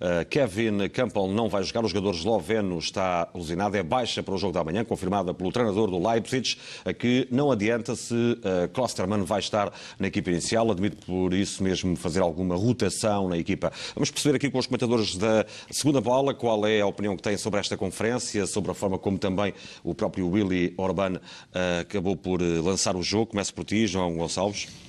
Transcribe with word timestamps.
Uh, 0.00 0.24
Kevin 0.28 0.88
Campbell 0.88 1.28
não 1.28 1.48
vai 1.48 1.62
jogar, 1.62 1.84
o 1.84 1.88
jogador 1.88 2.14
esloveno 2.14 2.78
está 2.78 3.28
lesionado, 3.34 3.76
é 3.76 3.82
baixa 3.82 4.22
para 4.22 4.34
o 4.34 4.38
jogo 4.38 4.52
da 4.52 4.62
manhã, 4.62 4.84
confirmada 4.84 5.34
pelo 5.34 5.50
treinador 5.50 5.90
do 5.90 5.98
Leipzig, 6.08 6.56
que 6.98 7.26
não 7.30 7.50
adianta 7.50 7.96
se 7.96 8.14
uh, 8.14 8.68
Klosterman 8.72 9.22
vai 9.24 9.40
estar 9.40 9.72
na 9.98 10.06
equipa 10.06 10.30
inicial, 10.30 10.70
admite 10.70 10.96
por 11.04 11.34
isso 11.34 11.62
mesmo 11.62 11.96
fazer 11.96 12.20
alguma 12.20 12.54
rotação 12.54 13.28
na 13.28 13.36
equipa. 13.36 13.72
Vamos 13.94 14.10
perceber 14.10 14.36
aqui 14.36 14.50
com 14.50 14.58
os 14.58 14.66
comentadores 14.66 15.16
da 15.16 15.44
segunda 15.70 16.00
bola 16.00 16.32
qual 16.32 16.64
é 16.66 16.80
a 16.80 16.86
opinião 16.86 17.16
que 17.16 17.22
têm 17.22 17.36
sobre 17.36 17.58
esta 17.58 17.76
conferência, 17.76 18.46
sobre 18.46 18.70
a 18.70 18.74
forma 18.74 18.98
como 18.98 19.18
também 19.18 19.52
o 19.82 19.94
próprio 19.94 20.28
Willy 20.28 20.74
Orban 20.76 21.16
uh, 21.16 21.80
acabou 21.80 22.16
por 22.16 22.40
lançar 22.40 22.96
o 22.96 23.02
jogo. 23.02 23.26
Começo 23.26 23.52
por 23.52 23.64
ti, 23.64 23.86
João 23.86 24.16
Gonçalves. 24.16 24.87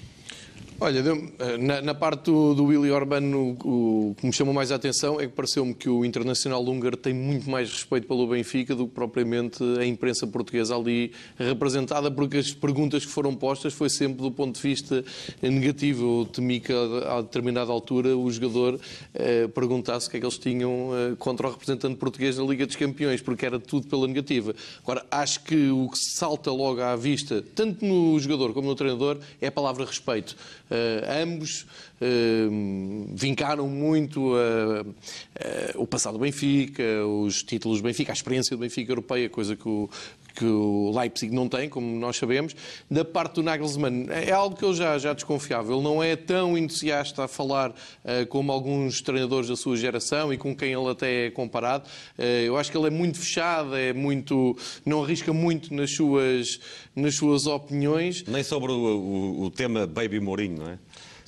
Olha, 0.82 1.04
na, 1.60 1.82
na 1.82 1.94
parte 1.94 2.32
do, 2.32 2.54
do 2.54 2.64
Willy 2.64 2.90
Orban, 2.90 3.36
o, 3.36 4.12
o, 4.12 4.16
que 4.16 4.26
me 4.26 4.32
chamou 4.32 4.54
mais 4.54 4.72
a 4.72 4.76
atenção 4.76 5.20
é 5.20 5.28
que 5.28 5.34
pareceu-me 5.34 5.74
que 5.74 5.90
o 5.90 6.06
internacional 6.06 6.64
húngaro 6.64 6.96
tem 6.96 7.14
muito 7.14 7.50
mais 7.50 7.70
respeito 7.70 8.08
pelo 8.08 8.26
Benfica 8.26 8.74
do 8.74 8.88
que 8.88 8.94
propriamente 8.94 9.62
a 9.78 9.86
imprensa 9.86 10.26
portuguesa 10.26 10.78
ali 10.78 11.12
representada, 11.38 12.10
porque 12.10 12.38
as 12.38 12.54
perguntas 12.54 13.06
que 13.06 13.12
foram 13.12 13.36
postas 13.36 13.74
foi 13.74 13.90
sempre 13.90 14.22
do 14.22 14.32
ponto 14.32 14.56
de 14.56 14.62
vista 14.62 15.04
negativo. 15.42 16.22
Eu 16.22 16.26
temi 16.28 16.62
que 16.62 16.72
a, 16.72 17.22
determinada 17.24 17.74
altura 17.74 18.16
o 18.16 18.32
jogador 18.32 18.80
eh, 19.14 19.50
perguntasse 19.50 20.08
o 20.08 20.12
que 20.12 20.16
é 20.16 20.20
que 20.22 20.26
eles 20.26 20.38
tinham 20.38 20.92
eh, 20.94 21.16
contra 21.20 21.46
o 21.50 21.52
representante 21.52 21.98
português 21.98 22.38
na 22.38 22.46
Liga 22.46 22.66
dos 22.66 22.78
Campeões, 22.78 23.22
porque 23.22 23.46
era 23.46 23.60
tudo 23.60 23.88
pela 23.88 24.08
negativa. 24.08 24.56
Agora, 24.82 25.06
acho 25.12 25.44
que 25.44 25.70
o 25.72 25.90
que 25.90 26.00
salta 26.00 26.50
logo 26.52 26.80
à 26.80 26.96
vista, 26.96 27.44
tanto 27.54 27.84
no 27.84 28.18
jogador 28.18 28.54
como 28.54 28.70
no 28.70 28.76
treinador, 28.76 29.18
é 29.42 29.48
a 29.48 29.52
palavra 29.52 29.84
respeito. 29.84 30.38
Uh, 30.70 31.24
ambos 31.24 31.66
uh, 32.00 33.16
vincaram 33.16 33.68
muito 33.68 34.36
uh, 34.36 34.96
o 35.76 35.88
passado 35.88 36.14
do 36.14 36.20
Benfica, 36.20 36.84
os 37.08 37.42
títulos 37.42 37.80
do 37.80 37.84
Benfica, 37.84 38.12
a 38.12 38.14
experiência 38.14 38.56
do 38.56 38.60
Benfica 38.60 38.92
europeia, 38.92 39.28
coisa 39.30 39.56
que 39.56 39.68
o, 39.68 39.90
que 40.36 40.46
o 40.46 40.92
Leipzig 40.98 41.34
não 41.34 41.48
tem, 41.48 41.70
como 41.70 42.00
nós 42.00 42.18
sabemos. 42.18 42.56
Da 42.90 43.04
parte 43.04 43.36
do 43.36 43.44
Nagelsmann, 43.44 44.08
é 44.10 44.32
algo 44.32 44.56
que 44.56 44.64
eu 44.64 44.74
já, 44.74 44.98
já 44.98 45.14
desconfiava. 45.14 45.72
Ele 45.74 45.82
não 45.82 46.02
é 46.02 46.16
tão 46.16 46.58
entusiasta 46.58 47.24
a 47.24 47.28
falar 47.28 47.72
uh, 47.72 48.26
como 48.30 48.52
alguns 48.52 49.02
treinadores 49.02 49.50
da 49.50 49.56
sua 49.56 49.76
geração 49.76 50.34
e 50.34 50.38
com 50.38 50.56
quem 50.56 50.72
ele 50.74 50.90
até 50.90 51.28
é 51.28 51.32
comparado. 51.32 51.88
Uh, 52.18 52.22
eu 52.22 52.58
acho 52.58 52.72
que 52.72 52.78
ele 52.78 52.88
é 52.88 52.92
muito 52.92 53.20
fechado, 53.20 53.76
é 53.76 53.94
muito, 53.94 54.58
não 54.86 55.04
arrisca 55.04 55.34
muito 55.34 55.74
nas 55.74 55.92
suas, 55.92 56.60
nas 56.96 57.16
suas 57.16 57.48
opiniões. 57.48 58.24
Nem 58.28 58.44
sobre 58.44 58.72
o, 58.72 58.76
o, 58.76 59.44
o 59.44 59.52
tema 59.52 59.86
Baby 59.86 60.20
Mourinho, 60.20 60.60
não 60.60 60.70
é? 60.70 60.80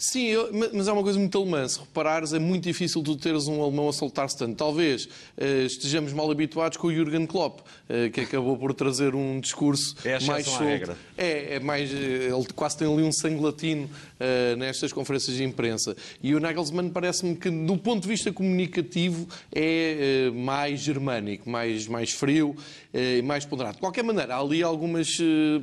Sim, 0.02 0.26
eu, 0.26 0.50
mas 0.74 0.88
há 0.88 0.94
uma 0.94 1.04
coisa 1.04 1.20
muito 1.20 1.38
alemã. 1.38 1.68
Se 1.68 1.80
reparares, 1.80 2.34
é 2.34 2.40
muito 2.40 2.64
difícil 2.64 3.04
tu 3.04 3.16
teres 3.16 3.48
um 3.48 3.62
alemão 3.62 3.88
a 3.88 3.94
soltar-se 3.94 4.36
tanto. 4.36 4.56
Talvez 4.56 5.06
uh, 5.06 5.66
estejamos 5.68 6.12
mal 6.12 6.30
habituados 6.32 6.76
com 6.76 6.88
o 6.88 6.92
Jürgen 6.92 7.28
Klopp, 7.28 7.60
uh, 7.60 8.10
que 8.10 8.22
acabou 8.22 8.58
por 8.58 8.74
trazer 8.74 9.14
um 9.14 9.40
discurso 9.40 9.96
é 10.04 10.20
mais 10.22 10.48
solto. 10.48 10.98
É, 11.16 11.56
é 11.56 11.60
mais. 11.60 11.94
Eh, 11.94 12.32
ele 12.36 12.48
quase 12.56 12.78
tem 12.78 12.92
ali 12.92 13.04
um 13.04 13.12
sangue 13.12 13.44
latino 13.44 13.88
uh, 14.22 14.56
nestas 14.56 14.94
conferências 14.94 15.36
de 15.36 15.44
imprensa. 15.44 15.96
E 16.22 16.36
o 16.36 16.40
Nagelsmann 16.40 16.90
parece-me 16.90 17.36
que, 17.36 17.50
do 17.50 17.76
ponto 17.78 18.04
de 18.04 18.08
vista 18.08 18.32
comunicativo, 18.32 19.28
é 19.54 20.30
mais 20.34 20.80
germânico, 20.80 21.50
mais, 21.50 21.88
mais 21.88 22.12
frio 22.12 22.56
e 22.94 23.22
mais 23.22 23.46
ponderado. 23.46 23.76
De 23.76 23.82
qualquer 23.82 24.04
maneira, 24.04 24.36
há 24.36 24.40
ali 24.40 24.62
algumas 24.62 25.18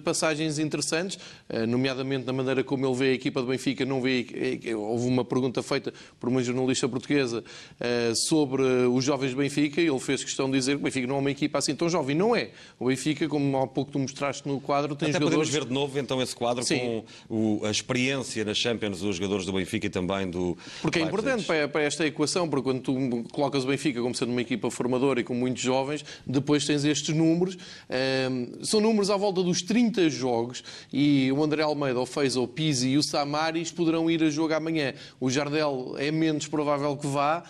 passagens 0.04 0.58
interessantes, 0.58 1.18
nomeadamente 1.68 2.26
na 2.26 2.32
maneira 2.32 2.64
como 2.64 2.86
ele 2.86 2.94
vê 2.94 3.10
a 3.10 3.12
equipa 3.12 3.40
do 3.40 3.48
Benfica, 3.48 3.84
não 3.84 4.00
vê 4.00 4.26
houve 4.74 5.06
uma 5.06 5.24
pergunta 5.24 5.62
feita 5.62 5.92
por 6.18 6.28
uma 6.28 6.42
jornalista 6.42 6.88
portuguesa 6.88 7.44
eh, 7.80 8.12
sobre 8.14 8.62
os 8.62 9.04
jovens 9.04 9.32
do 9.32 9.36
Benfica 9.36 9.80
e 9.80 9.86
ele 9.86 9.98
fez 9.98 10.24
questão 10.24 10.50
de 10.50 10.58
dizer 10.58 10.72
que 10.72 10.80
o 10.80 10.84
Benfica 10.84 11.06
não 11.06 11.16
é 11.16 11.18
uma 11.18 11.30
equipa 11.30 11.58
assim 11.58 11.74
tão 11.74 11.88
jovem. 11.88 12.16
Não 12.16 12.34
é. 12.34 12.50
O 12.78 12.86
Benfica, 12.86 13.28
como 13.28 13.56
há 13.58 13.66
pouco 13.66 13.92
tu 13.92 13.98
mostraste 13.98 14.46
no 14.48 14.60
quadro, 14.60 14.96
tem 14.96 15.10
Até 15.10 15.18
jogadores... 15.18 15.48
podemos 15.48 15.50
ver 15.50 15.68
de 15.68 15.74
novo 15.74 15.98
então 15.98 16.20
esse 16.22 16.34
quadro 16.34 16.64
Sim. 16.64 17.04
com 17.28 17.60
o, 17.60 17.64
a 17.64 17.70
experiência 17.70 18.44
na 18.48 18.54
Champions 18.54 19.00
dos 19.00 19.16
jogadores 19.16 19.44
do 19.44 19.52
Benfica 19.52 19.86
e 19.86 19.90
também 19.90 20.28
do 20.28 20.56
Porque 20.80 20.98
é 20.98 21.02
importante 21.02 21.44
para, 21.44 21.68
para 21.68 21.82
esta 21.82 22.06
equação, 22.06 22.48
porque 22.48 22.64
quando 22.64 22.80
tu 22.80 23.24
colocas 23.30 23.64
o 23.64 23.66
Benfica 23.66 24.00
como 24.00 24.14
sendo 24.14 24.32
uma 24.32 24.40
equipa 24.40 24.70
formadora 24.70 25.20
e 25.20 25.24
com 25.24 25.34
muitos 25.34 25.62
jovens, 25.62 26.04
depois 26.26 26.64
tens 26.64 26.84
estes 26.84 27.14
números. 27.14 27.56
Um, 28.30 28.64
são 28.64 28.80
números 28.80 29.10
à 29.10 29.16
volta 29.16 29.42
dos 29.42 29.62
30 29.62 30.08
jogos 30.08 30.64
e 30.92 31.30
o 31.30 31.42
André 31.42 31.62
Almeida, 31.62 32.00
o 32.00 32.06
Feiza, 32.06 32.40
o 32.40 32.48
Pizzi 32.48 32.88
e 32.88 32.98
o 32.98 33.02
Samaris 33.02 33.70
poderão 33.70 34.10
ir 34.10 34.22
a 34.22 34.30
jogo 34.30 34.54
amanhã. 34.54 34.94
O 35.20 35.30
Jardel 35.30 35.94
é 35.98 36.10
menos 36.10 36.46
provável 36.46 36.96
que 36.96 37.06
vá, 37.06 37.44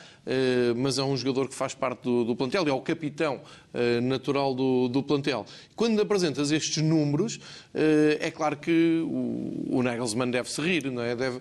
mas 0.76 0.98
é 0.98 1.02
um 1.02 1.16
jogador 1.16 1.48
que 1.48 1.54
faz 1.54 1.74
parte 1.74 2.02
do, 2.02 2.24
do 2.24 2.36
plantel 2.36 2.66
e 2.66 2.70
é 2.70 2.72
o 2.72 2.80
capitão 2.80 3.40
eh, 3.74 4.00
natural 4.00 4.54
do, 4.54 4.88
do, 4.88 5.02
plantel. 5.02 5.44
Quando 5.76 6.00
apresentas 6.00 6.50
estes 6.50 6.82
números, 6.82 7.38
eh, 7.74 8.16
é 8.20 8.30
claro 8.30 8.56
que 8.56 9.04
o, 9.06 9.76
o 9.76 9.82
Nagelsmann 9.82 10.30
deve 10.30 10.50
se 10.50 10.60
rir, 10.62 10.90
não 10.90 11.02
é? 11.02 11.14
Deve, 11.14 11.40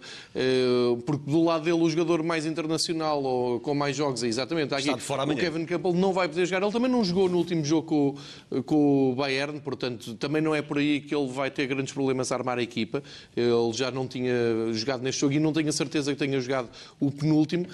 porque 1.05 1.31
do 1.31 1.43
lado 1.43 1.63
dele 1.63 1.81
o 1.81 1.89
jogador 1.89 2.21
mais 2.23 2.45
internacional 2.45 3.23
ou 3.23 3.59
com 3.61 3.73
mais 3.73 3.95
jogos 3.95 4.23
é 4.23 4.27
exatamente 4.27 4.73
aqui. 4.73 4.89
o 4.89 5.35
Kevin 5.37 5.65
Campbell 5.65 5.93
não 5.93 6.11
vai 6.11 6.27
poder 6.27 6.45
jogar. 6.45 6.61
Ele 6.61 6.71
também 6.71 6.91
não 6.91 7.03
jogou 7.03 7.29
no 7.29 7.37
último 7.37 7.63
jogo 7.63 8.17
com, 8.51 8.61
com 8.63 9.11
o 9.11 9.15
Bayern, 9.15 9.59
portanto 9.61 10.13
também 10.15 10.41
não 10.41 10.53
é 10.53 10.61
por 10.61 10.77
aí 10.77 10.99
que 10.99 11.15
ele 11.15 11.27
vai 11.27 11.49
ter 11.49 11.65
grandes 11.65 11.93
problemas 11.93 12.31
a 12.31 12.35
armar 12.35 12.57
a 12.59 12.61
equipa. 12.61 13.01
Ele 13.35 13.73
já 13.73 13.89
não 13.89 14.05
tinha 14.05 14.33
jogado 14.73 15.01
neste 15.01 15.21
jogo 15.21 15.33
e 15.33 15.39
não 15.39 15.53
tenho 15.53 15.69
a 15.69 15.73
certeza 15.73 16.11
que 16.11 16.19
tenha 16.19 16.39
jogado 16.41 16.69
o 16.99 17.09
penúltimo. 17.09 17.65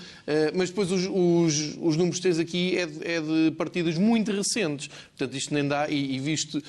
Mas 0.56 0.70
depois 0.70 0.92
os, 0.92 1.03
os, 1.08 1.78
os 1.82 1.98
números 1.98 2.18
que 2.18 2.24
tens 2.24 2.40
aqui 2.40 2.78
é 2.78 2.86
de, 2.86 3.08
é 3.08 3.22
de 3.22 3.52
partidas 3.52 3.98
muito 3.98 4.32
recentes. 4.32 4.90
Portanto, 5.18 5.38
isto 5.38 5.54
nem 5.54 5.68
dá, 5.68 5.90
e, 5.90 6.16
e 6.16 6.20
visto 6.20 6.62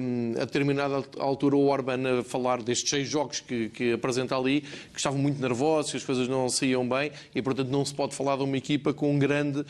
um, 0.00 0.34
a 0.36 0.44
determinada 0.44 1.04
altura 1.18 1.56
o 1.56 1.66
Orban 1.66 2.20
a 2.20 2.24
falar 2.24 2.62
destes 2.62 2.90
seis 2.90 3.08
jogos 3.08 3.40
que, 3.40 3.68
que 3.70 3.92
apresenta 3.92 4.36
ali, 4.36 4.62
que 4.92 4.98
estavam 4.98 5.18
muito 5.18 5.40
nervosos, 5.40 5.90
que 5.90 5.96
as 5.96 6.04
coisas 6.04 6.28
não 6.28 6.48
saíam 6.48 6.88
bem, 6.88 7.10
e 7.34 7.42
portanto 7.42 7.68
não 7.68 7.84
se 7.84 7.94
pode 7.94 8.14
falar 8.14 8.36
de 8.36 8.42
uma 8.42 8.56
equipa 8.56 8.92
com 8.92 9.18
grande 9.18 9.64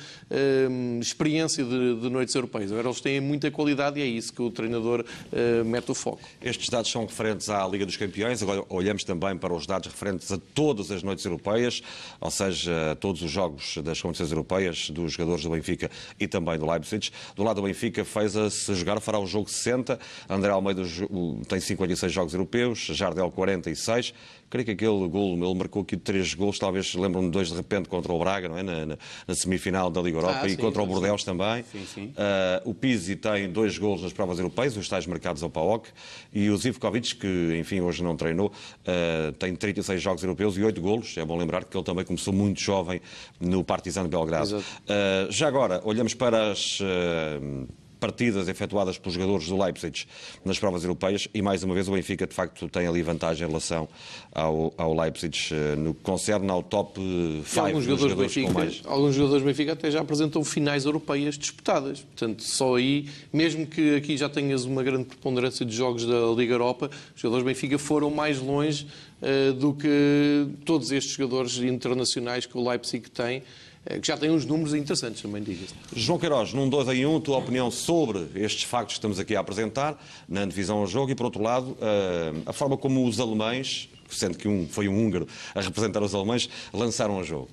um, 0.70 0.98
experiência 1.00 1.64
de, 1.64 2.00
de, 2.00 2.10
noites 2.10 2.34
europeias. 2.34 2.70
Agora 2.72 2.88
eles 2.88 3.00
têm 3.00 3.20
muita 3.20 3.50
qualidade 3.50 3.98
e 3.98 4.02
é 4.02 4.06
isso 4.06 4.32
que 4.32 4.42
o 4.42 4.50
treinador 4.50 5.04
uh, 5.04 5.64
mete 5.64 5.90
o 5.90 5.94
foco. 5.94 6.20
Estes 6.42 6.68
dados 6.68 6.90
são 6.90 7.04
referentes 7.04 7.48
à 7.48 7.66
Liga 7.66 7.86
dos 7.86 7.96
Campeões, 7.96 8.42
agora 8.42 8.64
olhamos 8.68 9.04
também 9.04 9.36
para 9.36 9.54
os 9.54 9.66
dados 9.66 9.88
referentes 9.90 10.30
a 10.32 10.38
todas 10.54 10.90
as 10.90 11.02
noites 11.02 11.24
europeias, 11.24 11.82
ou 12.20 12.30
seja, 12.30 12.96
todos 13.00 13.22
os 13.22 13.30
jogos 13.30 13.76
das 13.82 14.00
competições 14.00 14.30
europeias 14.30 14.91
dos 14.91 15.12
jogadores 15.12 15.44
do 15.44 15.50
Benfica 15.50 15.91
e 16.18 16.26
também 16.26 16.58
do 16.58 16.70
Leipzig. 16.70 17.10
Do 17.34 17.42
lado 17.42 17.56
do 17.56 17.62
Benfica, 17.66 18.04
fez 18.04 18.36
a 18.36 18.50
se 18.50 18.74
jogar, 18.74 19.00
fará 19.00 19.18
o 19.18 19.26
jogo 19.26 19.50
60. 19.50 19.98
André 20.28 20.50
Almeida 20.50 20.82
tem 21.48 21.60
56 21.60 22.12
jogos 22.12 22.34
europeus, 22.34 22.78
Jardel 22.78 23.30
46. 23.30 24.14
Creio 24.50 24.66
que 24.66 24.72
aquele 24.72 25.09
gol, 25.09 25.34
ele 25.34 25.55
marcou 25.55 25.83
aqui 25.83 25.97
três 25.97 26.34
gols, 26.34 26.59
talvez 26.59 26.93
lembram-me 26.94 27.31
dois 27.31 27.49
de 27.49 27.55
repente 27.55 27.88
contra 27.88 28.12
o 28.12 28.19
Braga, 28.19 28.49
não 28.49 28.59
é? 28.59 28.62
Na, 28.65 28.84
na, 28.84 28.99
na 29.28 29.34
semifinal 29.34 29.88
da 29.88 30.03
Liga 30.03 30.19
Europa 30.19 30.41
ah, 30.43 30.47
e 30.47 30.50
sim, 30.50 30.56
contra 30.56 30.83
o 30.83 30.87
Bordeaux 30.87 31.22
também. 31.22 31.65
Sim, 31.71 31.87
sim. 31.87 32.05
Uh, 32.06 32.71
o 32.71 32.75
Pizzi 32.75 33.15
tem 33.15 33.49
dois 33.49 33.78
gols 33.78 34.03
nas 34.03 34.12
provas 34.12 34.38
europeias, 34.38 34.77
os 34.77 34.88
tais 34.88 35.06
marcados 35.06 35.44
ao 35.44 35.50
PAOK. 35.50 35.88
E 36.33 36.50
o 36.50 36.56
Zivkovic, 36.56 37.15
que 37.15 37.56
enfim 37.61 37.81
hoje 37.81 38.03
não 38.03 38.16
treinou, 38.16 38.49
uh, 38.49 39.33
tem 39.38 39.55
36 39.55 40.03
jogos 40.03 40.22
europeus 40.25 40.59
e 40.59 40.65
8 40.65 40.81
golos. 40.81 41.17
É 41.17 41.25
bom 41.25 41.37
lembrar 41.37 41.65
que 41.65 41.77
ele 41.77 41.84
também 41.84 42.05
começou 42.05 42.34
muito 42.34 42.61
jovem 42.61 43.00
no 43.38 43.62
Partizan 43.62 44.03
de 44.03 44.09
Belgrado. 44.09 44.59
Uh, 44.59 45.31
já 45.31 45.47
agora, 45.47 45.81
olhamos 45.84 46.12
para 46.12 46.50
as 46.50 46.81
partidas 48.00 48.49
efetuadas 48.49 48.99
pelos 48.99 49.15
jogadores 49.15 49.47
do 49.47 49.62
Leipzig 49.62 50.06
nas 50.44 50.59
provas 50.59 50.83
europeias 50.83 51.28
e 51.34 51.43
mais 51.43 51.62
uma 51.62 51.75
vez 51.75 51.87
o 51.87 51.93
Benfica 51.93 52.27
de 52.27 52.34
facto 52.34 52.69
tem 52.69 52.87
ali 52.87 53.03
vantagem 53.03 53.44
em 53.44 53.49
relação 53.49 53.87
ao, 54.33 54.72
ao 54.77 54.99
Leipzig 54.99 55.37
eh, 55.53 55.77
no 55.77 55.93
que 55.93 56.00
concerne 56.00 56.50
ao 56.50 56.62
top 56.62 56.99
5 57.44 57.61
alguns 57.61 57.84
jogadores, 57.84 58.11
jogadores 58.11 58.34
Benfica, 58.34 58.53
mais... 58.53 58.83
Alguns 58.87 59.15
jogadores 59.15 59.43
do 59.43 59.47
Benfica 59.47 59.72
até 59.75 59.91
já 59.91 60.00
apresentam 60.00 60.43
finais 60.43 60.87
europeias 60.87 61.37
disputadas, 61.37 62.00
portanto 62.00 62.43
só 62.43 62.76
aí, 62.76 63.06
mesmo 63.32 63.67
que 63.67 63.97
aqui 63.97 64.17
já 64.17 64.29
tenhas 64.29 64.64
uma 64.64 64.82
grande 64.82 65.05
preponderância 65.05 65.67
de 65.67 65.75
jogos 65.75 66.06
da 66.06 66.26
Liga 66.35 66.55
Europa, 66.55 66.91
os 67.14 67.20
jogadores 67.20 67.44
do 67.44 67.46
Benfica 67.46 67.79
foram 67.79 68.11
mais 68.11 68.41
longe 68.41 68.87
uh, 69.20 69.53
do 69.53 69.75
que 69.75 70.49
todos 70.64 70.91
estes 70.91 71.14
jogadores 71.14 71.58
internacionais 71.58 72.46
que 72.46 72.56
o 72.56 72.67
Leipzig 72.67 73.11
tem 73.11 73.43
que 74.00 74.06
já 74.06 74.17
tem 74.17 74.31
uns 74.31 74.44
números 74.44 74.75
interessantes 74.75 75.23
também, 75.23 75.43
diga-se. 75.43 75.75
João 75.94 76.19
Queiroz, 76.19 76.53
num 76.53 76.69
2 76.69 76.88
em 76.88 77.06
1, 77.06 77.15
um, 77.15 77.21
tua 77.21 77.38
opinião 77.38 77.71
sobre 77.71 78.29
estes 78.35 78.65
factos 78.65 78.94
que 78.94 78.99
estamos 78.99 79.19
aqui 79.19 79.35
a 79.35 79.41
apresentar 79.41 79.99
na 80.29 80.44
divisão 80.44 80.79
ao 80.79 80.87
jogo 80.87 81.11
e, 81.11 81.15
por 81.15 81.25
outro 81.25 81.43
lado, 81.43 81.77
eh, 81.81 82.32
a 82.44 82.53
forma 82.53 82.77
como 82.77 83.06
os 83.06 83.19
alemães, 83.19 83.88
sendo 84.11 84.37
que 84.37 84.47
um 84.47 84.69
foi 84.69 84.87
um 84.87 84.99
húngaro 84.99 85.27
a 85.55 85.61
representar 85.62 86.03
os 86.03 86.15
alemães, 86.15 86.49
lançaram 86.73 87.19
o 87.19 87.25
jogo. 87.25 87.49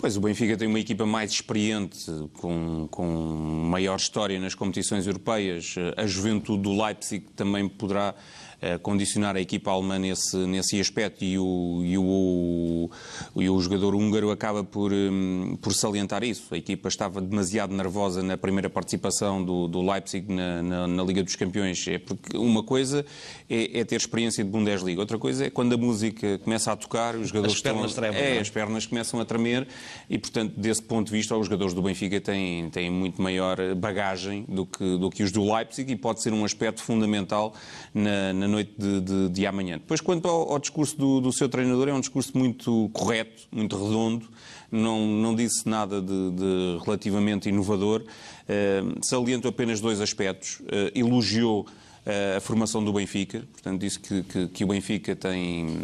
Pois, 0.00 0.16
o 0.16 0.20
Benfica 0.20 0.56
tem 0.56 0.66
uma 0.66 0.80
equipa 0.80 1.04
mais 1.04 1.30
experiente, 1.30 2.10
com, 2.32 2.88
com 2.90 3.06
maior 3.06 3.96
história 3.96 4.40
nas 4.40 4.54
competições 4.54 5.06
europeias. 5.06 5.74
A 5.94 6.06
juventude 6.06 6.62
do 6.62 6.82
Leipzig 6.82 7.26
também 7.36 7.68
poderá 7.68 8.14
uh, 8.14 8.39
condicionar 8.82 9.36
a 9.36 9.40
equipa 9.40 9.70
alemã 9.70 9.98
nesse, 9.98 10.36
nesse 10.36 10.80
aspecto 10.80 11.24
e 11.24 11.38
o, 11.38 11.82
e 11.84 11.98
o, 11.98 12.90
e 13.36 13.48
o 13.48 13.60
jogador 13.60 13.94
húngaro 13.94 14.30
acaba 14.30 14.62
por, 14.62 14.92
um, 14.92 15.56
por 15.60 15.72
salientar 15.72 16.22
isso. 16.22 16.54
A 16.54 16.56
equipa 16.56 16.88
estava 16.88 17.20
demasiado 17.20 17.74
nervosa 17.74 18.22
na 18.22 18.36
primeira 18.36 18.68
participação 18.68 19.42
do, 19.42 19.66
do 19.66 19.80
Leipzig 19.80 20.32
na, 20.32 20.62
na, 20.62 20.86
na, 20.86 21.02
Liga 21.02 21.22
dos 21.22 21.36
Campeões. 21.36 21.86
É 21.88 21.98
porque 21.98 22.36
uma 22.36 22.62
coisa 22.62 23.04
é, 23.48 23.80
é, 23.80 23.84
ter 23.84 23.96
experiência 23.96 24.44
de 24.44 24.50
Bundesliga, 24.50 25.00
outra 25.00 25.18
coisa 25.18 25.46
é 25.46 25.50
quando 25.50 25.74
a 25.74 25.76
música 25.76 26.38
começa 26.38 26.72
a 26.72 26.76
tocar, 26.76 27.16
os 27.16 27.28
jogadores 27.28 27.56
as 27.56 27.62
pernas 27.62 27.90
estão, 27.90 28.02
tremem, 28.04 28.20
é, 28.20 28.36
é? 28.36 28.40
as 28.40 28.50
pernas 28.50 28.86
começam 28.86 29.20
a 29.20 29.24
tremer 29.24 29.66
e, 30.08 30.18
portanto, 30.18 30.54
desse 30.56 30.82
ponto 30.82 31.06
de 31.06 31.12
vista, 31.12 31.36
os 31.36 31.46
jogadores 31.46 31.74
do 31.74 31.82
Benfica 31.82 32.20
têm, 32.20 32.68
têm 32.70 32.90
muito 32.90 33.20
maior 33.20 33.56
bagagem 33.74 34.44
do 34.48 34.66
que, 34.66 34.98
do 34.98 35.10
que 35.10 35.22
os 35.22 35.32
do 35.32 35.52
Leipzig 35.52 35.92
e 35.92 35.96
pode 35.96 36.22
ser 36.22 36.32
um 36.32 36.44
aspecto 36.44 36.82
fundamental 36.82 37.54
na, 37.94 38.32
na 38.32 38.48
noite 38.50 38.72
de, 38.76 39.00
de, 39.00 39.28
de, 39.28 39.46
amanhã. 39.46 39.78
Depois, 39.78 40.00
quanto 40.00 40.28
ao, 40.28 40.52
ao 40.52 40.58
discurso 40.58 40.96
do, 40.96 41.20
do, 41.20 41.32
seu 41.32 41.48
treinador, 41.48 41.88
é 41.88 41.92
um 41.92 42.00
discurso 42.00 42.36
muito 42.36 42.90
correto, 42.92 43.42
muito 43.50 43.76
redondo, 43.76 44.28
não, 44.70 45.06
não 45.06 45.34
disse 45.34 45.68
nada 45.68 46.00
de, 46.00 46.30
de 46.32 46.78
relativamente 46.84 47.48
inovador, 47.48 48.02
uh, 48.02 49.04
saliento 49.04 49.48
apenas 49.48 49.80
dois 49.80 50.00
aspectos. 50.00 50.60
Uh, 50.60 50.90
elogiou 50.94 51.62
uh, 51.62 52.36
a 52.36 52.40
formação 52.40 52.84
do 52.84 52.92
Benfica, 52.92 53.44
portanto, 53.52 53.80
disse 53.80 53.98
que, 53.98 54.22
que, 54.22 54.48
que 54.48 54.64
o 54.64 54.66
Benfica 54.66 55.16
tem, 55.16 55.78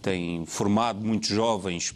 tem 0.00 0.46
formado 0.46 1.00
muitos 1.04 1.28
jovens 1.28 1.94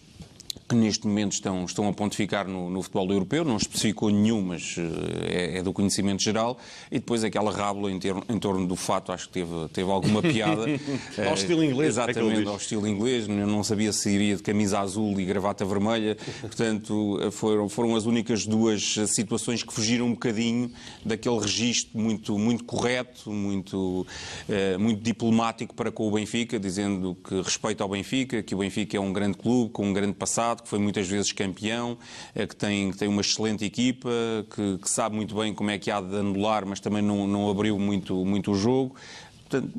que 0.68 0.74
neste 0.74 1.06
momento 1.06 1.32
estão, 1.32 1.64
estão 1.64 1.88
a 1.88 1.92
pontificar 1.92 2.48
no, 2.48 2.70
no 2.70 2.82
futebol 2.82 3.10
europeu, 3.10 3.44
não 3.44 3.56
especificou 3.56 4.10
nenhum, 4.10 4.40
mas 4.40 4.76
eh, 4.78 5.54
é, 5.54 5.58
é, 5.58 5.62
do 5.62 5.72
conhecimento 5.72 6.22
geral, 6.22 6.58
e 6.90 6.98
depois 6.98 7.22
aquela 7.22 7.50
rábula 7.50 7.90
em, 7.90 7.98
ter, 7.98 8.14
em 8.28 8.38
torno 8.38 8.66
do 8.66 8.76
fato, 8.76 9.12
acho 9.12 9.26
que 9.28 9.34
teve, 9.34 9.68
teve 9.72 9.90
alguma 9.90 10.22
piada. 10.22 10.64
ao 11.28 11.34
estilo 11.34 11.62
inglês. 11.62 11.98
É 11.98 12.04
Exatamente, 12.04 12.46
é 12.46 12.50
ao 12.50 12.56
estilo 12.56 12.88
inglês, 12.88 13.28
eu 13.28 13.46
não 13.46 13.62
sabia 13.62 13.92
se 13.92 14.10
iria 14.10 14.36
de 14.36 14.42
camisa 14.42 14.80
azul 14.80 15.20
e 15.20 15.24
gravata 15.24 15.64
vermelha, 15.64 16.16
portanto 16.40 17.18
foram, 17.32 17.68
foram 17.68 17.94
as 17.94 18.06
únicas 18.06 18.46
duas 18.46 18.94
situações 19.08 19.62
que 19.62 19.72
fugiram 19.72 20.06
um 20.06 20.12
bocadinho 20.12 20.70
daquele 21.04 21.38
registro 21.38 21.98
muito, 21.98 22.38
muito 22.38 22.64
correto, 22.64 23.30
muito, 23.30 24.06
muito 24.78 25.02
diplomático 25.02 25.74
para 25.74 25.90
com 25.90 26.08
o 26.08 26.10
Benfica, 26.10 26.58
dizendo 26.58 27.16
que 27.22 27.40
respeita 27.40 27.82
ao 27.82 27.88
Benfica, 27.88 28.42
que 28.42 28.54
o 28.54 28.58
Benfica 28.58 28.96
é 28.96 29.00
um 29.00 29.12
grande 29.12 29.36
clube, 29.36 29.70
com 29.70 29.86
um 29.86 29.92
grande 29.92 30.14
passado, 30.14 30.53
que 30.62 30.68
foi 30.68 30.78
muitas 30.78 31.06
vezes 31.08 31.32
campeão, 31.32 31.98
eh, 32.34 32.46
que 32.46 32.56
tem, 32.56 32.90
que 32.90 32.96
tem 32.96 33.08
uma 33.08 33.20
excelente 33.20 33.64
equipa, 33.64 34.10
que, 34.54 34.78
que, 34.78 34.90
sabe 34.90 35.16
muito 35.16 35.34
bem 35.34 35.54
como 35.54 35.70
é 35.70 35.78
que 35.78 35.90
há 35.90 36.00
de 36.00 36.16
anular, 36.16 36.66
mas 36.66 36.80
também 36.80 37.02
não, 37.02 37.26
não 37.26 37.50
abriu 37.50 37.78
muito, 37.78 38.24
muito 38.24 38.52
o 38.52 38.54
jogo. 38.54 38.94
Portanto, 39.48 39.74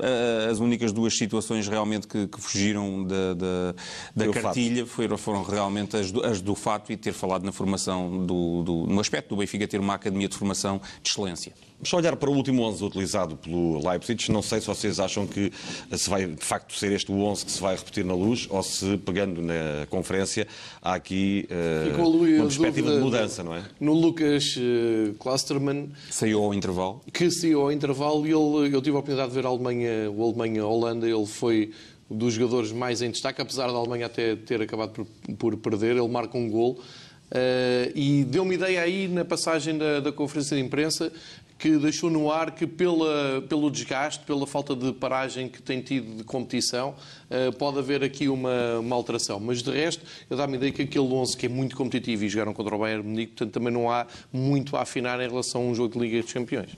as 0.50 0.60
únicas 0.60 0.92
duas 0.92 1.18
situações 1.18 1.68
realmente 1.68 2.08
que, 2.08 2.28
que 2.28 2.40
fugiram 2.40 3.04
da, 3.04 3.34
da, 3.34 3.76
da 4.16 4.32
cartilha 4.32 4.86
foram, 4.86 5.18
foram, 5.18 5.44
realmente 5.44 5.98
as 5.98 6.12
do, 6.12 6.26
as 6.26 6.40
do, 6.40 6.56
fato 6.56 6.92
e 6.92 6.98
ter 6.98 7.14
falado 7.14 7.44
na 7.44 7.52
formação, 7.52 8.26
do, 8.26 8.64
do, 8.64 8.74
no 8.88 9.00
aspecto 9.00 9.30
do 9.30 9.38
Benfica 9.38 9.68
ter 9.68 9.80
uma 9.80 9.96
academia 9.96 10.30
de 10.30 10.38
formação 10.38 10.80
de 11.02 11.10
excelência. 11.10 11.54
Só 11.86 11.98
olhar 11.98 12.16
para 12.16 12.30
o 12.30 12.34
último 12.34 12.64
11 12.64 12.84
utilizado 12.84 13.38
pelo 13.38 13.80
Leipzig. 13.88 14.32
Não 14.32 14.42
sei 14.42 14.60
se 14.60 14.68
vocês 14.68 15.00
acham 15.00 15.28
que 15.28 15.52
se 15.92 16.10
vai 16.10 16.26
de 16.26 16.44
facto 16.44 16.74
ser 16.76 16.92
este 16.92 17.12
o 17.12 17.22
11 17.22 17.46
que 17.46 17.52
se 17.52 17.62
vai 17.62 17.76
repetir 17.76 18.04
na 18.04 18.14
luz 18.14 18.48
ou 18.50 18.64
se, 18.64 18.98
pegando 18.98 19.42
na 19.42 19.86
conferência, 19.90 20.48
há 20.82 20.96
aqui 20.96 21.48
uh, 21.52 22.08
uma 22.08 22.44
perspectiva 22.44 22.92
de 22.92 23.00
mudança, 23.00 23.44
não 23.44 23.56
é? 23.56 23.64
No 23.80 23.94
Lucas 23.94 24.58
uh, 24.58 25.14
Klasterman. 25.16 25.92
Saiu 26.10 26.44
ao 26.44 26.54
intervalo. 26.54 27.02
Que 27.14 27.30
saiu 27.30 27.62
ao 27.62 27.72
intervalo 27.72 28.26
e 28.26 28.32
ele, 28.32 28.76
eu 28.76 28.82
tive 28.82 28.96
a 28.96 29.00
oportunidade 29.00 29.30
de 29.30 29.36
ver 29.36 29.46
a 29.46 29.50
Alemanha, 29.50 30.10
o 30.12 30.24
Alemanha-Holanda. 30.24 31.08
Ele 31.08 31.26
foi 31.26 31.72
dos 32.10 32.34
jogadores 32.34 32.72
mais 32.72 33.02
em 33.02 33.12
destaque, 33.12 33.42
apesar 33.42 33.68
da 33.68 33.74
Alemanha 33.78 34.08
até 34.08 34.36
ter 34.36 34.62
acabado 34.62 34.92
por, 34.92 35.36
por 35.36 35.58
perder. 35.58 35.96
Ele 35.96 36.08
marca 36.08 36.38
um 36.38 36.50
gol. 36.50 36.80
Uh, 37.26 37.90
e 37.96 38.24
deu-me 38.24 38.54
ideia 38.54 38.82
aí 38.82 39.08
na 39.08 39.26
passagem 39.26 39.76
da, 39.76 40.00
da, 40.00 40.12
conferência 40.12 40.56
de 40.56 40.62
imprensa 40.62 41.12
que 41.58 41.78
deixou 41.78 42.10
no 42.10 42.32
ar 42.32 42.52
que 42.52 42.68
pela, 42.68 43.42
pelo 43.48 43.72
desgaste, 43.72 44.24
pela 44.26 44.46
falta 44.46 44.76
de 44.76 44.92
paragem 44.92 45.48
que 45.48 45.62
tem 45.62 45.82
tido 45.82 46.18
de 46.18 46.24
competição, 46.24 46.96
uh, 47.30 47.56
pode 47.58 47.80
haver 47.80 48.04
aqui 48.04 48.28
uma, 48.28 48.80
uma 48.80 48.96
alteração. 48.96 49.40
Mas 49.40 49.62
de 49.62 49.72
resto, 49.72 50.04
eu 50.30 50.36
dá-me 50.36 50.56
ideia 50.58 50.72
que 50.72 50.82
aquele 50.82 51.06
11 51.06 51.38
que 51.38 51.46
é 51.46 51.50
muito 51.50 51.76
competitivo 51.76 52.26
e 52.26 52.30
jogaram 52.30 52.54
contra 52.54 52.76
o 52.76 52.80
Bayern 52.80 53.08
Munique, 53.08 53.32
portanto 53.34 53.54
também 53.54 53.72
não 53.72 53.90
há 53.90 54.06
muito 54.32 54.76
a 54.76 54.82
afinar 54.82 55.20
em 55.22 55.30
relação 55.30 55.62
a 55.62 55.66
um 55.66 55.76
jogo 55.76 55.94
de 55.94 56.00
Liga 56.00 56.22
dos 56.22 56.34
Campeões. 56.34 56.72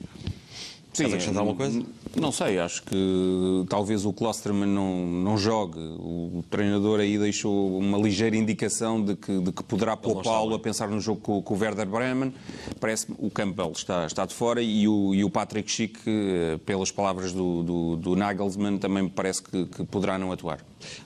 Sim, 0.98 1.04
Queres 1.04 1.14
acrescentar 1.14 1.40
alguma 1.42 1.56
coisa? 1.56 1.86
Não 2.16 2.32
sei, 2.32 2.58
acho 2.58 2.82
que 2.82 3.64
talvez 3.68 4.04
o 4.04 4.12
Klosterman 4.12 4.68
não, 4.68 5.06
não 5.06 5.38
jogue. 5.38 5.78
O 5.78 6.44
treinador 6.50 6.98
aí 6.98 7.16
deixou 7.16 7.78
uma 7.78 7.96
ligeira 7.96 8.36
indicação 8.36 9.00
de 9.00 9.14
que, 9.14 9.38
de 9.38 9.52
que 9.52 9.62
poderá 9.62 9.96
poupá-lo 9.96 10.56
a 10.56 10.58
pensar 10.58 10.88
no 10.88 11.00
jogo 11.00 11.20
com, 11.20 11.40
com 11.40 11.54
o 11.54 11.58
Werder 11.58 11.86
Bremen. 11.86 12.34
Parece-me 12.80 13.16
o 13.20 13.30
Campbell 13.30 13.70
está, 13.70 14.06
está 14.06 14.26
de 14.26 14.34
fora 14.34 14.60
e 14.60 14.88
o, 14.88 15.14
e 15.14 15.22
o 15.22 15.30
Patrick 15.30 15.70
Schick, 15.70 16.00
eh, 16.04 16.58
pelas 16.66 16.90
palavras 16.90 17.32
do, 17.32 17.62
do, 17.62 17.96
do 17.96 18.16
Nagelsmann, 18.16 18.78
também 18.78 19.04
me 19.04 19.10
parece 19.10 19.40
que, 19.40 19.66
que 19.66 19.84
poderá 19.84 20.18
não 20.18 20.32
atuar. 20.32 20.58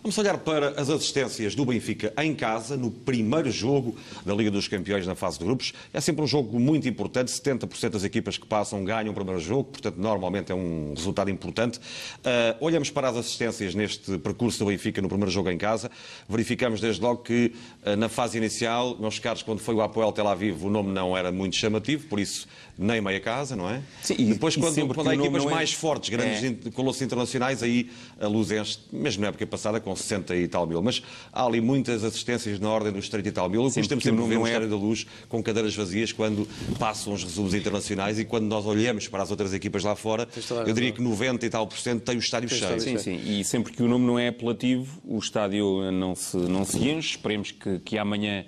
Vamos 0.03 0.17
olhar 0.19 0.39
para 0.39 0.81
as 0.81 0.91
assistências 0.91 1.55
do 1.55 1.65
Benfica 1.65 2.13
em 2.19 2.35
casa, 2.35 2.77
no 2.77 2.91
primeiro 2.91 3.51
jogo 3.51 3.97
da 4.25 4.35
Liga 4.35 4.51
dos 4.51 4.69
Campeões 4.69 5.07
na 5.07 5.15
fase 5.15 5.39
de 5.39 5.45
grupos. 5.45 5.73
É 5.93 6.01
sempre 6.01 6.23
um 6.23 6.27
jogo 6.27 6.59
muito 6.59 6.89
importante, 6.89 7.31
70% 7.31 7.91
das 7.91 8.05
equipas 8.05 8.37
que 8.37 8.47
passam 8.47 8.85
ganham 8.85 9.11
o 9.11 9.15
primeiro 9.15 9.41
jogo, 9.41 9.71
portanto, 9.83 10.01
normalmente 10.01 10.53
é 10.53 10.55
um 10.55 10.95
resultado 10.95 11.31
importante. 11.31 11.79
Uh, 11.79 12.57
olhamos 12.61 12.91
para 12.91 13.09
as 13.09 13.17
assistências 13.17 13.75
neste 13.75 14.17
percurso 14.19 14.61
do 14.61 14.67
Benfica 14.67 15.03
no 15.03 15.09
primeiro 15.09 15.31
jogo 15.31 15.51
em 15.51 15.59
casa. 15.59 15.91
Verificamos 16.29 16.81
desde 16.81 17.03
logo 17.03 17.23
que 17.23 17.53
uh, 17.85 17.97
na 17.97 18.09
fase 18.09 18.39
inicial, 18.39 18.97
meus 18.99 19.19
caros, 19.19 19.43
quando 19.43 19.59
foi 19.59 19.75
o 19.75 19.83
Apoel 19.83 20.13
Tel 20.13 20.29
Aviv, 20.29 20.65
o 20.65 20.71
nome 20.71 20.93
não 20.93 21.17
era 21.17 21.33
muito 21.33 21.57
chamativo, 21.57 22.07
por 22.07 22.21
isso 22.21 22.47
nem 22.83 23.01
meia 23.01 23.21
casa, 23.21 23.57
não 23.57 23.69
é? 23.69 23.83
Sim, 24.03 24.17
e 24.19 24.25
Depois, 24.25 24.57
quando, 24.57 24.95
quando 24.95 25.09
há 25.09 25.15
equipas 25.15 25.45
é... 25.45 25.51
mais 25.51 25.73
fortes, 25.73 26.11
grandes 26.11 26.67
é. 26.67 26.71
colossos 26.71 27.03
internacionais, 27.03 27.63
aí 27.63 27.91
a 28.21 28.27
luz 28.27 28.51
enche, 28.51 28.79
mesmo 28.93 29.23
na 29.23 29.29
época 29.29 29.47
passada, 29.47 29.81
com 29.81 29.95
60 29.95 30.35
e 30.37 30.49
tal 30.49 30.67
mil. 30.67 30.83
Mas 30.83 31.03
há 31.33 31.45
ali 31.45 31.61
muitas 31.61 32.05
assistências 32.05 32.59
na 32.59 32.69
ordem 32.69 32.93
dos 32.93 33.09
30 33.09 33.29
e 33.29 33.33
tal 33.33 33.49
mil. 33.49 33.69
Que 33.69 33.89
temos 33.89 34.05
sempre 34.05 34.23
a 34.23 34.27
ver 34.27 34.39
no 34.39 34.47
é... 34.47 34.61
Da 34.63 34.77
Luz 34.77 35.07
com 35.29 35.43
cadeiras 35.43 35.75
vazias 35.75 36.13
quando 36.13 36.47
passam 36.79 37.13
os 37.13 37.25
resumos 37.25 37.55
internacionais 37.55 38.19
e 38.19 38.25
quando 38.25 38.45
nós 38.45 38.65
olhamos 38.67 39.09
para 39.09 39.23
as 39.23 39.31
outras 39.31 39.53
equipas 39.53 39.83
lá 39.83 39.97
fora, 39.97 40.29
eu 40.67 40.73
diria 40.73 40.93
que 40.93 41.01
90 41.01 41.47
e 41.47 41.51
tal 41.51 41.67
por 41.67 41.79
cento 41.79 42.03
tem 42.03 42.17
o 42.17 42.19
estádio 42.19 42.49
cheio. 42.49 42.81
Sim, 42.81 42.99
sim. 42.99 43.21
E 43.25 43.45
sempre 43.45 43.73
que 43.73 43.83
o 43.83 43.89
nome 43.89 44.07
não 44.07 44.19
é 44.19 44.29
apelativo, 44.29 45.01
o 45.05 45.19
estádio 45.19 45.91
não 45.91 46.15
se, 46.15 46.37
não 46.37 46.65
se 46.65 46.79
enche. 46.79 47.11
Esperemos 47.11 47.51
que, 47.51 47.79
que 47.81 47.99
amanhã 47.99 48.45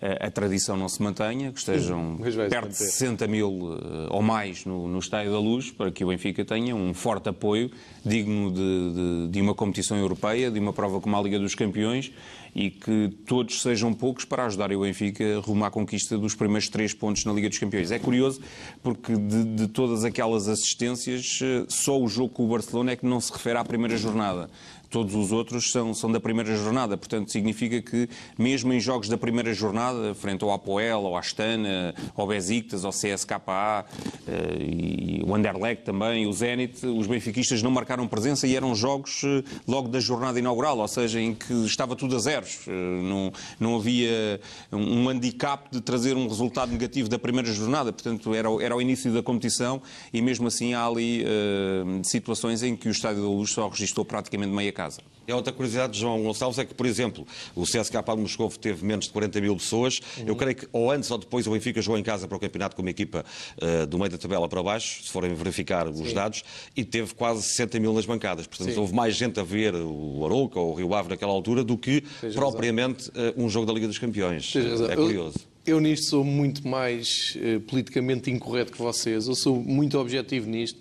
a 0.00 0.30
tradição 0.30 0.76
não 0.76 0.88
se 0.88 1.02
mantenha, 1.02 1.52
que 1.52 1.58
estejam 1.58 2.18
perto 2.48 2.68
de 2.68 2.76
60 2.76 3.26
mil 3.26 3.78
eh, 3.78 4.08
ou 4.10 4.22
mais 4.22 4.64
no, 4.64 4.88
no 4.88 4.98
Estádio 4.98 5.30
da 5.30 5.38
Luz, 5.38 5.70
para 5.70 5.90
que 5.90 6.02
o 6.02 6.08
Benfica 6.08 6.42
tenha 6.42 6.74
um 6.74 6.94
forte 6.94 7.28
apoio 7.28 7.70
digno 8.04 8.50
de, 8.50 8.94
de, 8.94 9.28
de 9.28 9.40
uma 9.42 9.54
competição 9.54 9.98
europeia, 9.98 10.50
de 10.50 10.58
uma 10.58 10.72
prova 10.72 11.00
como 11.00 11.16
a 11.16 11.22
Liga 11.22 11.38
dos 11.38 11.54
Campeões 11.54 12.10
e 12.54 12.70
que 12.70 13.10
todos 13.26 13.62
sejam 13.62 13.92
poucos 13.92 14.24
para 14.24 14.46
ajudar 14.46 14.72
o 14.72 14.80
Benfica 14.80 15.38
rumo 15.40 15.64
à 15.64 15.70
conquista 15.70 16.16
dos 16.16 16.34
primeiros 16.34 16.68
três 16.68 16.94
pontos 16.94 17.24
na 17.24 17.32
Liga 17.32 17.48
dos 17.48 17.58
Campeões. 17.58 17.90
É 17.90 17.98
curioso 17.98 18.40
porque 18.82 19.14
de, 19.14 19.44
de, 19.44 19.68
todas 19.68 20.02
aquelas 20.02 20.48
assistências, 20.48 21.40
eh, 21.42 21.66
só 21.68 22.00
o 22.00 22.08
jogo 22.08 22.30
com 22.30 22.46
o 22.46 22.48
Barcelona 22.48 22.92
é 22.92 22.96
que 22.96 23.04
não 23.04 23.20
se 23.20 23.30
refere 23.32 23.58
à 23.58 23.64
primeira 23.64 23.98
jornada 23.98 24.48
todos 24.90 25.14
os 25.14 25.32
outros 25.32 25.70
são, 25.70 25.94
são 25.94 26.10
da 26.10 26.20
primeira 26.20 26.54
jornada. 26.56 26.96
Portanto, 26.96 27.30
significa 27.30 27.80
que, 27.80 28.08
mesmo 28.36 28.72
em 28.72 28.80
jogos 28.80 29.08
da 29.08 29.16
primeira 29.16 29.54
jornada, 29.54 30.14
frente 30.14 30.42
ao 30.42 30.52
Apoel, 30.52 31.06
ao 31.06 31.16
Astana, 31.16 31.94
ao 32.16 32.26
Besiktas, 32.26 32.84
ao 32.84 32.90
CSKA 32.90 33.86
eh, 34.26 35.20
e 35.20 35.22
o 35.24 35.34
Anderlecht 35.34 35.84
também, 35.84 36.26
o 36.26 36.32
Zenit, 36.32 36.84
os 36.84 37.06
benfiquistas 37.06 37.62
não 37.62 37.70
marcaram 37.70 38.06
presença 38.08 38.46
e 38.46 38.56
eram 38.56 38.74
jogos 38.74 39.22
eh, 39.24 39.44
logo 39.66 39.88
da 39.88 40.00
jornada 40.00 40.38
inaugural, 40.38 40.78
ou 40.78 40.88
seja, 40.88 41.20
em 41.20 41.34
que 41.34 41.52
estava 41.64 41.94
tudo 41.94 42.16
a 42.16 42.18
zeros. 42.18 42.60
Eh, 42.66 42.70
não, 42.70 43.32
não 43.58 43.76
havia 43.76 44.40
um 44.72 45.08
handicap 45.08 45.70
de 45.70 45.80
trazer 45.80 46.16
um 46.16 46.26
resultado 46.26 46.72
negativo 46.72 47.08
da 47.08 47.18
primeira 47.18 47.52
jornada. 47.52 47.92
Portanto, 47.92 48.34
era, 48.34 48.48
era 48.62 48.76
o 48.76 48.82
início 48.82 49.12
da 49.12 49.22
competição 49.22 49.80
e, 50.12 50.20
mesmo 50.20 50.48
assim, 50.48 50.74
há 50.74 50.84
ali 50.84 51.24
uh, 51.24 52.04
situações 52.04 52.62
em 52.62 52.74
que 52.74 52.88
o 52.88 52.90
Estádio 52.90 53.22
da 53.22 53.28
Luz 53.28 53.50
só 53.50 53.68
registrou 53.68 54.04
praticamente 54.04 54.52
meia 54.52 54.72
casa. 54.80 55.02
A 55.28 55.36
outra 55.36 55.52
curiosidade 55.52 55.92
de 55.92 56.00
João 56.00 56.22
Gonçalves 56.22 56.58
é 56.58 56.64
que, 56.64 56.74
por 56.74 56.86
exemplo, 56.86 57.26
o 57.54 57.62
CSKA 57.62 58.02
de 58.02 58.22
Moscou 58.22 58.50
teve 58.50 58.84
menos 58.84 59.04
de 59.04 59.12
40 59.12 59.40
mil 59.40 59.56
pessoas. 59.56 60.00
Uhum. 60.18 60.24
Eu 60.26 60.36
creio 60.36 60.56
que 60.56 60.68
ou 60.72 60.90
antes 60.90 61.10
ou 61.10 61.18
depois 61.18 61.46
o 61.46 61.52
Benfica 61.52 61.80
jogou 61.80 61.98
em 61.98 62.02
casa 62.02 62.26
para 62.26 62.36
o 62.36 62.40
campeonato 62.40 62.74
com 62.74 62.82
uma 62.82 62.90
equipa 62.90 63.24
uh, 63.62 63.86
do 63.86 63.98
meio 63.98 64.10
da 64.10 64.18
tabela 64.18 64.48
para 64.48 64.62
baixo, 64.62 65.04
se 65.04 65.10
forem 65.10 65.32
verificar 65.34 65.86
os 65.86 65.96
Sim. 65.96 66.14
dados, 66.14 66.42
e 66.76 66.84
teve 66.84 67.14
quase 67.14 67.42
60 67.42 67.78
mil 67.78 67.92
nas 67.92 68.06
bancadas. 68.06 68.46
Portanto, 68.46 68.72
Sim. 68.72 68.80
houve 68.80 68.94
mais 68.94 69.14
gente 69.14 69.38
a 69.38 69.42
ver 69.44 69.74
o 69.74 70.24
Arouca 70.24 70.58
ou 70.58 70.72
o 70.72 70.74
Rio 70.74 70.94
Ave 70.94 71.10
naquela 71.10 71.32
altura 71.32 71.62
do 71.62 71.76
que 71.76 72.02
propriamente 72.34 73.08
uh, 73.10 73.12
um 73.36 73.48
jogo 73.48 73.66
da 73.66 73.72
Liga 73.72 73.86
dos 73.86 73.98
Campeões. 73.98 74.52
É 74.90 74.96
curioso. 74.96 75.38
Eu, 75.64 75.76
eu 75.76 75.80
nisto 75.80 76.06
sou 76.06 76.24
muito 76.24 76.66
mais 76.66 77.36
uh, 77.36 77.60
politicamente 77.60 78.30
incorreto 78.30 78.72
que 78.72 78.78
vocês. 78.78 79.28
Eu 79.28 79.34
sou 79.36 79.62
muito 79.62 79.96
objetivo 79.98 80.48
nisto. 80.48 80.80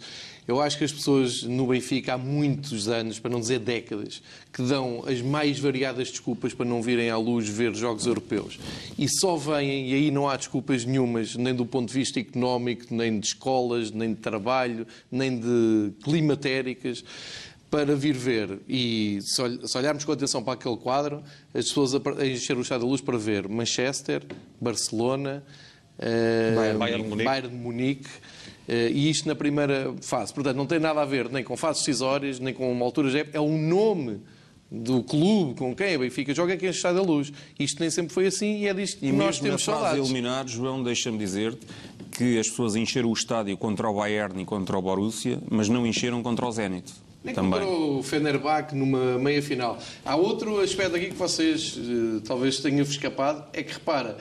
Eu 0.49 0.59
acho 0.59 0.79
que 0.79 0.83
as 0.83 0.91
pessoas 0.91 1.43
no 1.43 1.67
Benfica 1.67 2.15
há 2.15 2.17
muitos 2.17 2.87
anos, 2.87 3.19
para 3.19 3.29
não 3.29 3.39
dizer 3.39 3.59
décadas, 3.59 4.19
que 4.51 4.63
dão 4.63 5.03
as 5.05 5.21
mais 5.21 5.59
variadas 5.59 6.09
desculpas 6.09 6.55
para 6.55 6.65
não 6.65 6.81
virem 6.81 7.11
à 7.11 7.17
luz 7.17 7.47
ver 7.47 7.75
jogos 7.75 8.07
europeus. 8.07 8.59
E 8.97 9.07
só 9.07 9.35
vêm, 9.35 9.91
e 9.91 9.93
aí 9.93 10.09
não 10.09 10.27
há 10.27 10.35
desculpas 10.35 10.83
nenhumas, 10.85 11.35
nem 11.35 11.53
do 11.53 11.67
ponto 11.67 11.89
de 11.89 11.93
vista 11.93 12.19
económico, 12.19 12.87
nem 12.89 13.19
de 13.19 13.27
escolas, 13.27 13.91
nem 13.91 14.11
de 14.11 14.21
trabalho, 14.21 14.87
nem 15.11 15.39
de 15.39 15.91
climatéricas 16.03 17.03
para 17.69 17.95
vir 17.95 18.15
ver. 18.15 18.57
E 18.67 19.19
se 19.21 19.77
olharmos 19.77 20.03
com 20.03 20.11
atenção 20.11 20.43
para 20.43 20.53
aquele 20.53 20.77
quadro, 20.77 21.21
as 21.53 21.67
pessoas 21.67 21.93
a 21.93 22.25
encher 22.25 22.57
o 22.57 22.63
chá 22.63 22.75
da 22.75 22.85
luz 22.85 23.01
para 23.01 23.19
ver 23.19 23.47
Manchester, 23.47 24.23
Barcelona, 24.59 25.43
uh, 25.99 26.79
Bayern, 26.79 27.03
Munique. 27.03 27.23
Bayern 27.23 27.55
Munique 27.55 28.09
uh, 28.09 28.38
e 28.69 29.09
isto 29.09 29.27
na 29.27 29.35
primeira 29.35 29.93
fase. 30.01 30.33
Portanto, 30.33 30.55
não 30.55 30.65
tem 30.65 30.79
nada 30.79 31.01
a 31.01 31.05
ver 31.05 31.29
nem 31.29 31.43
com 31.43 31.55
fases 31.57 31.83
decisórias, 31.83 32.39
nem 32.39 32.53
com 32.53 32.71
uma 32.71 32.85
altura 32.85 33.09
de 33.09 33.29
é 33.33 33.39
o 33.39 33.49
nome 33.49 34.21
do 34.71 35.01
clube 35.01 35.55
com 35.55 35.75
quem 35.75 35.95
o 35.95 35.99
Benfica 35.99 36.33
joga 36.33 36.53
é 36.53 36.57
que 36.57 36.67
enche 36.67 36.83
da 36.83 37.01
luz. 37.01 37.31
Isto 37.59 37.79
nem 37.79 37.89
sempre 37.89 38.13
foi 38.13 38.27
assim 38.27 38.59
e 38.59 38.67
é 38.67 38.73
disto 38.73 38.99
que 38.99 39.11
nós 39.11 39.39
temos 39.39 39.65
na 39.65 39.75
fase 39.75 39.99
eliminar, 39.99 40.47
João, 40.47 40.83
deixa-me 40.83 41.17
dizer-te 41.17 41.65
que 42.11 42.37
as 42.37 42.47
pessoas 42.47 42.75
encheram 42.75 43.09
o 43.09 43.13
estádio 43.13 43.57
contra 43.57 43.89
o 43.89 43.95
Bayern 43.95 44.41
e 44.41 44.45
contra 44.45 44.77
o 44.77 44.81
Borussia, 44.81 45.39
mas 45.49 45.69
não 45.69 45.85
encheram 45.87 46.21
contra 46.21 46.45
o 46.45 46.51
Zenit. 46.51 46.91
Nem 47.23 47.33
também. 47.33 47.59
contra 47.59 47.67
o 47.67 48.03
Fenerbahçe 48.03 48.75
numa 48.75 49.17
meia 49.17 49.41
final. 49.41 49.77
Há 50.05 50.15
outro 50.15 50.61
aspecto 50.61 50.95
aqui 50.95 51.07
que 51.07 51.15
vocês 51.15 51.75
uh, 51.75 52.21
talvez 52.21 52.59
tenham 52.59 52.81
escapado, 52.81 53.43
é 53.51 53.61
que 53.63 53.73
repara, 53.73 54.17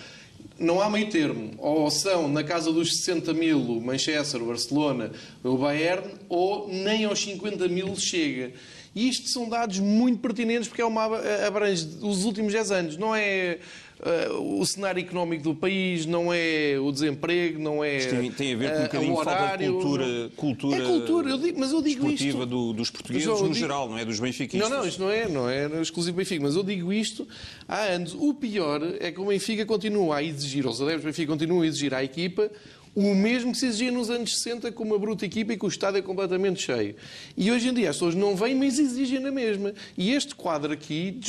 não 0.59 0.81
há 0.81 0.91
meio 0.91 1.09
termo. 1.09 1.53
Ou 1.59 1.91
são 1.91 2.29
na 2.29 2.43
casa 2.43 2.73
dos 2.73 2.97
60 2.99 3.33
mil 3.33 3.61
o 3.61 3.81
Manchester, 3.81 4.43
o 4.43 4.47
Barcelona, 4.47 5.13
o 5.43 5.57
Bayern, 5.57 6.09
ou 6.29 6.69
nem 6.69 7.05
aos 7.05 7.21
50 7.21 7.69
mil 7.69 7.95
chega. 7.97 8.53
E 8.95 9.09
isto 9.09 9.29
são 9.29 9.49
dados 9.49 9.79
muito 9.79 10.21
pertinentes 10.21 10.67
porque 10.67 10.83
é 10.83 10.85
uma 10.85 11.05
abrange 11.47 11.87
os 12.03 12.25
últimos 12.25 12.53
10 12.53 12.71
anos. 12.73 12.97
Não 12.97 13.15
é 13.15 13.59
uh, 14.01 14.61
o 14.61 14.65
cenário 14.67 15.01
económico 15.01 15.43
do 15.43 15.55
país, 15.55 16.07
não 16.07 16.33
é 16.33 16.79
o 16.79 16.91
desemprego, 16.93 17.59
não 17.59 17.83
é 17.83 17.99
tem, 17.99 18.31
tem, 18.31 18.55
a 18.55 18.57
ver 18.57 18.71
com 18.73 18.79
um 18.79 18.83
bocadinho 18.83 19.13
uh, 19.13 19.25
falta 19.25 19.59
de 19.59 19.67
cultura, 19.69 20.31
cultura, 20.37 20.77
é 20.77 20.87
cultura, 20.87 21.31
eu 21.31 21.39
digo, 21.39 21.61
mas 21.61 21.73
eu 21.73 21.83
digo 21.83 22.11
isto. 22.11 22.47
Do, 22.47 22.73
dos 22.73 22.91
portugueses 22.91 23.27
no 23.27 23.37
digo, 23.37 23.55
geral, 23.55 23.89
não 23.89 23.99
é 23.99 24.05
dos 24.05 24.21
benfiquistas. 24.21 24.71
Não, 24.71 24.79
não, 24.79 24.87
isto 24.87 25.01
não 25.01 25.11
é, 25.11 25.29
não 25.29 25.49
é 25.49 25.81
exclusivo 25.81 26.17
Benfica, 26.17 26.43
mas 26.43 26.57
eu 26.57 26.63
digo 26.63 26.93
isto 26.93 27.27
há 27.67 27.83
anos. 27.83 28.15
O 28.15 28.35
pior 28.35 28.81
é 29.01 29.11
que 29.11 29.21
o 29.21 29.27
Benfica 29.27 29.65
continua 29.65 30.17
a 30.17 30.23
exigir, 30.23 30.67
os 30.67 30.81
adeptos 30.81 31.03
do 31.03 31.07
Benfica 31.07 31.33
continuam 31.33 31.63
a 31.63 31.67
exigir 31.67 31.95
à 31.95 32.03
equipa 32.03 32.51
o 32.99 33.15
mesmo 33.15 33.53
que 33.53 33.59
se 33.59 33.67
exigia 33.67 33.93
nos 33.93 34.11
anos 34.11 34.39
60 34.39 34.73
com 34.73 34.83
uma 34.83 34.99
bruta 34.99 35.25
equipa 35.25 35.53
e 35.53 35.57
que 35.57 35.65
o 35.65 35.69
estádio 35.69 35.99
é 35.99 36.03
completamente 36.03 36.61
cheio. 36.61 36.97
E 37.37 37.49
hoje 37.51 37.69
em 37.69 37.75
dia 37.75 37.91
as 37.91 37.97
pessoas 37.97 38.17
não 38.17 38.35
vêm, 38.35 38.57
mas 38.57 38.77
exigem 38.77 39.21
na 39.21 39.31
mesma. 39.31 39.73
E 39.97 40.13
este 40.13 40.35
quadro 40.35 40.73
aqui 40.73 41.21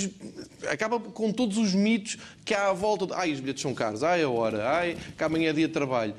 acaba 0.67 0.99
com 0.99 1.31
todos 1.31 1.57
os 1.57 1.75
mitos 1.75 2.17
que 2.43 2.55
há 2.55 2.69
à 2.69 2.73
volta 2.73 3.05
de 3.05 3.13
ai, 3.13 3.31
os 3.31 3.39
bilhetes 3.39 3.61
são 3.61 3.73
caros, 3.75 4.03
ai, 4.03 4.23
a 4.23 4.29
hora, 4.29 4.67
ai, 4.67 4.97
que 5.15 5.23
amanhã 5.23 5.51
é 5.51 5.53
dia 5.53 5.67
de 5.67 5.73
trabalho 5.73 6.15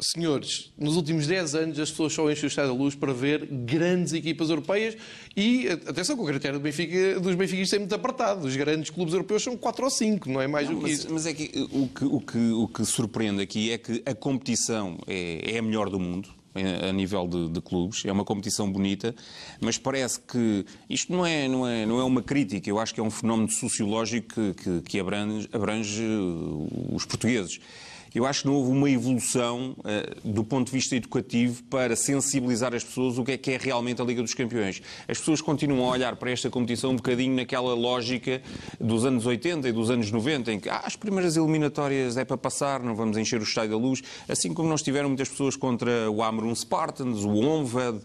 senhores, 0.00 0.72
nos 0.78 0.96
últimos 0.96 1.26
10 1.26 1.54
anos 1.54 1.78
as 1.78 1.90
pessoas 1.90 2.12
só 2.12 2.30
enchem 2.30 2.44
o 2.44 2.48
Estado 2.48 2.68
da 2.68 2.74
Luz 2.74 2.94
para 2.94 3.12
ver 3.12 3.46
grandes 3.46 4.12
equipas 4.12 4.50
europeias 4.50 4.96
e, 5.36 5.68
atenção, 5.68 6.16
que 6.16 6.22
o 6.22 6.26
critério 6.26 6.58
do 6.58 6.62
Benfica, 6.62 7.20
dos 7.20 7.34
benfiquistas 7.34 7.76
é 7.76 7.78
muito 7.78 7.94
apertado. 7.94 8.46
Os 8.46 8.56
grandes 8.56 8.90
clubes 8.90 9.14
europeus 9.14 9.42
são 9.42 9.56
4 9.56 9.84
ou 9.84 9.90
5, 9.90 10.28
não 10.28 10.40
é 10.40 10.46
mais 10.46 10.68
não, 10.68 10.74
do 10.74 10.80
que 10.80 10.90
mas, 10.90 10.98
isso. 10.98 11.12
Mas 11.12 11.26
é 11.26 11.34
que 11.34 11.50
o, 11.70 11.88
que 11.88 12.04
o 12.04 12.20
que 12.20 12.50
o 12.52 12.68
que 12.68 12.84
surpreende 12.84 13.42
aqui 13.42 13.70
é 13.70 13.78
que 13.78 14.02
a 14.04 14.14
competição 14.14 14.98
é, 15.06 15.54
é 15.54 15.58
a 15.58 15.62
melhor 15.62 15.88
do 15.90 15.98
mundo 15.98 16.40
a 16.88 16.92
nível 16.92 17.26
de, 17.28 17.48
de, 17.48 17.60
clubes. 17.60 18.04
É 18.04 18.12
uma 18.12 18.24
competição 18.24 18.70
bonita, 18.70 19.14
mas 19.60 19.78
parece 19.78 20.20
que 20.20 20.64
isto 20.88 21.12
não 21.12 21.24
é, 21.24 21.46
não 21.46 21.66
é, 21.66 21.86
não 21.86 22.00
é 22.00 22.04
uma 22.04 22.22
crítica, 22.22 22.68
eu 22.68 22.78
acho 22.78 22.92
que 22.92 23.00
é 23.00 23.02
um 23.02 23.10
fenómeno 23.10 23.50
sociológico 23.50 24.34
que, 24.34 24.54
que, 24.54 24.80
que 24.82 25.00
abrange, 25.00 25.48
abrange 25.52 26.04
os 26.92 27.04
portugueses. 27.04 27.60
Eu 28.14 28.26
acho 28.26 28.42
que 28.42 28.48
não 28.48 28.54
houve 28.54 28.72
uma 28.72 28.90
evolução 28.90 29.76
uh, 29.78 30.28
do 30.28 30.42
ponto 30.42 30.66
de 30.66 30.72
vista 30.72 30.96
educativo 30.96 31.62
para 31.64 31.94
sensibilizar 31.94 32.74
as 32.74 32.82
pessoas 32.82 33.18
o 33.18 33.24
que 33.24 33.32
é 33.32 33.38
que 33.38 33.52
é 33.52 33.56
realmente 33.56 34.02
a 34.02 34.04
Liga 34.04 34.22
dos 34.22 34.34
Campeões. 34.34 34.82
As 35.06 35.18
pessoas 35.18 35.40
continuam 35.40 35.88
a 35.88 35.92
olhar 35.92 36.16
para 36.16 36.30
esta 36.30 36.50
competição 36.50 36.90
um 36.90 36.96
bocadinho 36.96 37.36
naquela 37.36 37.74
lógica 37.74 38.42
dos 38.80 39.04
anos 39.04 39.26
80 39.26 39.68
e 39.68 39.72
dos 39.72 39.90
anos 39.90 40.10
90, 40.10 40.52
em 40.52 40.60
que 40.60 40.68
ah, 40.68 40.82
as 40.84 40.96
primeiras 40.96 41.36
eliminatórias 41.36 42.16
é 42.16 42.24
para 42.24 42.36
passar, 42.36 42.80
não 42.80 42.94
vamos 42.94 43.16
encher 43.16 43.40
o 43.40 43.44
estádio 43.44 43.70
da 43.70 43.76
luz, 43.76 44.02
assim 44.28 44.52
como 44.52 44.68
nós 44.68 44.82
tiveram 44.82 45.08
muitas 45.08 45.28
pessoas 45.28 45.54
contra 45.54 46.10
o 46.10 46.22
Amrum 46.22 46.54
Spartans, 46.54 47.24
o 47.24 47.36
Onved, 47.36 48.00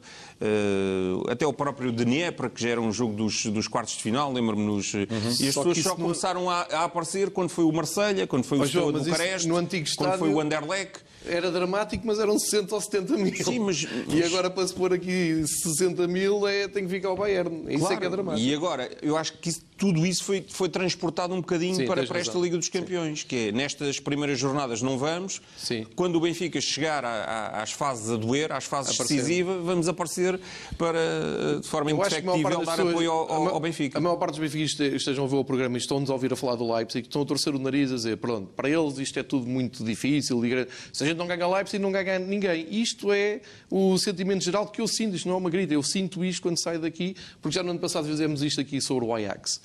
até 1.30 1.46
o 1.46 1.54
próprio 1.54 1.92
Dnieper, 1.92 2.50
que 2.50 2.62
já 2.62 2.70
era 2.70 2.82
um 2.82 2.92
jogo 2.92 3.14
dos, 3.14 3.46
dos 3.46 3.68
quartos 3.68 3.96
de 3.96 4.04
final, 4.04 4.32
lembro-me 4.32 4.64
nos... 4.64 4.94
Uhum. 4.94 5.06
E 5.40 5.48
as 5.48 5.54
só 5.54 5.64
pessoas 5.64 5.78
só 5.78 5.90
não... 5.90 5.96
começaram 5.98 6.50
a, 6.50 6.62
a, 6.62 6.84
aparecer 6.86 7.30
quando 7.30 7.50
foi 7.50 7.64
o 7.64 7.72
Marselha, 7.72 8.28
quando 8.28 8.44
foi 8.44 8.60
o 8.60 8.66
João, 8.66 8.92
Bucareste, 8.92 9.48
no 9.48 9.58
antigo 9.58 9.86
estádio, 9.86 10.12
quando 10.12 10.20
foi 10.20 10.34
o 10.34 10.40
Anderlecht 10.40 11.04
era 11.28 11.52
dramático, 11.52 12.06
mas 12.06 12.20
eram 12.20 12.38
60 12.38 12.76
ou 12.76 12.82
70 12.82 13.18
mil. 13.18 13.36
Sim, 13.36 13.60
mas, 13.60 13.88
E 14.08 14.24
agora 14.24 14.50
para 14.50 14.68
se 14.68 14.74
pôr 14.74 14.94
aqui 14.94 15.44
60 15.46 16.08
mil 16.08 16.48
é, 16.48 16.68
tem 16.68 16.86
que 16.86 16.90
ficar 16.90 17.10
ao 17.10 17.18
Bayern. 17.18 17.66
Isso 17.68 17.80
claro. 17.80 17.94
é 17.94 17.98
que 17.98 18.06
é 18.06 18.10
dramático. 18.10 18.48
E 18.48 18.54
agora, 18.54 18.90
eu 19.02 19.18
acho 19.18 19.34
que 19.34 19.50
isso, 19.50 19.62
tudo 19.78 20.06
isso 20.06 20.24
foi, 20.24 20.46
foi 20.48 20.70
transportado 20.70 21.34
um 21.34 21.42
bocadinho 21.42 21.76
Sim, 21.76 21.86
para, 21.86 22.06
para 22.06 22.20
esta 22.20 22.38
Liga 22.38 22.58
dos 22.58 22.70
Campeões, 22.70 23.22
Sim. 23.22 23.28
que 23.28 23.36
é 23.36 23.52
nestas 23.52 24.00
primeiras 24.00 24.40
jornadas 24.40 24.82
não 24.82 24.98
vamos, 24.98 25.42
Sim. 25.58 25.86
quando 25.96 26.16
o 26.16 26.20
Benfica 26.22 26.62
chegar 26.62 27.04
a, 27.04 27.10
a, 27.10 27.64
às 27.64 27.72
fases 27.72 28.10
a 28.10 28.16
doer, 28.16 28.52
às 28.52 28.64
fases 28.64 28.94
aparecer. 28.94 29.16
decisivas, 29.16 29.64
vamos 29.64 29.88
aparecer 29.88 30.40
para, 30.78 31.60
de 31.62 31.68
forma 31.68 31.92
indefectível, 31.92 32.64
dar 32.64 32.78
pessoas, 32.78 32.90
apoio 32.90 33.12
ao, 33.12 33.32
ao, 33.32 33.48
ao, 33.50 33.60
Benfica. 33.60 33.98
A 33.98 34.02
maior 34.02 34.16
parte 34.16 34.32
dos 34.32 34.40
benfiquistas 34.40 34.94
estejam 34.94 35.26
a 35.26 35.28
ver 35.28 35.36
o 35.36 35.44
programa 35.44 35.76
e 35.76 35.80
estão-nos 35.80 36.10
a 36.10 36.14
ouvir 36.14 36.32
a 36.32 36.36
falar 36.36 36.56
do 36.56 36.74
Leipzig, 36.74 37.08
estão 37.08 37.22
a 37.22 37.26
torcer 37.26 37.54
o 37.54 37.60
nariz 37.60 37.92
a 37.92 37.96
dizer, 37.96 38.18
pronto, 38.18 38.48
para 38.56 38.70
eles 38.70 38.98
isto 38.98 39.20
é 39.20 39.24
tudo 39.24 39.46
muito 39.46 39.84
difícil, 39.84 40.42
se 40.94 41.04
a 41.04 41.08
gente 41.08 41.18
não 41.18 41.28
ganha 41.28 41.48
Leipzig, 41.48 41.82
não 41.82 41.92
ganhar 41.92 42.20
ninguém. 42.20 42.68
Isto 42.70 43.12
é 43.12 43.42
o 43.70 43.98
sentimento 43.98 44.44
geral 44.44 44.68
que 44.68 44.80
eu 44.80 44.88
sinto, 44.88 45.16
isto 45.16 45.28
não 45.28 45.36
é 45.36 45.38
uma 45.38 45.50
grita, 45.50 45.74
eu 45.74 45.84
sinto 45.84 46.24
isto 46.24 46.42
quando 46.42 46.58
saio 46.58 46.80
daqui, 46.80 47.16
porque 47.42 47.56
já 47.56 47.64
no 47.64 47.72
ano 47.72 47.80
passado 47.80 48.08
fizemos 48.08 48.42
isto 48.42 48.62
aqui 48.62 48.80
sobre 48.80 49.06
o 49.06 49.14
Ajax. 49.14 49.65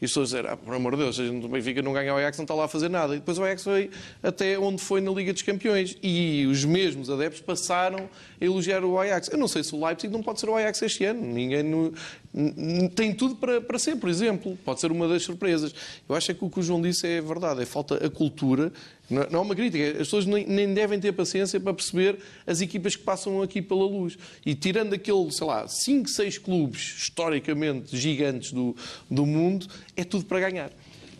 E 0.00 0.04
as 0.04 0.10
pessoas 0.10 0.28
disseram, 0.28 0.50
ah, 0.50 0.56
por 0.56 0.74
amor 0.74 0.92
de 0.92 1.02
Deus, 1.02 1.18
a 1.18 1.24
gente 1.24 1.40
do 1.40 1.48
Benfica 1.48 1.80
não 1.80 1.92
ganha 1.92 2.12
o 2.12 2.16
Ajax, 2.18 2.36
não 2.36 2.44
está 2.44 2.54
lá 2.54 2.64
a 2.64 2.68
fazer 2.68 2.90
nada. 2.90 3.14
E 3.14 3.18
depois 3.18 3.38
o 3.38 3.44
Ajax 3.44 3.64
foi 3.64 3.90
até 4.22 4.58
onde 4.58 4.82
foi 4.82 5.00
na 5.00 5.10
Liga 5.10 5.32
dos 5.32 5.42
Campeões. 5.42 5.96
E 6.02 6.46
os 6.46 6.64
mesmos 6.64 7.08
adeptos 7.08 7.40
passaram 7.40 8.08
a 8.40 8.44
elogiar 8.44 8.84
o 8.84 8.98
Ajax. 8.98 9.28
Eu 9.28 9.38
não 9.38 9.48
sei 9.48 9.64
se 9.64 9.74
o 9.74 9.84
Leipzig 9.84 10.12
não 10.12 10.22
pode 10.22 10.40
ser 10.40 10.48
o 10.50 10.54
Ajax 10.54 10.82
este 10.82 11.04
ano. 11.04 11.22
Ninguém 11.22 11.62
no... 11.62 11.92
tem 12.90 13.14
tudo 13.14 13.36
para, 13.36 13.60
para 13.60 13.78
ser, 13.78 13.96
por 13.96 14.10
exemplo. 14.10 14.58
Pode 14.64 14.80
ser 14.80 14.92
uma 14.92 15.08
das 15.08 15.22
surpresas. 15.22 15.74
Eu 16.06 16.14
acho 16.14 16.34
que 16.34 16.44
o 16.44 16.50
que 16.50 16.60
o 16.60 16.62
João 16.62 16.82
disse 16.82 17.06
é 17.06 17.20
verdade. 17.22 17.62
É 17.62 17.66
falta 17.66 17.94
a 18.04 18.10
cultura 18.10 18.70
não 19.08 19.40
é 19.40 19.42
uma 19.42 19.54
crítica. 19.54 19.92
As 19.92 19.98
pessoas 19.98 20.26
nem 20.26 20.74
devem 20.74 20.98
ter 20.98 21.12
paciência 21.12 21.60
para 21.60 21.72
perceber 21.72 22.18
as 22.46 22.60
equipas 22.60 22.96
que 22.96 23.02
passam 23.02 23.40
aqui 23.40 23.62
pela 23.62 23.84
luz. 23.84 24.18
E 24.44 24.54
tirando 24.54 24.94
aquele, 24.94 25.30
sei 25.30 25.46
lá, 25.46 25.66
5, 25.66 26.08
6 26.08 26.38
clubes 26.38 26.96
historicamente 26.98 27.96
gigantes 27.96 28.52
do, 28.52 28.74
do 29.10 29.24
mundo, 29.24 29.66
é 29.96 30.04
tudo 30.04 30.24
para 30.26 30.40
ganhar. 30.40 30.70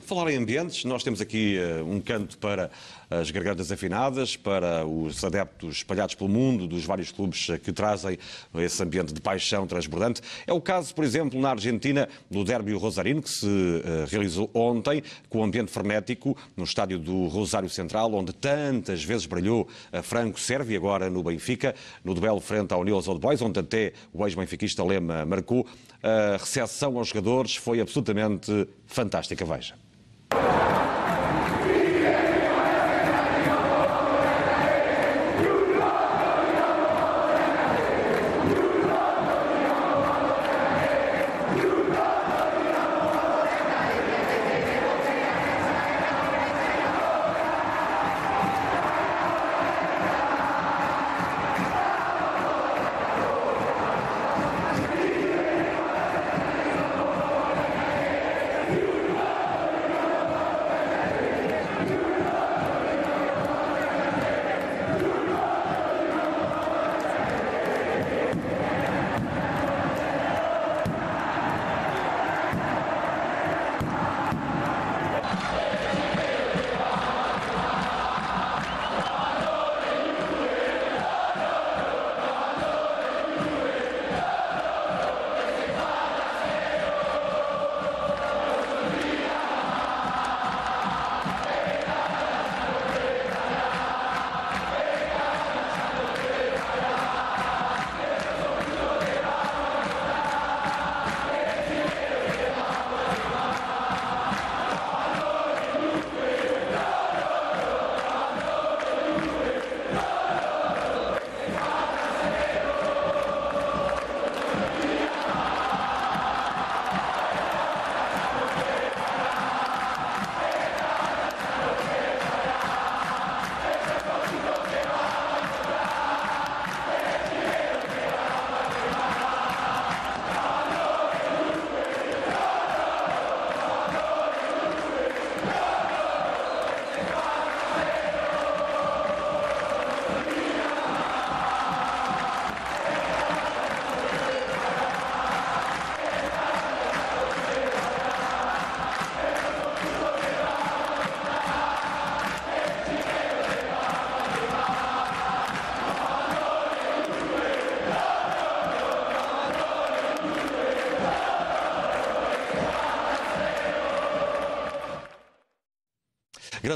Falar 0.06 0.30
em 0.30 0.36
ambientes, 0.36 0.84
nós 0.84 1.02
temos 1.02 1.20
aqui 1.20 1.58
uh, 1.58 1.84
um 1.84 2.00
canto 2.00 2.38
para 2.38 2.70
as 3.10 3.28
gargantas 3.32 3.72
afinadas, 3.72 4.36
para 4.36 4.86
os 4.86 5.24
adeptos 5.24 5.78
espalhados 5.78 6.14
pelo 6.14 6.30
mundo 6.30 6.68
dos 6.68 6.84
vários 6.84 7.10
clubes 7.10 7.48
uh, 7.48 7.58
que 7.58 7.72
trazem 7.72 8.16
esse 8.54 8.80
ambiente 8.80 9.12
de 9.12 9.20
paixão 9.20 9.66
transbordante. 9.66 10.20
É 10.46 10.52
o 10.52 10.60
caso, 10.60 10.94
por 10.94 11.02
exemplo, 11.02 11.40
na 11.40 11.50
Argentina, 11.50 12.08
do 12.30 12.44
Derby 12.44 12.72
Rosarino, 12.74 13.20
que 13.20 13.30
se 13.30 13.46
uh, 13.46 14.06
realizou 14.08 14.48
ontem, 14.54 15.02
com 15.28 15.40
um 15.40 15.42
ambiente 15.42 15.72
frenético 15.72 16.36
no 16.56 16.62
estádio 16.62 17.00
do 17.00 17.26
Rosário 17.26 17.68
Central, 17.68 18.14
onde 18.14 18.32
tantas 18.32 19.02
vezes 19.02 19.26
brilhou 19.26 19.66
a 19.92 20.02
Franco 20.02 20.38
Sérvia, 20.38 20.78
agora 20.78 21.10
no 21.10 21.20
Benfica, 21.20 21.74
no 22.04 22.14
duelo 22.14 22.38
frente 22.38 22.72
ao 22.72 22.84
Newell's 22.84 23.08
Old 23.08 23.20
Boys, 23.20 23.42
onde 23.42 23.58
até 23.58 23.92
o 24.12 24.24
ex-benfiquista 24.24 24.84
Lema 24.84 25.26
marcou. 25.26 25.66
A 26.06 26.36
recepção 26.36 26.96
aos 26.96 27.08
jogadores 27.08 27.56
foi 27.56 27.80
absolutamente 27.80 28.68
fantástica. 28.86 29.44
Veja. 29.44 29.74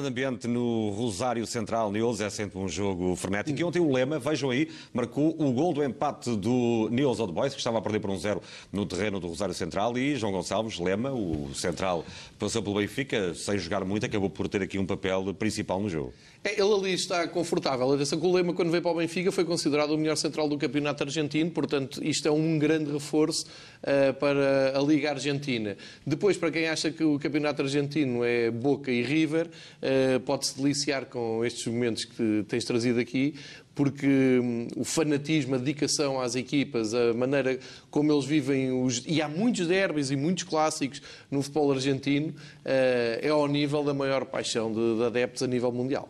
Grande 0.01 0.09
ambiente 0.09 0.49
no 0.49 0.91
Rosário 0.91 1.47
Central 1.47 1.93
News, 1.93 2.21
é 2.21 2.31
sempre 2.31 2.59
um 2.59 2.69
jogo 2.69 3.15
frenético. 3.17 3.59
E 3.59 3.65
ontem 3.65 3.81
o 3.81 3.93
Lema, 3.93 4.19
vejam 4.19 4.51
aí, 4.51 4.71
marcou 4.95 5.37
o 5.39 5.53
gol 5.53 5.73
do 5.75 5.85
empate 5.85 6.35
do 6.37 6.89
News 6.91 7.21
Old 7.21 7.33
Boys, 7.33 7.53
que 7.53 7.61
estava 7.61 7.79
a 7.79 7.83
perder 7.83 8.01
por 8.01 8.11
um 8.11 8.17
zero 8.17 8.41
no 8.73 8.87
terreno 8.87 9.21
do 9.21 9.29
Rosário 9.29 9.55
Central. 9.55 9.97
E 9.99 10.17
João 10.17 10.33
Gonçalves, 10.33 10.79
Lema, 10.79 11.13
o 11.13 11.51
central, 11.55 12.05
passou 12.39 12.63
pelo 12.63 12.77
Benfica, 12.77 13.35
sem 13.35 13.59
jogar 13.59 13.85
muito, 13.85 14.07
acabou 14.07 14.31
por 14.31 14.49
ter 14.49 14.63
aqui 14.63 14.79
um 14.79 14.87
papel 14.87 15.35
principal 15.35 15.81
no 15.81 15.89
jogo. 15.89 16.15
Ele 16.61 16.75
ali 16.75 16.93
está 16.93 17.27
confortável. 17.27 17.91
Atenção 17.91 18.21
que 18.21 18.27
o 18.27 18.33
Lema, 18.33 18.53
quando 18.53 18.71
veio 18.71 18.83
para 18.83 18.93
o 18.93 18.97
Benfica, 18.97 19.33
foi 19.33 19.47
considerado 19.47 19.93
o 19.93 19.99
melhor 19.99 20.17
central 20.17 20.47
do 20.47 20.59
campeonato 20.59 21.03
argentino, 21.03 21.51
portanto, 21.51 22.05
isto 22.05 22.29
é 22.29 22.31
um 22.31 22.59
grande 22.59 22.93
reforço 22.93 23.47
uh, 23.47 24.13
para 24.15 24.79
a 24.79 24.83
Liga 24.83 25.09
Argentina. 25.09 25.75
Depois, 26.07 26.37
para 26.37 26.51
quem 26.51 26.69
acha 26.69 26.91
que 26.91 27.03
o 27.03 27.19
campeonato 27.19 27.63
argentino 27.63 28.23
é 28.23 28.51
Boca 28.51 28.93
e 28.93 29.03
River, 29.03 29.47
uh, 29.47 30.21
pode-se 30.21 30.61
deliciar 30.61 31.07
com 31.07 31.43
estes 31.43 31.67
momentos 31.67 32.05
que 32.05 32.45
tens 32.47 32.63
trazido 32.67 33.01
aqui, 33.01 33.37
porque 33.75 34.39
hum, 34.43 34.69
o 34.77 34.85
fanatismo, 34.85 35.55
a 35.55 35.59
dedicação 35.59 36.21
às 36.21 36.35
equipas, 36.35 36.93
a 36.93 37.15
maneira 37.15 37.59
como 37.91 38.13
eles 38.13 38.27
vivem 38.27 38.71
os. 38.85 39.03
E 39.07 39.23
há 39.23 39.29
muitos 39.29 39.67
derbys 39.67 40.11
e 40.11 40.17
muitos 40.17 40.45
clássicos 40.45 41.01
no 41.31 41.41
futebol 41.41 41.73
argentino, 41.73 42.29
uh, 42.29 42.35
é 42.67 43.29
ao 43.31 43.49
nível 43.49 43.83
da 43.83 43.95
maior 43.95 44.27
paixão 44.27 44.71
de 44.71 45.03
adeptos 45.05 45.43
a 45.43 45.47
nível 45.47 45.73
mundial. 45.73 46.07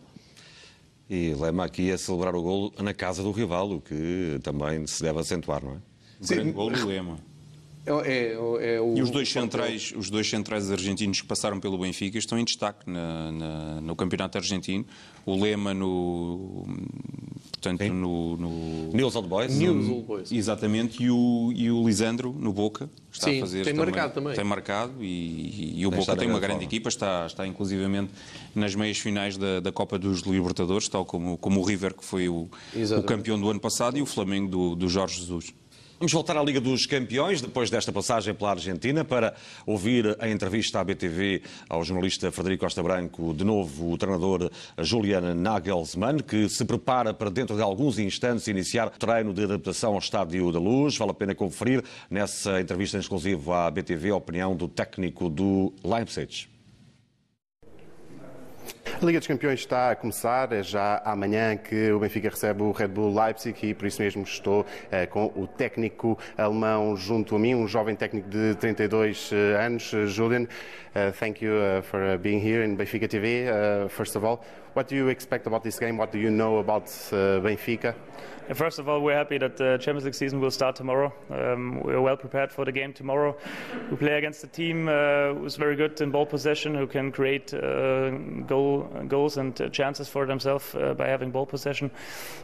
E 1.13 1.33
Lema 1.33 1.65
aqui 1.65 1.91
a 1.91 1.97
celebrar 1.97 2.33
o 2.33 2.41
golo 2.41 2.73
na 2.79 2.93
casa 2.93 3.21
do 3.21 3.31
rival, 3.33 3.69
o 3.69 3.81
que 3.81 4.39
também 4.41 4.87
se 4.87 5.03
deve 5.03 5.19
acentuar, 5.19 5.61
não 5.61 5.73
é? 5.73 5.75
O 6.21 6.25
grande 6.25 6.51
golo 6.53 6.73
do 6.73 6.87
Lema. 6.87 7.19
É, 7.85 7.91
é, 7.91 8.75
é 8.75 8.79
o... 8.79 8.95
E 8.95 9.01
os 9.01 9.09
dois, 9.09 9.29
centrais, 9.29 9.91
os 9.93 10.09
dois 10.09 10.29
centrais 10.29 10.71
argentinos 10.71 11.19
que 11.19 11.27
passaram 11.27 11.59
pelo 11.59 11.77
Benfica 11.77 12.17
estão 12.17 12.39
em 12.39 12.45
destaque 12.45 12.89
na, 12.89 13.29
na, 13.29 13.81
no 13.81 13.93
campeonato 13.93 14.37
argentino. 14.37 14.85
O 15.25 15.35
Lema 15.35 15.73
no. 15.73 16.65
Portanto, 17.61 17.93
no, 17.93 18.37
no. 18.37 18.91
News 18.91 19.15
Old 19.15 19.29
Boys. 19.29 19.55
News 19.55 19.87
Old 19.87 20.01
Boys. 20.03 20.31
Exatamente. 20.31 21.03
E 21.03 21.11
o, 21.11 21.53
e 21.55 21.69
o 21.69 21.85
Lisandro 21.85 22.33
no 22.37 22.51
Boca. 22.51 22.89
Está 23.11 23.27
Sim, 23.27 23.37
a 23.37 23.41
fazer 23.41 23.63
tem 23.63 23.75
também, 23.75 23.85
marcado 23.85 24.13
também. 24.15 24.33
Tem 24.33 24.43
marcado 24.43 24.93
e, 24.99 25.79
e 25.79 25.85
o 25.85 25.91
tem 25.91 25.99
Boca 25.99 26.15
tem 26.15 26.27
uma 26.27 26.39
grande 26.39 26.55
forma. 26.55 26.63
equipa. 26.63 26.89
Está, 26.89 27.27
está 27.27 27.45
inclusivamente 27.45 28.11
nas 28.55 28.73
meias 28.73 28.97
finais 28.97 29.37
da, 29.37 29.59
da 29.59 29.71
Copa 29.71 29.99
dos 29.99 30.21
Libertadores, 30.21 30.87
tal 30.89 31.05
como, 31.05 31.37
como 31.37 31.59
o 31.59 31.63
River, 31.63 31.93
que 31.93 32.03
foi 32.03 32.27
o, 32.27 32.49
o 32.97 33.03
campeão 33.03 33.39
do 33.39 33.47
ano 33.47 33.59
passado, 33.59 33.95
e 33.95 34.01
o 34.01 34.07
Flamengo 34.07 34.49
do, 34.49 34.75
do 34.75 34.89
Jorge 34.89 35.19
Jesus. 35.19 35.53
Vamos 36.01 36.13
voltar 36.13 36.35
à 36.35 36.41
Liga 36.41 36.59
dos 36.59 36.87
Campeões, 36.87 37.41
depois 37.41 37.69
desta 37.69 37.91
passagem 37.91 38.33
pela 38.33 38.49
Argentina, 38.49 39.05
para 39.05 39.35
ouvir 39.67 40.17
a 40.17 40.27
entrevista 40.27 40.79
à 40.79 40.83
BTV 40.83 41.43
ao 41.69 41.83
jornalista 41.83 42.31
Frederico 42.31 42.63
Costa 42.63 42.81
Branco, 42.81 43.35
de 43.35 43.43
novo 43.43 43.91
o 43.91 43.97
treinador 43.99 44.49
Julian 44.79 45.35
Nagelsmann, 45.35 46.17
que 46.17 46.49
se 46.49 46.65
prepara 46.65 47.13
para 47.13 47.29
dentro 47.29 47.55
de 47.55 47.61
alguns 47.61 47.99
instantes 47.99 48.47
iniciar 48.47 48.87
o 48.87 48.89
treino 48.89 49.31
de 49.31 49.43
adaptação 49.43 49.93
ao 49.93 49.99
Estádio 49.99 50.51
da 50.51 50.57
Luz. 50.57 50.97
Vale 50.97 51.11
a 51.11 51.13
pena 51.13 51.35
conferir 51.35 51.83
nessa 52.09 52.59
entrevista 52.59 52.97
exclusiva 52.97 53.67
à 53.67 53.69
BTV 53.69 54.09
a 54.09 54.15
opinião 54.15 54.55
do 54.55 54.67
técnico 54.67 55.29
do 55.29 55.71
Leipzig. 55.83 56.50
A 59.01 59.05
Liga 59.05 59.19
dos 59.19 59.27
Campeões 59.27 59.61
está 59.61 59.91
a 59.91 59.95
começar, 59.95 60.51
é 60.53 60.61
já 60.61 61.01
amanhã 61.03 61.57
que 61.57 61.91
o 61.91 61.99
Benfica 61.99 62.29
recebe 62.29 62.61
o 62.61 62.71
Red 62.71 62.89
Bull 62.89 63.19
Leipzig 63.19 63.57
e 63.65 63.73
por 63.73 63.87
isso 63.87 64.01
mesmo 64.01 64.21
estou 64.21 64.61
uh, 64.61 65.07
com 65.09 65.25
o 65.35 65.47
técnico 65.47 66.17
alemão 66.37 66.95
junto 66.95 67.35
a 67.35 67.39
mim, 67.39 67.55
um 67.55 67.67
jovem 67.67 67.95
técnico 67.95 68.29
de 68.29 68.53
32 68.55 69.31
eh, 69.33 69.65
anos, 69.65 69.91
Julian. 70.07 70.43
Uh, 70.43 71.11
thank 71.19 71.43
you 71.43 71.53
uh, 71.53 71.81
for 71.81 72.17
being 72.19 72.39
here 72.39 72.63
in 72.63 72.75
Benfica 72.75 73.07
TV. 73.07 73.47
first 73.89 74.15
of 74.15 74.23
all, 74.23 74.39
what 74.75 74.87
do 74.87 74.95
you 74.95 75.09
expect 75.09 75.47
about 75.47 75.63
this 75.63 75.79
game? 75.79 75.97
What 75.97 76.11
do 76.11 76.19
you 76.19 76.29
know 76.29 76.59
about 76.59 76.85
Benfica? 77.41 77.95
First 78.53 78.79
of 78.79 78.89
all, 78.89 79.01
we're 79.01 79.15
happy 79.15 79.37
that 79.37 79.55
the 79.55 79.77
Champions 79.77 80.03
League 80.03 80.15
season 80.15 80.41
will 80.41 80.51
start 80.51 80.75
tomorrow. 80.75 81.13
Um, 81.29 81.79
we're 81.83 82.01
well 82.01 82.17
prepared 82.17 82.51
for 82.51 82.65
the 82.65 82.71
game 82.71 82.91
tomorrow. 82.91 83.37
We 83.89 83.95
play 83.95 84.17
against 84.17 84.43
a 84.43 84.47
team 84.47 84.89
uh, 84.89 85.33
who's 85.33 85.55
very 85.55 85.75
good 85.75 86.01
in 86.01 86.11
ball 86.11 86.25
possession, 86.25 86.75
who 86.75 86.85
can 86.85 87.11
create 87.11 87.53
uh, 87.53 88.09
goal, 88.47 88.83
goals 89.07 89.37
and 89.37 89.59
uh, 89.61 89.69
chances 89.69 90.09
for 90.09 90.25
themselves 90.25 90.75
uh, 90.75 90.93
by 90.95 91.07
having 91.07 91.31
ball 91.31 91.45
possession, 91.45 91.91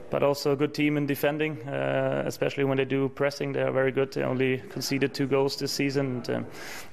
but 0.09 0.23
also 0.23 0.53
a 0.53 0.55
good 0.55 0.73
team 0.73 0.97
in 0.97 1.05
defending, 1.05 1.61
uh, 1.67 2.23
especially 2.25 2.63
when 2.63 2.77
they 2.77 2.85
do 2.85 3.09
pressing. 3.09 3.51
They 3.51 3.63
are 3.63 3.71
very 3.71 3.91
good. 3.91 4.13
They 4.13 4.23
only 4.23 4.59
conceded 4.69 5.13
two 5.13 5.27
goals 5.27 5.57
this 5.57 5.71
season. 5.71 6.17
And, 6.17 6.29
um, 6.29 6.45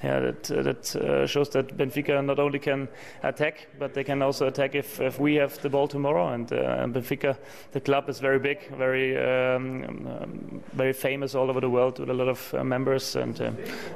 yeah, 0.02 0.20
that, 0.20 0.50
uh, 0.50 0.62
that 0.62 1.28
shows 1.28 1.50
that 1.50 1.76
Benfica 1.76 2.24
not 2.24 2.38
only 2.38 2.58
can 2.58 2.88
attack, 3.22 3.68
but 3.78 3.94
they 3.94 4.02
can 4.02 4.22
also 4.22 4.48
attack 4.48 4.74
if, 4.74 5.00
if 5.00 5.20
we 5.20 5.36
have 5.36 5.60
the 5.62 5.68
ball 5.68 5.88
tomorrow. 5.88 6.28
And 6.28 6.48
Benfica, 6.48 7.36
the 7.72 7.80
club 7.80 8.08
is 8.08 8.18
very 8.18 8.38
big, 8.38 8.68
very 8.76 8.93
um, 8.94 9.84
um, 10.06 10.62
very 10.72 10.92
famous 10.92 11.34
all 11.34 11.50
over 11.50 11.60
the 11.60 11.70
world 11.70 11.98
with 11.98 12.10
a 12.10 12.14
lot 12.14 12.28
of 12.28 12.54
uh, 12.54 12.64
members, 12.64 13.16
and 13.16 13.40
uh, 13.40 13.50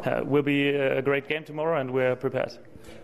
uh, 0.05 0.23
will 0.25 0.43
be 0.43 0.69
a 0.69 1.03
great 1.03 1.29
game 1.29 1.45
tomorrow, 1.45 1.81
and 1.81 1.91
we're 1.91 2.17
prepared. 2.17 2.53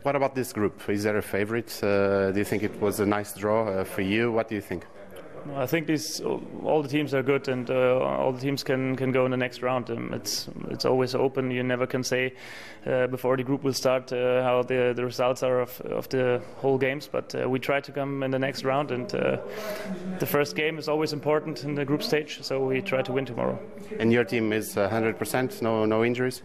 What 0.02 0.16
about 0.16 0.34
this 0.34 0.52
group? 0.52 0.88
Is 0.88 1.02
there 1.02 1.16
a 1.16 1.22
favorite? 1.22 1.78
do 1.80 2.32
you 2.36 2.44
think 2.44 2.62
it 2.62 2.80
was 2.80 3.00
a 3.00 3.06
nice 3.06 3.32
draw 3.34 3.84
for 3.84 4.02
you? 4.02 4.32
What 4.32 4.48
do 4.48 4.54
you 4.54 4.60
think? 4.60 4.84
I 5.56 5.66
think 5.66 5.86
these 5.86 6.20
all 6.20 6.82
the 6.82 6.88
teams 6.88 7.12
are 7.12 7.22
good, 7.22 7.48
and 7.48 7.70
uh, 7.70 7.98
all 7.98 8.32
the 8.32 8.40
teams 8.40 8.64
can, 8.64 8.96
can 8.96 9.12
go 9.12 9.24
in 9.24 9.30
the 9.30 9.36
next 9.36 9.62
round. 9.62 9.90
Um, 9.90 10.12
it's 10.14 10.48
it's 10.70 10.84
always 10.84 11.14
open. 11.14 11.50
You 11.50 11.62
never 11.62 11.86
can 11.86 12.02
say 12.02 12.34
uh, 12.86 13.06
before 13.08 13.36
the 13.36 13.42
group 13.42 13.62
will 13.62 13.74
start 13.74 14.12
uh, 14.12 14.42
how 14.42 14.62
the, 14.62 14.92
the 14.96 15.04
results 15.04 15.42
are 15.42 15.60
of, 15.60 15.80
of 15.82 16.08
the 16.08 16.40
whole 16.56 16.78
games. 16.78 17.08
But 17.10 17.34
uh, 17.34 17.48
we 17.48 17.58
try 17.58 17.80
to 17.80 17.92
come 17.92 18.22
in 18.22 18.30
the 18.30 18.38
next 18.38 18.64
round, 18.64 18.90
and 18.90 19.14
uh, 19.14 19.38
the 20.18 20.26
first 20.26 20.56
game 20.56 20.78
is 20.78 20.88
always 20.88 21.12
important 21.12 21.64
in 21.64 21.74
the 21.74 21.84
group 21.84 22.02
stage. 22.02 22.42
So 22.42 22.64
we 22.64 22.80
try 22.80 23.02
to 23.02 23.12
win 23.12 23.26
tomorrow. 23.26 23.58
And 23.98 24.12
your 24.12 24.24
team 24.24 24.52
is 24.52 24.74
100%, 24.74 25.62
no 25.62 25.84
no 25.84 26.04
injuries. 26.04 26.42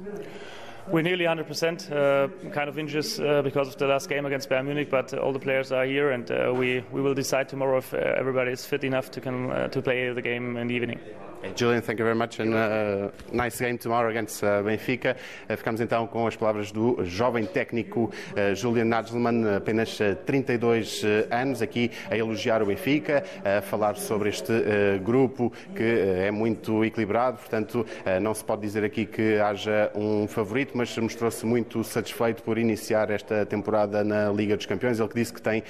We're 0.91 1.03
nearly 1.03 1.25
100%, 1.25 1.91
uh, 1.91 2.49
kind 2.49 2.67
of 2.67 2.79
injuries 2.79 3.19
uh, 3.19 3.43
because 3.43 3.67
of 3.67 3.77
the 3.77 3.85
last 3.85 4.09
game 4.09 4.25
against 4.25 4.49
Bayern 4.49 4.65
Munich, 4.65 4.89
but 4.89 5.13
all 5.13 5.31
the 5.31 5.39
players 5.39 5.71
are 5.71 5.85
here, 5.85 6.09
and 6.09 6.31
uh, 6.31 6.51
we, 6.55 6.83
we 6.91 6.99
will 6.99 7.13
decide 7.13 7.47
tomorrow 7.47 7.77
if 7.77 7.93
uh, 7.93 7.97
everybody 7.97 8.51
is 8.51 8.65
fit 8.65 8.83
enough 8.83 9.11
to, 9.11 9.21
come, 9.21 9.51
uh, 9.51 9.67
to 9.67 9.83
play 9.83 10.11
the 10.11 10.21
game 10.21 10.57
in 10.57 10.67
the 10.67 10.73
evening. 10.73 10.99
Julian, 11.55 11.81
thank 11.81 11.99
you 11.99 12.05
very 12.05 12.15
much 12.15 12.39
and 12.39 12.53
uh, 12.53 13.11
nice 13.31 13.59
game 13.59 13.77
tomorrow 13.77 14.09
against 14.09 14.43
uh, 14.43 14.61
Benfica. 14.61 15.15
Uh, 15.49 15.55
ficamos 15.55 15.79
então 15.79 16.05
com 16.05 16.27
as 16.27 16.35
palavras 16.35 16.69
do 16.69 16.97
jovem 17.05 17.45
técnico 17.45 18.11
uh, 18.33 18.53
Julian 18.53 18.85
Nagelsmann, 18.85 19.55
apenas 19.55 19.97
32 20.25 21.03
uh, 21.03 21.07
uh, 21.07 21.33
anos, 21.33 21.61
aqui 21.61 21.91
a 22.11 22.17
elogiar 22.17 22.61
o 22.61 22.65
Benfica, 22.65 23.23
a 23.45 23.61
falar 23.61 23.95
sobre 23.95 24.29
este 24.29 24.51
grupo 25.01 25.51
que 25.75 25.83
é 25.83 26.31
muito 26.31 26.83
equilibrado, 26.83 27.37
portanto 27.37 27.85
não 28.21 28.33
se 28.33 28.43
pode 28.43 28.61
dizer 28.61 28.83
aqui 28.83 29.05
que 29.05 29.39
haja 29.39 29.91
um 29.95 30.27
favorito, 30.27 30.77
mas 30.77 30.95
mostrou-se 30.97 31.45
muito 31.45 31.83
satisfeito 31.83 32.43
por 32.43 32.57
iniciar 32.57 33.09
esta 33.09 33.45
temporada 33.45 34.03
na 34.03 34.29
Liga 34.29 34.57
dos 34.57 34.65
Campeões. 34.65 34.99
Ele 34.99 35.09
que 35.09 35.15
disse 35.15 35.33
que 35.33 35.41
tem 35.41 35.63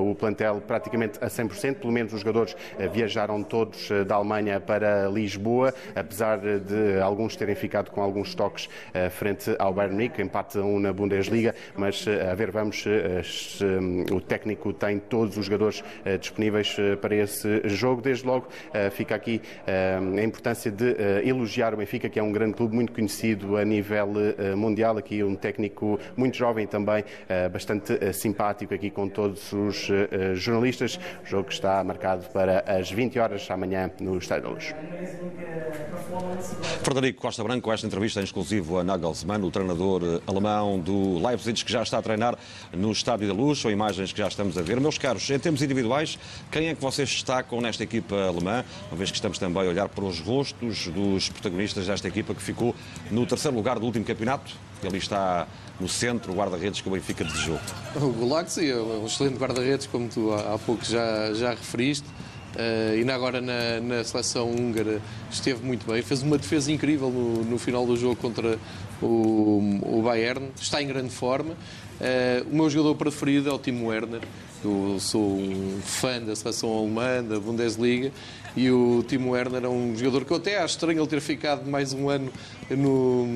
o 0.00 0.14
plantel 0.14 0.62
praticamente 0.66 1.18
a 1.20 1.26
100%, 1.26 1.76
pelo 1.76 1.92
menos 1.92 2.12
os 2.12 2.20
jogadores 2.20 2.56
viajaram 2.92 3.42
todos 3.42 3.88
da 4.06 4.14
Alemanha 4.14 4.60
para 4.60 5.08
Lisboa, 5.16 5.74
apesar 5.94 6.38
de 6.38 7.00
alguns 7.00 7.36
terem 7.36 7.54
ficado 7.54 7.90
com 7.90 8.00
alguns 8.00 8.34
toques 8.34 8.68
eh, 8.92 9.08
frente 9.08 9.54
ao 9.58 9.72
Bayern 9.72 9.94
Munique, 9.94 10.22
empate 10.22 10.58
a 10.58 10.62
um 10.62 10.78
na 10.78 10.92
Bundesliga, 10.92 11.54
mas 11.76 12.06
eh, 12.06 12.30
a 12.30 12.34
ver, 12.34 12.50
vamos, 12.50 12.84
eh, 12.86 13.22
o 14.12 14.20
técnico 14.20 14.72
tem 14.72 14.98
todos 14.98 15.36
os 15.36 15.46
jogadores 15.46 15.82
disponíveis 16.20 16.76
para 17.00 17.14
esse 17.14 17.68
jogo. 17.68 18.00
Desde 18.02 18.26
logo 18.26 18.48
fica 18.90 19.14
aqui 19.14 19.40
a 19.66 20.22
importância 20.22 20.70
de 20.70 20.96
elogiar 21.24 21.74
o 21.74 21.76
Benfica, 21.76 22.08
que 22.08 22.18
é 22.18 22.22
um 22.22 22.32
grande 22.32 22.54
clube 22.54 22.74
muito 22.74 22.92
conhecido 22.92 23.56
a 23.56 23.64
nível 23.64 24.08
mundial, 24.56 24.98
aqui 24.98 25.22
um 25.22 25.34
técnico 25.34 25.98
muito 26.16 26.36
jovem 26.36 26.66
também, 26.66 27.04
bastante 27.52 28.12
simpático 28.12 28.74
aqui 28.74 28.90
com 28.90 29.08
todos 29.08 29.52
os 29.52 29.88
jornalistas. 30.34 30.98
O 31.24 31.26
jogo 31.26 31.50
está 31.50 31.82
marcado 31.84 32.24
para 32.30 32.60
as 32.66 32.90
20 32.90 33.18
horas 33.18 33.50
amanhã 33.50 33.90
no 34.00 34.18
Estádio 34.18 34.44
da 34.44 34.50
Luz. 34.50 34.74
Frederico 36.82 37.20
Costa 37.20 37.42
Branco, 37.42 37.72
esta 37.72 37.86
entrevista 37.86 38.20
em 38.20 38.24
exclusivo 38.24 38.78
a 38.78 38.84
Nagelsmann, 38.84 39.42
o 39.42 39.50
treinador 39.50 40.22
alemão 40.26 40.78
do 40.78 41.18
Leipzig, 41.24 41.64
que 41.64 41.72
já 41.72 41.82
está 41.82 41.98
a 41.98 42.02
treinar 42.02 42.38
no 42.72 42.92
Estádio 42.92 43.26
da 43.28 43.34
Luz. 43.34 43.60
São 43.60 43.70
imagens 43.70 44.12
que 44.12 44.18
já 44.18 44.28
estamos 44.28 44.56
a 44.56 44.62
ver. 44.62 44.80
Meus 44.80 44.98
caros, 44.98 45.28
em 45.30 45.38
termos 45.38 45.62
individuais, 45.62 46.18
quem 46.50 46.68
é 46.68 46.74
que 46.74 46.80
vocês 46.80 47.08
destacam 47.08 47.60
nesta 47.60 47.82
equipa 47.82 48.14
alemã? 48.14 48.64
Uma 48.90 48.96
vez 48.96 49.10
que 49.10 49.16
estamos 49.16 49.38
também 49.38 49.66
a 49.66 49.70
olhar 49.70 49.88
para 49.88 50.04
os 50.04 50.20
rostos 50.20 50.88
dos 50.88 51.28
protagonistas 51.28 51.86
desta 51.86 52.08
equipa 52.08 52.34
que 52.34 52.42
ficou 52.42 52.74
no 53.10 53.26
terceiro 53.26 53.56
lugar 53.56 53.78
do 53.78 53.86
último 53.86 54.04
campeonato. 54.04 54.52
Ali 54.84 54.98
está 54.98 55.48
no 55.80 55.88
centro 55.88 56.32
o 56.32 56.36
guarda-redes 56.36 56.80
que 56.80 56.88
o 56.88 56.92
Benfica 56.92 57.24
desejou. 57.24 57.58
O 57.96 58.12
Gulaxi 58.12 58.70
é 58.70 58.76
um 58.76 59.06
excelente 59.06 59.38
guarda-redes, 59.38 59.86
como 59.86 60.08
tu 60.08 60.32
há 60.32 60.58
pouco 60.58 60.84
já, 60.84 61.32
já 61.34 61.50
referiste. 61.50 62.06
Uh, 62.56 62.94
ainda 62.94 63.14
agora 63.14 63.38
na, 63.38 63.80
na, 63.82 64.02
seleção 64.02 64.50
húngara 64.50 65.02
esteve 65.30 65.62
muito 65.62 65.86
bem, 65.86 66.00
fez 66.00 66.22
uma 66.22 66.38
defesa 66.38 66.72
incrível 66.72 67.10
no, 67.10 67.44
no 67.44 67.58
final 67.58 67.84
do 67.84 67.94
jogo 67.98 68.16
contra, 68.16 68.58
o, 69.02 69.80
o 69.82 70.02
Bayern, 70.02 70.48
está 70.58 70.80
em 70.80 70.86
grande 70.86 71.10
forma. 71.10 71.52
Uh, 71.52 72.50
o 72.50 72.56
meu 72.56 72.70
jogador 72.70 72.94
preferido 72.94 73.50
é 73.50 73.52
o 73.52 73.58
Timo 73.58 73.88
Werner. 73.88 74.22
Eu 74.64 74.96
sou 74.98 75.36
um 75.36 75.80
fã 75.84 76.18
da 76.18 76.34
seleção 76.34 76.72
alemã, 76.72 77.22
da 77.22 77.38
Bundesliga, 77.38 78.10
e 78.56 78.70
o 78.70 79.04
Timo 79.06 79.32
Werner 79.32 79.64
é 79.64 79.68
um 79.68 79.94
jogador 79.94 80.24
que 80.24 80.30
eu 80.32 80.38
até 80.38 80.56
acho 80.58 80.74
estranho 80.74 81.00
ele 81.00 81.06
ter 81.06 81.20
ficado 81.20 81.68
mais 81.70 81.92
um 81.92 82.08
ano 82.08 82.32
no, 82.70 83.26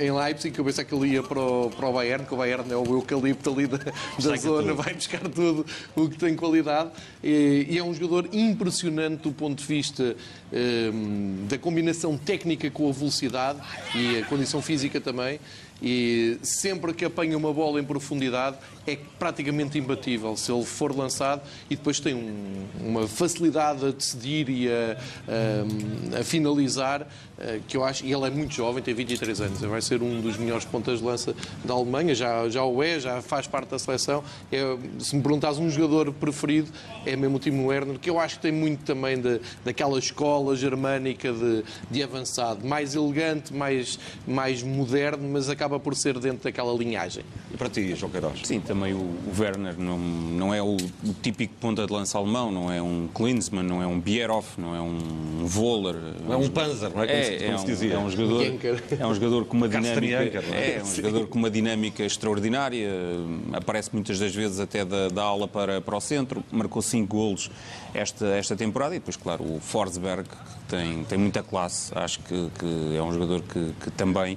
em 0.00 0.10
Leipzig, 0.10 0.52
que 0.52 0.58
eu 0.58 0.64
pensei 0.64 0.84
que 0.84 0.94
ele 0.94 1.08
ia 1.08 1.22
para 1.22 1.38
o, 1.38 1.70
para 1.70 1.88
o 1.88 1.92
Bayern, 1.92 2.24
que 2.24 2.32
o 2.32 2.36
Bayern 2.36 2.72
é 2.72 2.76
o 2.76 2.84
eucalipto 2.84 3.50
ali 3.50 3.66
da, 3.66 3.76
da 3.76 4.36
zona, 4.36 4.68
tudo. 4.68 4.82
vai 4.82 4.94
buscar 4.94 5.20
tudo 5.28 5.66
o 5.94 6.08
que 6.08 6.16
tem 6.16 6.34
qualidade. 6.34 6.90
E, 7.22 7.66
e, 7.68 7.78
é 7.78 7.84
um 7.84 7.92
jogador 7.92 8.28
impressionante 8.32 9.22
do 9.22 9.32
ponto 9.32 9.58
de 9.58 9.66
vista 9.66 10.16
um, 10.52 11.46
da 11.46 11.58
combinação 11.58 12.16
técnica 12.16 12.70
com 12.70 12.88
a 12.88 12.92
velocidade 12.92 13.58
e 13.94 14.18
a 14.18 14.24
condição 14.24 14.62
física 14.62 15.00
também 15.00 15.38
e 15.82 16.38
sempre 16.42 16.94
que 16.94 17.04
apanha 17.04 17.36
uma 17.36 17.52
bola 17.52 17.80
em 17.80 17.84
profundidade 17.84 18.56
é 18.86 18.98
praticamente 19.18 19.78
imbatível 19.78 20.36
se 20.36 20.52
ele 20.52 20.64
for 20.64 20.96
lançado 20.96 21.42
e 21.70 21.76
depois 21.76 22.00
tem 22.00 22.14
um, 22.14 22.66
uma 22.80 23.08
facilidade 23.08 23.86
a 23.86 23.90
decidir 23.90 24.48
e 24.48 24.68
a, 24.68 24.96
a, 26.16 26.20
a 26.20 26.24
finalizar 26.24 27.06
eh, 27.38 27.60
que 27.66 27.76
eu 27.76 27.84
acho, 27.84 28.04
e 28.04 28.12
ele 28.12 28.26
é 28.26 28.30
muito 28.30 28.54
jovem, 28.54 28.82
tem 28.82 28.94
23 28.94 29.40
anos, 29.40 29.60
vai 29.60 29.82
ser 29.82 30.02
um 30.02 30.20
dos 30.20 30.36
melhores 30.36 30.64
pontas 30.64 31.00
de 31.00 31.04
lança 31.04 31.34
da 31.64 31.74
Alemanha, 31.74 32.14
já, 32.14 32.48
já 32.48 32.64
o 32.64 32.82
é, 32.82 33.00
já 33.00 33.20
faz 33.22 33.46
parte 33.46 33.70
da 33.70 33.78
seleção. 33.78 34.22
É, 34.52 34.76
se 34.98 35.16
me 35.16 35.22
perguntas 35.22 35.58
um 35.58 35.68
jogador 35.68 36.12
preferido, 36.12 36.70
é 37.04 37.16
mesmo 37.16 37.36
o 37.36 37.40
Timo 37.40 37.66
Werner, 37.66 37.98
que 37.98 38.08
eu 38.08 38.20
acho 38.20 38.36
que 38.36 38.42
tem 38.42 38.52
muito 38.52 38.84
também 38.84 39.20
de, 39.20 39.40
daquela 39.64 39.98
escola 39.98 40.54
germânica 40.54 41.32
de, 41.32 41.64
de 41.90 42.02
avançado, 42.02 42.66
mais 42.66 42.94
elegante, 42.94 43.52
mais, 43.52 43.98
mais 44.26 44.62
moderno, 44.62 45.28
mas 45.28 45.48
acaba 45.48 45.80
por 45.80 45.96
ser 45.96 46.18
dentro 46.18 46.44
daquela 46.44 46.72
linhagem. 46.72 47.24
E 47.52 47.56
para 47.56 47.68
ti, 47.68 47.94
João 47.96 48.12
Queiroz? 48.12 48.40
Sim, 48.44 48.60
também 48.60 48.73
o, 48.74 48.96
o 48.96 49.32
Werner 49.38 49.78
não, 49.78 49.98
não 49.98 50.54
é 50.54 50.62
o, 50.62 50.76
o, 50.76 51.14
típico 51.22 51.54
ponta 51.60 51.86
de 51.86 51.92
lança 51.92 52.18
alemão, 52.18 52.50
não 52.50 52.72
é 52.72 52.82
um 52.82 53.08
Klinsmann, 53.14 53.64
não 53.64 53.82
é 53.82 53.86
um 53.86 54.00
Bierhoff, 54.00 54.60
não 54.60 54.74
é 54.74 54.80
um 54.80 55.46
Voller. 55.46 55.96
Não 56.26 56.34
é 56.34 56.36
um 56.36 56.48
Panzer, 56.48 56.90
não 56.90 57.02
é? 57.02 57.06
é 57.06 57.14
é, 57.14 57.46
é, 57.46 57.56
um, 57.56 57.92
é 57.92 57.98
um 57.98 58.10
jogador, 58.10 58.42
é 59.00 59.06
um 59.06 59.14
jogador 59.14 59.44
com 59.44 59.56
uma 59.56 59.68
dinâmica, 59.68 60.42
é, 60.52 60.78
é 60.78 60.82
um 60.82 60.94
jogador 60.94 61.26
com 61.28 61.38
uma 61.38 61.50
dinâmica 61.50 62.02
extraordinária. 62.02 62.90
Aparece 63.52 63.90
muitas 63.92 64.18
das 64.18 64.34
vezes 64.34 64.60
até 64.60 64.84
da, 64.84 65.08
da 65.08 65.22
ala 65.22 65.46
para, 65.46 65.80
para 65.80 65.96
o 65.96 66.00
centro. 66.00 66.44
Marcou 66.50 66.82
cinco 66.82 67.16
golos 67.16 67.50
esta, 67.92 68.26
esta 68.26 68.56
temporada 68.56 68.94
e 68.94 68.98
depois, 68.98 69.16
claro, 69.16 69.44
o 69.44 69.60
Forsberg 69.60 70.28
tem, 70.68 71.04
tem 71.04 71.18
muita 71.18 71.42
classe. 71.42 71.92
Acho 71.94 72.20
que, 72.20 72.50
que 72.58 72.96
é 72.96 73.02
um 73.02 73.12
jogador 73.12 73.42
que, 73.42 73.72
que 73.80 73.90
também 73.90 74.36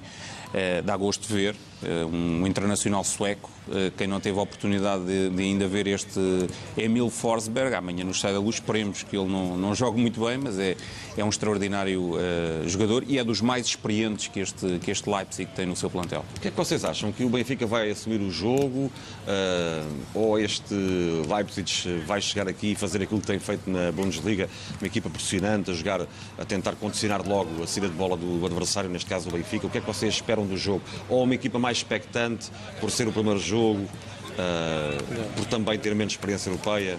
é, 0.54 0.82
dá 0.82 0.95
gosto 0.95 1.28
de 1.28 1.34
ver. 1.34 1.56
É, 1.84 2.06
um 2.06 2.45
internacional 2.47 3.04
sueco 3.04 3.50
eh, 3.50 3.56
quem 3.97 4.08
não 4.08 4.19
teve 4.19 4.38
a 4.39 4.41
oportunidade 4.41 5.06
de, 5.06 5.30
de, 5.30 5.41
ainda 5.41 5.67
ver 5.67 5.88
este 5.88 6.19
Emil 6.77 7.10
Forsberg, 7.10 7.75
amanhã 7.75 8.03
no 8.03 8.12
Estádio 8.12 8.38
da 8.38 8.43
Luz, 8.43 8.56
esperemos 8.56 9.03
que 9.03 9.17
ele 9.17 9.30
não, 9.30 9.58
não 9.58 9.75
jogue 9.75 9.99
muito 9.99 10.23
bem, 10.25 10.38
mas 10.38 10.58
é, 10.60 10.75
é 11.17 11.23
um 11.23 11.30
extraordinário 11.30 12.13
uh, 12.13 12.67
jogador 12.67 13.03
e 13.08 13.17
é 13.17 13.23
dos 13.23 13.41
mais 13.41 13.65
experientes 13.65 14.27
que 14.27 14.39
este, 14.39 14.80
que 14.80 14.91
este 14.91 15.10
Leipzig 15.10 15.49
tem 15.56 15.65
no 15.65 15.75
seu 15.75 15.89
plantel. 15.89 16.23
O 16.38 16.39
que 16.39 16.47
é 16.47 16.51
que 16.51 16.58
vocês 16.58 16.86
acham? 16.86 17.12
Que 17.12 17.23
o 17.23 17.30
Benfica 17.30 17.65
vai 17.65 17.89
assumir 17.89 18.21
o 18.21 18.32
jogo 18.32 18.86
uh, 18.86 19.97
ou 20.13 20.39
este 20.39 20.75
Leipzig 21.27 22.03
vai 22.06 22.21
chegar 22.21 22.47
aqui 22.47 22.71
e 22.71 22.75
fazer 22.75 23.01
aquilo 23.01 23.19
que 23.19 23.27
tem 23.27 23.39
feito 23.39 23.69
na 23.69 23.91
Bundesliga, 23.91 24.49
uma 24.80 24.88
equipa 24.88 25.10
pressionante, 25.10 25.71
a 25.71 25.73
jogar, 25.73 26.01
a 26.01 26.45
tentar 26.45 26.75
condicionar 26.75 27.27
logo 27.27 27.63
a 27.63 27.67
saída 27.67 27.89
de 27.89 27.95
bola 27.95 28.15
do 28.15 28.45
adversário, 28.45 28.89
neste 28.89 29.10
caso 29.10 29.30
o 29.30 29.32
Benfica? 29.32 29.67
O 29.67 29.69
que 29.69 29.80
é 29.80 29.82
que 29.82 29.88
vocês 29.88 30.13
esperam 30.13 30.45
do 30.45 30.58
jogo? 30.58 30.82
Ou 31.10 31.23
uma 31.23 31.36
equipa 31.36 31.60
mais 31.60 31.77
expectante 31.77 32.49
por 32.80 32.91
ser 32.91 33.08
o 33.08 33.12
primeiro 33.12 33.39
jogo? 33.39 33.56
Jogo, 33.57 33.81
uh, 33.81 35.33
por 35.35 35.45
também 35.45 35.77
ter 35.79 35.95
menos 35.95 36.13
experiência 36.13 36.49
europeia? 36.49 36.97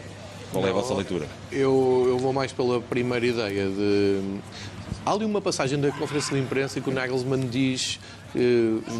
Qual 0.50 0.66
é 0.66 0.70
a 0.70 0.72
vossa 0.72 0.94
leitura? 0.94 1.26
Eu, 1.52 2.06
eu 2.08 2.18
vou 2.18 2.32
mais 2.32 2.52
pela 2.52 2.80
primeira 2.80 3.24
ideia 3.24 3.68
de. 3.68 4.40
Há 5.04 5.12
ali 5.12 5.24
uma 5.24 5.40
passagem 5.40 5.78
da 5.78 5.90
conferência 5.92 6.34
de 6.34 6.42
imprensa 6.42 6.80
que 6.80 6.88
o 6.88 6.92
Nagelsmann 6.92 7.46
diz 7.46 8.00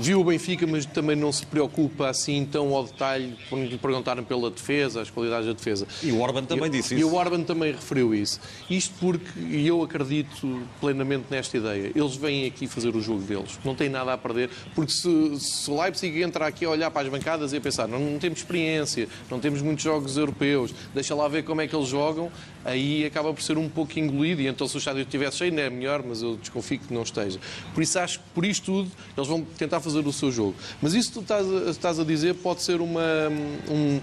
viu 0.00 0.20
o 0.20 0.24
Benfica, 0.24 0.66
mas 0.66 0.86
também 0.86 1.16
não 1.16 1.30
se 1.32 1.44
preocupa 1.46 2.08
assim 2.08 2.46
tão 2.50 2.74
ao 2.74 2.84
detalhe 2.84 3.36
quando 3.48 3.66
lhe 3.66 3.78
perguntaram 3.78 4.24
pela 4.24 4.50
defesa, 4.50 5.02
as 5.02 5.10
qualidades 5.10 5.46
da 5.46 5.52
defesa. 5.52 5.86
E 6.02 6.12
o 6.12 6.20
Orban 6.20 6.44
também 6.44 6.70
disse 6.70 6.94
isso. 6.94 7.02
E 7.02 7.04
o 7.04 7.14
Orban 7.14 7.42
também 7.42 7.72
referiu 7.72 8.14
isso. 8.14 8.40
Isto 8.70 8.94
porque, 9.00 9.38
e 9.40 9.66
eu 9.66 9.82
acredito 9.82 10.62
plenamente 10.80 11.26
nesta 11.30 11.56
ideia, 11.56 11.92
eles 11.94 12.16
vêm 12.16 12.46
aqui 12.46 12.66
fazer 12.66 12.94
o 12.94 13.00
jogo 13.00 13.22
deles, 13.22 13.58
não 13.64 13.74
têm 13.74 13.88
nada 13.88 14.12
a 14.12 14.18
perder, 14.18 14.50
porque 14.74 14.92
se, 14.92 15.40
se 15.40 15.70
o 15.70 15.80
Leipzig 15.80 16.22
entra 16.22 16.46
aqui 16.46 16.64
a 16.64 16.70
olhar 16.70 16.90
para 16.90 17.02
as 17.02 17.08
bancadas 17.08 17.52
e 17.52 17.56
a 17.56 17.60
pensar, 17.60 17.86
não, 17.86 17.98
não 17.98 18.18
temos 18.18 18.38
experiência, 18.38 19.08
não 19.30 19.38
temos 19.38 19.62
muitos 19.62 19.84
jogos 19.84 20.16
europeus, 20.16 20.74
deixa 20.94 21.14
lá 21.14 21.28
ver 21.28 21.44
como 21.44 21.60
é 21.60 21.66
que 21.66 21.74
eles 21.74 21.88
jogam, 21.88 22.30
aí 22.64 23.04
acaba 23.04 23.32
por 23.32 23.42
ser 23.42 23.58
um 23.58 23.68
pouco 23.68 23.98
engolido, 23.98 24.42
e 24.42 24.46
então 24.46 24.66
se 24.66 24.76
o 24.76 24.78
estádio 24.78 25.02
estivesse 25.02 25.38
cheio, 25.38 25.52
não 25.52 25.62
é 25.62 25.70
melhor, 25.70 26.02
mas 26.02 26.22
eu 26.22 26.36
desconfio 26.36 26.78
que 26.78 26.92
não 26.92 27.02
esteja. 27.02 27.38
Por 27.74 27.82
isso 27.82 27.98
acho 27.98 28.18
que 28.18 28.24
por 28.34 28.44
isto 28.44 28.64
tudo 28.64 28.90
eles 29.18 29.28
vão 29.28 29.42
tentar 29.42 29.80
fazer 29.80 30.06
o 30.06 30.12
seu 30.12 30.30
jogo. 30.30 30.54
Mas 30.80 30.94
isso 30.94 31.08
que 31.08 31.14
tu 31.14 31.20
estás 31.22 31.46
estás 31.68 31.98
a 31.98 32.04
dizer 32.04 32.34
pode 32.34 32.62
ser 32.62 32.80
uma, 32.80 33.28
um, 33.68 34.00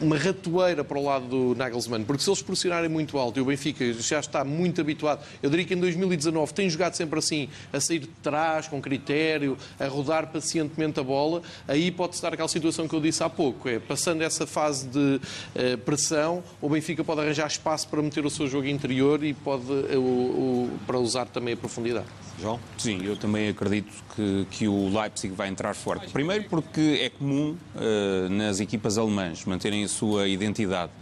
uma 0.00 0.16
ratoeira 0.16 0.82
para 0.82 0.98
o 0.98 1.04
lado 1.04 1.26
do 1.26 1.54
Nagelsmann, 1.54 2.04
porque 2.04 2.22
se 2.22 2.30
eles 2.30 2.42
pressionarem 2.42 2.88
muito 2.88 3.18
alto 3.18 3.38
e 3.38 3.42
o 3.42 3.44
Benfica 3.44 3.92
já 3.92 4.20
está 4.20 4.44
muito 4.44 4.80
habituado, 4.80 5.22
eu 5.42 5.50
diria 5.50 5.64
que 5.64 5.74
em 5.74 5.80
2019 5.80 6.52
tem 6.54 6.68
jogado 6.68 6.94
sempre 6.94 7.18
assim, 7.18 7.48
a 7.72 7.80
sair 7.80 8.00
de 8.00 8.06
trás, 8.22 8.68
com 8.68 8.80
critério, 8.80 9.56
a 9.78 9.86
rodar 9.86 10.28
pacientemente 10.28 10.98
a 10.98 11.02
bola, 11.02 11.42
aí 11.68 11.90
pode-se 11.90 12.22
dar 12.22 12.32
aquela 12.32 12.48
situação 12.48 12.88
que 12.88 12.94
eu 12.94 13.00
disse 13.00 13.22
há 13.22 13.28
pouco, 13.28 13.68
é 13.68 13.78
passando 13.78 14.22
essa 14.22 14.46
fase 14.46 14.88
de 14.88 14.98
uh, 14.98 15.78
pressão, 15.84 16.42
o 16.60 16.68
Benfica 16.68 17.04
pode 17.04 17.20
arranjar 17.20 17.46
espaço 17.46 17.88
para 17.88 18.00
meter 18.02 18.24
o 18.24 18.30
seu 18.30 18.46
jogo 18.46 18.66
interior 18.66 19.22
e 19.22 19.34
pode 19.34 19.70
uh, 19.70 19.98
uh, 19.98 20.70
para 20.86 20.98
usar 20.98 21.26
também 21.26 21.54
a 21.54 21.56
profundidade. 21.56 22.06
João? 22.40 22.58
Sim, 22.78 23.04
eu 23.04 23.16
também 23.16 23.48
acredito 23.50 23.92
que, 24.16 24.46
que 24.50 24.68
o 24.68 24.88
Leipzig 24.88 25.34
vai 25.34 25.48
entrar 25.48 25.74
forte. 25.74 26.10
Primeiro 26.10 26.44
porque 26.44 26.98
é 27.02 27.10
comum 27.10 27.54
uh, 27.74 28.28
nas 28.30 28.60
equipas 28.60 28.96
alemãs 28.96 29.44
manterem 29.44 29.84
a 29.84 29.88
sua 29.90 30.28
identidade. 30.28 30.92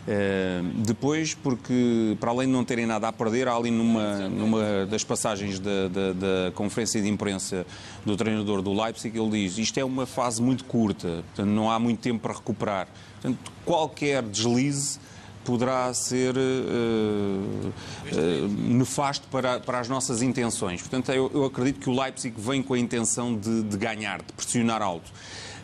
Uh, 0.00 0.62
depois, 0.82 1.34
porque 1.34 2.16
para 2.18 2.30
além 2.30 2.46
de 2.46 2.52
não 2.52 2.64
terem 2.64 2.86
nada 2.86 3.06
a 3.06 3.12
perder, 3.12 3.46
há 3.46 3.54
ali 3.54 3.70
numa, 3.70 4.30
numa 4.30 4.86
das 4.86 5.04
passagens 5.04 5.58
da, 5.58 5.88
da, 5.88 6.12
da, 6.12 6.52
conferência 6.52 7.02
de 7.02 7.08
imprensa 7.08 7.66
do 8.04 8.16
treinador 8.16 8.62
do 8.62 8.72
Leipzig, 8.72 9.16
ele 9.16 9.30
diz 9.30 9.58
isto 9.58 9.78
é 9.78 9.84
uma 9.84 10.06
fase 10.06 10.40
muito 10.40 10.64
curta, 10.64 11.22
portanto 11.26 11.50
não 11.50 11.70
há 11.70 11.78
muito 11.78 12.00
tempo 12.00 12.20
para 12.20 12.32
recuperar. 12.32 12.88
Portanto, 13.20 13.52
qualquer 13.64 14.22
deslize 14.22 14.98
poderá 15.44 15.92
ser 15.94 16.36
uh, 16.36 16.40
uh, 16.40 18.48
nefasto 18.48 19.26
para, 19.28 19.60
para 19.60 19.80
as 19.80 19.88
nossas 19.88 20.22
intenções. 20.22 20.80
Portanto, 20.80 21.12
eu, 21.12 21.30
eu, 21.34 21.44
acredito 21.44 21.80
que 21.80 21.90
o 21.90 21.98
Leipzig 21.98 22.34
vem 22.38 22.62
com 22.62 22.74
a 22.74 22.78
intenção 22.78 23.36
de, 23.36 23.62
de 23.62 23.76
ganhar, 23.76 24.18
de 24.18 24.32
pressionar 24.32 24.82
alto. 24.82 25.10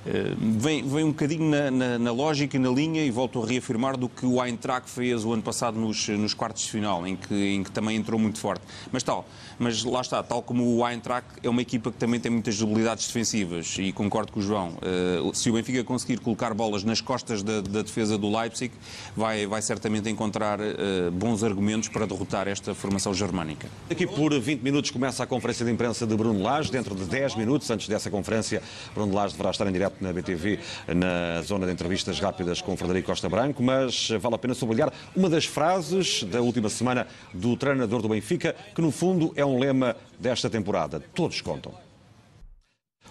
Eh, 0.07 0.35
vem, 0.39 0.89
vem 0.89 1.05
um 1.05 1.09
bocadinho 1.09 1.51
na, 1.51 1.69
na, 1.69 1.99
na, 1.99 2.13
lógica 2.13 2.57
e 2.57 2.61
na 2.61 2.71
linha, 2.71 3.05
e 3.05 3.11
volto 3.11 3.43
a 3.43 3.47
reafirmar, 3.47 3.97
do 3.97 4.09
que 4.09 4.25
o 4.25 4.43
Eintracht 4.43 4.89
fez 4.89 5.25
o 5.25 5.33
ano 5.33 5.43
passado 5.43 5.79
nos, 5.79 6.09
nos 6.09 6.33
quartos 6.33 6.63
de 6.63 6.71
final, 6.71 7.05
em 7.05 7.17
que, 7.17 7.35
em 7.35 7.65
que 7.65 7.73
também 7.73 7.97
entrou 7.97 8.19
muito 8.19 8.39
forte. 8.39 8.63
Mas 8.93 9.03
tal, 9.03 9.27
mas 9.59 9.85
lá 9.85 10.01
está, 10.01 10.23
tal 10.23 10.43
como 10.43 10.77
o 10.77 10.89
Eintracht 10.89 11.27
é 11.43 11.49
uma 11.49 11.63
equipa 11.63 11.91
que 11.91 11.99
também 11.99 12.21
tem 12.21 12.31
muitas 12.31 12.59
debilidades 12.59 13.07
defensivas, 13.07 13.77
e 13.79 13.93
concordo 13.93 14.33
com 14.33 14.41
o 14.41 14.43
João, 14.43 14.75
uh, 14.77 15.35
se 15.35 15.51
o 15.51 15.55
Benfica 15.55 15.83
conseguir 15.85 16.19
colocar 16.21 16.53
bolas 16.55 16.85
nas 16.85 17.01
costas 17.01 17.43
da, 17.43 17.61
da 17.61 17.83
defesa 17.83 18.19
do 18.19 18.35
Leipzig, 18.35 18.73
vai, 19.17 19.47
vai 19.47 19.63
certamente 19.63 20.09
encontrar 20.09 20.61
uh, 20.61 21.11
bons 21.13 21.43
argumentos 21.43 21.89
para 21.89 22.07
derrotar 22.07 22.49
esta 22.49 22.75
formação 22.75 23.15
germânica. 23.15 23.69
Aqui 23.91 24.07
por 24.07 24.39
20 24.39 24.61
minutos 24.61 24.91
começa 24.91 25.23
a 25.23 25.27
conferência 25.27 25.65
de 25.65 25.73
imprensa 25.73 26.07
de 26.07 26.17
Bruno 26.17 26.43
Lage, 26.43 26.71
dentro 26.71 26.95
de 26.95 27.05
10 27.05 27.37
minutos, 27.37 27.71
antes 27.71 27.89
dessa 27.89 28.11
conferência, 28.11 28.63
Bruno 28.95 29.15
Lage 29.15 29.33
deverá 29.33 29.51
estar 29.51 29.67
em 29.67 29.73
direto 29.73 29.97
na 30.01 30.13
BTV, 30.13 30.59
na 30.95 31.43
zona 31.43 31.67
de 31.67 31.73
entrevistas 31.73 32.21
rápidas 32.21 32.61
com 32.61 32.77
Frederico 32.77 33.07
Costa 33.07 33.29
Branco, 33.29 33.63
mas 33.63 34.11
vale 34.21 34.35
a 34.35 34.39
pena 34.39 34.55
sublinhar 34.55 34.93
uma 35.15 35.31
das 35.31 35.45
frases 35.45 36.25
da 36.25 36.41
última 36.41 36.69
semana 36.69 37.07
do 37.33 37.57
treinador 37.57 38.03
do 38.03 38.09
Benfica, 38.09 38.55
que 38.75 38.83
no 38.83 38.91
fundo 38.91 39.33
é 39.37 39.46
um 39.47 39.59
lema 39.59 39.97
desta 40.19 40.51
temporada. 40.51 41.01
Todos 41.15 41.41
contam. 41.41 41.86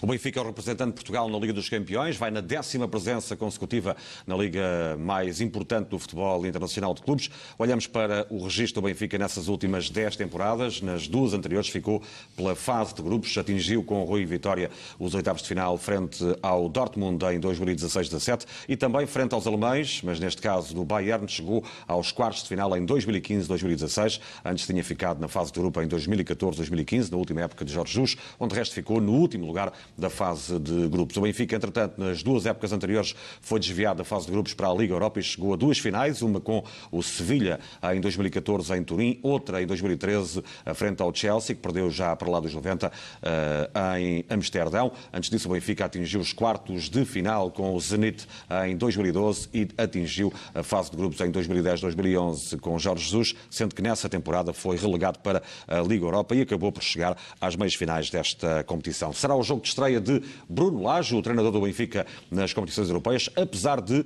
O 0.06 0.08
Benfica 0.08 0.39
é 0.39 0.44
o 0.44 0.46
representante 0.46 0.89
de 0.89 0.94
Portugal 0.94 1.28
na 1.28 1.39
Liga 1.39 1.52
dos 1.52 1.68
Campeões, 1.68 2.15
vai 2.15 2.30
na 2.30 2.39
décima 2.39 2.88
presença 2.88 3.36
consecutiva 3.36 3.98
na 4.28 4.38
liga 4.38 4.96
mais 5.00 5.41
importante 5.41 5.88
do 5.88 5.98
futebol 5.98 6.46
internacional 6.46 6.94
de 6.94 7.02
clubes. 7.02 7.32
Olhamos 7.58 7.88
para 7.88 8.28
o 8.30 8.44
registro 8.44 8.84
do 8.84 8.86
Benfica 8.86 9.18
nessas 9.18 9.48
últimas 9.48 9.89
dez 9.89 10.15
temporadas. 10.15 10.80
Nas 10.80 11.08
duas 11.08 11.34
anteriores 11.34 11.70
ficou 11.70 12.04
pela 12.36 12.56
fase 12.56 12.94
de 12.94 13.02
grupos, 13.02 13.36
atingiu 13.36 13.84
com 13.84 14.04
o 14.04 14.06
Rui 14.06 14.28
Vitória 14.28 14.70
os 15.00 15.15
oitavos 15.15 15.41
de 15.41 15.48
final 15.48 15.76
frente 15.76 16.24
ao 16.39 16.70
Dortmund 16.70 17.26
em 17.26 17.39
2016-17 17.39 18.46
e 18.70 18.78
também 18.78 19.08
frente 19.08 19.34
aos 19.34 19.48
alemães, 19.48 20.02
mas 20.04 20.20
neste 20.20 20.39
caso 20.39 20.76
do 20.76 20.86
Bayern, 20.86 21.28
chegou 21.28 21.63
aos 21.88 22.12
quartos 22.12 22.44
de 22.44 22.50
final 22.50 22.78
em 22.78 22.86
2015-2016. 22.86 24.22
Antes 24.46 24.68
tinha 24.68 24.84
ficado 24.84 25.20
na 25.20 25.28
fase 25.28 25.52
de 25.52 25.60
grupo 25.60 25.82
em 25.82 25.88
2014-2015, 25.88 27.10
na 27.10 27.18
última 27.18 27.41
época 27.41 27.65
de 27.65 27.74
Jorge 27.74 27.94
Jus, 27.94 28.15
onde 28.39 28.54
o 28.54 28.56
resto 28.56 28.76
ficou 28.76 29.02
no 29.02 29.12
último 29.13 29.48
lugar 29.48 29.74
da 29.98 30.10
fase 30.10 30.60
de 30.60 30.88
grupos. 30.88 31.18
O 31.18 31.22
Benfica, 31.22 31.56
entretanto, 31.56 32.00
nas 32.00 32.22
duas 32.22 32.46
épocas 32.46 32.72
anteriores, 32.72 33.16
foi 33.42 33.60
desviado 33.60 34.00
da 34.00 34.04
fase 34.04 34.26
de 34.26 34.32
grupos 34.32 34.54
para 34.54 34.68
a 34.68 34.74
Liga 34.74 34.94
Europa 34.94 35.20
e 35.20 35.24
chegou 35.24 35.54
a 35.54 35.58
duas 35.58 35.80
finais, 35.80 36.22
uma 36.22 36.40
com 36.40 36.64
o 36.92 37.02
Sevilha 37.02 37.60
em 37.94 38.02
2014 38.02 38.76
em 38.76 38.84
Turim, 38.84 39.20
outra 39.24 39.62
em 39.62 39.68
2013 39.68 40.44
frente 40.74 41.02
ao 41.02 41.14
Chelsea, 41.14 41.56
que 41.56 41.62
perdeu 41.62 41.90
já 41.90 42.16
para 42.16 42.30
lá 42.30 42.40
dos 42.40 42.54
90 42.54 42.92
eh, 43.22 43.70
em 44.00 44.26
Amsterdão. 44.30 44.92
Antes 45.14 45.30
disso, 45.30 45.50
o 45.50 45.54
Benfica 45.54 45.86
atingiu 45.86 46.20
os 46.20 46.34
quartos 46.34 46.90
de 46.90 47.06
final 47.06 47.52
com 47.52 47.74
o 47.74 47.80
Zenit 47.80 48.28
em 48.68 48.76
2012 48.76 49.50
e 49.54 49.68
atingiu 49.78 50.34
a 50.54 50.64
fase 50.64 50.92
de 50.92 50.98
grupos 50.98 51.20
em 51.22 51.32
2010-2011 51.32 52.60
com 52.60 52.78
Jorge 52.78 53.06
Jesus, 53.06 53.36
sendo 53.50 53.74
que 53.74 53.82
nessa 53.82 54.10
temporada 54.10 54.54
foi 54.54 54.78
relegado 54.78 55.20
para 55.20 55.42
a 55.68 55.80
Liga 55.82 56.06
Europa 56.06 56.36
e 56.36 56.42
acabou 56.42 56.72
por 56.72 56.84
chegar 56.84 57.18
às 57.40 57.56
meias 57.56 57.76
finais 57.76 58.10
desta 58.10 58.64
competição. 58.64 59.14
Será 59.14 59.36
o 59.36 59.44
jogo 59.44 59.62
de 59.62 59.70
estreia 59.70 59.85
de 60.00 60.21
Bruno 60.50 60.84
Lage, 60.84 61.15
o 61.15 61.21
treinador 61.21 61.52
do 61.52 61.62
Benfica 61.62 62.06
nas 62.30 62.54
competições 62.54 62.89
europeias, 62.89 63.30
apesar 63.36 63.82
de 63.82 64.06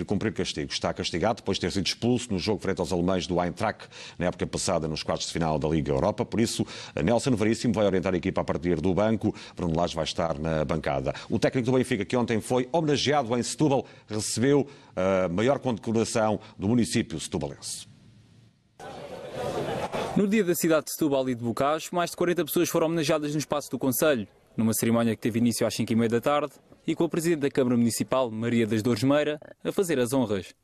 ir 0.00 0.04
cumprir 0.04 0.32
castigo. 0.32 0.70
Está 0.70 0.92
castigado 0.92 1.36
depois 1.36 1.56
de 1.56 1.62
ter 1.62 1.72
sido 1.72 1.86
expulso 1.86 2.32
no 2.32 2.38
jogo 2.38 2.60
frente 2.60 2.80
aos 2.80 2.92
alemães 2.92 3.26
do 3.26 3.42
Eintracht 3.42 3.88
na 4.18 4.26
época 4.26 4.46
passada 4.46 4.86
nos 4.86 5.02
quartos 5.02 5.26
de 5.26 5.32
final 5.32 5.58
da 5.58 5.68
Liga 5.68 5.92
Europa. 5.92 6.24
Por 6.24 6.40
isso, 6.40 6.66
Nelson 7.02 7.34
Veríssimo 7.34 7.72
vai 7.72 7.86
orientar 7.86 8.12
a 8.14 8.16
equipa 8.16 8.42
a 8.42 8.44
partir 8.44 8.80
do 8.80 8.92
banco. 8.92 9.34
Bruno 9.56 9.76
Lage 9.76 9.94
vai 9.94 10.04
estar 10.04 10.38
na 10.38 10.64
bancada. 10.64 11.14
O 11.30 11.38
técnico 11.38 11.70
do 11.70 11.76
Benfica, 11.76 12.04
que 12.04 12.16
ontem 12.16 12.40
foi 12.40 12.68
homenageado 12.72 13.36
em 13.36 13.42
Setúbal, 13.42 13.86
recebeu 14.06 14.66
a 14.94 15.28
maior 15.28 15.58
condecoração 15.58 16.38
do 16.58 16.68
município 16.68 17.18
setubalense. 17.18 17.86
No 20.16 20.26
dia 20.26 20.42
da 20.42 20.54
cidade 20.54 20.86
de 20.86 20.92
Setúbal 20.92 21.28
e 21.28 21.34
de 21.34 21.44
Bocage, 21.44 21.88
mais 21.92 22.10
de 22.10 22.16
40 22.16 22.46
pessoas 22.46 22.68
foram 22.70 22.86
homenageadas 22.86 23.32
no 23.32 23.38
espaço 23.38 23.70
do 23.70 23.78
Conselho, 23.78 24.26
numa 24.56 24.72
cerimónia 24.72 25.14
que 25.14 25.20
teve 25.20 25.38
início 25.38 25.66
às 25.66 25.74
5h30 25.74 26.08
da 26.08 26.20
tarde 26.20 26.52
e 26.86 26.94
com 26.94 27.04
a 27.04 27.08
Presidente 27.08 27.40
da 27.40 27.50
Câmara 27.50 27.76
Municipal, 27.76 28.30
Maria 28.30 28.66
das 28.66 28.82
Dores 28.82 29.02
Meira, 29.02 29.38
a 29.62 29.72
fazer 29.72 29.98
as 29.98 30.12
honras. 30.12 30.54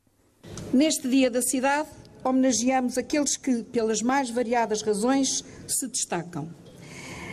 Neste 0.73 1.09
dia 1.09 1.31
da 1.31 1.43
cidade, 1.43 1.89
homenageamos 2.25 2.97
aqueles 2.97 3.37
que, 3.37 3.65
pelas 3.65 4.01
mais 4.03 4.31
variadas 4.31 4.83
razões, 4.83 5.45
se 5.67 5.89
destacam. 5.89 6.49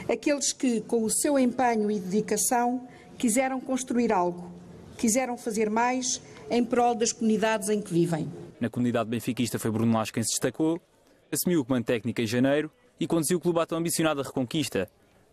Aqueles 0.07 0.51
que, 0.51 0.81
com 0.81 1.03
o 1.03 1.09
seu 1.09 1.37
empenho 1.37 1.89
e 1.91 1.99
dedicação, 1.99 2.87
quiseram 3.17 3.59
construir 3.61 4.11
algo, 4.11 4.51
quiseram 4.97 5.37
fazer 5.37 5.69
mais 5.69 6.21
em 6.49 6.63
prol 6.65 6.95
das 6.95 7.11
comunidades 7.11 7.69
em 7.69 7.81
que 7.81 7.93
vivem. 7.93 8.27
Na 8.59 8.69
comunidade 8.69 9.09
benfiquista 9.09 9.59
foi 9.59 9.71
Bruno 9.71 9.93
Lage 9.93 10.11
quem 10.11 10.23
se 10.23 10.29
destacou, 10.29 10.81
assumiu 11.31 11.61
o 11.61 11.65
comando 11.65 11.85
técnico 11.85 12.21
em 12.21 12.27
janeiro 12.27 12.71
e 12.99 13.07
conduziu 13.07 13.37
o 13.37 13.41
clube 13.41 13.59
à 13.59 13.65
tão 13.65 13.77
ambicionada 13.77 14.23
reconquista. 14.23 14.89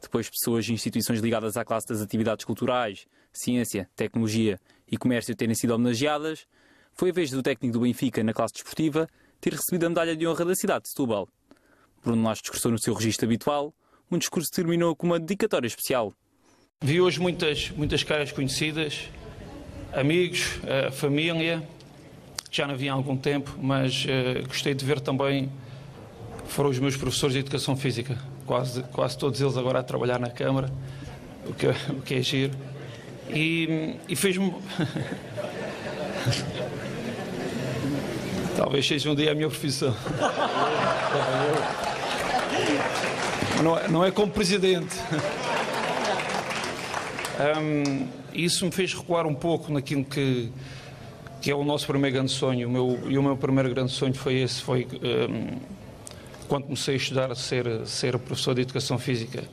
Depois, 0.06 0.30
pessoas 0.30 0.68
e 0.68 0.72
instituições 0.72 1.18
ligadas 1.18 1.56
à 1.56 1.64
classe 1.64 1.88
das 1.88 2.00
atividades 2.00 2.44
culturais, 2.44 3.08
ciência, 3.32 3.90
tecnologia 3.96 4.56
e 4.88 4.96
comércio 4.96 5.34
terem 5.34 5.52
sido 5.52 5.72
homenageadas, 5.74 6.46
foi 6.92 7.10
a 7.10 7.12
vez 7.12 7.32
do 7.32 7.42
técnico 7.42 7.72
do 7.72 7.80
Benfica 7.80 8.22
na 8.22 8.32
classe 8.32 8.54
desportiva 8.54 9.08
ter 9.40 9.52
recebido 9.52 9.84
a 9.84 9.88
medalha 9.88 10.14
de 10.14 10.24
honra 10.24 10.44
da 10.44 10.54
cidade 10.54 10.84
de 10.84 10.90
Setúbal. 10.90 11.28
Bruno 12.04 12.22
Lage 12.22 12.40
discursou 12.40 12.70
no 12.70 12.78
seu 12.78 12.94
registro 12.94 13.26
habitual, 13.26 13.74
um 14.08 14.16
discurso 14.16 14.48
que 14.48 14.54
terminou 14.54 14.94
com 14.94 15.08
uma 15.08 15.18
dedicatória 15.18 15.66
especial. 15.66 16.14
Vi 16.80 17.00
hoje 17.00 17.18
muitas, 17.18 17.70
muitas 17.70 18.04
caras 18.04 18.30
conhecidas, 18.30 19.10
amigos, 19.92 20.56
uh, 20.58 20.92
família, 20.92 21.68
já 22.48 22.64
não 22.64 22.76
vi 22.76 22.88
há 22.88 22.92
algum 22.92 23.16
tempo, 23.16 23.58
mas 23.60 24.04
uh, 24.04 24.46
gostei 24.46 24.72
de 24.72 24.84
ver 24.84 25.00
também 25.00 25.50
foram 26.46 26.70
os 26.70 26.78
meus 26.78 26.96
professores 26.96 27.34
de 27.34 27.40
Educação 27.40 27.76
Física, 27.76 28.16
quase, 28.46 28.82
quase 28.84 29.18
todos 29.18 29.40
eles 29.40 29.56
agora 29.56 29.80
a 29.80 29.82
trabalhar 29.82 30.20
na 30.20 30.30
Câmara, 30.30 30.70
o 31.46 31.52
que, 31.52 31.66
o 31.66 32.00
que 32.02 32.14
é 32.14 32.22
giro. 32.22 32.52
E, 33.28 33.96
e 34.08 34.14
fez-me. 34.16 34.54
Talvez 38.56 38.86
seja 38.86 39.10
um 39.10 39.14
dia 39.14 39.32
a 39.32 39.34
minha 39.34 39.48
profissão. 39.48 39.94
Não 43.62 43.78
é, 43.78 43.88
não 43.88 44.04
é 44.04 44.10
como 44.10 44.30
presidente. 44.30 44.94
Um, 47.58 48.06
isso 48.34 48.66
me 48.66 48.70
fez 48.70 48.92
recuar 48.92 49.26
um 49.26 49.34
pouco 49.34 49.72
naquilo 49.72 50.04
que, 50.04 50.50
que 51.40 51.50
é 51.50 51.54
o 51.54 51.64
nosso 51.64 51.86
primeiro 51.86 52.16
grande 52.16 52.32
sonho. 52.32 52.68
O 52.68 52.70
meu, 52.70 53.00
e 53.08 53.16
o 53.16 53.22
meu 53.22 53.36
primeiro 53.36 53.70
grande 53.70 53.92
sonho 53.92 54.12
foi 54.12 54.40
esse, 54.40 54.60
foi 54.60 54.86
um, 55.02 55.58
quando 56.46 56.64
comecei 56.64 56.94
a 56.94 56.96
estudar 56.96 57.34
ser, 57.36 57.86
ser 57.86 58.18
professor 58.18 58.54
de 58.54 58.62
Educação 58.62 58.98
Física. 58.98 59.44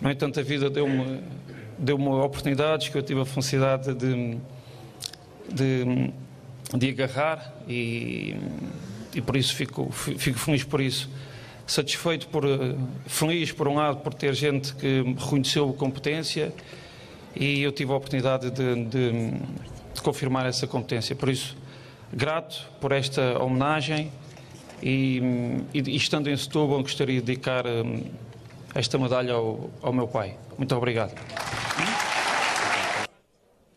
No 0.00 0.10
entanto, 0.10 0.40
a 0.40 0.42
vida 0.42 0.68
deu-me 0.70 1.20
deu-me 1.80 2.08
oportunidades 2.08 2.90
que 2.90 2.98
eu 2.98 3.02
tive 3.02 3.20
a 3.20 3.24
felicidade 3.24 3.94
de, 3.94 4.36
de, 5.48 6.12
de 6.76 6.90
agarrar 6.90 7.54
e, 7.66 8.36
e 9.14 9.20
por 9.22 9.34
isso 9.34 9.54
fico, 9.54 9.90
fico 9.90 10.38
feliz 10.38 10.62
por 10.62 10.80
isso. 10.80 11.08
Satisfeito 11.66 12.28
por, 12.28 12.44
feliz 13.06 13.52
por 13.52 13.66
um 13.66 13.76
lado 13.76 13.98
por 13.98 14.12
ter 14.12 14.34
gente 14.34 14.74
que 14.74 15.02
reconheceu 15.18 15.70
a 15.70 15.72
competência 15.72 16.52
e 17.34 17.62
eu 17.62 17.72
tive 17.72 17.92
a 17.92 17.94
oportunidade 17.94 18.50
de, 18.50 18.84
de, 18.84 19.30
de 19.94 20.02
confirmar 20.02 20.46
essa 20.46 20.66
competência. 20.66 21.16
Por 21.16 21.30
isso, 21.30 21.56
grato 22.12 22.68
por 22.80 22.92
esta 22.92 23.42
homenagem 23.42 24.10
e, 24.82 25.20
e, 25.74 25.78
e 25.78 25.96
estando 25.96 26.28
em 26.28 26.36
Setúbal 26.36 26.82
gostaria 26.82 27.20
de 27.20 27.26
dedicar 27.26 27.66
um, 27.66 28.04
esta 28.74 28.98
medalha 28.98 29.34
ao, 29.34 29.70
ao 29.82 29.92
meu 29.92 30.08
pai. 30.08 30.36
Muito 30.56 30.74
obrigado. 30.74 31.14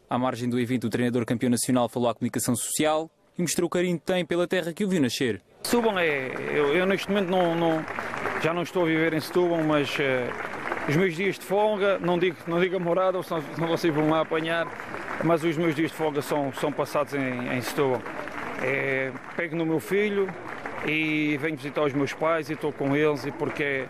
À 0.10 0.18
margem 0.18 0.50
do 0.50 0.60
evento, 0.60 0.88
o 0.88 0.90
treinador 0.90 1.26
campeão 1.26 1.50
nacional 1.50 1.90
falou 1.90 2.10
à 2.10 2.14
comunicação 2.14 2.56
social 2.56 3.10
e 3.38 3.42
mostrou 3.42 3.68
o 3.68 3.70
carinho 3.70 3.98
que 3.98 4.06
tem 4.06 4.26
pela 4.26 4.48
terra 4.48 4.72
que 4.72 4.86
o 4.86 4.88
viu 4.88 5.02
nascer. 5.02 5.42
Setúbal 5.64 5.98
é. 5.98 6.28
Eu, 6.52 6.76
eu 6.76 6.86
neste 6.86 7.10
momento 7.10 7.30
não, 7.30 7.56
não, 7.56 7.86
já 8.44 8.54
não 8.54 8.62
estou 8.62 8.84
a 8.84 8.86
viver 8.86 9.14
em 9.14 9.20
Setúbal, 9.20 9.64
mas 9.64 9.90
uh, 9.98 10.88
os 10.88 10.96
meus 10.96 11.16
dias 11.16 11.40
de 11.40 11.46
folga, 11.46 11.98
não 11.98 12.20
digo, 12.20 12.38
não 12.46 12.60
digo 12.60 12.76
a 12.76 12.80
morada, 12.80 13.24
senão, 13.24 13.44
senão 13.56 13.68
vocês 13.68 13.94
vão 13.94 14.10
lá 14.10 14.22
apanhar, 14.22 14.68
mas 15.24 15.44
os 15.44 15.58
meus 15.58 15.74
dias 15.74 15.90
de 15.90 15.98
folga 15.98 16.22
são, 16.22 16.54
são 16.54 16.72
passados 16.72 17.14
em, 17.14 17.58
em 17.58 17.62
Setúbal. 17.62 18.02
É, 18.62 19.12
pego 19.36 19.56
no 19.56 19.66
meu 19.66 19.80
filho 19.80 20.30
e 20.86 21.38
venho 21.38 21.56
visitar 21.56 21.84
os 21.84 21.94
meus 21.94 22.14
pais 22.14 22.50
e 22.50 22.54
estou 22.54 22.72
com 22.72 22.96
eles, 22.96 23.26
e 23.26 23.32
porque 23.32 23.86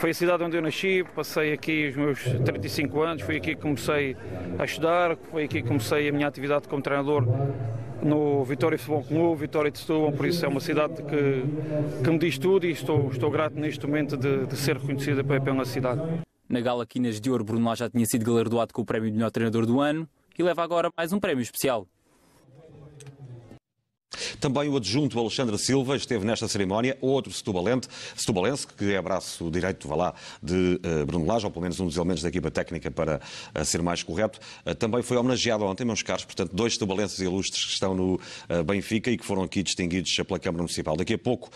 foi 0.00 0.10
a 0.10 0.14
cidade 0.14 0.42
onde 0.42 0.56
eu 0.56 0.62
nasci, 0.62 1.04
passei 1.14 1.52
aqui 1.52 1.88
os 1.88 1.96
meus 1.96 2.22
35 2.44 3.02
anos, 3.02 3.22
foi 3.22 3.36
aqui 3.36 3.54
que 3.54 3.60
comecei 3.60 4.16
a 4.58 4.64
estudar, 4.64 5.16
foi 5.30 5.44
aqui 5.44 5.62
que 5.62 5.68
comecei 5.68 6.08
a 6.08 6.12
minha 6.12 6.26
atividade 6.26 6.68
como 6.68 6.82
treinador 6.82 7.24
no 8.02 8.44
Vitória 8.44 8.78
Futebol 8.78 9.04
Clube, 9.04 9.40
Vitória 9.40 9.70
de 9.70 9.78
Setúbal, 9.78 10.12
por 10.12 10.26
isso 10.26 10.44
é 10.44 10.48
uma 10.48 10.60
cidade 10.60 11.02
que, 11.02 12.02
que 12.02 12.10
me 12.10 12.18
diz 12.18 12.36
tudo 12.38 12.66
e 12.66 12.70
estou, 12.70 13.08
estou 13.10 13.30
grato 13.30 13.58
neste 13.58 13.86
momento 13.86 14.16
de, 14.16 14.46
de 14.46 14.56
ser 14.56 14.76
reconhecida 14.76 15.22
pela 15.24 15.64
cidade. 15.64 16.02
Na 16.48 16.60
Gala 16.60 16.84
Quinas 16.84 17.20
de 17.20 17.30
Ouro, 17.30 17.44
Bruno 17.44 17.66
Lá 17.66 17.74
já 17.74 17.88
tinha 17.88 18.04
sido 18.04 18.24
galardoado 18.24 18.74
com 18.74 18.82
o 18.82 18.84
prémio 18.84 19.10
de 19.10 19.16
melhor 19.16 19.30
treinador 19.30 19.64
do 19.64 19.80
ano 19.80 20.06
e 20.38 20.42
leva 20.42 20.62
agora 20.62 20.90
mais 20.96 21.12
um 21.12 21.18
prémio 21.18 21.40
especial. 21.42 21.86
Também 24.40 24.68
o 24.68 24.76
adjunto 24.76 25.18
Alexandre 25.18 25.58
Silva 25.58 25.96
esteve 25.96 26.24
nesta 26.24 26.48
cerimónia, 26.48 26.96
outro 27.00 27.32
setubalense, 27.32 27.88
que 28.76 28.92
é 28.92 29.00
braço 29.00 29.50
direito, 29.50 29.88
vá 29.88 29.96
lá, 29.96 30.14
de 30.42 30.80
uh, 30.84 31.06
Bruno 31.06 31.26
Lage, 31.26 31.44
ou 31.44 31.50
pelo 31.50 31.62
menos 31.62 31.78
um 31.80 31.86
dos 31.86 31.96
elementos 31.96 32.22
da 32.22 32.28
equipa 32.28 32.50
técnica 32.50 32.90
para 32.90 33.20
uh, 33.54 33.64
ser 33.64 33.82
mais 33.82 34.02
correto. 34.02 34.38
Uh, 34.66 34.74
também 34.74 35.02
foi 35.02 35.16
homenageado 35.16 35.64
ontem, 35.64 35.84
meus 35.84 36.02
caros, 36.02 36.24
portanto, 36.24 36.54
dois 36.54 36.74
setubalenses 36.74 37.18
ilustres 37.18 37.64
que 37.64 37.72
estão 37.72 37.94
no 37.94 38.20
Benfica 38.66 39.10
e 39.10 39.16
que 39.16 39.24
foram 39.24 39.42
aqui 39.42 39.62
distinguidos 39.62 40.14
pela 40.26 40.38
Câmara 40.38 40.62
Municipal. 40.62 40.96
Daqui 40.96 41.14
a 41.14 41.18
pouco, 41.18 41.50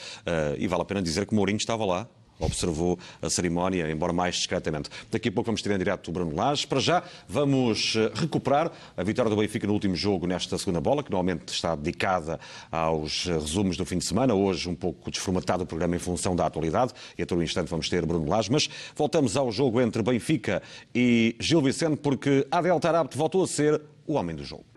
e 0.59 0.66
vale 0.66 0.83
a 0.83 0.85
pena 0.85 1.03
dizer 1.03 1.27
que 1.27 1.35
Mourinho 1.35 1.59
estava 1.59 1.85
lá, 1.85 2.09
observou 2.38 2.98
a 3.20 3.29
cerimónia, 3.31 3.90
embora 3.90 4.12
mais 4.12 4.37
discretamente. 4.37 4.90
Daqui 5.11 5.29
a 5.29 5.33
pouco 5.33 5.46
vamos 5.46 5.62
ter 5.62 5.72
em 5.72 5.79
direto 5.79 6.09
o 6.09 6.12
Bruno 6.12 6.35
Lage. 6.35 6.66
Para 6.66 6.81
já, 6.81 7.03
vamos 7.29 7.94
eh, 7.96 8.11
recuperar 8.14 8.70
a 8.96 9.03
vitória 9.03 9.31
do 9.31 9.37
Benfica 9.37 9.66
no 9.66 9.72
último 9.72 9.94
jogo 9.96 10.27
nesta 10.27 10.57
segunda 10.59 10.81
bola, 10.81 11.03
que 11.03 11.11
normalmente 11.11 11.53
está 11.53 11.74
dedicada 11.74 12.38
aos 12.70 13.24
resumos 13.24 13.77
do 13.77 13.85
fim 13.85 13.98
de 13.98 14.05
semana. 14.05 14.35
Hoje, 14.35 14.68
um 14.68 14.74
pouco 14.74 15.11
desformatado 15.11 15.64
o 15.64 15.66
programa 15.66 15.96
em 15.96 15.98
função 15.98 16.35
da 16.35 16.46
atualidade. 16.46 16.92
E 17.16 17.22
a 17.22 17.27
todo 17.27 17.42
instante 17.42 17.68
vamos 17.68 17.88
ter 17.88 18.05
Bruno 18.05 18.29
Lage. 18.29 18.51
Mas 18.51 18.68
voltamos 18.94 19.37
ao 19.37 19.51
jogo 19.51 19.81
entre 19.81 20.03
Benfica 20.03 20.62
e 20.94 21.37
Gil 21.40 21.61
Vicente, 21.61 21.96
porque 21.96 22.46
Adel 22.51 22.79
Tarabt 22.81 23.16
voltou 23.16 23.42
a 23.42 23.46
ser 23.46 23.81
o 24.07 24.14
homem 24.14 24.35
do 24.35 24.44
jogo. 24.44 24.67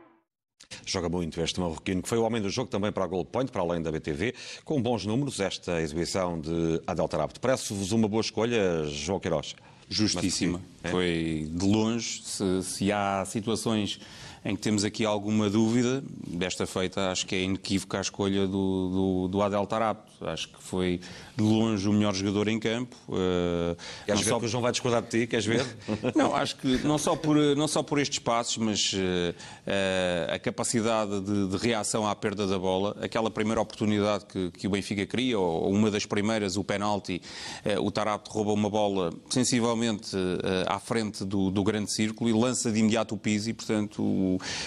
Joga 0.85 1.09
muito 1.09 1.39
este 1.41 1.59
marroquino, 1.59 2.01
que 2.01 2.09
foi 2.09 2.17
o 2.17 2.23
homem 2.23 2.41
do 2.41 2.49
jogo 2.49 2.69
também 2.69 2.91
para 2.91 3.03
a 3.03 3.07
Gold 3.07 3.29
Point, 3.31 3.51
para 3.51 3.61
além 3.61 3.81
da 3.81 3.91
BTV, 3.91 4.33
com 4.63 4.81
bons 4.81 5.05
números, 5.05 5.39
esta 5.39 5.81
exibição 5.81 6.39
de 6.39 6.81
Adel 6.87 7.07
Tarabt. 7.07 7.39
Parece-vos 7.39 7.91
uma 7.91 8.07
boa 8.07 8.21
escolha, 8.21 8.85
João 8.85 9.19
Queiroz? 9.19 9.55
Justíssima. 9.89 10.61
É? 10.83 10.89
Foi 10.89 11.49
de 11.51 11.65
longe, 11.65 12.21
se, 12.23 12.63
se 12.63 12.91
há 12.91 13.25
situações 13.25 13.99
em 14.43 14.55
que 14.55 14.61
temos 14.61 14.83
aqui 14.83 15.05
alguma 15.05 15.49
dúvida. 15.49 16.03
Desta 16.27 16.65
feita, 16.65 17.11
acho 17.11 17.25
que 17.25 17.35
é 17.35 17.41
inequívoca 17.43 17.99
a 17.99 18.01
escolha 18.01 18.47
do, 18.47 18.89
do, 18.89 19.27
do 19.27 19.41
Adel 19.41 19.67
Tarapto. 19.67 20.11
Acho 20.27 20.49
que 20.49 20.61
foi 20.61 20.99
de 21.35 21.43
longe 21.43 21.87
o 21.87 21.93
melhor 21.93 22.13
jogador 22.13 22.47
em 22.47 22.59
campo. 22.59 22.95
Uh, 23.07 23.75
Queres 24.05 24.21
ver 24.21 24.29
só... 24.29 24.39
que 24.39 24.45
o 24.45 24.47
João 24.47 24.61
vai 24.61 24.71
discordar 24.71 25.01
de 25.01 25.09
ti? 25.09 25.27
Queres 25.27 25.45
ver? 25.45 25.65
não, 26.15 26.35
acho 26.35 26.55
que 26.57 26.77
não 26.79 26.97
só 26.97 27.15
por, 27.15 27.35
não 27.55 27.67
só 27.67 27.83
por 27.83 27.99
estes 27.99 28.19
passos, 28.19 28.57
mas 28.57 28.93
uh, 28.93 30.33
a 30.33 30.39
capacidade 30.39 31.21
de, 31.21 31.47
de, 31.47 31.57
reação 31.57 32.07
à 32.07 32.15
perda 32.15 32.47
da 32.47 32.57
bola, 32.57 32.95
aquela 33.01 33.29
primeira 33.29 33.61
oportunidade 33.61 34.25
que, 34.25 34.51
que 34.51 34.67
o 34.67 34.71
Benfica 34.71 35.05
cria, 35.05 35.37
ou, 35.37 35.63
ou, 35.63 35.71
uma 35.71 35.91
das 35.91 36.05
primeiras, 36.05 36.57
o 36.57 36.63
penalti, 36.63 37.21
uh, 37.65 37.81
o 37.81 37.91
Tarapto 37.91 38.31
rouba 38.31 38.53
uma 38.53 38.69
bola 38.69 39.11
sensivelmente 39.29 40.15
à 40.67 40.79
frente 40.79 41.23
do, 41.25 41.51
do 41.51 41.63
grande 41.63 41.91
círculo 41.91 42.29
e 42.29 42.33
lança 42.33 42.71
de 42.71 42.79
imediato 42.79 43.15
o 43.15 43.17
Pizzi, 43.17 43.53
portanto 43.53 44.01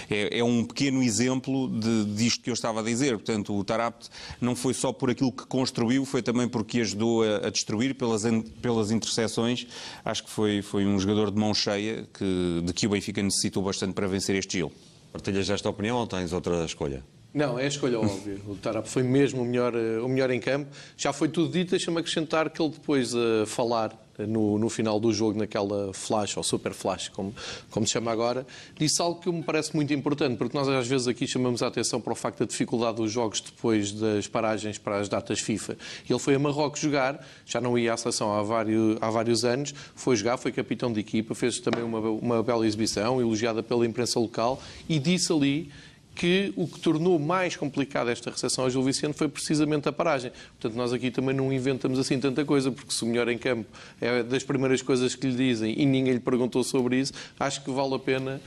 é, 0.09 0.39
é, 0.39 0.43
um 0.43 0.63
pequeno 0.63 1.01
exemplo 1.01 1.69
de, 1.69 2.05
disto 2.15 2.43
que 2.43 2.49
eu 2.49 2.53
estava 2.53 2.81
a 2.81 2.83
dizer. 2.83 3.13
Portanto, 3.13 3.57
o 3.57 3.63
Tarapte 3.63 4.09
não 4.41 4.55
foi 4.55 4.73
só 4.73 4.91
por 4.91 5.09
aquilo 5.09 5.31
que 5.31 5.45
construiu, 5.45 6.05
foi 6.05 6.21
também 6.21 6.47
porque 6.47 6.81
ajudou 6.81 7.23
a, 7.23 7.47
a 7.47 7.49
destruir 7.49 7.95
pelas, 7.95 8.23
pelas 8.61 8.91
interseções. 8.91 9.67
Acho 10.03 10.23
que 10.23 10.29
foi, 10.29 10.61
foi 10.61 10.85
um 10.85 10.99
jogador 10.99 11.31
de 11.31 11.39
mão 11.39 11.53
cheia 11.53 12.07
que, 12.13 12.61
de 12.63 12.73
que 12.73 12.87
o 12.87 12.89
Benfica 12.89 13.21
necessitou 13.21 13.63
bastante 13.63 13.93
para 13.93 14.07
vencer 14.07 14.35
este 14.35 14.57
Gil. 14.57 14.71
Partilhas 15.11 15.49
esta 15.49 15.69
opinião 15.69 15.97
ou 15.97 16.07
tens 16.07 16.33
outra 16.33 16.65
escolha? 16.65 17.03
Não, 17.33 17.59
é 17.59 17.65
a 17.65 17.67
escolha 17.67 17.99
óbvia. 17.99 18.37
O 18.47 18.55
Tarap 18.55 18.87
foi 18.87 19.03
mesmo 19.03 19.41
o 19.41 19.45
melhor, 19.45 19.75
eh, 19.75 19.99
o 19.99 20.07
melhor 20.07 20.31
em 20.31 20.39
campo. 20.39 20.69
Já 20.95 21.11
foi 21.11 21.27
tudo 21.27 21.51
dito, 21.51 21.71
deixa-me 21.71 21.99
acrescentar 21.99 22.49
que 22.49 22.61
ele 22.61 22.71
depois 22.71 23.13
a 23.13 23.45
falar 23.45 23.91
no, 24.19 24.57
no, 24.57 24.69
final 24.69 24.99
do 24.99 25.11
jogo, 25.11 25.37
naquela 25.37 25.93
flash, 25.93 26.37
ou 26.37 26.43
super 26.43 26.73
flash, 26.73 27.09
como, 27.09 27.33
como 27.69 27.85
se 27.85 27.93
chama 27.93 28.11
agora, 28.11 28.45
disse 28.77 29.01
algo 29.01 29.19
que 29.19 29.31
me 29.31 29.43
parece 29.43 29.75
muito 29.75 29.93
importante, 29.93 30.37
porque 30.37 30.57
nós 30.57 30.67
às 30.67 30.87
vezes 30.87 31.07
aqui 31.07 31.27
chamamos 31.27 31.61
a 31.61 31.67
atenção 31.67 31.99
para 31.99 32.13
o 32.13 32.15
facto 32.15 32.39
da 32.39 32.45
dificuldade 32.45 32.97
dos 32.97 33.11
jogos 33.11 33.41
depois 33.41 33.91
das 33.91 34.27
paragens 34.27 34.77
para 34.77 34.97
as 34.97 35.09
datas 35.09 35.39
FIFA. 35.39 35.77
Ele 36.09 36.19
foi 36.19 36.35
a 36.35 36.39
Marrocos 36.39 36.79
jogar, 36.79 37.25
já 37.45 37.59
não 37.59 37.77
ia 37.77 37.93
à 37.93 37.97
seleção 37.97 38.31
há 38.33 38.41
vários, 38.41 38.97
há 39.01 39.09
vários 39.09 39.43
anos, 39.43 39.73
foi 39.95 40.15
jogar, 40.15 40.37
foi 40.37 40.51
capitão 40.51 40.91
de 40.91 40.99
equipa, 40.99 41.35
fez 41.35 41.59
também 41.59 41.83
uma, 41.83 41.99
uma 41.99 42.43
bela 42.43 42.65
exibição, 42.65 43.19
elogiada 43.19 43.61
pela 43.61 43.85
imprensa 43.85 44.19
local, 44.19 44.61
e 44.87 44.99
disse 44.99 45.31
ali 45.31 45.71
que 46.15 46.53
o 46.55 46.65
que 46.65 46.79
tornou 46.79 47.19
mais 47.19 47.55
complicada 47.55 48.11
esta 48.11 48.31
recepção 48.31 48.63
ao 48.63 48.69
Gil 48.69 48.81
Vicente 48.81 49.13
foi 49.17 49.27
precisamente 49.27 49.89
a 49.89 49.91
paragem. 49.91 50.31
Portanto, 50.59 50.77
nós 50.77 50.93
aqui 50.93 51.11
também 51.11 51.35
não 51.35 51.51
inventamos 51.51 51.99
assim 51.99 52.19
tanta 52.19 52.45
coisa, 52.45 52.71
porque 52.71 52.93
se 52.93 53.03
o 53.03 53.07
melhor 53.07 53.27
em 53.27 53.37
campo 53.37 53.69
é 53.99 54.23
das 54.23 54.43
primeiras 54.43 54.81
coisas 54.81 55.13
que 55.13 55.27
lhe 55.27 55.35
dizem 55.35 55.77
e 55.77 55.85
ninguém 55.85 56.13
lhe 56.13 56.19
perguntou 56.19 56.63
sobre 56.63 56.99
isso, 56.99 57.13
acho 57.39 57.63
que 57.63 57.69
vale 57.69 57.93
a 57.95 57.99
pena 57.99 58.41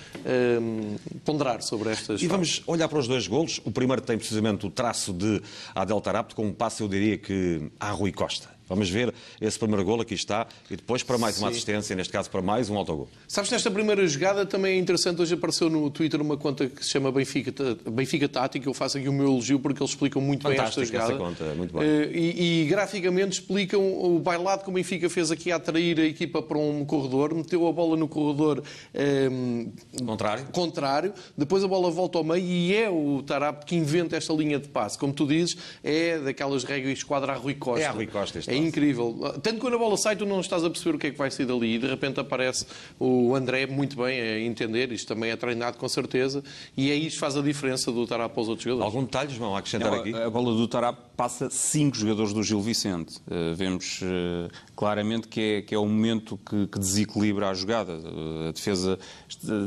hum, 0.61 0.97
ponderar 1.25 1.63
sobre 1.63 1.91
estas 1.91 2.23
E 2.23 2.27
vamos 2.27 2.63
olhar 2.67 2.89
para 2.89 2.99
os 2.99 3.07
dois 3.07 3.29
golos. 3.29 3.61
O 3.65 3.71
primeiro 3.71 4.01
tem 4.01 4.17
precisamente 4.17 4.67
o 4.67 4.71
traço 4.71 5.13
de 5.13 5.43
Adel 5.75 6.01
Tarapto, 6.01 6.35
com 6.35 6.47
um 6.47 6.53
passo, 6.53 6.83
eu 6.83 6.89
diria 6.89 7.19
que, 7.19 7.71
a 7.79 7.91
Rui 7.91 8.13
Costa. 8.13 8.58
Vamos 8.69 8.91
ver 8.91 9.15
esse 9.41 9.59
primeiro 9.59 9.85
gol, 9.85 10.01
aqui 10.01 10.15
está, 10.15 10.47
e 10.71 10.77
depois 10.77 11.03
para 11.03 11.17
mais 11.17 11.37
Sim. 11.37 11.43
uma 11.43 11.51
assistência, 11.51 11.97
neste 11.97 12.13
caso 12.13 12.31
para 12.31 12.43
mais 12.43 12.69
um 12.69 12.77
autogol. 12.77 13.09
Sabes, 13.27 13.51
nesta 13.51 13.71
primeira 13.71 14.07
jogada 14.07 14.45
também 14.45 14.77
é 14.77 14.79
interessante, 14.79 15.23
hoje 15.23 15.35
apareceu 15.35 15.71
no 15.71 15.91
Twitter 15.91 16.21
uma 16.21 16.37
conta 16.37 16.67
que 16.67 16.85
se 16.85 16.91
chama 16.91 17.11
Benfica, 17.11 17.53
Benfica 17.91 18.29
Tática, 18.29 18.69
eu 18.69 18.75
faço 18.75 18.99
aqui 18.99 19.09
o 19.09 19.13
meu 19.13 19.27
elogio 19.27 19.59
porque 19.59 19.83
eles 19.83 19.91
explicam 19.91 20.21
muito 20.21 20.43
Fantástica 20.43 20.81
bem 20.81 20.85
esta 20.85 20.99
jogada. 20.99 21.13
Essa 21.13 21.23
conta, 21.23 21.55
muito 21.55 21.79
bem. 21.79 21.83
Eh, 21.83 22.11
e, 22.13 22.63
e, 22.63 22.67
graficamente 22.67 23.41
explicam 23.41 23.81
o 23.81 24.19
bailado 24.19 24.65
que 24.65 24.71
o 24.71 24.73
Benfica 24.73 25.09
fez 25.09 25.31
aqui 25.31 25.51
a 25.51 25.57
atrair 25.57 25.99
a 26.01 26.05
equipa 26.05 26.43
para 26.43 26.59
um 26.59 26.85
corredor, 26.85 27.35
meteu 27.35 27.67
a 27.67 27.73
bola 27.73 27.97
no 27.97 28.09
corredor 28.09 28.63
um, 28.95 29.71
ehm, 29.99 30.07
contrário. 30.07 30.45
contrário, 30.53 31.15
depois 31.37 31.65
a 31.65 31.69
bola 31.69 31.91
volta 31.91 32.19
ao 32.19 32.25
meio 32.25 32.45
e 32.45 32.75
é 32.75 32.91
o 32.91 33.23
Tarap 33.23 33.65
que 33.65 33.77
inventa 33.77 34.17
esta 34.17 34.33
linha 34.33 34.59
de 34.59 34.69
passe. 34.69 34.99
Como 34.99 35.13
tu 35.13 35.27
dizes, 35.27 35.57
é 35.83 36.19
daquelas 36.19 36.65
regras 36.65 36.99
esquadra 36.99 37.33
a 37.33 37.37
Rui 37.37 37.55
Costa. 37.55 37.83
É 37.83 37.87
a 37.87 37.91
Rui 37.91 38.07
Costa, 38.07 38.41
é 38.47 38.58
incrível. 38.59 39.35
Tanto 39.43 39.59
quando 39.61 39.75
a 39.75 39.79
bola 39.79 39.97
sai, 39.97 40.17
tu 40.17 40.27
não 40.27 40.41
estás 40.41 40.65
a 40.65 40.71
perceber 40.71 40.97
o 40.97 40.99
que 40.99 41.07
é 41.09 41.11
que 41.11 41.19
vai 41.19 41.31
sair 41.31 41.47
dali 41.47 41.75
e 41.75 41.79
de 41.79 41.87
repente 41.87 42.21
aparece 42.21 42.67
o 42.99 43.35
André 43.35 43.67
muito 43.67 43.97
bem 43.97 44.21
a 44.21 44.41
entender, 44.41 44.93
isto 44.93 45.07
também 45.07 45.31
é 45.31 45.37
treinado 45.37 45.79
com 45.79 45.89
certeza, 45.89 46.43
e 46.77 46.91
é 46.91 46.95
isso 46.95 47.17
que 47.17 47.21
faz 47.21 47.37
a 47.37 47.43
diferença 47.43 47.91
do 47.91 48.07
Tarap 48.07 48.33
para 48.33 48.43
os 48.43 48.49
outros 48.49 48.65
jogadores. 48.65 48.95
Algum 48.95 49.05
detalhe, 49.05 49.33
vão 49.35 49.57
acrescentar 49.57 49.93
aqui? 49.95 50.15
A 50.15 50.31
bola 50.31 50.55
do 50.55 50.67
Tarap 50.67 50.99
passa 51.17 51.49
cinco 51.51 51.97
jogadores 51.97 52.33
do 52.33 52.43
Gil 52.43 52.61
Vicente. 52.61 53.17
Uh, 53.27 53.55
vemos 53.55 54.01
uh, 54.03 54.51
claramente 54.77 55.29
que 55.29 55.41
é, 55.41 55.63
que 55.63 55.75
é 55.75 55.79
o 55.79 55.87
momento 55.87 56.39
que, 56.39 56.67
que 56.67 56.79
desequilibra 56.79 57.49
a 57.51 57.55
jogada. 57.55 57.95
Uh, 57.95 58.49
a 58.49 58.53
defesa 58.53 58.99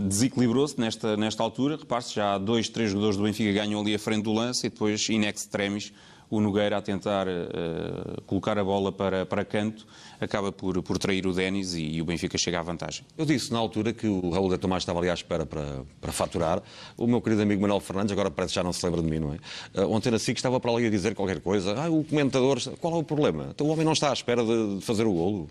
desequilibrou-se 0.07 0.79
nesta, 0.79 1.17
nesta 1.17 1.43
altura. 1.43 1.75
Repare-se, 1.75 2.15
já 2.15 2.37
dois, 2.37 2.69
três 2.69 2.91
jogadores 2.91 3.17
do 3.17 3.23
Benfica 3.23 3.51
ganham 3.51 3.81
ali 3.81 3.93
a 3.93 3.99
frente 3.99 4.23
do 4.23 4.33
lance 4.33 4.67
e 4.67 4.69
depois, 4.69 5.09
in 5.09 5.25
extremis, 5.25 5.91
o 6.31 6.39
Nogueira 6.39 6.77
a 6.77 6.81
tentar 6.81 7.27
uh, 7.27 8.21
colocar 8.25 8.57
a 8.57 8.63
bola 8.63 8.89
para, 8.89 9.25
para 9.25 9.43
canto, 9.43 9.85
acaba 10.19 10.49
por, 10.49 10.81
por 10.81 10.97
trair 10.97 11.27
o 11.27 11.33
Denis 11.33 11.73
e, 11.73 11.83
e, 11.83 12.01
o 12.01 12.05
Benfica 12.05 12.37
chega 12.37 12.57
à 12.57 12.63
vantagem. 12.63 13.05
Eu 13.17 13.25
disse 13.25 13.51
na 13.51 13.59
altura 13.59 13.91
que 13.91 14.07
o 14.07 14.29
Raul 14.29 14.49
de 14.49 14.57
Tomás 14.57 14.83
estava 14.83 14.99
ali 14.99 15.09
à 15.09 15.13
espera 15.13 15.45
para, 15.45 15.83
para 15.99 16.11
faturar. 16.13 16.63
O 16.97 17.05
meu 17.05 17.21
querido 17.21 17.41
amigo 17.41 17.61
Manuel 17.61 17.81
Fernandes, 17.81 18.13
agora 18.13 18.31
parece 18.31 18.53
que 18.53 18.55
já 18.55 18.63
não 18.63 18.71
se 18.71 18.83
lembra 18.85 19.01
de 19.01 19.09
mim, 19.09 19.19
não 19.19 19.33
é? 19.33 19.81
Uh, 19.81 19.91
ontem 19.91 20.09
na 20.09 20.17
SIC 20.17 20.37
estava 20.37 20.57
para 20.57 20.71
ali 20.71 20.87
a 20.87 20.89
dizer 20.89 21.13
qualquer 21.15 21.41
coisa. 21.41 21.75
Ah, 21.77 21.89
o 21.89 22.01
comentador, 22.05 22.59
qual 22.79 22.95
é 22.95 22.97
o 22.97 23.03
problema? 23.03 23.49
Então 23.53 23.67
o 23.67 23.69
homem 23.69 23.83
não 23.83 23.91
está 23.91 24.09
à 24.09 24.13
espera 24.13 24.41
de, 24.41 24.77
de 24.77 24.85
fazer 24.85 25.05
o 25.05 25.11
golo. 25.11 25.49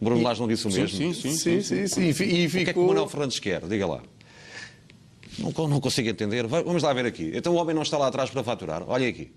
Bruno 0.00 0.22
Lage 0.22 0.40
não 0.40 0.46
disse 0.46 0.68
o 0.68 0.70
mesmo. 0.70 0.88
Sim, 0.88 1.12
sim, 1.12 1.32
sim. 1.32 1.60
sim, 1.60 1.86
sim, 1.86 1.86
sim. 1.88 2.08
E 2.08 2.48
ficou... 2.48 2.60
O 2.60 2.64
que 2.64 2.70
é 2.70 2.72
que 2.72 2.78
o 2.78 2.86
Manuel 2.86 3.08
Fernandes 3.08 3.40
quer? 3.40 3.66
Diga 3.66 3.86
lá. 3.86 4.02
Não, 5.38 5.68
não 5.68 5.80
consigo 5.80 6.08
entender. 6.08 6.46
Vamos 6.46 6.82
lá 6.82 6.92
ver 6.92 7.06
aqui. 7.06 7.32
Então 7.34 7.54
o 7.54 7.56
homem 7.56 7.74
não 7.74 7.82
está 7.82 7.98
lá 7.98 8.06
atrás 8.06 8.30
para 8.30 8.44
faturar. 8.44 8.84
Olha 8.86 9.08
aqui. 9.08 9.32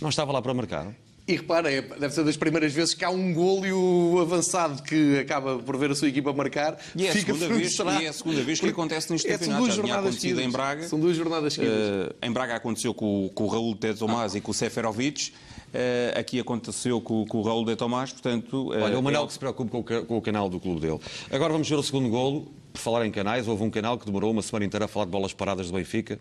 Não 0.00 0.08
estava 0.08 0.32
lá 0.32 0.40
para 0.42 0.54
marcar. 0.54 0.94
E 1.26 1.36
repara, 1.36 1.72
é, 1.72 1.80
deve 1.80 2.10
ser 2.10 2.24
das 2.24 2.36
primeiras 2.36 2.72
vezes 2.72 2.94
que 2.94 3.04
há 3.04 3.10
um 3.10 3.32
golo 3.32 3.64
e 3.64 3.72
o 3.72 4.18
avançado 4.20 4.82
que 4.82 5.20
acaba 5.20 5.56
por 5.56 5.76
ver 5.76 5.92
a 5.92 5.94
sua 5.94 6.08
equipa 6.08 6.32
marcar 6.32 6.76
e 6.96 7.06
é 7.06 7.12
fica 7.12 7.32
vez, 7.32 7.78
E 7.78 8.04
é 8.04 8.08
a 8.08 8.12
segunda 8.12 8.42
vez 8.42 8.58
que 8.58 8.68
acontece 8.68 9.12
neste 9.12 9.28
é, 9.28 9.38
campeonato. 9.38 9.70
Já 9.70 9.82
tinha 9.82 9.94
acontecido 9.94 10.40
em 10.40 10.50
Braga. 10.50 10.88
São 10.88 10.98
duas 10.98 11.16
jornadas 11.16 11.54
seguidas. 11.54 12.08
Uh, 12.08 12.14
em 12.20 12.32
Braga 12.32 12.56
aconteceu 12.56 12.92
com, 12.92 13.30
com 13.32 13.44
o 13.44 13.46
Raul 13.46 13.74
de 13.74 13.94
Tomás 13.94 14.34
ah. 14.34 14.38
e 14.38 14.40
com 14.40 14.50
o 14.50 14.54
Seferovic. 14.54 15.30
Uh, 15.30 16.18
aqui 16.18 16.40
aconteceu 16.40 17.00
com, 17.00 17.24
com, 17.24 17.38
o 17.38 17.42
Raul 17.42 17.64
de 17.64 17.76
Tomás, 17.76 18.10
portanto... 18.10 18.70
Uh, 18.70 18.82
Olha, 18.82 18.98
o 18.98 19.02
Manel 19.02 19.22
é... 19.22 19.26
que 19.26 19.32
se 19.32 19.38
preocupe 19.38 19.70
com 19.70 19.78
o, 19.78 20.04
com 20.04 20.16
o, 20.18 20.20
canal 20.20 20.48
do 20.48 20.58
clube 20.58 20.80
dele. 20.80 20.98
Agora 21.30 21.52
vamos 21.52 21.68
ver 21.68 21.76
o 21.76 21.82
segundo 21.84 22.08
golo. 22.08 22.52
Por 22.72 22.80
falar 22.80 23.06
em 23.06 23.12
canais, 23.12 23.46
houve 23.46 23.62
um 23.62 23.70
canal 23.70 23.96
que 23.96 24.04
demorou 24.04 24.32
uma 24.32 24.42
semana 24.42 24.64
inteira 24.64 24.86
a 24.86 24.88
falar 24.88 25.04
de 25.04 25.12
bolas 25.12 25.32
paradas 25.32 25.68
do 25.68 25.74
Benfica. 25.74 26.18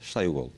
Está 0.00 0.20
aí 0.20 0.28
o 0.28 0.32
golo. 0.32 0.52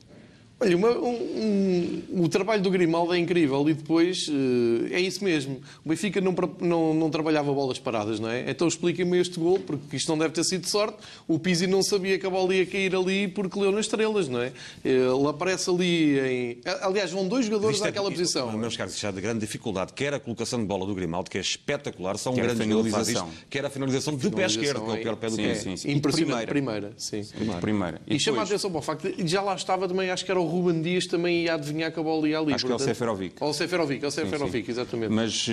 Olha, 0.57 0.77
uma, 0.77 0.89
um, 0.89 2.03
um, 2.13 2.23
o 2.23 2.29
trabalho 2.29 2.61
do 2.61 2.69
Grimaldo 2.69 3.13
é 3.13 3.17
incrível 3.17 3.69
e 3.69 3.73
depois 3.73 4.29
uh, 4.29 4.87
é 4.89 5.01
isso 5.01 5.21
mesmo. 5.21 5.59
O 5.83 5.89
Benfica 5.89 6.21
não, 6.21 6.33
não, 6.61 6.93
não 6.93 7.09
trabalhava 7.09 7.53
bolas 7.53 7.77
paradas, 7.77 8.21
não 8.21 8.29
é? 8.29 8.49
Então 8.49 8.65
explica-me 8.65 9.19
este 9.19 9.37
gol, 9.37 9.59
porque 9.59 9.97
isto 9.97 10.07
não 10.07 10.17
deve 10.17 10.33
ter 10.33 10.45
sido 10.45 10.65
sorte. 10.69 10.97
O 11.27 11.37
Pizzi 11.37 11.67
não 11.67 11.83
sabia 11.83 12.17
que 12.17 12.25
a 12.25 12.29
bola 12.29 12.55
ia 12.55 12.65
cair 12.65 12.95
ali 12.95 13.27
porque 13.27 13.59
leu 13.59 13.69
nas 13.69 13.81
estrelas, 13.81 14.29
não 14.29 14.41
é? 14.41 14.53
Ele 14.83 15.27
aparece 15.27 15.69
ali 15.69 16.19
em. 16.19 16.57
Aliás, 16.81 17.11
vão 17.11 17.27
dois 17.27 17.45
jogadores 17.45 17.81
é 17.81 17.85
naquela 17.85 18.09
posição. 18.09 18.57
Meus 18.57 18.77
caros, 18.77 18.93
isto 18.95 19.05
é 19.05 19.11
de 19.11 19.19
grande 19.19 19.41
dificuldade. 19.41 19.91
Quer 19.91 20.13
a 20.13 20.19
colocação 20.21 20.59
de 20.59 20.65
bola 20.65 20.85
do 20.85 20.95
Grimaldo, 20.95 21.29
que 21.29 21.37
é 21.37 21.41
espetacular, 21.41 22.17
são 22.17 22.31
um 22.31 22.37
grande 22.37 22.61
finalização. 22.61 23.29
Quer 23.49 23.65
a 23.65 23.69
finalização 23.69 24.15
de 24.15 24.29
pé 24.29 24.45
esquerdo, 24.45 24.85
que 24.85 24.91
é 24.91 24.93
o 24.93 25.01
pior 25.01 25.15
pé 25.17 25.29
do 25.29 25.35
sim, 25.35 25.53
sim, 25.55 25.75
sim. 25.75 25.91
Impressionante. 25.91 26.47
Primeira. 26.47 26.91
primeira, 26.91 26.93
sim. 26.97 27.23
Primeira. 27.35 27.59
primeira. 27.59 28.01
E, 28.07 28.15
e 28.15 28.19
chama 28.19 28.39
a 28.39 28.43
atenção 28.45 28.71
para 28.71 28.79
o 28.79 28.81
facto 28.81 29.11
de 29.11 29.27
já 29.27 29.41
lá 29.41 29.53
estava 29.55 29.85
também, 29.85 30.09
acho 30.09 30.23
que 30.23 30.31
era 30.31 30.39
o 30.39 30.44
o 30.45 30.47
Ruben 30.47 30.81
Dias 30.81 31.07
também 31.07 31.43
ia 31.43 31.55
adivinhar 31.55 31.91
que 31.91 31.99
a 31.99 32.03
bola 32.03 32.27
ia 32.27 32.39
ali. 32.39 32.53
Acho 32.53 32.65
portanto... 32.65 32.83
que 32.83 32.89
é 32.89 32.91
o 32.91 32.95
Seferovic. 32.95 33.35
Ou 33.41 33.49
o 33.49 33.53
Seferovic, 33.53 34.03
é 34.03 34.07
o 34.07 34.11
Seferovic, 34.11 34.69
exatamente. 34.71 35.11
Mas 35.11 35.47
uh, 35.47 35.51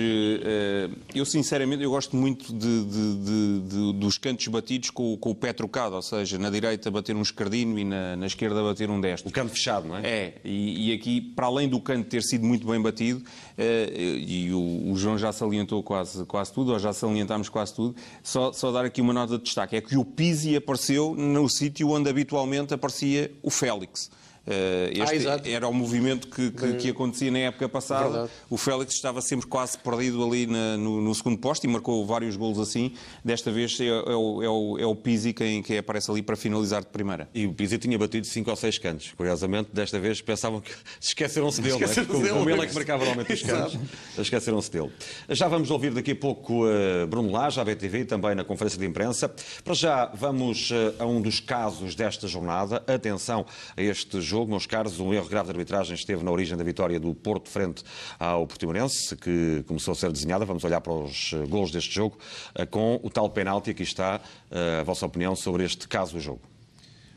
eu, 1.13 1.25
sinceramente, 1.25 1.83
eu 1.83 1.89
gosto 1.89 2.15
muito 2.15 2.53
de, 2.53 2.83
de, 2.85 3.59
de, 3.61 3.93
dos 3.93 4.17
cantos 4.17 4.47
batidos 4.47 4.89
com, 4.89 5.17
com, 5.17 5.31
o 5.31 5.35
pé 5.35 5.51
trocado, 5.51 5.95
ou 5.95 6.01
seja, 6.01 6.37
na 6.37 6.49
direita 6.49 6.89
bater 6.91 7.15
um 7.15 7.21
escardino 7.21 7.77
e 7.79 7.83
na, 7.83 8.15
na 8.15 8.27
esquerda 8.27 8.61
bater 8.61 8.89
um 8.89 9.01
destro. 9.01 9.29
O 9.29 9.33
canto 9.33 9.51
fechado, 9.51 9.87
não 9.87 9.97
é? 9.97 10.01
É, 10.07 10.33
e, 10.43 10.89
e 10.89 10.93
aqui, 10.93 11.19
para 11.21 11.47
além 11.47 11.67
do 11.67 11.79
canto 11.79 12.07
ter 12.07 12.21
sido 12.21 12.45
muito 12.45 12.67
bem 12.67 12.81
batido, 12.81 13.19
uh, 13.19 13.63
e 13.97 14.51
o, 14.53 14.91
o, 14.91 14.97
João 14.97 15.17
já 15.17 15.31
salientou 15.31 15.81
quase, 15.81 16.25
quase 16.25 16.53
tudo, 16.53 16.71
ou 16.71 16.79
já 16.79 16.93
salientámos 16.93 17.49
quase 17.49 17.73
tudo, 17.73 17.95
só, 18.21 18.53
só 18.53 18.71
dar 18.71 18.85
aqui 18.85 19.01
uma 19.01 19.13
nota 19.13 19.37
de 19.37 19.43
destaque, 19.43 19.75
é 19.75 19.81
que 19.81 19.97
o 19.97 20.05
Pizzi 20.05 20.55
apareceu 20.55 21.15
no 21.15 21.49
sítio 21.49 21.89
onde 21.89 22.09
habitualmente 22.09 22.73
aparecia 22.73 23.31
o 23.41 23.49
Félix. 23.49 24.09
Uh, 24.45 24.91
este 24.91 25.25
ah, 25.29 25.39
era 25.45 25.67
o 25.69 25.73
movimento 25.73 26.27
que, 26.27 26.51
que, 26.51 26.73
que, 26.73 26.89
acontecia 26.89 27.31
na 27.31 27.39
época 27.39 27.69
passada. 27.69 28.09
Verdade. 28.09 28.31
O 28.49 28.57
Félix 28.57 28.93
estava 28.93 29.21
sempre 29.21 29.47
quase 29.47 29.77
perdido 29.77 30.21
ali 30.21 30.45
na, 30.45 30.75
no, 30.75 30.99
no, 30.99 31.15
segundo 31.15 31.37
posto 31.37 31.63
e 31.63 31.67
marcou 31.69 32.05
vários 32.05 32.35
golos 32.35 32.59
assim. 32.59 32.91
Desta 33.23 33.49
vez 33.51 33.79
é, 33.79 33.85
é, 33.85 33.91
o, 33.93 34.43
é, 34.43 34.49
o, 34.49 34.77
é 34.79 34.85
o 34.85 34.93
Pizzi 34.95 35.31
quem, 35.31 35.63
quem 35.63 35.77
aparece 35.77 36.11
ali 36.11 36.21
para 36.21 36.35
finalizar 36.35 36.81
de 36.81 36.89
primeira. 36.89 37.29
E 37.33 37.47
o 37.47 37.53
Pizzi 37.53 37.77
tinha 37.77 37.97
batido 37.97 38.27
5 38.27 38.49
ou 38.49 38.55
6 38.57 38.77
cantos. 38.79 39.13
Curiosamente, 39.15 39.69
desta 39.71 39.97
vez 39.97 40.19
pensavam 40.19 40.59
que 40.59 40.71
esqueceram-se 40.99 41.61
dele. 41.61 41.75
É? 41.75 41.85
Esqueceram 41.85 42.21
dele. 42.21 42.29
Como 42.33 42.49
ele 42.49 42.61
é 42.61 42.67
que 42.67 42.75
marcava 42.75 43.05
normalmente 43.05 43.33
os 43.33 43.41
cantos, 43.43 43.79
esqueceram-se 44.17 44.69
dele. 44.69 44.91
Já 45.29 45.47
vamos 45.47 45.71
ouvir 45.71 45.93
daqui 45.93 46.11
a 46.11 46.15
pouco 46.17 46.65
uh, 46.65 47.07
Bruno 47.07 47.31
Lage, 47.31 47.61
à 47.61 47.63
BTV, 47.63 48.03
também 48.03 48.35
na 48.35 48.43
conferência 48.43 48.77
de 48.77 48.85
imprensa. 48.85 49.33
Para 49.63 49.73
já, 49.73 50.05
vamos 50.13 50.69
uh, 50.71 50.95
a 50.99 51.05
um 51.05 51.21
dos 51.21 51.39
casos 51.39 51.95
desta 51.95 52.27
jornada. 52.27 52.83
Atenção 52.85 53.45
a 53.77 53.81
este 53.81 54.19
jogo, 54.33 54.49
meus 54.49 54.65
caros. 54.65 54.99
Um 54.99 55.13
erro 55.13 55.29
grave 55.29 55.45
de 55.45 55.51
arbitragem 55.51 55.93
esteve 55.93 56.23
na 56.23 56.31
origem 56.31 56.57
da 56.57 56.63
vitória 56.63 56.99
do 56.99 57.13
Porto 57.13 57.49
frente 57.49 57.83
ao 58.19 58.47
Portimonense, 58.47 59.15
que 59.15 59.63
começou 59.67 59.91
a 59.91 59.95
ser 59.95 60.11
desenhada. 60.11 60.43
Vamos 60.43 60.63
olhar 60.63 60.81
para 60.81 60.91
os 60.91 61.33
eh, 61.33 61.45
gols 61.45 61.69
deste 61.69 61.93
jogo 61.93 62.17
eh, 62.55 62.65
com 62.65 62.99
o 63.03 63.11
tal 63.11 63.29
penalti. 63.29 63.69
Aqui 63.69 63.83
está 63.83 64.19
eh, 64.49 64.79
a 64.79 64.83
vossa 64.83 65.05
opinião 65.05 65.35
sobre 65.35 65.63
este 65.63 65.87
caso 65.87 66.13
do 66.13 66.19
jogo. 66.19 66.41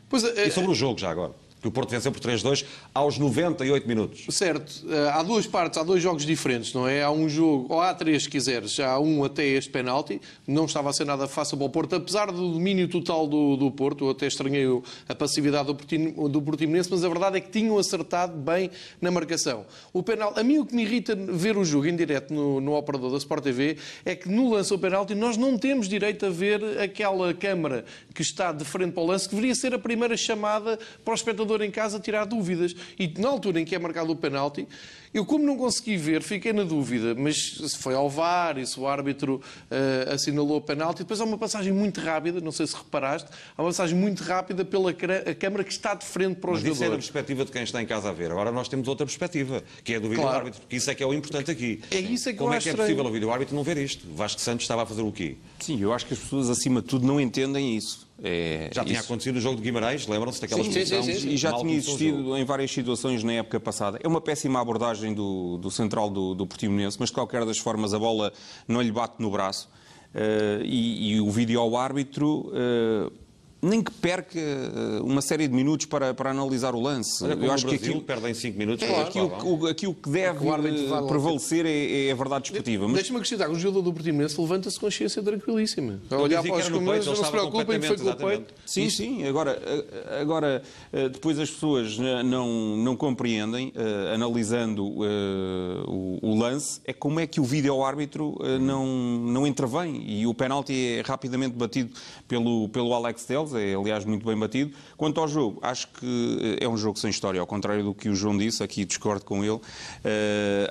Pois, 0.07 0.23
é, 0.23 0.47
e 0.47 0.51
sobre 0.51 0.69
o 0.69 0.75
jogo, 0.75 0.99
já 0.99 1.09
agora 1.09 1.46
que 1.67 1.69
o 1.69 1.71
Porto 1.71 1.91
venceu 1.91 2.11
por 2.11 2.21
3-2 2.21 2.65
aos 2.93 3.17
98 3.17 3.87
minutos. 3.87 4.25
Certo. 4.29 4.85
Eh, 4.89 5.09
há 5.13 5.21
duas 5.21 5.45
partes, 5.45 5.77
há 5.77 5.83
dois 5.83 6.01
jogos 6.01 6.25
diferentes, 6.25 6.73
não 6.73 6.87
é? 6.87 7.03
Há 7.03 7.11
um 7.11 7.27
jogo, 7.27 7.73
ou 7.73 7.81
há 7.81 7.93
três, 7.93 8.23
se 8.23 8.29
quiseres, 8.29 8.79
há 8.79 8.99
um 8.99 9.23
até 9.23 9.45
este 9.45 9.69
penalti, 9.69 10.21
não 10.47 10.65
estava 10.65 10.89
a 10.89 10.93
ser 10.93 11.05
nada 11.05 11.27
fácil 11.27 11.57
para 11.57 11.67
o 11.67 11.69
Porto, 11.69 11.95
apesar 11.95 12.31
do 12.31 12.53
domínio 12.53 12.87
total 12.87 13.27
do, 13.27 13.57
do 13.57 13.69
Porto, 13.69 14.05
eu 14.05 14.11
até 14.11 14.27
estranhei 14.27 14.65
a 15.07 15.15
passividade 15.15 15.67
do, 15.67 16.29
do 16.29 16.41
Portimonense, 16.41 16.89
mas 16.89 17.03
a 17.03 17.09
verdade 17.09 17.37
é 17.37 17.41
que 17.41 17.49
tinham 17.49 17.77
acertado 17.77 18.37
bem 18.37 18.71
na 19.01 19.11
marcação. 19.11 19.65
O 19.91 20.01
penal, 20.01 20.33
a 20.35 20.43
mim 20.43 20.59
o 20.59 20.65
que 20.65 20.73
me 20.73 20.83
irrita 20.83 21.15
ver 21.15 21.57
o 21.57 21.65
jogo 21.65 21.87
em 21.87 21.95
direto 21.95 22.33
no, 22.33 22.61
no 22.61 22.75
operador 22.75 23.11
da 23.11 23.17
Sport 23.17 23.43
TV 23.43 23.77
é 24.05 24.15
que 24.15 24.29
no 24.29 24.53
lance 24.53 24.71
ao 24.71 24.79
penalti 24.79 25.13
nós 25.13 25.35
não 25.35 25.57
temos 25.57 25.89
direito 25.89 26.25
a 26.25 26.29
ver 26.29 26.79
aquela 26.79 27.33
câmara 27.33 27.83
que 28.13 28.21
está 28.21 28.51
de 28.51 28.63
frente 28.63 28.93
para 28.93 29.03
o 29.03 29.05
lance, 29.05 29.27
que 29.27 29.35
deveria 29.35 29.55
ser 29.55 29.73
a 29.73 29.79
primeira 29.79 30.15
chamada 30.15 30.79
para 31.03 31.11
o 31.11 31.15
espectador 31.15 31.56
em 31.63 31.71
casa 31.71 31.99
tirar 31.99 32.25
dúvidas. 32.25 32.75
E 32.97 33.07
na 33.17 33.29
altura 33.29 33.59
em 33.59 33.65
que 33.65 33.75
é 33.75 33.79
marcado 33.79 34.11
o 34.11 34.15
penalti, 34.15 34.67
eu, 35.13 35.25
como 35.25 35.45
não 35.45 35.57
consegui 35.57 35.97
ver, 35.97 36.21
fiquei 36.21 36.53
na 36.53 36.63
dúvida, 36.63 37.15
mas 37.15 37.35
se 37.35 37.77
foi 37.77 37.95
ao 37.95 38.09
VAR 38.09 38.57
e 38.57 38.65
se 38.65 38.79
o 38.79 38.87
árbitro 38.87 39.41
uh, 39.71 40.13
assinalou 40.13 40.57
o 40.57 40.61
penalti. 40.61 40.99
Depois 40.99 41.19
há 41.21 41.23
uma 41.23 41.37
passagem 41.37 41.71
muito 41.71 41.99
rápida, 42.01 42.41
não 42.41 42.51
sei 42.51 42.67
se 42.67 42.75
reparaste, 42.75 43.29
há 43.57 43.61
uma 43.61 43.69
passagem 43.69 43.97
muito 43.97 44.23
rápida 44.23 44.65
pela 44.65 44.91
a 44.91 45.35
câmara 45.35 45.63
que 45.63 45.71
está 45.71 45.93
de 45.93 46.05
frente 46.05 46.35
para 46.39 46.51
os 46.51 46.59
jogadores. 46.59 46.77
Isso 46.77 46.83
é 46.83 46.89
da 46.89 46.95
perspectiva 46.95 47.45
de 47.45 47.51
quem 47.51 47.63
está 47.63 47.81
em 47.81 47.85
casa 47.85 48.09
a 48.09 48.13
ver. 48.13 48.31
Agora 48.31 48.51
nós 48.51 48.67
temos 48.67 48.87
outra 48.87 49.05
perspectiva, 49.05 49.63
que 49.83 49.93
é 49.93 49.97
a 49.97 49.99
do 49.99 50.09
vídeo-árbitro, 50.09 50.61
porque 50.61 50.75
isso 50.75 50.91
é 50.91 50.95
que 50.95 51.03
é 51.03 51.05
o 51.05 51.13
importante 51.13 51.51
aqui. 51.51 51.81
É 51.91 51.99
isso 51.99 52.29
é 52.29 52.33
que 52.33 52.37
Como 52.39 52.53
eu 52.53 52.57
é 52.57 52.61
que 52.61 52.69
é 52.69 52.75
possível 52.75 53.05
o 53.05 53.11
vídeo-árbitro 53.11 53.55
não 53.55 53.63
ver 53.63 53.77
isto? 53.77 54.05
Vasco 54.13 54.41
Santos 54.41 54.63
estava 54.63 54.83
a 54.83 54.85
fazer 54.85 55.01
o 55.01 55.11
quê? 55.11 55.37
Sim, 55.59 55.81
eu 55.81 55.93
acho 55.93 56.05
que 56.05 56.13
as 56.13 56.19
pessoas, 56.19 56.49
acima 56.49 56.81
de 56.81 56.87
tudo, 56.87 57.07
não 57.07 57.19
entendem 57.19 57.75
isso. 57.75 58.06
É, 58.23 58.69
já 58.73 58.83
tinha 58.83 58.95
isso... 58.95 59.05
acontecido 59.05 59.35
no 59.35 59.41
jogo 59.41 59.57
de 59.57 59.61
Guimarães, 59.61 60.07
lembram-se 60.07 60.41
daquela 60.41 60.63
sim, 60.63 60.71
sim, 60.71 60.85
sim, 60.85 61.13
sim, 61.13 61.29
E 61.29 61.37
já 61.37 61.53
tinha 61.53 61.75
existido 61.75 62.35
em 62.35 62.43
várias 62.43 62.71
situações 62.71 63.23
na 63.23 63.33
época 63.33 63.59
passada. 63.59 63.99
É 64.03 64.07
uma 64.07 64.19
péssima 64.19 64.59
abordagem 64.59 65.13
do, 65.13 65.57
do 65.57 65.69
central 65.69 66.09
do, 66.09 66.33
do 66.33 66.47
Portimonense, 66.47 66.97
mas 66.99 67.09
de 67.09 67.15
qualquer 67.15 67.45
das 67.45 67.59
formas 67.59 67.93
a 67.93 67.99
bola 67.99 68.33
não 68.67 68.81
lhe 68.81 68.91
bate 68.91 69.15
no 69.19 69.29
braço. 69.29 69.69
Uh, 70.15 70.63
e, 70.63 71.13
e, 71.13 71.21
o 71.21 71.29
vídeo 71.29 71.59
ao 71.59 71.75
árbitro. 71.75 72.51
Uh, 72.51 73.26
nem 73.67 73.81
que 73.81 73.91
perca 73.91 74.39
eh, 74.39 74.99
uma 75.01 75.21
série 75.21 75.47
de 75.47 75.53
minutos 75.53 75.85
para, 75.85 76.13
para 76.13 76.31
analisar 76.31 76.73
o 76.75 76.81
lance. 76.81 77.23
Olha, 77.23 77.33
Eu 77.33 77.51
acho 77.51 77.65
que 77.67 77.75
aquilo 77.75 78.01
perdem 78.01 78.33
5 78.33 78.57
minutos. 78.57 78.83
É, 78.83 78.87
claro, 78.87 79.07
aquilo, 79.07 79.31
o, 79.43 79.67
aquilo 79.67 79.93
que 79.93 80.09
deve 80.09 80.39
o 80.47 81.07
prevalecer 81.07 81.65
é, 81.65 82.07
é, 82.07 82.11
a 82.11 82.15
verdade 82.15 82.43
desportiva. 82.43 82.85
Mas... 82.87 82.95
Deixa-me 82.95 83.17
acrescentar 83.17 83.47
que 83.47 83.55
o 83.55 83.59
jogador 83.59 83.81
do 83.81 83.93
Portimonense 83.93 84.39
levanta-se 84.39 84.79
consciência 84.79 85.21
tranquilíssima. 85.21 85.99
A 86.09 86.17
olhar 86.17 86.41
para 86.43 86.55
os 86.55 86.69
comandos, 86.69 87.07
não 87.07 87.15
se 87.15 87.31
preocupem 87.31 87.79
que 87.79 87.87
foi 87.87 87.97
com 87.97 88.09
o 88.09 88.15
peito. 88.15 88.53
Sim, 88.65 88.83
Isto... 88.83 88.97
sim. 88.97 89.27
Agora, 89.27 89.61
eh, 89.65 90.21
agora, 90.21 90.61
eh, 90.93 91.09
depois 91.09 91.39
as 91.39 91.49
pessoas 91.49 91.97
não, 91.97 92.77
não 92.77 92.95
compreendem, 92.95 93.73
analisando 94.13 94.85
uh, 94.85 95.83
o, 95.87 96.19
o, 96.21 96.39
lance, 96.39 96.81
é 96.85 96.93
como 96.93 97.19
é 97.19 97.27
que 97.27 97.39
o 97.39 97.43
vídeo-árbitro 97.43 98.35
uh, 98.39 98.59
não, 98.59 98.85
não 98.85 99.47
intervém. 99.47 100.03
E 100.07 100.27
o 100.27 100.33
penalti 100.33 100.97
é 100.97 101.01
rapidamente 101.05 101.55
batido 101.55 101.91
pelo, 102.27 102.69
pelo 102.69 102.93
Alex 102.93 103.25
É 103.57 103.75
aliás 103.75 104.05
muito 104.05 104.25
bem 104.25 104.37
batido. 104.37 104.73
Quanto 104.95 105.19
ao 105.19 105.27
jogo, 105.27 105.59
acho 105.61 105.87
que 105.89 106.57
eh, 106.59 106.65
é 106.65 106.67
um 106.67 106.77
jogo 106.77 106.97
sem 106.97 107.09
história, 107.09 107.39
ao 107.39 107.47
contrário 107.47 107.83
do 107.83 107.93
que 107.93 108.09
o 108.09 108.15
João 108.15 108.37
disse, 108.37 108.63
aqui 108.63 108.85
discordo 108.85 109.25
com 109.25 109.43
ele. 109.43 109.53
Uh, 109.53 109.61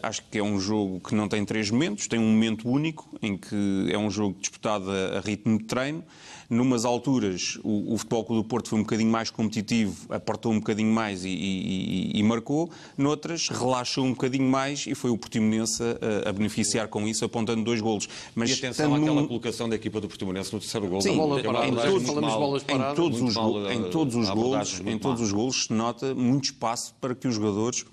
acho 0.02 0.22
que 0.30 0.38
é 0.38 0.42
um 0.42 0.58
jogo 0.58 1.00
que 1.00 1.14
não 1.14 1.28
tem 1.28 1.44
três 1.44 1.70
momentos, 1.70 2.06
tem 2.06 2.18
um 2.18 2.30
momento 2.30 2.68
único, 2.68 3.08
em 3.22 3.36
que 3.36 3.88
é 3.90 3.98
um 3.98 4.10
jogo 4.10 4.36
disputado 4.40 4.90
a 4.90 5.20
ritmo 5.20 5.58
de 5.58 5.64
treino. 5.64 6.04
Numas 6.48 6.84
alturas, 6.84 7.58
o, 7.64 7.94
o 7.94 7.98
Futebol 7.98 8.24
Clube 8.24 8.42
do 8.42 8.48
Porto 8.48 8.68
foi 8.68 8.78
um 8.78 8.82
bocadinho 8.82 9.10
mais 9.10 9.30
competitivo, 9.30 10.12
aportou 10.12 10.52
um 10.52 10.58
bocadinho 10.58 10.92
mais 10.92 11.24
e, 11.24 11.28
e, 11.28 12.12
e 12.14 12.22
marcou. 12.22 12.70
Noutras, 12.96 13.48
relaxou 13.48 14.04
um 14.04 14.10
bocadinho 14.10 14.48
mais 14.48 14.86
e 14.86 14.94
foi 14.94 15.10
o 15.10 15.18
Portimonense 15.18 15.82
a, 15.82 16.28
a 16.30 16.32
beneficiar 16.32 16.88
com 16.88 17.06
isso, 17.06 17.24
apontando 17.24 17.64
dois 17.64 17.80
golos. 17.80 18.08
Mas 18.34 18.50
e 18.50 18.52
atenção 18.54 18.94
àquela 18.94 19.22
num... 19.22 19.26
colocação 19.26 19.68
da 19.68 19.76
equipa 19.76 20.00
do 20.00 20.08
Portimonense 20.08 20.52
no 20.52 20.60
terceiro 20.60 20.86
gol. 20.88 21.00
Sim, 21.00 21.16
bola 21.16 21.42
parada, 21.42 21.66
em, 21.66 21.74
todos, 21.74 22.14
mal, 22.14 22.56
em 22.56 22.94
todos 22.94 23.22
os, 23.22 23.34
mal, 23.34 23.72
em 23.72 23.82
todos 23.90 24.14
os 24.14 24.28
golos, 24.28 24.80
em 24.86 24.98
todos 24.98 25.22
os 25.22 25.32
golos 25.32 25.64
se 25.64 25.72
nota 25.72 26.14
muito 26.14 26.44
espaço 26.44 26.94
para 27.00 27.14
que 27.14 27.26
os 27.26 27.34
jogadores 27.34 27.84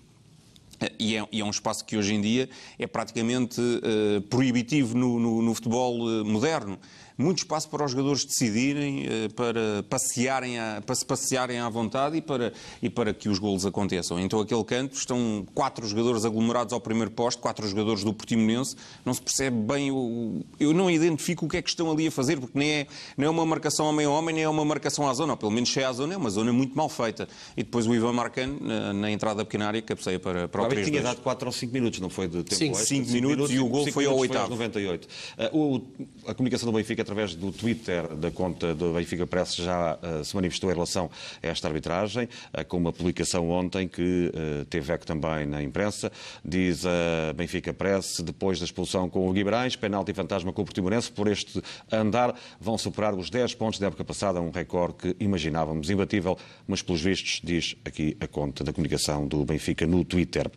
e 0.99 1.15
é, 1.15 1.25
e 1.31 1.41
é, 1.41 1.45
um 1.45 1.49
espaço 1.49 1.85
que 1.85 1.97
hoje 1.97 2.13
em 2.13 2.21
dia 2.21 2.49
é 2.77 2.87
praticamente 2.87 3.61
uh, 3.61 4.21
proibitivo 4.23 4.97
no, 4.97 5.19
no, 5.19 5.41
no 5.41 5.53
futebol 5.53 6.01
uh, 6.01 6.25
moderno 6.25 6.77
muito 7.17 7.39
espaço 7.39 7.69
para 7.69 7.85
os 7.85 7.91
jogadores 7.91 8.25
decidirem, 8.25 9.05
eh, 9.05 9.29
para, 9.35 9.83
passearem 9.89 10.59
a, 10.59 10.81
para 10.85 10.95
se 10.95 11.05
passearem 11.05 11.59
à 11.59 11.69
vontade 11.69 12.17
e 12.17 12.21
para, 12.21 12.53
e 12.81 12.89
para 12.89 13.13
que 13.13 13.29
os 13.29 13.39
golos 13.39 13.65
aconteçam. 13.65 14.19
Então, 14.19 14.39
aquele 14.39 14.63
canto, 14.63 14.95
estão 14.95 15.45
quatro 15.53 15.87
jogadores 15.87 16.25
aglomerados 16.25 16.73
ao 16.73 16.81
primeiro 16.81 17.11
posto, 17.11 17.41
quatro 17.41 17.67
jogadores 17.67 18.03
do 18.03 18.13
Portimonense, 18.13 18.75
não 19.05 19.13
se 19.13 19.21
percebe 19.21 19.57
bem, 19.57 19.91
o, 19.91 20.43
eu 20.59 20.73
não 20.73 20.89
identifico 20.89 21.45
o 21.45 21.49
que 21.49 21.57
é 21.57 21.61
que 21.61 21.69
estão 21.69 21.91
ali 21.91 22.07
a 22.07 22.11
fazer, 22.11 22.39
porque 22.39 22.57
nem 22.57 22.71
é, 22.71 22.87
nem 23.17 23.27
é 23.27 23.29
uma 23.29 23.45
marcação 23.45 23.85
ao 23.85 23.93
meio-homem, 23.93 24.35
nem 24.35 24.43
é 24.43 24.49
uma 24.49 24.65
marcação 24.65 25.07
à 25.07 25.13
zona, 25.13 25.33
ou 25.33 25.37
pelo 25.37 25.51
menos 25.51 25.71
se 25.71 25.79
é 25.79 25.85
à 25.85 25.93
zona, 25.93 26.13
é 26.13 26.17
uma 26.17 26.29
zona 26.29 26.51
muito 26.51 26.75
mal 26.75 26.89
feita. 26.89 27.27
E 27.55 27.63
depois 27.63 27.85
o 27.87 27.93
Ivan 27.93 28.13
Marcano, 28.13 28.57
na, 28.59 28.93
na 28.93 29.11
entrada 29.11 29.43
pequena 29.45 29.67
área, 29.67 29.81
cabeceia 29.81 30.19
para, 30.19 30.47
para 30.47 30.63
o 30.63 30.67
3 30.67 30.87
tinha 30.87 31.01
dado 31.01 31.21
4 31.21 31.47
ou 31.47 31.51
5 31.51 31.73
minutos, 31.73 31.99
não 31.99 32.09
foi 32.09 32.27
de 32.27 32.43
tempo 32.43 32.75
5 32.75 33.11
minutos, 33.11 33.11
minutos, 33.13 33.51
e 33.51 33.59
o 33.59 33.67
gol 33.67 33.87
foi 33.91 34.05
ao 34.05 34.17
oitavo. 34.17 34.49
98. 34.49 35.07
Uh, 35.53 35.57
o, 35.57 36.29
a 36.29 36.33
comunicação 36.33 36.71
do 36.71 36.75
Benfica 36.75 37.02
através 37.03 37.35
do 37.35 37.51
Twitter 37.51 38.07
da 38.15 38.31
conta 38.31 38.73
do 38.73 38.93
Benfica 38.93 39.27
Press 39.27 39.55
já 39.55 39.95
uh, 39.95 40.23
se 40.23 40.35
manifestou 40.35 40.71
em 40.71 40.73
relação 40.73 41.09
a 41.41 41.47
esta 41.47 41.67
arbitragem, 41.67 42.23
uh, 42.25 42.65
com 42.65 42.77
uma 42.77 42.91
publicação 42.91 43.49
ontem 43.49 43.87
que 43.87 44.31
uh, 44.33 44.65
teve 44.65 44.91
eco 44.91 45.05
também 45.05 45.45
na 45.45 45.61
imprensa. 45.61 46.11
Diz 46.43 46.85
a 46.85 47.33
Benfica 47.35 47.73
Press, 47.73 48.21
depois 48.23 48.59
da 48.59 48.65
expulsão 48.65 49.09
com 49.09 49.29
o 49.29 49.33
Guimarães, 49.33 49.75
penalti 49.75 50.13
fantasma 50.13 50.51
com 50.51 50.61
o 50.61 50.65
Portimonense, 50.65 51.11
por 51.11 51.27
este 51.27 51.61
andar 51.91 52.33
vão 52.59 52.77
superar 52.77 53.13
os 53.13 53.29
10 53.29 53.53
pontos 53.55 53.79
da 53.79 53.87
época 53.87 54.03
passada, 54.03 54.41
um 54.41 54.49
recorde 54.49 54.95
que 54.97 55.15
imaginávamos 55.19 55.89
imbatível, 55.89 56.37
mas 56.67 56.81
pelos 56.81 57.01
vistos, 57.01 57.41
diz 57.43 57.75
aqui 57.85 58.17
a 58.19 58.27
conta 58.27 58.63
da 58.63 58.71
comunicação 58.71 59.27
do 59.27 59.45
Benfica 59.45 59.85
no 59.85 60.03
Twitter. 60.03 60.49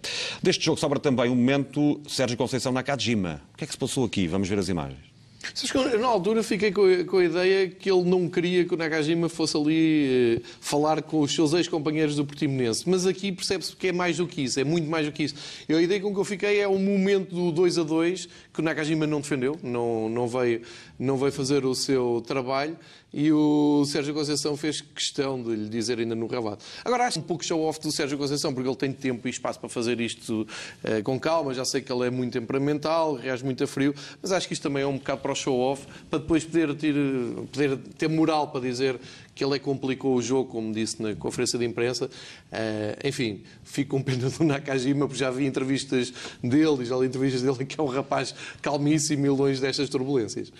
Deste 0.42 0.64
jogo 0.64 0.78
sobra 0.78 0.99
também 0.99 1.28
um 1.28 1.34
momento 1.34 2.01
Sérgio 2.09 2.36
Conceição 2.36 2.72
Nakajima. 2.72 3.42
O 3.53 3.57
que 3.57 3.64
é 3.64 3.66
que 3.66 3.72
se 3.72 3.78
passou 3.78 4.05
aqui? 4.05 4.26
Vamos 4.26 4.49
ver 4.49 4.59
as 4.59 4.68
imagens. 4.68 5.05
Na 6.01 6.07
altura 6.07 6.42
fiquei 6.42 6.72
com 6.72 6.84
a, 6.84 7.05
com 7.05 7.18
a, 7.18 7.24
ideia 7.24 7.68
que 7.68 7.90
ele 7.90 8.03
não 8.05 8.28
queria 8.28 8.64
que 8.64 8.74
o 8.74 8.76
Nakajima 8.76 9.28
fosse 9.28 9.57
ali 9.57 10.38
eh, 10.38 10.49
falar 10.61 11.03
com 11.03 11.20
os 11.20 11.34
seus 11.34 11.53
ex-companheiros 11.53 12.16
do 12.16 12.24
Portimonense. 12.24 12.88
Mas 12.88 13.07
aqui 13.07 13.32
percebe-se 13.32 13.74
que 13.74 13.88
é 13.88 13.92
mais 13.92 14.16
do 14.16 14.26
que 14.26 14.42
isso, 14.42 14.61
é 14.61 14.64
muito 14.64 14.88
mais 14.88 15.07
do 15.07 15.12
que 15.12 15.24
isso. 15.24 15.34
Eu, 15.68 15.78
a 15.78 15.82
ideia 15.82 16.01
com 16.01 16.12
que 16.12 16.20
eu 16.20 16.24
fiquei 16.24 16.61
é 16.61 16.68
o 16.68 16.78
momento 16.78 17.34
do 17.34 17.53
2 17.53 17.78
a 17.78 17.82
2 17.82 18.28
que 18.57 18.62
o 18.62 18.64
Nakajima 18.64 19.07
não 19.07 19.20
defendeu, 19.20 19.59
não, 19.62 20.09
não, 20.09 20.26
veio, 20.26 20.62
não 20.98 21.18
veio 21.18 21.30
fazer 21.30 21.66
o 21.66 21.74
seu 21.74 22.24
trabalho 22.26 22.74
e 23.12 23.30
o 23.30 23.84
Sérgio 23.84 24.14
Conceição 24.14 24.57
fez 24.57 24.80
questão 24.80 25.42
de 25.42 25.54
lhe 25.54 25.68
dizer 25.68 25.98
ainda 25.98 26.14
no 26.14 26.26
rabado. 26.26 26.59
Agora, 26.82 27.04
acho 27.04 27.18
um 27.18 27.22
pouco 27.22 27.44
show-off 27.44 27.78
do 27.80 27.92
Sérgio 27.92 28.16
Conceição, 28.16 28.54
porque 28.54 28.66
ele 28.66 28.76
tem 28.76 28.92
tempo 28.92 29.28
e 29.28 29.30
espaço 29.30 29.61
para 29.61 29.68
fazer 29.68 30.00
isto 30.00 30.46
uh, 30.84 31.02
com 31.02 31.20
calma. 31.20 31.52
Já 31.52 31.66
sei 31.66 31.82
que 31.82 31.92
ele 31.92 32.07
é 32.07 32.11
muito 32.11 32.32
temperamental, 32.32 33.14
reage 33.14 33.44
muito 33.44 33.62
a 33.62 33.66
frio, 33.66 33.94
mas 34.22 34.32
acho 34.32 34.46
que 34.46 34.54
isto 34.54 34.62
também 34.62 34.82
é 34.82 34.86
um 34.86 34.96
bocado 34.96 35.20
para 35.20 35.32
o 35.32 35.34
show-off, 35.34 35.86
para 36.09 36.18
depois 36.18 36.44
poder 36.44 36.74
ter, 36.74 36.94
poder 37.52 37.76
ter 37.98 38.09
moral 38.09 38.48
para 38.48 38.62
dizer 38.62 38.98
que 39.37 39.45
ele 39.45 39.55
é 39.55 39.59
complicou 39.59 40.16
o 40.16 40.22
jogo, 40.22 40.51
como 40.51 40.72
disse 40.72 41.01
na 41.01 41.14
conferência 41.14 41.59
de 41.59 41.66
imprensa. 41.66 42.07
Uh, 42.07 43.07
enfim, 43.07 43.43
fico 43.62 43.91
com 43.91 44.03
pena 44.03 44.30
do 44.30 44.43
Nakajima, 44.43 45.07
porque 45.07 45.20
já 45.20 45.30
vi 45.30 45.45
entrevistas 45.45 46.12
dele, 46.43 46.87
já 46.87 46.97
li 46.97 47.07
entrevistas 47.07 47.43
dele, 47.43 47.66
que 47.66 47.78
é 47.78 47.82
um 47.82 47.87
rapaz 47.87 48.34
calmíssimo 48.62 49.26
e 49.26 49.28
longe 49.28 49.61
destas 49.61 49.91
turbulências. 49.91 50.51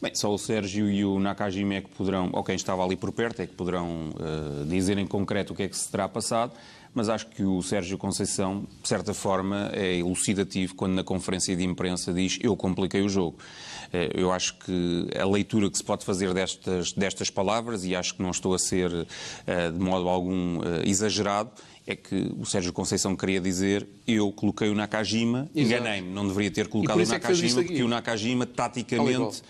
Bem, 0.00 0.14
só 0.14 0.32
o 0.32 0.38
Sérgio 0.38 0.90
e 0.90 1.04
o 1.04 1.18
Nakajima 1.18 1.74
é 1.74 1.80
que 1.82 1.88
poderão, 1.90 2.30
ou 2.32 2.42
quem 2.42 2.56
estava 2.56 2.82
ali 2.82 2.96
por 2.96 3.12
perto, 3.12 3.42
é 3.42 3.46
que 3.46 3.54
poderão 3.54 4.10
uh, 4.14 4.64
dizer 4.64 4.96
em 4.96 5.06
concreto 5.06 5.52
o 5.52 5.56
que 5.56 5.64
é 5.64 5.68
que 5.68 5.76
se 5.76 5.90
terá 5.90 6.08
passado, 6.08 6.52
mas 6.94 7.08
acho 7.08 7.26
que 7.26 7.42
o 7.42 7.62
Sérgio 7.62 7.98
Conceição, 7.98 8.66
de 8.82 8.88
certa 8.88 9.12
forma, 9.12 9.70
é 9.72 9.98
elucidativo 9.98 10.74
quando 10.74 10.94
na 10.94 11.04
conferência 11.04 11.56
de 11.56 11.64
imprensa 11.64 12.12
diz 12.12 12.38
eu 12.40 12.56
compliquei 12.56 13.02
o 13.02 13.08
jogo. 13.08 13.36
Uh, 13.88 14.18
eu 14.18 14.32
acho 14.32 14.58
que 14.58 15.08
a 15.18 15.24
leitura 15.24 15.70
que 15.70 15.76
se 15.76 15.84
pode 15.84 16.04
fazer 16.04 16.32
destas, 16.32 16.92
destas 16.92 17.30
palavras, 17.30 17.84
e 17.84 17.94
acho 17.94 18.14
que 18.14 18.22
não 18.22 18.30
estou 18.30 18.54
a 18.54 18.58
ser 18.58 18.90
uh, 18.92 19.72
de 19.72 19.78
modo 19.78 20.08
algum 20.08 20.60
exagerado, 20.84 21.50
é 21.86 21.94
que 21.94 22.32
o 22.38 22.46
Sérgio 22.46 22.72
Conceição 22.72 23.14
queria 23.14 23.40
dizer 23.40 23.86
eu 24.06 24.32
coloquei 24.32 24.70
o 24.70 24.74
Nakajima, 24.74 25.50
enganei-me, 25.54 26.08
não 26.08 26.26
deveria 26.26 26.50
ter 26.50 26.68
colocado 26.68 26.96
o 26.96 27.02
é 27.02 27.06
Nakajima, 27.06 27.62
porque 27.62 27.82
o 27.82 27.88
Nakajima, 27.88 28.46
taticamente 28.46 29.42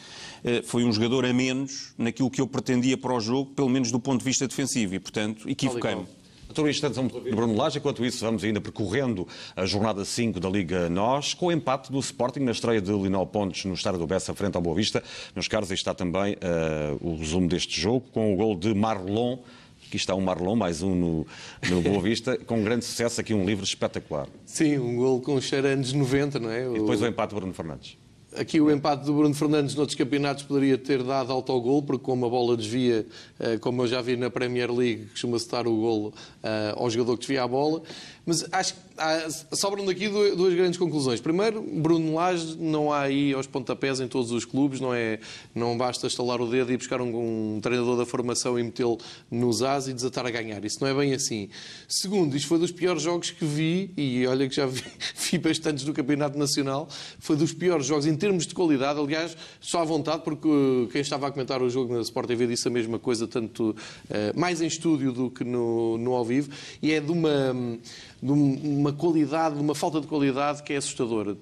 eh, 0.45 0.63
foi 0.63 0.85
um 0.85 0.93
jogador 0.93 1.25
a 1.25 1.33
menos 1.33 1.95
naquilo 1.97 2.31
que 2.31 2.41
eu 2.41 2.47
pretendia 2.47 2.99
para 2.99 3.15
o 3.15 3.19
jogo, 3.21 3.53
pelo 3.53 3.69
menos 3.69 3.91
do 3.91 3.99
ponto 3.99 4.19
de 4.19 4.25
vista 4.27 4.47
defensivo, 4.47 4.95
e, 4.95 5.01
portanto, 5.01 5.49
equivoquei-me. 5.49 6.07
Doutor, 6.55 6.71
instantes 6.71 7.03
de 7.03 7.31
Bruno 7.33 7.57
Lage, 7.57 7.79
enquanto 7.79 8.07
isso 8.07 8.25
vamos 8.25 8.45
ainda 8.45 8.61
percorrendo 8.61 9.27
a 9.57 9.67
jornada 9.67 10.05
5 10.05 10.39
da 10.39 10.49
Liga 10.49 10.89
Nós, 10.89 11.35
com 11.35 11.47
o 11.47 11.53
empate 11.53 11.91
do 11.91 11.99
Sporting 11.99 12.39
na 12.41 12.53
estreia 12.53 12.81
de 12.81 12.93
Linal 12.93 13.27
Pontes 13.27 13.65
no 13.65 13.75
estádio 13.75 13.99
do 13.99 14.07
Bessa 14.07 14.33
frente 14.35 14.55
ao 14.55 14.63
Boa 14.63 14.77
Vista. 14.77 15.03
Meus 15.35 15.49
caros, 15.49 15.69
aí 15.73 15.75
está 15.75 15.93
também 15.93 16.35
uh, 16.35 16.97
o 17.01 17.17
resumo 17.17 17.49
deste 17.49 17.81
jogo, 17.81 18.07
com 18.13 18.33
o 18.33 18.37
gol 18.37 18.55
de 18.55 18.73
Marlon, 18.73 19.39
aqui 19.85 19.97
está 19.97 20.15
um 20.15 20.21
Marlon, 20.21 20.55
mais 20.55 20.81
um 20.81 20.95
no, 20.95 21.27
no 21.69 21.83
Boa 21.83 22.01
Vista, 22.01 22.39
com 22.47 22.63
grande 22.63 22.85
sucesso, 22.85 23.21
aqui 23.21 23.35
um 23.35 23.45
livro 23.45 23.65
espetacular. 23.65 24.29
Sim, 24.47 24.79
um 24.79 24.95
gol 24.95 25.21
com 25.21 25.41
cheiro 25.41 25.67
anos 25.67 25.93
90, 25.93 26.39
não 26.39 26.51
é? 26.51 26.69
E 26.69 26.75
depois 26.75 27.03
o 27.03 27.07
empate 27.09 27.31
de 27.31 27.35
Bruno 27.35 27.53
Fernandes. 27.53 27.99
Aqui 28.37 28.61
o 28.61 28.69
empate 28.69 29.05
do 29.05 29.13
Bruno 29.13 29.33
Fernandes 29.33 29.77
noutros 29.77 29.97
campeonatos 29.97 30.43
poderia 30.43 30.77
ter 30.77 31.05
dado 31.05 31.33
autogol, 31.33 31.83
porque 31.85 32.05
como 32.05 32.27
a 32.27 32.29
bola 32.29 32.57
desvia, 32.57 33.07
eh, 33.39 33.59
como 33.59 33.83
eu 33.83 33.87
já 33.87 34.03
vi 34.03 34.17
na 34.17 34.29
Premier 34.29 34.73
League, 34.73 35.07
costuma-se 35.07 35.49
dar 35.49 35.69
o 35.69 35.77
gol 35.77 36.13
eh, 36.43 36.75
ao 36.77 36.91
jogador 36.91 37.15
que 37.15 37.21
desvia 37.21 37.45
a 37.45 37.47
bola. 37.47 37.83
Mas 38.27 38.45
acho 38.53 38.75
que 38.75 38.81
sobram 39.57 39.85
daqui 39.85 40.09
duas 40.09 40.55
grandes 40.55 40.79
conclusões. 40.79 41.21
Primeiro, 41.21 41.61
Bruno 41.63 42.15
Lage 42.15 42.57
não 42.59 42.93
há 42.93 43.03
aí 43.03 43.35
aos 43.35 43.47
pontapés 43.47 44.01
em 44.01 44.09
todos 44.09 44.31
os 44.31 44.45
clubes, 44.45 44.81
não, 44.81 44.95
é, 44.95 45.19
não 45.55 45.77
basta 45.77 46.07
estalar 46.07 46.41
o 46.41 46.47
dedo 46.47 46.73
e 46.73 46.77
buscar 46.77 47.01
um, 47.01 47.57
um 47.57 47.61
treinador 47.61 47.99
da 47.99 48.07
formação 48.07 48.59
e 48.59 48.63
metê-lo 48.63 48.99
nos 49.31 49.63
as 49.63 49.89
e 49.89 49.93
desatar 49.93 50.27
a 50.27 50.31
ganhar. 50.31 50.65
Isso 50.65 50.79
não 50.81 50.89
é 50.89 50.95
bem 50.95 51.13
assim. 51.13 51.51
Segundo, 51.87 52.35
isto 52.35 52.49
foi 52.49 52.59
dos 52.59 52.73
piores 52.73 53.03
jogos 53.03 53.31
que 53.31 53.45
vi, 53.45 53.93
e 53.97 54.27
olha 54.27 54.49
que 54.49 54.55
já 54.55 54.67
vi, 54.67 54.83
vi 55.31 55.39
bastantes 55.39 55.85
do 55.85 55.93
Campeonato 55.93 56.39
Nacional, 56.39 56.89
foi 57.19 57.37
dos 57.37 57.53
piores 57.53 57.85
jogos 57.85 58.07
em 58.07 58.17
termos 58.17 58.47
de 58.47 58.55
qualidade. 58.55 58.99
Aliás, 58.99 59.37
só 59.61 59.83
à 59.83 59.85
vontade, 59.85 60.23
porque 60.25 60.89
quem 60.93 61.03
estava 61.03 61.27
a 61.27 61.31
comentar 61.31 61.61
o 61.61 61.69
jogo 61.69 61.93
na 61.93 62.01
Sport 62.01 62.29
TV 62.29 62.47
disse 62.47 62.69
a 62.69 62.71
mesma 62.71 62.99
coisa, 62.99 63.27
tanto 63.27 63.71
uh, 63.71 64.39
mais 64.39 64.63
em 64.63 64.67
estúdio 64.67 65.13
do 65.13 65.31
que 65.31 65.45
no, 65.45 65.99
no 65.99 66.15
ao 66.15 66.25
vivo, 66.25 66.51
e 66.81 66.93
é 66.93 67.01
de 67.01 67.13
uma 67.13 67.55
de 68.23 68.33
uma 68.33 68.93
qualidade, 68.93 69.55
de 69.55 69.61
uma 69.61 69.75
falta 69.75 70.01
de 70.01 70.07
qualidade 70.07 70.63
que 70.63 70.73
é 70.73 70.77
assustadora 70.77 71.37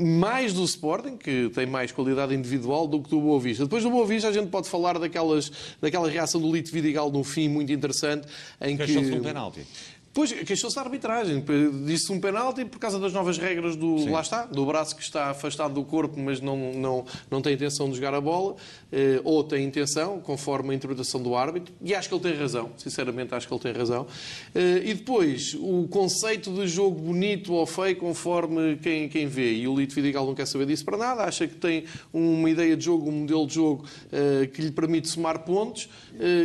mais 0.00 0.54
do 0.54 0.64
Sporting, 0.64 1.18
que 1.18 1.50
tem 1.50 1.66
mais 1.66 1.92
qualidade 1.92 2.34
individual, 2.34 2.86
do 2.86 3.02
que 3.02 3.10
do 3.10 3.20
Boa 3.20 3.38
Vista. 3.38 3.64
Depois 3.64 3.82
do 3.82 3.90
Boa 3.90 4.06
Vista 4.06 4.28
a 4.28 4.32
gente 4.32 4.48
pode 4.48 4.66
falar 4.66 4.98
daquelas, 4.98 5.52
daquela 5.80 6.08
reação 6.08 6.40
do 6.40 6.50
Lito 6.50 6.72
Vidigal 6.72 7.10
no 7.10 7.22
fim, 7.22 7.48
muito 7.48 7.70
interessante, 7.70 8.26
em 8.62 8.76
que... 8.78 8.86
De 8.86 8.98
um 8.98 9.22
penalti. 9.22 9.66
Pois, 10.12 10.32
queixou-se 10.32 10.74
da 10.74 10.82
arbitragem. 10.82 11.44
Disse 11.86 12.10
um 12.10 12.20
penalti 12.20 12.64
por 12.64 12.80
causa 12.80 12.98
das 12.98 13.12
novas 13.12 13.38
regras 13.38 13.76
do. 13.76 14.00
Sim. 14.00 14.10
Lá 14.10 14.20
está, 14.20 14.44
do 14.44 14.66
braço 14.66 14.96
que 14.96 15.02
está 15.02 15.30
afastado 15.30 15.74
do 15.74 15.84
corpo, 15.84 16.18
mas 16.18 16.40
não, 16.40 16.72
não, 16.72 17.04
não 17.30 17.40
tem 17.40 17.54
intenção 17.54 17.88
de 17.88 17.94
jogar 17.94 18.12
a 18.14 18.20
bola, 18.20 18.56
eh, 18.90 19.20
ou 19.22 19.44
tem 19.44 19.64
intenção, 19.64 20.20
conforme 20.20 20.72
a 20.72 20.74
interpretação 20.74 21.22
do 21.22 21.36
árbitro, 21.36 21.72
e 21.80 21.94
acho 21.94 22.08
que 22.08 22.14
ele 22.14 22.22
tem 22.22 22.34
razão, 22.34 22.72
sinceramente 22.76 23.34
acho 23.36 23.46
que 23.46 23.54
ele 23.54 23.60
tem 23.60 23.72
razão. 23.72 24.04
Eh, 24.52 24.82
e 24.86 24.94
depois, 24.94 25.54
o 25.54 25.86
conceito 25.86 26.52
de 26.52 26.66
jogo 26.66 27.00
bonito 27.00 27.52
ou 27.52 27.64
feio, 27.64 27.94
conforme 27.94 28.78
quem, 28.78 29.08
quem 29.08 29.28
vê. 29.28 29.54
E 29.54 29.68
o 29.68 29.78
Lito 29.78 29.94
Vidigal 29.94 30.26
não 30.26 30.34
quer 30.34 30.46
saber 30.46 30.66
disso 30.66 30.84
para 30.84 30.96
nada, 30.96 31.22
acha 31.22 31.46
que 31.46 31.54
tem 31.54 31.84
uma 32.12 32.50
ideia 32.50 32.76
de 32.76 32.84
jogo, 32.84 33.08
um 33.08 33.12
modelo 33.12 33.46
de 33.46 33.54
jogo 33.54 33.84
eh, 34.10 34.48
que 34.52 34.60
lhe 34.60 34.72
permite 34.72 35.08
somar 35.08 35.44
pontos, 35.44 35.88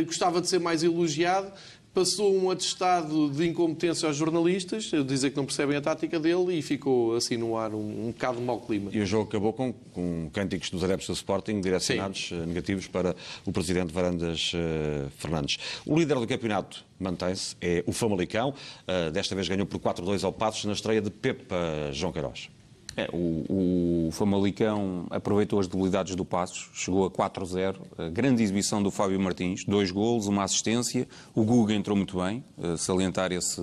gostava 0.06 0.40
de 0.40 0.48
ser 0.48 0.60
mais 0.60 0.82
elogiado 0.82 1.52
passou 1.96 2.36
um 2.36 2.50
atestado 2.50 3.30
de 3.30 3.48
incompetência 3.48 4.06
aos 4.06 4.18
jornalistas, 4.18 4.90
dizer 5.06 5.30
que 5.30 5.36
não 5.38 5.46
percebem 5.46 5.78
a 5.78 5.80
tática 5.80 6.20
dele 6.20 6.58
e 6.58 6.60
ficou 6.60 7.16
assim 7.16 7.38
no 7.38 7.56
ar 7.56 7.72
um, 7.72 8.08
um 8.08 8.12
bocado 8.12 8.38
mau 8.38 8.60
clima. 8.60 8.90
E 8.92 9.00
o 9.00 9.06
jogo 9.06 9.30
acabou 9.30 9.50
com, 9.54 9.72
com 9.72 10.28
cânticos 10.30 10.68
dos 10.68 10.84
adeptos 10.84 11.06
do 11.06 11.14
Sporting 11.14 11.58
direcionados 11.62 12.28
Sim. 12.28 12.42
Eh, 12.42 12.46
negativos 12.46 12.86
para 12.86 13.16
o 13.46 13.50
presidente 13.50 13.94
Varandas 13.94 14.52
uh, 14.52 15.08
Fernandes. 15.16 15.58
O 15.86 15.98
líder 15.98 16.16
do 16.16 16.26
campeonato 16.26 16.84
mantém-se, 17.00 17.56
é 17.62 17.82
o 17.86 17.92
Famalicão, 17.92 18.50
uh, 18.50 19.10
desta 19.10 19.34
vez 19.34 19.48
ganhou 19.48 19.64
por 19.64 19.80
4-2 19.80 20.22
ao 20.22 20.34
Passos 20.34 20.66
na 20.66 20.74
estreia 20.74 21.00
de 21.00 21.08
Pepa 21.08 21.56
João 21.92 22.12
Queiroz. 22.12 22.50
É, 22.96 23.08
o, 23.12 24.06
o, 24.08 24.10
Famalicão 24.10 25.06
aproveitou 25.10 25.60
as 25.60 25.68
debilidades 25.68 26.16
do 26.16 26.24
Passos, 26.24 26.70
chegou 26.72 27.04
a 27.04 27.10
4-0. 27.10 27.76
Grande 28.10 28.42
exibição 28.42 28.82
do 28.82 28.90
Fábio 28.90 29.20
Martins, 29.20 29.64
dois 29.64 29.90
golos, 29.90 30.26
uma 30.26 30.44
assistência. 30.44 31.06
O 31.34 31.44
Guga 31.44 31.74
entrou 31.74 31.94
muito 31.94 32.16
bem, 32.16 32.42
eh, 32.62 32.76
salientar 32.78 33.32
esse, 33.32 33.60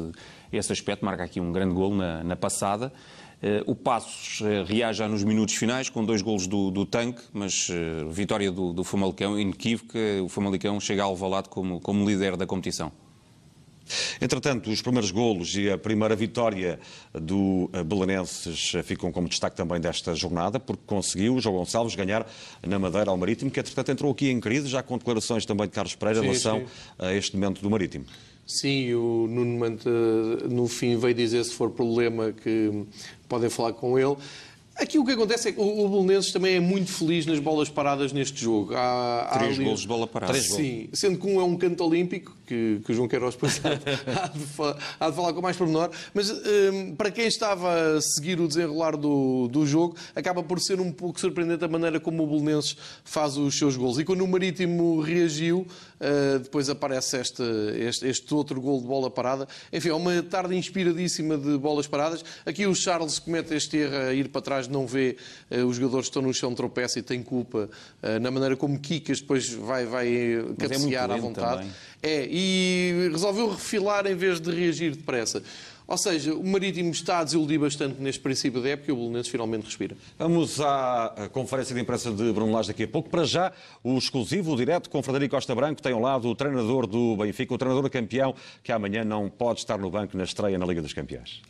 esse 0.51 0.71
aspecto, 0.71 1.03
marca 1.03 1.23
aqui 1.23 1.39
um 1.39 1.51
grande 1.51 1.73
golo 1.73 1.95
na, 1.95 2.23
na 2.23 2.35
passada. 2.35 2.93
Eh, 3.41 3.63
o 3.65 3.73
Passos 3.73 4.41
eh, 4.41 4.63
reage 4.63 5.05
nos 5.07 5.23
minutos 5.23 5.55
finais 5.55 5.89
com 5.89 6.05
dois 6.05 6.21
golos 6.21 6.45
do, 6.45 6.69
do 6.69 6.85
tanque, 6.85 7.23
mas 7.33 7.71
vitória 8.11 8.51
do, 8.51 8.71
do 8.71 8.83
Famalicão 8.83 9.39
inequívoca. 9.39 9.97
O 10.23 10.29
Famalicão 10.29 10.79
chega 10.79 11.01
ao 11.01 11.09
Alvalade 11.09 11.49
como, 11.49 11.79
como 11.79 12.07
líder 12.07 12.37
da 12.37 12.45
competição. 12.45 12.91
Entretanto, 14.21 14.69
os 14.69 14.81
primeiros 14.81 15.11
golos 15.11 15.55
e 15.55 15.69
a 15.69 15.77
primeira 15.77 16.15
vitória 16.15 16.79
do 17.13 17.69
eh, 17.73 17.83
Belenenses 17.83 18.73
eh, 18.75 18.83
ficam 18.83 19.11
como 19.11 19.27
destaque 19.27 19.55
também 19.55 19.79
desta 19.79 20.15
jornada, 20.15 20.59
porque 20.59 20.83
conseguiu 20.85 21.35
o 21.35 21.41
João 21.41 21.57
Gonçalves 21.57 21.95
ganhar 21.95 22.25
na 22.65 22.79
Madeira 22.79 23.11
ao 23.11 23.17
Marítimo, 23.17 23.51
que 23.51 23.59
entretanto 23.59 23.91
entrou 23.91 24.11
aqui 24.11 24.29
em 24.29 24.39
crise, 24.39 24.67
já 24.67 24.81
com 24.81 24.97
declarações 24.97 25.45
também 25.45 25.67
de 25.67 25.73
Carlos 25.73 25.95
Pereira 25.95 26.19
em 26.19 26.23
relação 26.23 26.59
sim. 26.59 26.65
a 26.99 27.13
este 27.13 27.35
momento 27.35 27.61
do 27.61 27.69
Marítimo. 27.69 28.05
Sim, 28.45 28.93
o 28.93 29.27
Nuno 29.29 29.57
Manta 29.57 29.89
no 30.49 30.67
fim 30.67 30.97
veio 30.97 31.13
dizer 31.13 31.43
se 31.45 31.53
for 31.53 31.69
problema 31.71 32.33
que 32.33 32.85
podem 33.27 33.49
falar 33.49 33.73
com 33.73 33.97
ele. 33.97 34.17
Aqui 34.75 34.97
o 34.97 35.05
que 35.05 35.11
acontece 35.11 35.49
é 35.49 35.51
que 35.51 35.61
o, 35.61 35.87
Belenenses 35.87 36.31
também 36.31 36.55
é 36.55 36.59
muito 36.59 36.91
feliz 36.91 37.27
nas 37.27 37.39
bolas 37.39 37.69
paradas 37.69 38.11
neste 38.11 38.41
jogo. 38.41 38.73
Há, 38.75 39.29
Três 39.37 39.55
ali... 39.55 39.65
golos 39.65 39.81
de 39.81 39.87
bola 39.87 40.07
parada. 40.07 40.33
Sim, 40.33 40.89
sendo 40.91 41.19
que 41.19 41.27
um 41.27 41.39
é 41.39 41.43
um 41.43 41.55
canto 41.55 41.83
olímpico, 41.83 42.35
que, 42.45 42.81
que 42.83 42.91
o 42.91 42.95
João 42.95 43.07
Queiroz 43.07 43.35
depois 43.35 43.61
há, 43.63 43.75
de, 43.75 44.79
há 44.99 45.09
de 45.09 45.15
falar 45.15 45.31
com 45.33 45.41
mais 45.41 45.55
pormenor, 45.55 45.91
mas 46.13 46.31
um, 46.31 46.95
para 46.95 47.11
quem 47.11 47.27
estava 47.27 47.97
a 47.97 48.01
seguir 48.01 48.39
o 48.39 48.47
desenrolar 48.47 48.97
do, 48.97 49.47
do 49.47 49.65
jogo, 49.65 49.95
acaba 50.15 50.41
por 50.41 50.59
ser 50.59 50.79
um 50.79 50.91
pouco 50.91 51.19
surpreendente 51.19 51.63
a 51.63 51.67
maneira 51.67 51.99
como 51.99 52.23
o 52.23 52.27
Belenenses 52.27 52.75
faz 53.03 53.37
os 53.37 53.55
seus 53.55 53.77
golos. 53.77 53.99
E 53.99 54.03
quando 54.03 54.21
o 54.21 54.27
Marítimo 54.27 54.99
reagiu, 55.01 55.67
uh, 56.03 56.39
depois 56.39 56.69
aparece 56.69 57.17
este, 57.17 57.43
este, 57.77 58.07
este, 58.07 58.33
outro 58.33 58.59
gol 58.59 58.81
de 58.81 58.87
bola 58.87 59.09
parada. 59.09 59.47
Enfim, 59.71 59.89
é 59.89 59.93
uma 59.93 60.21
tarde 60.21 60.55
inspiradíssima 60.55 61.37
de 61.37 61.57
bolas 61.57 61.87
paradas. 61.87 62.23
Aqui 62.45 62.67
o 62.67 62.75
Charles 62.75 63.19
comete 63.19 63.53
este 63.53 63.77
erro 63.77 63.95
a 63.95 64.13
ir 64.13 64.29
para 64.29 64.41
trás 64.41 64.67
não 64.67 64.85
vê 64.85 65.15
uh, 65.49 65.65
os 65.65 65.77
jogadores 65.77 66.07
que 66.07 66.11
estão 66.11 66.21
no 66.21 66.33
chão 66.33 66.53
tropeça 66.53 66.99
e 66.99 67.01
tem 67.01 67.23
culpa 67.23 67.69
uh, 68.03 68.19
na 68.19 68.29
maneira 68.29 68.55
como 68.55 68.79
Kikas 68.79 69.21
depois 69.21 69.49
vai, 69.49 69.85
vai 69.85 70.07
eh, 70.07 70.39
é 70.39 70.61
cabecear 70.61 71.09
é 71.09 71.13
à 71.13 71.17
vontade. 71.17 71.57
Também. 71.57 71.71
É, 72.01 72.27
e 72.29 73.09
resolveu 73.11 73.49
refilar 73.49 74.05
em 74.05 74.15
vez 74.15 74.41
de 74.41 74.51
reagir 74.51 74.93
depressa. 74.93 75.41
Ou 75.87 75.97
seja, 75.97 76.33
o 76.33 76.45
Marítimo 76.45 76.91
está 76.91 77.19
a 77.19 77.23
desiludir 77.23 77.59
bastante 77.59 78.01
neste 78.01 78.21
princípio 78.21 78.61
da 78.61 78.69
época 78.69 78.91
e 78.91 78.93
o 78.93 78.95
Belenenses 78.95 79.27
finalmente 79.31 79.65
respira. 79.65 79.95
Vamos 80.17 80.59
à 80.61 81.29
conferência 81.31 81.75
de 81.75 81.81
imprensa 81.81 82.11
de 82.11 82.31
Bruno 82.31 82.51
Lage 82.53 82.69
daqui 82.69 82.83
a 82.83 82.87
pouco. 82.87 83.09
Para 83.09 83.25
já, 83.25 83.51
o 83.83 83.97
exclusivo, 83.97 84.53
o 84.53 84.55
direto 84.55 84.89
com 84.89 85.03
Frederico 85.03 85.35
Costa 85.35 85.53
Branco, 85.53 85.81
tem 85.81 85.93
ao 85.93 85.99
lado 85.99 86.27
o 86.29 86.35
treinador 86.35 86.87
do 86.87 87.17
Benfica, 87.17 87.53
o 87.53 87.57
treinador 87.57 87.89
campeão, 87.89 88.33
que 88.63 88.71
amanhã 88.71 89.03
não 89.03 89.29
pode 89.29 89.59
estar 89.59 89.77
no 89.77 89.89
banco 89.89 90.17
na 90.17 90.23
estreia 90.23 90.57
na 90.57 90.65
Liga 90.65 90.81
dos 90.81 90.93
Campeões. 90.93 91.41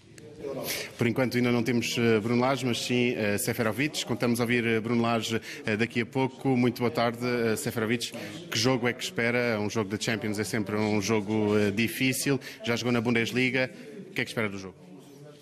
Por 0.98 1.08
enquanto 1.08 1.38
ainda 1.38 1.52
não 1.52 1.64
temos 1.64 1.96
eh, 1.98 2.20
Bruno 2.20 2.42
Lage, 2.42 2.66
mas 2.66 2.80
sim 2.80 3.14
uh, 3.14 3.40
Seferovic. 3.40 4.06
Contamos 4.06 4.40
a 4.40 4.44
ouvir 4.44 4.82
Bruno 4.82 5.02
Lage 5.02 5.42
daqui 5.80 6.02
a 6.02 6.06
pouco. 6.06 6.50
Muito 6.50 6.80
boa 6.80 6.92
tarde, 6.92 7.20
Seferovic. 7.58 8.12
Que 8.52 8.60
jogo 8.60 8.88
é 8.88 8.94
que 8.94 9.04
espera? 9.04 9.60
Um 9.60 9.70
jogo 9.70 9.90
da 9.90 9.98
Champions 10.00 10.38
é 10.40 10.44
sempre 10.44 10.76
um 10.76 11.02
jogo 11.02 11.56
difícil. 11.74 12.40
Já 12.64 12.76
jogou 12.76 12.92
na 12.92 13.02
Bundesliga. 13.02 13.72
O 14.14 14.16
que 14.16 14.22
é 14.22 14.26
que 14.26 14.30
espera 14.30 14.48
do 14.48 14.60
jogo? 14.60 14.76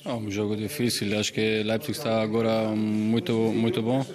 É 0.06 0.14
um 0.14 0.32
jogo 0.32 0.56
difícil. 0.56 1.20
Acho 1.20 1.34
que 1.34 1.62
Leipzig 1.62 1.92
está 1.92 2.22
agora 2.22 2.70
muito, 2.70 3.34
muito 3.34 3.82
bom. 3.82 4.06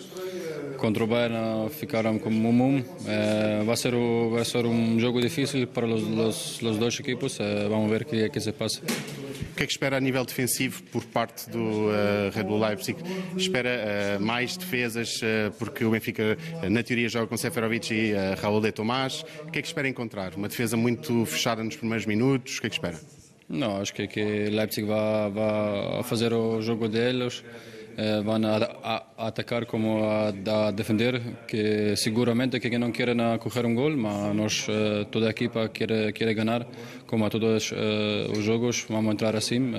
Contra 0.78 1.04
o 1.04 1.07
Bayern 1.07 1.68
ficaram 1.68 2.18
como 2.18 2.48
um 2.48 2.82
eh, 3.07 3.62
vai, 3.66 3.76
ser 3.76 3.94
o, 3.94 4.30
vai 4.30 4.46
ser 4.46 4.64
um 4.64 4.98
jogo 4.98 5.20
difícil 5.20 5.66
para 5.66 5.84
os, 5.84 6.02
os, 6.02 6.62
os 6.62 6.78
dois 6.78 6.98
equipos. 6.98 7.38
Eh, 7.38 7.68
vamos 7.68 7.90
ver 7.90 8.00
o 8.00 8.04
que, 8.07 8.30
que 8.30 8.40
se 8.40 8.50
passa. 8.50 8.80
O 8.80 9.57
que 9.57 9.64
é 9.64 9.66
que 9.66 9.72
espera 9.72 9.98
a 9.98 10.00
nível 10.00 10.24
defensivo 10.24 10.82
por 10.84 11.04
parte 11.04 11.50
do 11.50 11.59
uh, 11.59 12.30
Red 12.32 12.44
Bull 12.44 12.59
Leipzig? 12.59 12.98
Espera 13.36 14.18
uh, 14.18 14.22
mais 14.22 14.57
defesas, 14.57 15.20
uh, 15.20 15.52
porque 15.59 15.84
o 15.84 15.90
Benfica, 15.90 16.38
na 16.70 16.82
teoria, 16.82 17.11
joga 17.11 17.26
com 17.26 17.36
Seferovic 17.36 17.92
e 17.92 18.14
Raul 18.40 18.62
de 18.62 18.72
Tomás. 18.72 19.22
O 19.46 19.50
que 19.50 19.59
é 19.59 19.62
que 19.62 19.68
espera 19.68 19.86
encontrar? 19.86 20.34
Uma 20.34 20.48
defesa 20.48 20.78
muito 20.78 21.26
fechada 21.26 21.62
nos 21.62 21.76
primeiros 21.76 22.07
minutos? 22.07 22.57
O 22.57 22.61
que 22.62 22.68
é 22.68 22.70
que 22.70 22.76
espera? 22.76 23.16
Não, 23.49 23.80
acho 23.80 23.94
que, 23.94 24.07
que 24.09 24.51
Leipzig 24.51 24.86
vai, 24.86 25.30
vai 25.30 26.03
fazer 26.03 26.32
o 26.32 26.61
jogo 26.61 26.88
deles. 26.88 27.44
Eh, 27.99 28.20
van 28.20 28.44
a, 28.44 28.57
a, 28.84 29.26
atacar 29.28 29.64
como 29.64 30.05
a, 30.05 30.28
a, 30.28 30.70
defender, 30.70 31.18
que 31.49 31.97
seguramente 31.97 32.61
que 32.61 32.78
não 32.78 32.92
querem 32.92 33.16
correr 33.38 33.64
um 33.64 33.74
gol, 33.74 33.97
mas 33.97 34.36
nós, 34.36 34.66
eh, 34.68 35.07
toda 35.11 35.28
a 35.28 35.30
equipa 35.30 35.70
quer, 35.70 36.12
quer 36.12 36.34
ganhar, 36.34 36.66
como 37.07 37.24
a 37.24 37.30
todos 37.30 37.72
eh, 37.72 38.26
os 38.30 38.44
jogos, 38.44 38.84
vamos 38.90 39.12
entrar 39.14 39.34
assim. 39.34 39.72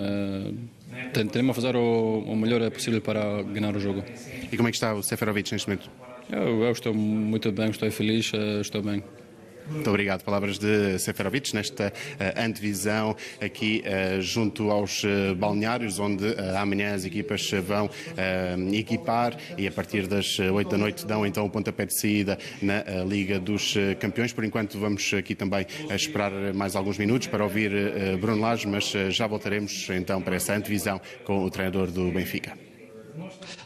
Tentamos 1.14 1.56
fazer 1.56 1.76
o, 1.76 2.24
o 2.26 2.36
melhor 2.36 2.72
possível 2.72 3.02
para 3.02 3.44
ganhar 3.44 3.76
o 3.76 3.80
jogo. 3.80 4.04
E 4.52 4.58
como 4.58 4.68
é 4.68 4.72
que 4.72 4.78
está 4.78 4.96
o 4.96 5.04
Seferovic 5.04 5.52
neste 5.52 5.68
momento? 5.70 5.88
Eu, 6.32 6.64
eu 6.64 6.72
estou 6.72 6.96
muito 6.96 7.52
bem, 7.52 7.70
estou 7.70 7.92
feliz, 7.92 8.32
estou 8.62 8.82
bem. 8.82 9.04
Muito 9.70 9.90
obrigado. 9.90 10.24
Palavras 10.24 10.58
de 10.58 10.98
Seferovic 11.00 11.54
nesta 11.54 11.88
uh, 11.88 12.42
antevisão 12.42 13.16
aqui 13.42 13.84
uh, 13.86 14.22
junto 14.22 14.72
aos 14.72 15.04
uh, 15.04 15.36
balneários, 15.36 16.00
onde 16.00 16.26
amanhã 16.60 16.94
as 16.94 17.06
equipas 17.06 17.52
vão 17.66 17.90
equipar 18.74 19.38
e 19.58 19.68
a 19.68 19.72
partir 19.72 20.08
das 20.08 20.40
8 20.40 20.70
da 20.70 20.78
noite 20.78 21.06
dão 21.06 21.26
então 21.26 21.46
o 21.46 21.50
pontapé 21.50 21.86
de 21.86 22.00
saída 22.00 22.38
na 22.62 22.84
Liga 23.08 23.40
dos 23.40 23.76
Campeões. 24.00 24.34
Por 24.34 24.44
enquanto 24.44 24.80
vamos 24.80 25.14
aqui 25.14 25.36
também 25.36 25.66
esperar 25.96 26.32
mais 26.54 26.76
alguns 26.76 26.98
minutos 26.98 27.28
para 27.28 27.44
ouvir 27.44 27.72
Bruno 28.20 28.42
Lage, 28.42 28.68
mas 28.68 28.94
já 29.10 29.28
voltaremos 29.28 29.88
então 29.90 30.22
para 30.22 30.36
essa 30.36 30.54
antevisão 30.54 31.00
com 31.24 31.44
o 31.44 31.50
treinador 31.50 31.92
do 31.92 32.12
Benfica. 32.12 32.67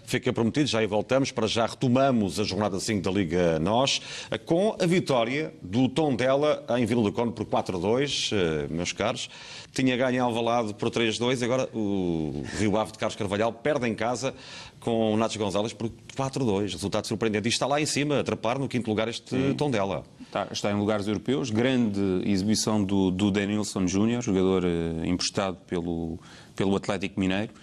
Fica 0.05 0.31
prometido, 0.33 0.67
já 0.67 0.79
aí 0.79 0.87
voltamos, 0.87 1.31
para 1.31 1.47
já 1.47 1.65
retomamos 1.65 2.39
a 2.39 2.43
jornada 2.43 2.79
5 2.79 3.01
da 3.01 3.11
Liga 3.11 3.59
Nós, 3.59 4.01
com 4.45 4.75
a 4.79 4.85
vitória 4.85 5.53
do 5.61 5.87
Tondela 5.89 6.65
em 6.77 6.85
Vila 6.85 7.03
do 7.03 7.11
Conde 7.11 7.33
por 7.33 7.45
4-2, 7.45 8.31
eh, 8.31 8.67
meus 8.69 8.93
caros. 8.93 9.29
Tinha 9.73 9.95
ganho 9.95 10.15
em 10.15 10.19
Alvalade 10.19 10.73
por 10.73 10.89
3-2, 10.89 11.43
agora 11.43 11.69
o 11.73 12.43
Rio 12.59 12.77
Ave 12.77 12.91
de 12.91 12.97
Carlos 12.97 13.15
Carvalhal 13.15 13.53
perde 13.53 13.87
em 13.87 13.95
casa 13.95 14.33
com 14.81 15.13
o 15.13 15.17
Nacho 15.17 15.39
Gonzalez 15.39 15.71
por 15.71 15.89
4-2. 16.17 16.73
Resultado 16.73 17.07
surpreendente. 17.07 17.47
E 17.47 17.49
está 17.49 17.65
lá 17.65 17.79
em 17.79 17.85
cima, 17.85 18.17
a 18.17 18.19
atrapar 18.19 18.59
no 18.59 18.67
quinto 18.67 18.89
lugar 18.89 19.07
este 19.07 19.29
Sim. 19.29 19.53
Tondela. 19.53 20.03
Está, 20.19 20.47
está, 20.51 20.71
em 20.71 20.75
lugares 20.75 21.07
europeus. 21.07 21.49
Grande 21.49 21.99
exibição 22.25 22.83
do, 22.83 23.11
do 23.11 23.31
Denilson 23.31 23.87
Júnior, 23.87 24.21
jogador 24.21 24.65
eh, 24.65 25.07
emprestado 25.07 25.57
pelo, 25.67 26.19
pelo 26.55 26.75
Atlético 26.75 27.19
Mineiro. 27.19 27.53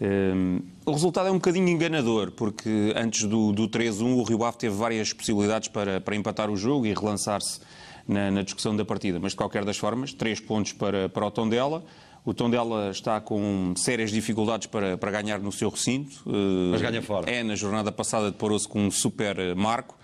Um, 0.00 0.60
o 0.84 0.92
resultado 0.92 1.28
é 1.28 1.30
um 1.30 1.36
bocadinho 1.36 1.68
enganador, 1.68 2.30
porque 2.32 2.92
antes 2.94 3.24
do, 3.24 3.52
do 3.52 3.68
3-1 3.68 4.14
o 4.14 4.22
Rio 4.22 4.44
Ave 4.44 4.58
teve 4.58 4.74
várias 4.74 5.12
possibilidades 5.12 5.68
para, 5.68 6.00
para 6.00 6.14
empatar 6.14 6.50
o 6.50 6.56
jogo 6.56 6.86
e 6.86 6.92
relançar-se 6.92 7.60
na, 8.06 8.30
na, 8.30 8.42
discussão 8.42 8.76
da 8.76 8.84
partida. 8.84 9.18
Mas, 9.18 9.32
de 9.32 9.36
qualquer 9.36 9.64
das 9.64 9.78
formas, 9.78 10.12
três 10.12 10.38
pontos 10.38 10.72
para, 10.72 11.08
para 11.08 11.26
o 11.26 11.30
Tondela. 11.30 11.82
O 12.24 12.34
Tondela 12.34 12.90
está 12.90 13.20
com 13.20 13.72
sérias 13.76 14.10
dificuldades 14.10 14.66
para, 14.66 14.98
para 14.98 15.10
ganhar 15.12 15.38
no 15.38 15.52
seu 15.52 15.70
recinto. 15.70 16.22
Mas 16.72 16.82
ganha 16.82 17.00
fora. 17.00 17.30
É, 17.30 17.42
na 17.42 17.54
jornada 17.54 17.92
passada 17.92 18.30
deparou-se 18.30 18.68
com 18.68 18.80
um 18.80 18.90
super 18.90 19.54
marco 19.54 19.96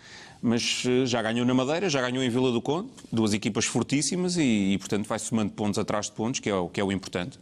mas 0.45 0.83
eh, 0.85 1.07
já 1.07 1.23
ganhou 1.23 1.47
na 1.47 1.55
Madeira, 1.55 1.89
já 1.89 2.01
ganhou 2.01 2.21
em 2.21 2.29
Vila 2.29 2.51
do 2.51 2.61
Conde, 2.61 2.89
duas 3.13 3.33
equipas 3.33 3.65
fortíssimas 3.65 4.37
e, 4.37 4.73
e 4.73 4.79
portanto, 4.79 5.07
vai 5.07 5.19
somando 5.21 5.53
pontos 5.53 5.79
atrás 5.79 6.07
de 6.07 6.13
pontos, 6.13 6.41
que 6.41 6.51
é 6.51 6.55
o, 6.55 6.69
que 6.69 6.81
é 6.81 6.85
o 6.85 6.91
importante. 6.91 7.39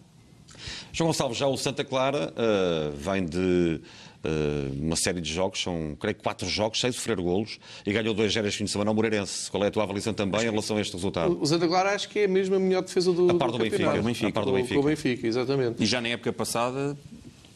João 0.93 1.09
Gonçalves, 1.09 1.39
já 1.39 1.47
o 1.47 1.57
Santa 1.57 1.85
Clara 1.85 2.33
uh, 2.33 2.97
vem 2.97 3.25
de 3.25 3.81
uh, 4.25 4.83
uma 4.83 4.97
série 4.97 5.21
de 5.21 5.33
jogos, 5.33 5.63
são, 5.63 5.97
creio 5.99 6.15
que, 6.15 6.23
quatro 6.23 6.49
jogos, 6.49 6.81
sem 6.81 6.91
sofrer 6.93 7.21
golos, 7.21 7.59
e 7.87 7.93
ganhou 7.93 8.15
2-0 8.15 8.47
este 8.47 8.59
fim 8.59 8.65
de 8.65 8.71
semana 8.71 8.91
ao 8.91 8.95
Moreirense. 8.95 9.51
Qual 9.51 9.63
é 9.65 9.69
a 9.69 9.71
tua 9.71 9.83
avaliação 9.83 10.13
também 10.13 10.43
em 10.43 10.51
relação 10.51 10.77
a 10.77 10.81
este 10.81 10.95
resultado? 10.95 11.39
O 11.41 11.47
Santa 11.47 11.67
Clara 11.67 11.95
acho 11.95 12.09
que 12.09 12.21
é 12.21 12.29
mesmo 12.29 12.55
a 12.55 12.59
melhor 12.59 12.83
defesa 12.83 13.13
do, 13.13 13.31
a 13.31 13.35
par 13.35 13.51
do, 13.51 13.59
do 13.59 13.65
Benfica, 13.65 13.95
o 13.95 14.03
Benfica. 14.03 14.29
A 14.29 14.33
par 14.33 14.45
do 14.45 14.53
Benfica. 14.53 14.75
Com 14.75 14.81
o 14.81 14.85
Benfica, 14.85 15.27
exatamente. 15.27 15.83
E 15.83 15.87
já 15.87 16.01
na 16.01 16.09
época 16.09 16.33
passada 16.33 16.97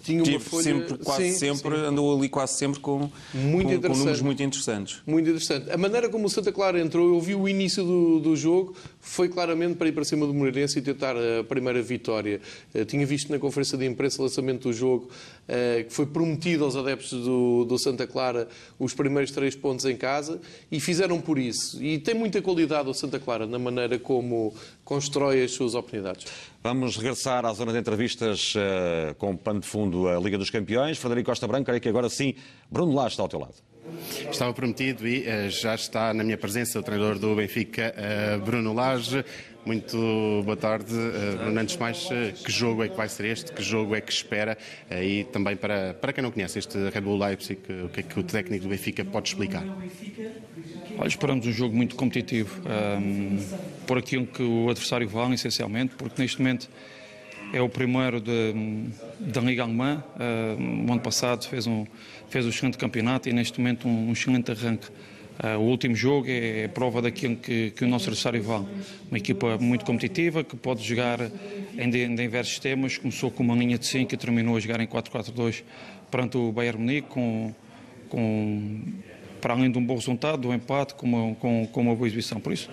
tinha 0.04 0.22
uma 0.22 0.40
folha... 0.40 0.62
sempre, 0.62 0.98
quase 0.98 1.32
sim, 1.32 1.38
sempre, 1.38 1.76
sim. 1.76 1.86
andou 1.86 2.16
ali 2.16 2.28
quase 2.28 2.52
sempre 2.58 2.78
com, 2.78 3.10
muito 3.32 3.80
com, 3.80 3.88
com, 3.88 3.96
números 3.96 4.20
muito 4.20 4.42
interessantes. 4.42 5.00
Muito 5.06 5.30
interessante. 5.30 5.70
A 5.70 5.78
maneira 5.78 6.10
como 6.10 6.26
o 6.26 6.30
Santa 6.30 6.52
Clara 6.52 6.78
entrou, 6.78 7.14
eu 7.14 7.20
vi 7.20 7.34
o 7.34 7.48
início 7.48 7.82
do, 7.82 8.20
do 8.20 8.36
jogo, 8.36 8.76
foi 9.04 9.28
claramente 9.28 9.76
para 9.76 9.86
ir 9.86 9.92
para 9.92 10.02
cima 10.02 10.26
do 10.26 10.32
Moreirense 10.32 10.78
e 10.78 10.82
tentar 10.82 11.14
a 11.14 11.44
primeira 11.44 11.82
vitória. 11.82 12.40
Uh, 12.74 12.84
tinha 12.84 13.04
visto 13.04 13.30
na 13.30 13.38
conferência 13.38 13.76
de 13.76 13.84
imprensa 13.86 14.20
o 14.20 14.24
lançamento 14.24 14.68
do 14.68 14.72
jogo 14.72 15.08
uh, 15.08 15.84
que 15.84 15.92
foi 15.92 16.06
prometido 16.06 16.64
aos 16.64 16.74
adeptos 16.74 17.12
do, 17.24 17.64
do 17.66 17.78
Santa 17.78 18.06
Clara 18.06 18.48
os 18.78 18.94
primeiros 18.94 19.30
três 19.30 19.54
pontos 19.54 19.84
em 19.84 19.96
casa 19.96 20.40
e 20.72 20.80
fizeram 20.80 21.20
por 21.20 21.38
isso. 21.38 21.82
E 21.82 21.98
tem 21.98 22.14
muita 22.14 22.40
qualidade 22.40 22.88
o 22.88 22.94
Santa 22.94 23.20
Clara 23.20 23.46
na 23.46 23.58
maneira 23.58 23.98
como 23.98 24.54
constrói 24.84 25.44
as 25.44 25.52
suas 25.52 25.74
oportunidades. 25.74 26.26
Vamos 26.62 26.96
regressar 26.96 27.44
à 27.44 27.52
zona 27.52 27.72
de 27.72 27.78
entrevistas 27.78 28.54
uh, 28.54 29.14
com 29.16 29.32
o 29.32 29.38
pano 29.38 29.60
de 29.60 29.66
fundo 29.66 30.08
a 30.08 30.18
Liga 30.18 30.38
dos 30.38 30.48
Campeões. 30.48 30.96
Frederico 30.96 31.30
Costa 31.30 31.46
Branco, 31.46 31.66
creio 31.66 31.80
que 31.80 31.88
agora 31.90 32.08
sim, 32.08 32.34
Bruno 32.70 32.94
Lage 32.94 33.10
está 33.10 33.22
ao 33.22 33.28
teu 33.28 33.38
lado. 33.38 33.73
Estava 34.30 34.52
prometido 34.54 35.06
e 35.06 35.20
uh, 35.20 35.50
já 35.50 35.74
está 35.74 36.14
na 36.14 36.24
minha 36.24 36.38
presença 36.38 36.78
o 36.78 36.82
treinador 36.82 37.18
do 37.18 37.34
Benfica, 37.34 37.94
uh, 37.96 38.40
Bruno 38.44 38.72
Lage. 38.72 39.24
Muito 39.66 39.96
boa 40.44 40.56
tarde. 40.56 40.92
Bruno, 41.38 41.58
antes 41.58 41.74
de 41.74 41.80
mais, 41.80 42.06
que 42.44 42.52
jogo 42.52 42.84
é 42.84 42.88
que 42.88 42.96
vai 42.96 43.08
ser 43.08 43.24
este? 43.24 43.50
Que 43.50 43.62
jogo 43.62 43.94
é 43.94 44.00
que 44.02 44.12
espera? 44.12 44.58
E 44.90 45.24
também 45.32 45.56
para, 45.56 45.94
para 45.94 46.12
quem 46.12 46.22
não 46.22 46.30
conhece 46.30 46.58
este 46.58 46.76
Red 46.90 47.00
Bull 47.00 47.18
Leipzig, 47.18 47.60
o 47.82 47.88
que 47.88 48.00
é 48.00 48.02
que 48.02 48.20
o 48.20 48.22
técnico 48.22 48.64
do 48.64 48.68
Benfica 48.68 49.02
pode 49.06 49.28
explicar? 49.28 49.64
Olha, 50.98 51.08
esperamos 51.08 51.46
um 51.46 51.52
jogo 51.52 51.74
muito 51.74 51.96
competitivo, 51.96 52.60
um, 52.68 53.42
por 53.86 53.96
aquilo 53.96 54.26
que 54.26 54.42
o 54.42 54.68
adversário 54.68 55.08
vale, 55.08 55.34
essencialmente, 55.34 55.94
porque 55.96 56.20
neste 56.20 56.42
momento 56.42 56.68
é 57.52 57.62
o 57.62 57.68
primeiro 57.68 58.20
da 58.20 59.40
Liga 59.40 59.62
Alemã. 59.62 60.04
Uh, 60.16 60.88
o 60.88 60.92
ano 60.92 61.00
passado 61.00 61.46
fez 61.46 61.66
um, 61.66 61.86
fez 62.34 62.46
um 62.46 62.48
excelente 62.48 62.76
campeonato 62.76 63.28
e 63.28 63.32
neste 63.32 63.60
momento 63.60 63.86
um, 63.86 64.08
um 64.08 64.12
excelente 64.12 64.50
arranque. 64.50 64.88
Uh, 64.88 65.56
o 65.56 65.62
último 65.62 65.94
jogo 65.94 66.26
é, 66.28 66.66
prova 66.66 67.00
daquilo 67.00 67.36
que, 67.36 67.70
que, 67.70 67.84
o 67.84 67.88
nosso 67.88 68.06
adversário 68.06 68.42
vale. 68.42 68.66
Uma 69.08 69.18
equipa 69.18 69.56
muito 69.58 69.84
competitiva, 69.84 70.42
que 70.42 70.56
pode 70.56 70.82
jogar 70.82 71.20
em, 71.78 71.96
em 71.96 72.14
diversos 72.16 72.58
temas. 72.58 72.98
Começou 72.98 73.30
com 73.30 73.44
uma 73.44 73.54
linha 73.54 73.78
de 73.78 73.86
5 73.86 74.12
e 74.12 74.16
terminou 74.16 74.56
a 74.56 74.60
jogar 74.60 74.80
em 74.80 74.86
4-4-2 74.86 75.62
perante 76.10 76.36
o 76.36 76.50
Bayern 76.50 76.80
Munique, 76.80 77.08
com, 77.08 77.54
com 78.08 78.82
para 79.40 79.54
além 79.54 79.70
de 79.70 79.78
um 79.78 79.84
bom 79.84 79.94
resultado, 79.94 80.42
do 80.42 80.48
um 80.48 80.54
empate, 80.54 80.94
com 80.94 81.06
uma, 81.06 81.34
com, 81.36 81.68
com 81.68 81.80
uma 81.82 81.94
boa 81.94 82.08
exibição. 82.08 82.40
Por 82.40 82.52
isso, 82.52 82.68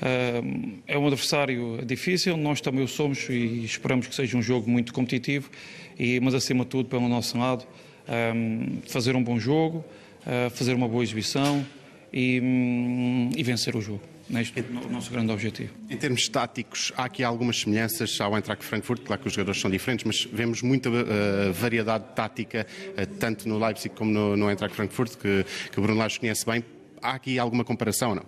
uh, 0.00 0.80
é 0.86 0.96
um 0.96 1.06
adversário 1.06 1.80
difícil, 1.84 2.38
nós 2.38 2.62
também 2.62 2.82
o 2.82 2.88
somos 2.88 3.28
e 3.28 3.64
esperamos 3.64 4.06
que 4.06 4.14
seja 4.14 4.34
um 4.34 4.42
jogo 4.42 4.70
muito 4.70 4.94
competitivo, 4.94 5.50
e, 5.98 6.18
mas 6.20 6.34
acima 6.34 6.64
de 6.64 6.70
tudo, 6.70 6.88
pelo 6.88 7.06
nosso 7.06 7.36
lado, 7.36 7.66
um, 8.08 8.78
fazer 8.86 9.16
um 9.16 9.22
bom 9.22 9.38
jogo, 9.38 9.84
uh, 10.26 10.50
fazer 10.50 10.74
uma 10.74 10.88
boa 10.88 11.02
exibição 11.02 11.64
e, 12.12 12.40
um, 12.40 13.30
e 13.36 13.42
vencer 13.42 13.76
o 13.76 13.80
jogo. 13.80 14.02
Neste 14.28 14.58
é 14.58 14.62
o 14.62 14.90
nosso 14.90 15.10
grande 15.10 15.30
objetivo. 15.30 15.74
Em 15.90 15.96
termos 15.98 16.28
táticos, 16.28 16.90
há 16.96 17.04
aqui 17.04 17.22
algumas 17.22 17.60
semelhanças 17.60 18.18
ao 18.20 18.34
Eintracht 18.34 18.64
Frankfurt, 18.64 19.02
claro 19.02 19.20
que 19.20 19.28
os 19.28 19.34
jogadores 19.34 19.60
são 19.60 19.70
diferentes, 19.70 20.04
mas 20.04 20.24
vemos 20.32 20.62
muita 20.62 20.88
uh, 20.88 21.52
variedade 21.52 22.04
tática, 22.14 22.66
uh, 22.90 23.06
tanto 23.18 23.46
no 23.46 23.58
Leipzig 23.58 23.94
como 23.94 24.10
no, 24.10 24.36
no 24.36 24.50
Eintracht 24.50 24.74
Frankfurt, 24.74 25.16
que, 25.16 25.44
que 25.70 25.78
o 25.78 25.82
Bruno 25.82 25.98
Lage 25.98 26.18
conhece 26.18 26.46
bem. 26.46 26.64
Há 27.02 27.12
aqui 27.12 27.38
alguma 27.38 27.64
comparação 27.64 28.10
ou 28.10 28.16
não? 28.16 28.24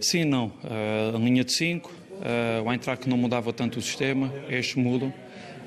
Sim, 0.00 0.24
não. 0.24 0.52
A 1.14 1.16
linha 1.16 1.44
de 1.44 1.52
5, 1.52 1.90
o 2.62 2.72
Eintracht 2.72 3.08
não 3.08 3.16
mudava 3.16 3.52
tanto 3.52 3.78
o 3.78 3.82
sistema, 3.82 4.30
estes 4.50 4.74
mudam. 4.74 5.14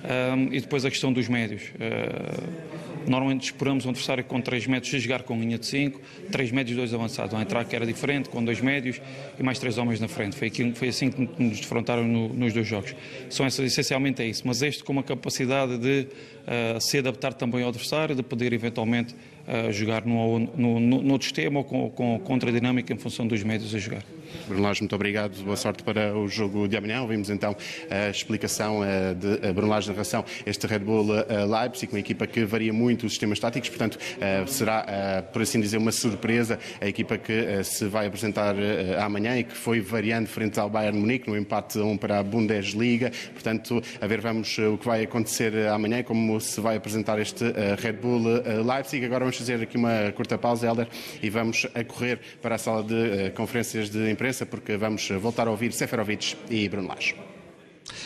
Um, 0.03 0.53
e 0.53 0.61
depois 0.61 0.85
a 0.85 0.89
questão 0.89 1.11
dos 1.11 1.27
médios. 1.27 1.63
Uh, 1.75 3.09
normalmente 3.09 3.45
esperamos 3.45 3.85
um 3.85 3.89
adversário 3.89 4.23
com 4.23 4.39
3 4.39 4.67
médios 4.67 4.93
a 4.93 4.99
jogar 4.99 5.23
com 5.23 5.39
linha 5.39 5.57
de 5.57 5.65
5, 5.65 5.99
3 6.31 6.51
médios 6.51 6.77
e 6.77 6.79
2 6.79 6.93
avançados. 6.93 7.31
Vão 7.31 7.41
entrar 7.41 7.65
que 7.65 7.75
era 7.75 7.85
diferente, 7.85 8.29
com 8.29 8.43
2 8.43 8.61
médios 8.61 9.01
e 9.39 9.43
mais 9.43 9.57
3 9.59 9.77
homens 9.77 9.99
na 9.99 10.07
frente. 10.07 10.35
Foi, 10.35 10.47
aquilo, 10.47 10.75
foi 10.75 10.89
assim 10.89 11.09
que 11.09 11.21
nos 11.41 11.59
defrontaram 11.59 12.03
no, 12.03 12.29
nos 12.29 12.53
dois 12.53 12.67
jogos. 12.67 12.95
São 13.29 13.45
essas, 13.45 13.65
essencialmente 13.65 14.21
é 14.21 14.25
isso. 14.25 14.43
Mas 14.45 14.61
este 14.61 14.83
com 14.83 14.93
uma 14.93 15.03
capacidade 15.03 15.77
de 15.77 16.07
uh, 16.07 16.79
se 16.79 16.97
adaptar 16.97 17.33
também 17.33 17.63
ao 17.63 17.69
adversário, 17.69 18.15
de 18.15 18.23
poder 18.23 18.53
eventualmente 18.53 19.13
uh, 19.13 19.71
jogar 19.71 20.05
no, 20.05 20.39
no, 20.39 20.79
no, 20.79 21.01
no 21.01 21.21
sistema 21.21 21.59
ou 21.59 21.65
com, 21.65 21.89
com 21.89 22.19
contra 22.19 22.51
dinâmica 22.51 22.93
em 22.93 22.97
função 22.97 23.25
dos 23.25 23.43
médios 23.43 23.73
a 23.73 23.79
jogar. 23.79 24.03
Bruno 24.47 24.63
Lage, 24.63 24.81
muito 24.81 24.95
obrigado. 24.95 25.41
Boa 25.43 25.55
sorte 25.55 25.83
para 25.83 26.17
o 26.17 26.27
jogo 26.27 26.67
de 26.67 26.77
amanhã. 26.77 27.01
Ouvimos 27.01 27.29
então 27.29 27.55
a 27.89 28.09
explicação 28.09 28.83
eh, 28.83 29.13
de 29.13 29.47
eh, 29.47 29.53
Bruno 29.53 29.71
Lage 29.71 29.88
na 29.88 29.93
relação 29.93 30.23
a 30.45 30.49
este 30.49 30.67
Red 30.67 30.79
Bull 30.79 31.17
eh, 31.17 31.45
Leipzig, 31.45 31.91
uma 31.91 31.99
equipa 31.99 32.27
que 32.27 32.43
varia 32.45 32.73
muito 32.73 33.05
os 33.05 33.13
sistemas 33.13 33.39
táticos, 33.39 33.69
portanto 33.69 33.97
será, 34.47 35.23
por 35.31 35.41
assim 35.41 35.59
dizer, 35.59 35.77
uma 35.77 35.91
surpresa 35.91 36.59
a 36.81 36.88
equipa 36.88 37.17
que 37.17 37.63
se 37.63 37.85
vai 37.85 38.07
apresentar 38.07 38.55
amanhã 38.99 39.38
e 39.38 39.43
que 39.43 39.55
foi 39.55 39.79
variando 39.79 40.27
frente 40.27 40.59
ao 40.59 40.69
Bayern 40.69 40.99
Munique 40.99 41.29
no 41.29 41.38
empate 41.38 41.79
1 41.79 41.97
para 41.97 42.19
a 42.19 42.23
Bundesliga. 42.23 43.11
Portanto, 43.33 43.81
a 44.01 44.07
ver 44.07 44.21
vamos 44.21 44.57
o 44.57 44.77
que 44.77 44.85
vai 44.85 45.03
acontecer 45.03 45.67
amanhã, 45.67 46.03
como 46.03 46.39
se 46.39 46.59
vai 46.59 46.75
apresentar 46.75 47.19
este 47.19 47.45
Red 47.79 47.93
Bull 47.93 48.23
Leipzig. 48.65 49.05
Agora 49.05 49.21
vamos 49.21 49.38
fazer 49.38 49.61
aqui 49.61 49.77
uma 49.77 50.11
curta 50.15 50.38
pausa, 50.38 50.67
Helder, 50.67 50.88
e 51.21 51.29
vamos 51.29 51.67
a 51.73 51.83
correr 51.83 52.19
para 52.41 52.55
a 52.55 52.57
sala 52.57 52.83
de 52.83 53.31
conferências 53.31 53.89
de 53.89 54.09
imprensa, 54.09 54.26
porque 54.45 54.78
vamos 54.78 55.09
voltar 55.21 55.47
a 55.47 55.51
ouvir 55.51 55.71
Seferovic 55.71 56.36
e 56.49 56.67
Bruno 56.67 56.88
Lage. 56.88 57.15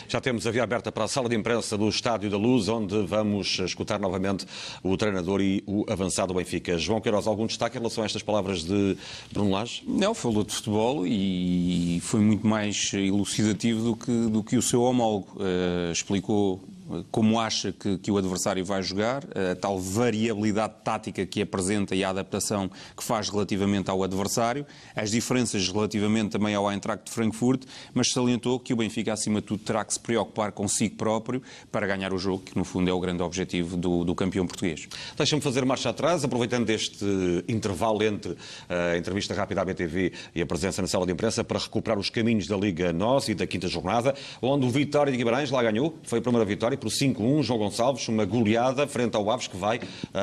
Já 0.08 0.20
temos 0.20 0.46
a 0.46 0.50
via 0.50 0.62
aberta 0.62 0.92
para 0.92 1.04
a 1.04 1.08
sala 1.08 1.28
de 1.28 1.36
imprensa 1.36 1.76
do 1.76 1.88
Estádio 1.88 2.30
da 2.30 2.36
Luz, 2.36 2.68
onde 2.68 3.04
vamos 3.06 3.58
escutar 3.58 3.98
novamente 3.98 4.46
o 4.82 4.96
treinador 4.96 5.40
e 5.40 5.62
o 5.66 5.84
avançado 5.90 6.34
Benfica. 6.34 6.78
João 6.78 7.00
Queiroz, 7.00 7.26
algum 7.26 7.46
destaque 7.46 7.76
em 7.76 7.80
relação 7.80 8.02
a 8.02 8.06
estas 8.06 8.22
palavras 8.22 8.62
de 8.62 8.96
Bruno 9.32 9.50
Lage? 9.50 9.82
Não, 9.86 10.14
falou 10.14 10.44
de 10.44 10.54
futebol 10.54 11.06
e 11.06 12.00
foi 12.02 12.20
muito 12.20 12.46
mais 12.46 12.92
elucidativo 12.92 13.82
do 13.82 13.96
que, 13.96 14.12
do 14.28 14.42
que 14.42 14.56
o 14.56 14.62
seu 14.62 14.82
homólogo. 14.82 15.28
Uh, 15.36 15.92
explicou 15.92 16.62
como 17.10 17.38
acha 17.38 17.72
que, 17.72 17.98
que, 17.98 18.10
o 18.10 18.16
adversário 18.16 18.64
vai 18.64 18.82
jogar, 18.82 19.24
a 19.24 19.54
tal 19.54 19.78
variabilidade 19.78 20.74
tática 20.84 21.24
que 21.26 21.42
apresenta 21.42 21.94
e 21.94 22.04
a 22.04 22.10
adaptação 22.10 22.70
que 22.96 23.02
faz 23.02 23.28
relativamente 23.28 23.90
ao 23.90 24.02
adversário, 24.02 24.66
as 24.94 25.10
diferenças 25.10 25.68
relativamente 25.68 26.30
também 26.30 26.54
ao 26.54 26.70
Eintracht 26.70 27.06
de 27.06 27.12
Frankfurt, 27.12 27.64
mas 27.94 28.10
salientou 28.12 28.58
que 28.58 28.72
o 28.72 28.76
Benfica, 28.76 29.12
acima 29.12 29.40
de 29.40 29.46
tudo, 29.46 29.62
terá 29.62 29.84
que 29.84 29.94
se 29.94 30.00
preocupar 30.00 30.52
consigo 30.52 30.96
próprio 30.96 31.42
para 31.70 31.86
ganhar 31.86 32.12
o 32.12 32.18
jogo, 32.18 32.42
que 32.42 32.56
no 32.56 32.64
fundo 32.64 32.90
é 32.90 32.92
o 32.92 33.00
grande 33.00 33.22
objetivo 33.22 33.76
do, 33.76 34.04
do 34.04 34.14
campeão 34.14 34.46
português. 34.46 34.88
Deixa-me 35.16 35.42
fazer 35.42 35.64
marcha 35.64 35.90
atrás, 35.90 36.24
aproveitando 36.24 36.68
este 36.70 37.04
intervalo 37.48 38.02
entre 38.02 38.36
a 38.68 38.96
entrevista 38.96 39.34
rápida 39.34 39.62
à 39.62 39.64
BTV 39.64 40.12
e 40.34 40.42
a 40.42 40.46
presença 40.46 40.82
na 40.82 40.88
sala 40.88 41.06
de 41.06 41.12
imprensa, 41.12 41.44
para 41.44 41.58
recuperar 41.58 41.98
os 41.98 42.10
caminhos 42.10 42.46
da 42.46 42.56
Liga 42.56 42.92
NOS 42.92 43.28
e 43.28 43.34
da 43.34 43.46
quinta 43.46 43.68
jornada, 43.68 44.14
onde 44.40 44.66
o 44.66 44.70
Vitória 44.70 45.10
de 45.10 45.18
Guimarães 45.18 45.50
lá 45.50 45.62
ganhou, 45.62 45.98
foi 46.04 46.18
a 46.18 46.22
primeira 46.22 46.44
vitória 46.44 46.76
por 46.82 46.90
5-1. 46.90 47.44
João 47.44 47.60
Gonçalves, 47.60 48.08
uma 48.08 48.24
goleada 48.24 48.84
frente 48.88 49.14
ao 49.14 49.30
Aves 49.30 49.46
que 49.46 49.56
vai 49.56 49.78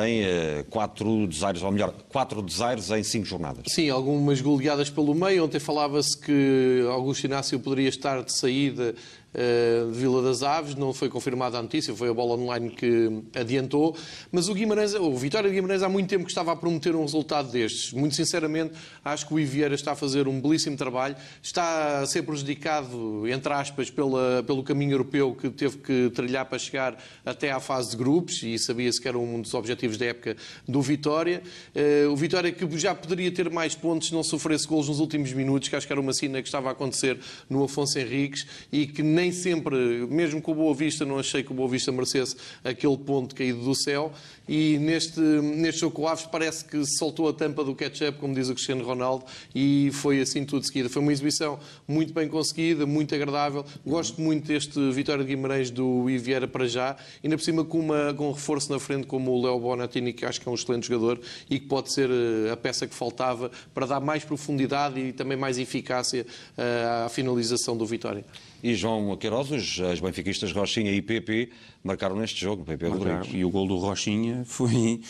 em 0.06 0.64
4 0.70 1.26
desaires, 1.28 1.64
ou 1.64 1.72
melhor, 1.72 1.94
4 2.10 2.42
desaires 2.42 2.92
em 2.92 3.02
5 3.02 3.26
jornadas. 3.26 3.64
Sim, 3.68 3.90
algumas 3.90 4.42
goleadas 4.42 4.90
pelo 4.90 5.16
meio. 5.16 5.46
Ontem 5.46 5.60
falava-se 5.60 6.18
que 6.18 6.86
Augusto 6.92 7.24
Inácio 7.24 7.58
poderia 7.62 7.88
estar 7.88 8.22
de 8.22 8.38
saída 8.38 8.94
uh, 9.34 9.92
Vila 9.92 10.22
das 10.22 10.44
Aves, 10.44 10.76
não 10.76 10.94
foi 10.94 11.10
confirmada 11.10 11.58
a 11.58 11.62
notícia, 11.62 11.94
foi 11.96 12.10
a 12.10 12.14
bola 12.14 12.36
online 12.36 12.70
que 12.70 13.22
adiantou, 13.36 13.96
mas 14.32 14.50
o 14.50 14.54
Guimarães, 14.54 14.94
o 14.94 15.16
Vitória 15.16 15.50
de 15.50 15.56
Guimarães 15.56 15.84
há 15.84 15.90
muito 15.90 16.10
tempo 16.10 16.26
que 16.26 16.32
estava 16.32 16.52
a 16.52 16.56
prometer 16.56 16.96
um 16.96 17.02
resultado 17.02 17.52
destes. 17.52 17.94
Muito 17.94 18.16
sinceramente, 18.16 18.74
acho 19.04 19.28
que 19.28 19.34
o 19.34 19.40
Ivieira 19.40 19.76
está 19.76 19.94
a 19.94 19.96
fazer 19.96 20.28
um 20.28 20.40
belíssimo 20.40 20.78
trabalho, 20.78 21.16
está 21.42 22.00
a 22.00 22.06
ser 22.06 22.24
prejudicado, 22.24 23.28
entre 23.28 23.54
aspas, 23.54 23.90
pela, 23.90 24.44
pelo 24.46 24.64
caminho 24.64 24.94
europeu 24.94 25.36
que 25.36 25.50
teve 25.50 25.78
que 25.78 26.12
trilhar 26.14 26.46
para 26.46 26.60
chegar 26.60 26.98
até 27.26 27.52
à 27.52 27.60
fase 27.60 27.92
de 27.92 27.98
grupos, 27.98 28.42
e 28.44 28.58
sabia-se 28.58 29.00
que 29.00 29.08
era 29.08 29.18
um 29.18 29.42
dos 29.42 29.54
objetivos 29.54 29.98
da 29.98 30.06
época 30.06 30.36
do 30.68 30.82
Vitória. 30.82 31.42
Uh, 31.76 32.12
o 32.12 32.16
Vitória 32.16 32.52
que 32.52 32.78
já 32.78 32.94
poderia 32.94 33.32
ter 33.32 33.50
mais 33.50 33.76
pontos 33.76 34.10
se 34.10 34.14
não 34.14 34.24
sofresse 34.24 34.68
golos 34.68 34.90
nos 34.90 35.00
últimos 35.00 35.32
minutos, 35.34 35.70
que 35.70 35.76
acho 35.76 35.86
que 35.86 35.94
era 35.94 36.02
uma 36.02 36.14
cena 36.14 36.42
que 36.42 36.48
estava 36.48 36.70
a 36.70 36.72
acontecer 36.72 37.20
no 37.50 37.64
Afonso 37.64 37.98
Henriques, 38.00 38.46
e 38.72 38.88
que 38.88 39.04
nem 39.20 39.34
sempre, 39.34 39.76
mesmo 40.10 40.42
com 40.42 40.54
o 40.54 40.56
Boa 40.56 40.74
Vista, 40.74 41.04
não 41.04 41.20
achei 41.20 41.44
que 41.44 41.52
o 41.52 41.54
Boa 41.54 41.68
Vista 41.68 41.92
merecesse 41.92 42.38
aquele 42.64 42.98
ponto 42.98 43.36
caído 43.36 43.60
do 43.60 43.76
céu. 43.76 44.14
E 44.48 44.80
neste, 44.80 45.20
neste 45.20 45.82
jogo 45.82 45.96
com 45.96 46.02
o 46.04 46.08
Aves 46.08 46.26
parece 46.26 46.64
que 46.64 46.84
soltou 46.86 47.28
a 47.28 47.34
tampa 47.34 47.64
do 47.64 47.76
ketchup, 47.76 48.18
como 48.18 48.34
diz 48.34 48.50
o 48.50 48.54
Cristiano 48.54 48.84
Ronaldo, 48.84 49.26
e 49.54 49.92
foi 49.94 50.22
assim 50.22 50.46
tudo 50.46 50.66
seguida. 50.66 50.90
Foi 50.90 51.02
uma 51.02 51.12
exibição 51.12 51.60
muito 51.88 52.14
bem 52.14 52.30
conseguida, 52.30 52.86
muito 52.86 53.14
agradável. 53.14 53.66
Gosto 53.86 54.22
muito 54.22 54.48
deste 54.48 54.80
Vitória 54.92 55.24
de 55.24 55.36
Guimarães 55.36 55.70
do 55.70 56.10
Iviera 56.10 56.48
para 56.48 56.66
já, 56.66 56.96
ainda 57.22 57.38
por 57.38 57.44
cima 57.44 57.66
com, 57.66 57.80
uma, 57.80 58.14
com 58.14 58.30
um 58.30 58.32
reforço 58.32 58.72
na 58.72 58.80
frente 58.80 59.06
como 59.06 59.32
o 59.32 59.44
Léo 59.44 59.60
Bonatini, 59.60 60.14
que 60.14 60.26
acho 60.26 60.40
que 60.40 60.48
é 60.48 60.52
um 60.52 60.56
excelente 60.56 60.88
jogador 60.88 61.20
e 61.50 61.60
que 61.60 61.68
pode 61.68 61.92
ser 61.92 62.10
eh, 62.10 62.52
a 62.52 62.58
peça 62.58 62.88
que 62.88 62.96
faltava 62.96 63.52
para 63.74 63.86
dar 63.86 64.00
mais 64.00 64.24
profundidade 64.24 65.00
e 65.00 65.12
também 65.12 65.38
mais 65.38 65.60
eficácia 65.60 66.26
eh, 66.58 67.04
à 67.06 67.10
finalização 67.10 67.76
do 67.76 67.86
Vitória. 67.86 68.26
E 68.62 68.76
João 68.76 69.16
Queiroz, 69.16 69.50
os 69.52 70.00
benfiquistas 70.00 70.52
Rochinha 70.52 70.92
e 70.92 71.02
PP 71.02 71.50
marcaram 71.84 72.16
neste 72.16 72.42
jogo, 72.42 72.64
PP 72.64 72.88
Rodrigues. 72.88 73.30
E 73.34 73.46
o 73.46 73.50
gol 73.50 73.68
do 73.68 73.78
Rochinha 73.78 74.44
foi, 74.46 75.02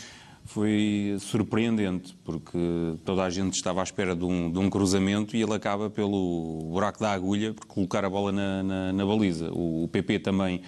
foi 0.45 1.18
surpreendente, 1.20 2.16
porque 2.24 2.58
toda 3.04 3.24
a 3.24 3.30
gente 3.30 3.56
estava 3.56 3.82
à 3.82 3.84
espera 3.84 4.16
de 4.16 4.24
um, 4.24 4.52
de 4.52 4.60
um 4.60 4.70
cruzamento 4.70 5.36
e 5.36 5.41
ele 5.41 5.54
acaba 5.54 5.89
pelo 5.89 6.70
buraco 6.72 7.00
da 7.00 7.12
agulha 7.12 7.54
por 7.54 7.66
colocar 7.66 8.06
a 8.06 8.10
bola 8.10 8.32
na, 8.32 8.64
na, 8.64 8.93
na 8.93 9.06
baliza. 9.06 9.52
O, 9.52 9.84
o 9.84 9.88
PP 9.88 10.20
também 10.20 10.62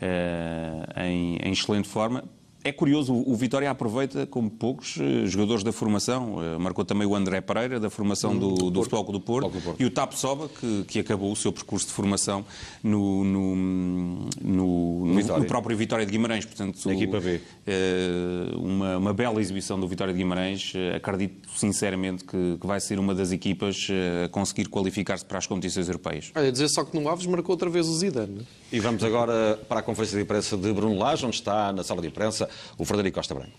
eh, 0.00 1.06
em, 1.06 1.36
em 1.42 1.52
excelente 1.52 1.88
forma 1.88 2.24
é 2.68 2.72
curioso, 2.72 3.14
o 3.14 3.34
Vitória 3.34 3.70
aproveita 3.70 4.26
como 4.26 4.50
poucos 4.50 4.98
eh, 5.00 5.26
jogadores 5.26 5.64
da 5.64 5.72
formação. 5.72 6.36
Eh, 6.42 6.58
marcou 6.58 6.84
também 6.84 7.06
o 7.06 7.14
André 7.14 7.40
Pereira, 7.40 7.80
da 7.80 7.88
formação 7.88 8.36
do, 8.36 8.52
do, 8.54 8.70
do 8.70 8.82
Futebol 8.82 9.04
do 9.04 9.20
Porto, 9.20 9.50
do 9.50 9.60
Porto, 9.60 9.80
e 9.80 9.84
o 9.84 9.90
Tap 9.90 10.12
Soba, 10.12 10.48
que, 10.48 10.84
que, 10.86 10.98
acabou 11.00 11.32
o 11.32 11.36
seu 11.36 11.52
percurso 11.52 11.86
de 11.86 11.92
formação 11.92 12.44
no, 12.82 13.24
no, 13.24 13.56
no, 13.56 14.28
no, 14.42 15.06
no 15.06 15.44
próprio 15.46 15.76
Vitória 15.76 16.04
de 16.04 16.12
Guimarães. 16.12 16.44
Portanto, 16.44 16.90
equipa 16.90 17.20
B. 17.20 17.40
Eh, 17.66 18.50
uma, 18.56 18.98
uma, 18.98 19.14
bela 19.14 19.40
exibição 19.40 19.80
do 19.80 19.88
Vitória 19.88 20.12
de 20.12 20.18
Guimarães. 20.18 20.72
Acredito 20.94 21.48
sinceramente 21.56 22.24
que, 22.24 22.58
que 22.60 22.66
vai 22.66 22.80
ser 22.80 22.98
uma 22.98 23.14
das 23.14 23.32
equipas 23.32 23.88
a 24.24 24.28
conseguir 24.28 24.68
qualificar-se 24.68 25.24
para 25.24 25.38
as 25.38 25.46
competições 25.46 25.88
europeias. 25.88 26.30
Olha, 26.34 26.52
dizer 26.52 26.68
só 26.68 26.84
que 26.84 26.98
no 26.98 27.08
Aves 27.08 27.26
marcou 27.26 27.54
outra 27.54 27.70
vez 27.70 27.88
o 27.88 27.94
Zidane. 27.94 28.46
E 28.70 28.80
vamos 28.80 29.02
agora 29.02 29.58
para 29.68 29.80
a 29.80 29.82
conferência 29.82 30.16
de 30.16 30.24
imprensa 30.24 30.56
de 30.56 30.72
Bruno 30.72 30.98
Lage, 30.98 31.24
onde 31.24 31.36
está 31.36 31.72
na 31.72 31.82
sala 31.82 32.02
de 32.02 32.08
imprensa 32.08 32.48
o 32.76 32.84
Frederico 32.84 33.16
Costa 33.16 33.34
Branco. 33.34 33.52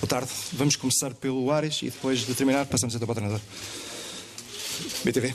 Boa 0.00 0.08
tarde. 0.08 0.30
Vamos 0.52 0.76
começar 0.76 1.14
pelo 1.14 1.50
Ares 1.50 1.82
e 1.82 1.86
depois 1.86 2.20
de 2.20 2.34
terminar 2.34 2.66
passamos 2.66 2.94
então 2.94 3.06
para 3.06 3.12
o 3.12 3.14
treinador. 3.14 3.40
BTV. 5.04 5.34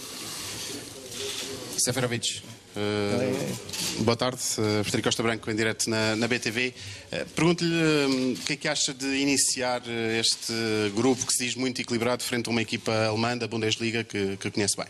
Seferovic, 1.77 2.43
uh, 2.78 4.03
boa 4.03 4.15
tarde, 4.15 4.38
uh, 4.38 4.84
Frederico 4.84 5.03
Costa 5.03 5.23
Branco 5.23 5.49
em 5.49 5.55
direto 5.55 5.89
na, 5.89 6.15
na 6.15 6.28
BTV. 6.28 6.73
Uh, 7.11 7.25
Pergunto-lhe 7.36 7.73
uh, 7.73 8.34
o 8.34 8.45
que 8.45 8.53
é 8.53 8.55
que 8.55 8.67
acha 8.67 8.93
de 8.93 9.05
iniciar 9.17 9.82
este 10.19 10.53
grupo 10.95 11.25
que 11.25 11.34
se 11.34 11.45
diz 11.45 11.55
muito 11.55 11.82
equilibrado 11.82 12.23
frente 12.23 12.47
a 12.47 12.51
uma 12.51 12.61
equipa 12.61 12.91
alemã 13.07 13.38
da 13.38 13.47
Bundesliga 13.47 14.03
que, 14.03 14.38
que 14.38 14.51
conhece 14.51 14.75
bem. 14.78 14.88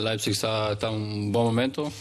Leipzig 0.00 0.32
está, 0.32 0.72
está 0.72 0.90
um 0.90 1.30
bom 1.30 1.44
momento, 1.44 1.92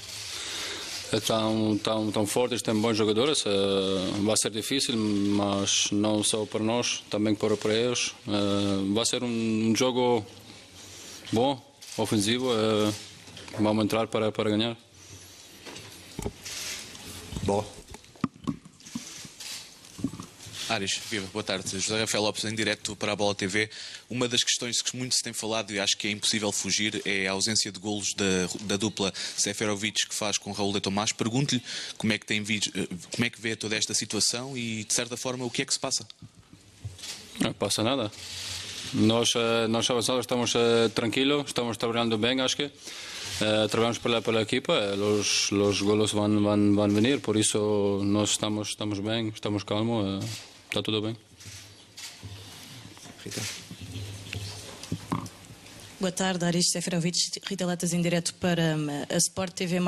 estão, 1.13 1.76
estão, 1.76 2.07
estão 2.07 2.26
fortes, 2.26 2.63
têm 2.63 2.73
bons 2.76 2.97
jogadores. 2.97 3.43
vai 4.23 4.36
ser 4.38 4.49
difícil, 4.49 4.97
mas 4.97 5.89
não 5.91 6.23
só 6.23 6.45
para 6.45 6.63
nós, 6.63 7.03
também 7.11 7.36
para, 7.36 7.55
para 7.55 7.73
eles. 7.76 8.11
vai 8.91 9.05
ser 9.05 9.23
um 9.23 9.76
jogo 9.76 10.26
bom, 11.32 11.63
ofensivo. 11.95 12.49
Vamos 13.60 13.86
entrar 13.86 14.08
para, 14.08 14.32
para 14.32 14.49
ganhar. 14.49 14.78
Boa. 17.43 17.66
Ares, 20.68 20.99
viva, 21.10 21.28
boa 21.32 21.43
tarde. 21.43 21.70
José 21.80 22.01
Rafael 22.01 22.24
Lopes, 22.24 22.43
em 22.43 22.53
direto 22.53 22.95
para 22.95 23.14
a 23.14 23.16
Bola 23.16 23.34
TV. 23.34 23.70
Uma 24.10 24.28
das 24.28 24.43
questões 24.43 24.82
que 24.82 24.97
muito 24.97 25.16
se 25.16 25.24
tem 25.24 25.32
falado 25.32 25.72
e 25.72 25.80
acho 25.80 25.95
que 25.95 26.08
é 26.08 26.12
impossível 26.12 26.51
fugir 26.51 27.01
é 27.06 27.28
a 27.28 27.32
ausência 27.32 27.72
de 27.72 27.80
golos 27.80 28.14
da, 28.14 28.26
da 28.62 28.78
dupla 28.78 29.14
Seferovic 29.38 30.08
que 30.10 30.16
faz 30.16 30.38
com 30.38 30.51
Raul 30.51 30.74
de 30.74 30.82
Tomás. 30.82 31.12
Pergunto-lhe 31.12 31.62
como, 31.97 32.12
é 32.12 32.18
que 32.18 32.26
tem, 32.26 32.43
como 32.43 33.26
é 33.26 33.30
que 33.30 33.39
vê 33.39 33.56
toda 33.56 33.76
esta 33.76 33.93
situação 33.93 34.58
e, 34.58 34.84
de 34.84 34.93
certa 34.93 35.16
forma, 35.16 35.45
o 35.45 35.51
que 35.51 35.62
é 35.62 35.66
que 35.66 35.74
se 35.74 35.80
passa? 35.80 36.06
Não 37.39 37.53
passa 37.53 37.84
nada. 37.84 38.12
nós, 38.93 39.34
nós 39.70 39.89
avançados 39.89 40.22
estamos 40.22 40.53
tranquilos, 40.93 41.45
estamos 41.47 41.78
trabalhando 41.78 42.18
bem, 42.18 42.41
acho 42.41 42.58
que. 42.58 42.72
Uh, 43.36 43.67
trabalhamos 43.67 43.97
pela, 43.97 44.21
pela 44.21 44.41
equipa, 44.41 44.73
os, 44.95 45.51
os 45.51 45.81
golos 45.81 46.13
vão, 46.13 46.41
vão, 46.41 46.73
vão 46.73 46.88
vir, 46.88 47.19
por 47.19 47.36
isso 47.36 48.01
nós 48.05 48.29
estamos, 48.29 48.69
estamos 48.69 48.99
bem, 48.99 49.27
estamos 49.27 49.63
calmos, 49.63 50.23
uh, 50.23 50.29
está 50.69 50.81
tudo 50.81 51.01
bem. 51.01 51.17
Rita. 53.23 53.41
Boa 55.99 56.11
tarde, 56.11 56.45
Aris 56.45 56.71
Seferovic, 56.71 57.17
Rita 57.45 57.65
Latas 57.65 57.91
em 57.91 58.01
direto 58.01 58.33
para 58.36 58.75
a 59.09 59.17
Sport 59.17 59.53
TV+. 59.53 59.79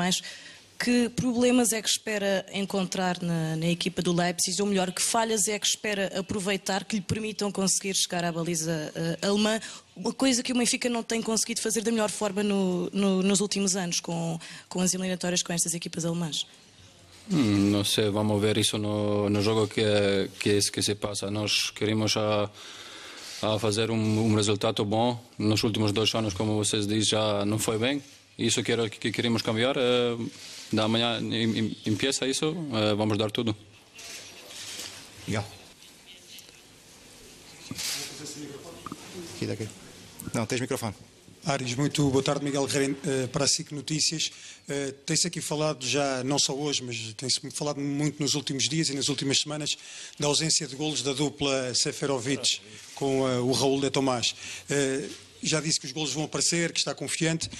Que 0.78 1.08
problemas 1.08 1.72
é 1.72 1.82
que 1.82 1.88
espera 1.88 2.46
encontrar 2.52 3.20
na, 3.20 3.56
na, 3.56 3.66
equipa 3.66 4.00
do 4.00 4.12
Leipzig? 4.12 4.62
Ou 4.62 4.68
melhor, 4.68 4.92
que 4.92 5.02
falhas 5.02 5.48
é 5.48 5.58
que 5.58 5.66
espera 5.66 6.06
aproveitar 6.16 6.84
que 6.84 6.94
lhe 6.96 7.02
permitam 7.02 7.50
conseguir 7.50 7.96
chegar 7.96 8.24
à 8.24 8.30
baliza 8.30 8.92
uh, 8.94 9.26
alemã? 9.26 9.60
Uma 9.96 10.12
coisa 10.12 10.40
que 10.40 10.52
o 10.52 10.56
Benfica 10.56 10.88
não 10.88 11.02
tem 11.02 11.20
conseguido 11.20 11.60
fazer 11.60 11.82
da 11.82 11.90
melhor 11.90 12.10
forma 12.10 12.44
no, 12.44 12.88
no, 12.92 13.24
nos 13.24 13.40
últimos 13.40 13.74
anos, 13.74 13.98
com, 13.98 14.38
com 14.68 14.80
as 14.80 14.94
eliminatórias 14.94 15.42
com 15.42 15.52
estas 15.52 15.74
equipas 15.74 16.04
alemãs. 16.04 16.46
Hum, 17.28 17.70
não 17.72 17.82
sei, 17.82 18.08
vamos 18.08 18.40
ver 18.40 18.56
isso 18.56 18.78
no, 18.78 19.28
no 19.28 19.42
jogo 19.42 19.66
que, 19.66 19.82
que, 20.38 20.60
que 20.70 20.80
se 20.80 20.94
passa. 20.94 21.28
Nós 21.28 21.70
queremos 21.70 22.16
a, 22.16 22.48
a 23.42 23.58
fazer 23.58 23.90
um, 23.90 24.26
um 24.26 24.34
resultado 24.36 24.84
bom. 24.84 25.20
Nos 25.36 25.64
últimos 25.64 25.90
dois 25.90 26.14
anos, 26.14 26.34
como 26.34 26.54
vocês 26.54 26.86
dizem, 26.86 27.18
já 27.18 27.44
não 27.44 27.58
foi 27.58 27.78
bem. 27.78 28.00
Isso 28.38 28.62
que, 28.62 28.90
que 28.90 29.10
queremos 29.10 29.42
cambiar. 29.42 29.76
Uh, 29.76 30.30
da 30.72 30.86
manhã 30.86 31.18
empieza 31.84 32.26
isso, 32.26 32.50
uh, 32.50 32.96
vamos 32.96 33.18
dar 33.18 33.30
tudo. 33.30 33.56
Miguel. 35.26 35.44
Aqui, 39.34 39.46
daqui. 39.46 39.68
Não, 40.32 40.46
tens 40.46 40.60
microfone. 40.60 40.94
Ares, 41.44 41.74
muito 41.74 42.10
boa 42.10 42.22
tarde, 42.22 42.44
Miguel 42.44 42.66
Guerreiro, 42.66 42.96
uh, 43.04 43.28
para 43.28 43.44
a 43.44 43.48
SIC 43.48 43.72
Notícias. 43.72 44.30
Uh, 44.68 44.92
tem-se 45.06 45.26
aqui 45.26 45.40
falado 45.40 45.86
já, 45.86 46.22
não 46.22 46.38
só 46.38 46.54
hoje, 46.54 46.82
mas 46.82 47.14
tem-se 47.14 47.40
falado 47.50 47.80
muito 47.80 48.22
nos 48.22 48.34
últimos 48.34 48.68
dias 48.68 48.88
e 48.90 48.94
nas 48.94 49.08
últimas 49.08 49.40
semanas, 49.40 49.76
da 50.18 50.26
ausência 50.26 50.66
de 50.66 50.76
golos 50.76 51.02
da 51.02 51.12
dupla 51.12 51.74
Seferovic 51.74 52.60
com 52.94 53.22
uh, 53.22 53.46
o 53.46 53.52
Raul 53.52 53.80
de 53.80 53.90
Tomás. 53.90 54.34
Já 55.42 55.60
disse 55.60 55.78
que 55.80 55.86
os 55.86 55.92
golos 55.92 56.12
vão 56.12 56.24
aparecer, 56.24 56.72
que 56.72 56.78
está 56.78 56.94
confiante. 56.94 57.50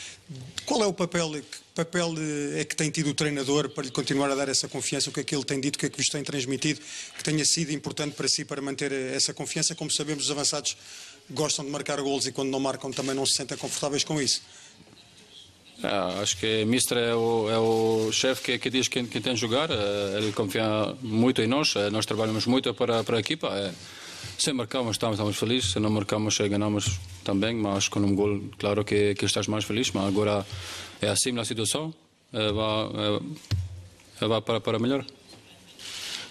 Qual 0.65 0.83
é 0.83 0.87
o 0.87 0.93
papel, 0.93 1.31
que 1.33 1.59
papel 1.75 2.15
é 2.57 2.65
que 2.65 2.75
tem 2.75 2.91
tido 2.91 3.11
o 3.11 3.15
treinador 3.15 3.71
para 3.71 3.85
lhe 3.85 3.91
continuar 3.91 4.31
a 4.31 4.35
dar 4.35 4.49
essa 4.49 4.69
confiança? 4.69 5.11
O 5.11 5.13
que 5.13 5.21
é 5.21 5.25
que 5.25 5.35
ele 5.35 5.45
tem 5.45 5.61
dito, 5.61 5.77
o 5.77 5.79
que 5.79 5.87
é 5.87 5.89
que 5.89 5.97
vos 5.97 6.09
tem 6.09 6.23
transmitido, 6.23 6.81
que 7.17 7.25
tenha 7.25 7.45
sido 7.45 7.73
importante 7.73 8.15
para 8.15 8.29
si 8.29 8.45
para 8.45 8.61
manter 8.61 8.93
essa 8.93 9.33
confiança? 9.33 9.75
Como 9.75 9.91
sabemos, 9.91 10.25
os 10.25 10.31
avançados 10.31 10.77
gostam 11.31 11.65
de 11.65 11.71
marcar 11.71 12.01
golos 12.01 12.27
e 12.27 12.33
quando 12.33 12.51
não 12.51 12.61
marcam 12.61 12.91
também 12.91 13.15
não 13.15 13.27
se 13.27 13.37
sentem 13.37 13.57
confortáveis 13.57 14.05
com 14.05 14.21
isso. 14.21 14.43
É, 15.83 16.23
acho 16.23 16.37
que 16.39 16.65
o 16.65 16.67
Mister 16.67 16.99
é 16.99 17.15
o, 17.15 17.51
é 17.51 17.59
o 17.59 18.11
chefe 18.13 18.43
que, 18.43 18.59
que, 18.59 18.71
diz 18.71 18.89
quem, 18.89 19.07
quem 19.07 19.23
tem 19.23 19.35
de 19.35 19.41
jogar. 19.41 19.71
É, 19.71 20.19
ele 20.19 20.33
confia 20.33 20.65
muito 21.01 21.41
em 21.41 21.47
nós. 21.47 21.75
Nós 21.93 22.05
trabalhamos 22.05 22.47
muito 22.47 22.73
para, 22.75 23.05
para 23.05 23.17
a 23.17 23.21
equipa. 23.21 23.73
Se 24.37 24.53
marcamos, 24.53 24.93
estamos, 24.93 25.15
estamos 25.15 25.37
felizes. 25.37 25.73
Se 25.73 25.81
não 25.81 25.91
marcamos, 25.91 26.37
ganhamos 26.39 26.99
também. 27.25 27.55
Mas 27.55 27.89
com 27.89 28.01
um 28.01 28.15
gol, 28.15 28.41
claro 28.59 28.85
que, 28.85 29.15
que 29.15 29.25
estás 29.25 29.47
mais 29.47 29.65
feliz. 29.65 29.91
Mas 29.93 30.07
agora 30.07 30.45
é 31.01 31.09
assim 31.09 31.39
a 31.39 31.45
situação. 31.45 31.95
vai, 32.33 34.29
vai 34.29 34.41
para, 34.43 34.61
para 34.61 34.79
melhor. 34.79 35.05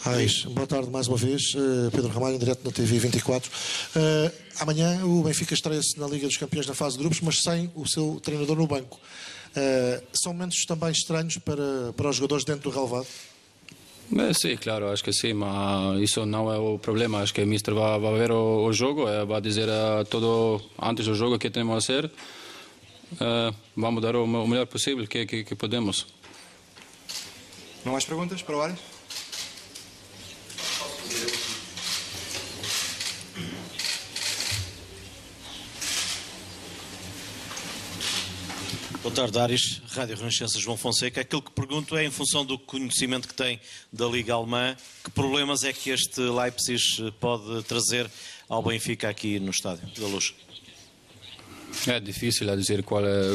Ais, 0.05 0.43
boa 0.45 0.65
tarde 0.65 0.89
mais 0.89 1.07
uma 1.07 1.17
vez. 1.17 1.53
Uh, 1.53 1.91
Pedro 1.91 2.09
Ramalho, 2.09 2.39
direto 2.39 2.63
na 2.63 2.71
TV 2.71 2.97
24. 2.97 3.51
Uh, 3.51 4.31
amanhã 4.59 5.03
o 5.03 5.23
Benfica 5.23 5.53
estreia-se 5.53 5.99
na 5.99 6.07
Liga 6.07 6.27
dos 6.27 6.37
Campeões 6.37 6.65
na 6.65 6.73
fase 6.73 6.95
de 6.95 7.03
grupos, 7.03 7.19
mas 7.19 7.41
sem 7.41 7.69
o 7.75 7.85
seu 7.85 8.19
treinador 8.23 8.55
no 8.55 8.67
banco. 8.67 8.99
Uh, 9.49 10.01
são 10.13 10.31
momentos 10.33 10.65
também 10.65 10.91
estranhos 10.91 11.37
para, 11.39 11.91
para 11.95 12.09
os 12.09 12.15
jogadores 12.15 12.45
dentro 12.45 12.69
do 12.69 12.75
relevado? 12.75 13.07
Sim, 14.33 14.55
claro, 14.57 14.89
acho 14.91 15.03
que 15.03 15.11
sim, 15.11 15.33
mas 15.33 15.99
isso 16.01 16.25
não 16.25 16.51
é 16.51 16.57
o 16.57 16.79
problema. 16.79 17.21
Acho 17.21 17.33
que 17.33 17.41
o 17.41 17.47
Mister 17.47 17.73
vai, 17.73 17.99
vai 17.99 18.13
ver 18.13 18.31
o, 18.31 18.65
o 18.65 18.73
jogo, 18.73 19.05
vai 19.25 19.41
dizer 19.41 19.67
uh, 19.67 20.05
tudo 20.05 20.61
antes 20.81 21.05
do 21.05 21.15
jogo 21.15 21.37
que 21.37 21.49
temos 21.49 21.77
a 21.77 21.81
ser. 21.81 22.05
Uh, 23.13 23.55
vamos 23.75 24.01
dar 24.01 24.15
o, 24.15 24.23
o 24.23 24.47
melhor 24.47 24.65
possível 24.67 25.07
que, 25.07 25.25
que, 25.25 25.43
que 25.43 25.55
podemos. 25.55 26.07
Não 27.85 27.93
mais 27.93 28.05
perguntas 28.05 28.41
para 28.41 28.57
o 28.57 28.61
Ares? 28.61 28.96
Boa 39.07 39.15
tarde, 39.15 39.39
Ares, 39.39 39.81
Rádio 39.91 40.17
Renascença 40.17 40.59
João 40.59 40.75
Fonseca. 40.75 41.21
Aquilo 41.21 41.41
que 41.41 41.51
pergunto 41.51 41.95
é, 41.95 42.03
em 42.03 42.11
função 42.11 42.45
do 42.45 42.59
conhecimento 42.59 43.25
que 43.25 43.33
tem 43.33 43.57
da 43.91 44.05
Liga 44.05 44.33
Alemã, 44.33 44.75
que 45.01 45.09
problemas 45.11 45.63
é 45.63 45.71
que 45.71 45.91
este 45.91 46.19
Leipzig 46.19 47.09
pode 47.17 47.63
trazer 47.63 48.11
ao 48.49 48.61
Benfica 48.61 49.07
aqui 49.07 49.39
no 49.39 49.51
Estádio 49.51 49.87
da 49.97 50.07
Luz? 50.07 50.33
É 51.87 52.01
difícil 52.01 52.51
a 52.51 52.55
dizer 52.57 52.83
qual 52.83 53.01
é 53.05 53.29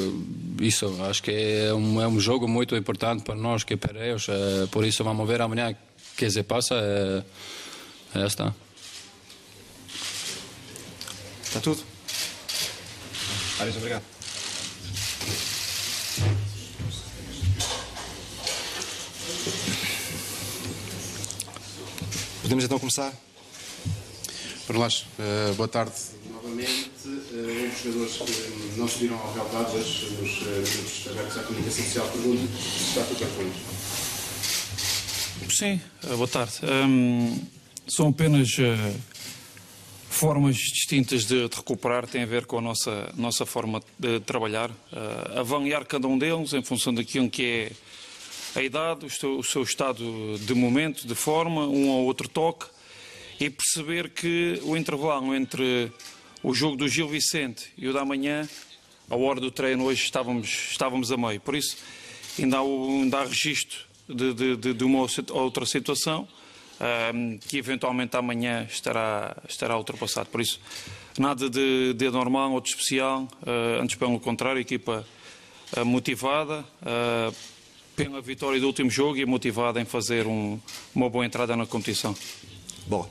isso. 0.60 0.94
Acho 1.04 1.22
que 1.22 1.30
é 1.30 1.72
um, 1.72 2.02
é 2.02 2.06
um 2.06 2.20
jogo 2.20 2.46
muito 2.46 2.76
importante 2.76 3.24
para 3.24 3.34
nós, 3.34 3.64
que 3.64 3.74
para 3.74 4.06
eles. 4.06 4.28
É, 4.28 4.66
por 4.66 4.84
isso 4.84 5.02
vamos 5.02 5.26
ver 5.26 5.40
amanhã 5.40 5.70
o 5.70 6.16
que 6.18 6.30
se 6.30 6.42
passa. 6.42 6.74
É, 6.74 7.24
é 8.20 8.26
está. 8.26 8.54
Está 11.42 11.60
tudo. 11.60 11.82
Ares, 13.58 13.74
obrigado. 13.74 14.11
Podemos 22.52 22.66
então 22.66 22.78
começar? 22.78 23.10
Para 24.66 24.78
nós, 24.78 25.06
uh, 25.18 25.54
boa 25.54 25.66
tarde 25.66 25.94
novamente. 26.30 26.90
Uh, 27.06 27.08
um 27.08 27.70
dos 27.70 27.82
jogadores 27.82 28.12
que 28.12 28.78
não 28.78 28.86
subiram 28.86 29.16
ao 29.16 29.32
relevado 29.32 29.74
hoje 29.74 30.10
nos 30.20 30.38
grupos 30.38 31.08
abertos 31.08 31.38
à 31.38 31.42
comunicação 31.44 31.82
social 31.82 32.06
pergunta 32.08 32.42
se 32.58 32.88
está 32.90 33.04
tudo 33.04 33.20
bem 33.20 33.50
com 35.40 35.50
Sim, 35.50 35.80
boa 36.14 36.28
tarde. 36.28 36.52
Um, 36.62 37.40
são 37.88 38.08
apenas 38.08 38.50
uh, 38.58 39.00
formas 40.10 40.56
distintas 40.56 41.24
de, 41.24 41.48
de, 41.48 41.56
recuperar, 41.56 42.06
tem 42.06 42.22
a 42.22 42.26
ver 42.26 42.44
com 42.44 42.58
a 42.58 42.60
nossa, 42.60 43.10
nossa 43.16 43.46
forma 43.46 43.82
de 43.98 44.20
trabalhar, 44.20 44.68
uh, 44.70 45.38
avaliar 45.38 45.86
cada 45.86 46.06
um 46.06 46.18
deles 46.18 46.52
em 46.52 46.62
função 46.62 46.92
daquilo 46.92 47.30
que 47.30 47.46
é 47.46 47.72
a 48.54 48.62
idade, 48.62 49.06
o 49.06 49.10
seu, 49.10 49.38
o 49.38 49.44
seu 49.44 49.62
estado 49.62 50.38
de 50.38 50.54
momento, 50.54 51.06
de 51.06 51.14
forma, 51.14 51.66
um 51.66 51.88
ou 51.88 52.04
outro 52.04 52.28
toque, 52.28 52.66
e 53.40 53.48
perceber 53.50 54.10
que 54.10 54.60
o 54.62 54.76
intervalo 54.76 55.34
entre 55.34 55.90
o 56.42 56.54
jogo 56.54 56.76
do 56.76 56.88
Gil 56.88 57.08
Vicente 57.08 57.72
e 57.76 57.88
o 57.88 57.92
da 57.92 58.04
manhã, 58.04 58.48
a 59.08 59.16
hora 59.16 59.40
do 59.40 59.50
treino 59.50 59.84
hoje 59.84 60.04
estávamos, 60.04 60.48
estávamos 60.70 61.10
a 61.10 61.16
meio. 61.16 61.40
Por 61.40 61.54
isso, 61.54 61.76
ainda 62.38 62.58
há, 62.58 62.60
ainda 62.60 63.18
há 63.18 63.24
registro 63.24 63.78
de, 64.08 64.56
de, 64.56 64.74
de 64.74 64.84
uma 64.84 65.06
outra 65.30 65.66
situação 65.66 66.28
um, 67.14 67.38
que 67.38 67.58
eventualmente 67.58 68.16
amanhã 68.16 68.66
estará, 68.70 69.36
estará 69.48 69.76
ultrapassado. 69.76 70.28
Por 70.28 70.40
isso, 70.40 70.60
nada 71.18 71.48
de, 71.48 71.94
de 71.94 72.06
anormal 72.06 72.52
ou 72.52 72.60
de 72.60 72.70
especial, 72.70 73.22
uh, 73.42 73.80
antes 73.80 73.96
pelo 73.96 74.18
contrário, 74.18 74.60
equipa 74.60 75.06
uh, 75.76 75.84
motivada, 75.84 76.60
uh, 76.82 77.34
pela 77.96 78.20
vitória 78.20 78.60
do 78.60 78.66
último 78.66 78.90
jogo 78.90 79.18
e 79.18 79.26
motivada 79.26 79.80
em 79.80 79.84
fazer 79.84 80.26
um, 80.26 80.60
uma 80.94 81.08
boa 81.08 81.24
entrada 81.24 81.56
na 81.56 81.66
competição. 81.66 82.16
Boa. 82.86 83.08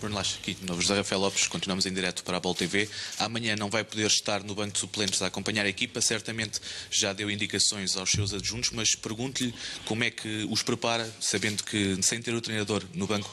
Bruno 0.00 0.16
Lache, 0.16 0.36
aqui 0.40 0.54
de 0.54 0.66
novo. 0.66 0.82
José 0.82 0.96
Rafael 0.96 1.20
Lopes, 1.20 1.46
continuamos 1.46 1.86
em 1.86 1.94
direto 1.94 2.24
para 2.24 2.36
a 2.36 2.40
Bola 2.40 2.54
TV. 2.54 2.88
Amanhã 3.18 3.56
não 3.56 3.70
vai 3.70 3.84
poder 3.84 4.06
estar 4.06 4.42
no 4.42 4.54
banco 4.54 4.72
de 4.72 4.78
suplentes 4.78 5.22
a 5.22 5.28
acompanhar 5.28 5.64
a 5.64 5.68
equipa, 5.68 6.00
certamente 6.00 6.60
já 6.90 7.12
deu 7.12 7.30
indicações 7.30 7.96
aos 7.96 8.10
seus 8.10 8.34
adjuntos, 8.34 8.70
mas 8.70 8.94
pergunto-lhe 8.94 9.54
como 9.86 10.04
é 10.04 10.10
que 10.10 10.46
os 10.50 10.62
prepara, 10.62 11.10
sabendo 11.20 11.62
que 11.62 11.96
sem 12.02 12.20
ter 12.20 12.34
o 12.34 12.40
treinador 12.40 12.82
no 12.92 13.06
banco 13.06 13.30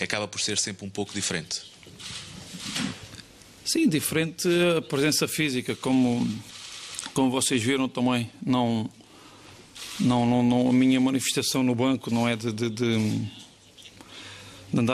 acaba 0.00 0.28
por 0.28 0.40
ser 0.40 0.58
sempre 0.58 0.86
um 0.86 0.90
pouco 0.90 1.12
diferente. 1.12 1.62
Sim, 3.64 3.88
diferente 3.88 4.48
a 4.76 4.82
presença 4.82 5.26
física, 5.26 5.74
como, 5.74 6.28
como 7.12 7.30
vocês 7.30 7.62
viram 7.62 7.88
também, 7.88 8.30
não 8.44 8.90
não, 10.00 10.26
não, 10.26 10.42
não, 10.42 10.68
a 10.68 10.72
minha 10.72 11.00
manifestação 11.00 11.62
no 11.62 11.74
banco 11.74 12.12
não 12.12 12.28
é 12.28 12.34
de, 12.34 12.52
de, 12.52 12.68
de, 12.68 13.28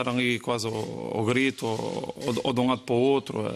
ali 0.07 0.38
quase 0.38 0.66
ao, 0.66 1.18
ao 1.18 1.24
grito 1.24 1.66
ou, 1.66 2.14
ou, 2.44 2.53
de 2.53 2.61
um 2.61 2.68
lado 2.68 2.82
para 2.82 2.94
o 2.94 2.98
outro. 2.98 3.46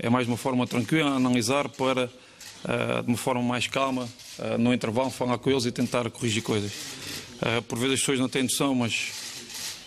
É, 0.00 0.06
é 0.06 0.10
mais 0.10 0.26
uma 0.26 0.36
forma 0.36 0.66
tranquila, 0.66 1.10
analisar 1.10 1.68
para, 1.68 2.10
é, 2.66 3.02
de 3.02 3.08
uma 3.08 3.16
forma 3.18 3.42
mais 3.42 3.66
calma, 3.66 4.08
é, 4.38 4.56
no 4.56 4.72
intervalo, 4.72 5.10
falar 5.10 5.36
com 5.38 5.50
eles 5.50 5.66
e 5.66 5.72
tentar 5.72 6.10
corrigir 6.10 6.42
coisas. 6.42 6.72
Por 7.68 7.78
vezes 7.78 7.94
as 7.94 8.00
pessoas 8.00 8.18
não 8.18 8.28
têm 8.28 8.42
noção, 8.42 8.74
mas 8.74 9.12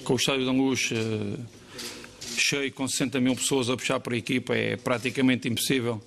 com 0.06 0.14
o 0.14 0.16
Estádio 0.16 0.46
da 0.46 0.54
Luz 0.54 0.90
cheio 2.38 2.72
com 2.72 2.88
60 2.88 3.20
mil 3.20 3.36
pessoas 3.36 3.70
a 3.70 3.76
puxar 3.76 4.00
para 4.00 4.16
a 4.16 4.18
equipa 4.18 4.56
é 4.56 4.78
praticamente 4.78 5.50
impossível 5.50 6.02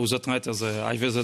os 0.00 0.14
atletas, 0.14 0.62
às 0.62 0.98
vezes 0.98 1.22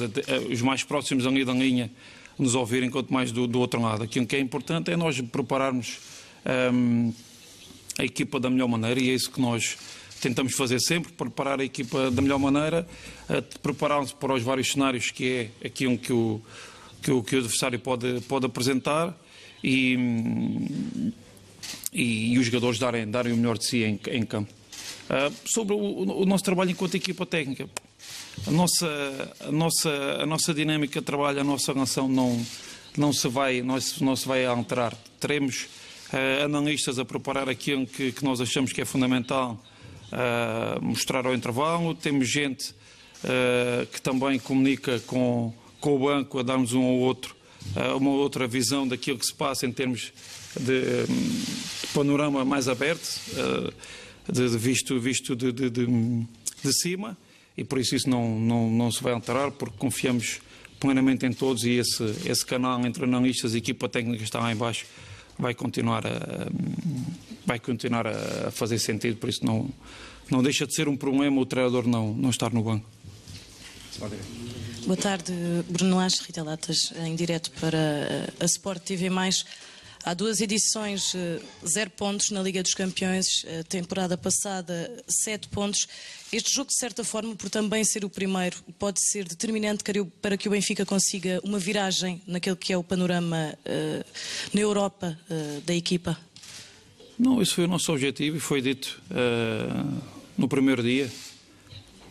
os 0.51 0.61
mais 0.61 0.85
próximos 0.85 1.27
ali 1.27 1.47
da 1.47 1.55
linha, 1.55 1.91
nos 2.39 2.55
ouvirem, 2.55 2.91
quanto 2.91 3.13
mais 3.13 3.33
do, 3.33 3.47
do 3.47 3.59
outro 3.59 3.81
lado. 3.81 4.03
Aquilo 4.03 4.27
que 4.27 4.37
é 4.37 4.41
importante 4.41 4.91
é 4.91 4.97
nós 4.97 5.21
prepararmos 5.21 5.99
um, 6.73 7.13
a 7.99 8.05
equipa 8.05 8.39
da 8.39 8.49
melhor 8.49 8.69
maneira 8.69 9.01
e 9.01 9.11
é 9.11 9.15
isso 9.15 9.31
que 9.31 9.41
nós 9.41 9.77
tentamos 10.21 10.55
fazer 10.55 10.81
sempre, 10.81 11.13
preparar 11.13 11.61
a 11.61 11.65
equipa 11.65 12.11
da 12.11 12.23
melhor 12.23 12.39
maneira, 12.39 12.87
preparar-nos 13.63 14.13
para 14.13 14.35
os 14.35 14.43
vários 14.43 14.73
cenários 14.73 15.11
que 15.11 15.51
é 15.63 15.67
aquilo 15.67 15.99
que 15.99 16.13
o, 16.13 16.41
que 17.03 17.11
o, 17.11 17.23
que 17.23 17.37
o 17.37 17.39
adversário 17.39 17.79
pode, 17.79 18.21
pode 18.23 18.47
apresentar 18.47 19.17
e, 19.63 19.97
e, 21.93 22.35
e, 22.35 22.39
os 22.39 22.47
jogadores 22.47 22.79
darem, 22.79 23.09
darem 23.09 23.33
o 23.33 23.37
melhor 23.37 23.59
de 23.59 23.67
si 23.67 23.83
em, 23.83 23.99
em 24.11 24.25
campo. 24.25 24.53
Uh, 25.09 25.35
sobre 25.47 25.75
o, 25.75 26.21
o, 26.21 26.27
nosso 26.27 26.45
trabalho 26.45 26.71
enquanto 26.71 26.95
equipa 26.95 27.25
técnica, 27.25 27.69
a 28.47 28.51
nossa, 28.51 29.35
a 29.41 29.53
nossa, 29.53 29.91
a 30.21 30.27
nossa 30.27 30.55
dinâmica 30.55 31.01
de 31.01 31.07
trabalho, 31.07 31.41
a 31.41 31.45
nossa 31.45 31.73
relação 31.73 32.09
não, 32.09 32.41
não, 32.97 33.13
se, 33.13 33.29
vai, 33.29 33.63
não, 33.63 33.81
se, 33.81 34.03
não 34.03 34.15
se 34.15 34.27
vai 34.27 34.45
alterar. 34.45 34.95
Teremos 35.19 35.67
uh, 36.13 36.45
analistas 36.45 36.99
a 36.99 37.05
preparar 37.05 37.49
aquilo 37.49 37.87
que, 37.87 38.13
que, 38.13 38.25
nós 38.25 38.41
achamos 38.41 38.73
que 38.73 38.81
é 38.81 38.85
fundamental 38.85 39.63
uh, 40.13 40.83
mostrar 40.83 41.27
ao 41.27 41.35
intervalo. 41.35 41.95
Temos 41.95 42.29
gente 42.29 42.71
uh, 42.71 43.87
que 43.87 44.01
também 44.01 44.39
comunica 44.39 45.01
com, 45.01 45.53
com 45.81 45.97
o 45.97 45.99
banco 45.99 46.39
a 46.39 46.43
darmos 46.43 46.73
um 46.73 46.85
ao 46.85 46.95
outro 46.95 47.37
uma 48.01 48.11
outra 48.11 48.47
visão 48.47 48.89
daquilo 48.89 49.19
que 49.19 49.27
se 49.27 49.35
passa 49.35 49.67
em 49.67 49.73
termos 49.73 50.11
de, 50.59 51.07
de 51.07 51.87
panorama 51.93 52.43
mais 52.43 52.67
aberto, 52.67 53.21
de, 54.27 54.49
de 54.49 54.57
visto, 54.57 54.99
visto 54.99 55.37
de, 55.37 55.53
de 55.53 56.73
cima 56.73 57.15
e 57.59 57.65
por 57.65 57.79
isso 57.81 57.97
isso 57.97 58.09
não, 58.09 58.39
não, 58.39 58.71
não 58.71 58.93
se 58.93 59.03
vai 59.03 59.13
alterar, 59.13 59.51
porque 59.51 59.77
confiamos 59.77 60.41
plenamente 60.79 61.27
em 61.27 61.33
todos 61.33 61.65
e 61.65 61.71
esse, 61.71 62.05
esse 62.25 62.47
canal 62.47 62.81
entre 62.87 63.03
analistas 63.03 63.53
e 63.53 63.59
equipa 63.59 63.89
técnica 63.89 64.19
que 64.19 64.25
está 64.25 64.39
lá 64.39 64.53
embaixo 64.53 64.87
vai 65.37 65.53
continuar 65.55 66.07
a, 66.07 66.47
vai 67.45 67.59
continuar 67.59 68.07
a 68.07 68.53
fazer 68.53 68.79
sentido, 68.79 69.17
por 69.17 69.29
isso 69.29 69.45
não, 69.45 69.69
não 70.31 70.41
deixa 70.41 70.69
de 70.69 70.75
ser 70.75 70.89
um 70.89 70.97
problema 70.97 71.41
o 71.41 71.45
treinador 71.45 71.87
não, 71.87 72.15
não 72.15 72.31
estar 72.31 72.53
no 72.53 72.63
banco. 72.63 72.87
Boa 74.87 74.97
tarde, 74.97 75.33
Bruno 75.69 75.97
Lage, 75.97 76.23
Rita 76.25 76.45
Latas, 76.45 76.93
em 77.05 77.17
direto 77.17 77.51
para 77.61 78.33
a 78.39 78.45
Sport 78.45 78.83
TV+. 78.85 79.11
Há 80.09 80.15
duas 80.15 80.41
edições, 80.41 81.15
eh, 81.15 81.39
zero 81.67 81.91
pontos 81.91 82.31
na 82.31 82.41
Liga 82.41 82.63
dos 82.63 82.73
Campeões, 82.73 83.45
a 83.61 83.63
temporada 83.63 84.17
passada, 84.17 85.05
sete 85.07 85.49
pontos. 85.49 85.87
Este 86.33 86.51
jogo, 86.51 86.71
de 86.71 86.79
certa 86.79 87.05
forma, 87.05 87.37
por 87.37 87.51
também 87.51 87.85
ser 87.85 88.07
o 88.07 88.09
primeiro, 88.09 88.57
pode 88.79 89.01
ser 89.03 89.29
determinante 89.29 89.85
para 90.23 90.39
que 90.39 90.49
o 90.49 90.51
Benfica 90.51 90.87
consiga 90.87 91.43
uma 91.45 91.59
viragem 91.59 92.23
naquele 92.27 92.57
que 92.57 92.73
é 92.73 92.79
o 92.79 92.83
panorama 92.83 93.55
uh, 93.67 94.05
na 94.55 94.61
Europa 94.63 95.19
da 95.67 95.75
equipa? 95.75 96.19
Não, 97.19 97.43
esse 97.43 97.53
foi 97.53 97.65
o 97.65 97.69
nosso 97.69 97.93
objetivo 97.93 98.39
e 98.39 98.41
foi 98.41 98.63
dito 98.63 99.03
uh, 99.11 100.03
no 100.39 100.49
primeiro 100.49 100.83
dia. 100.83 101.13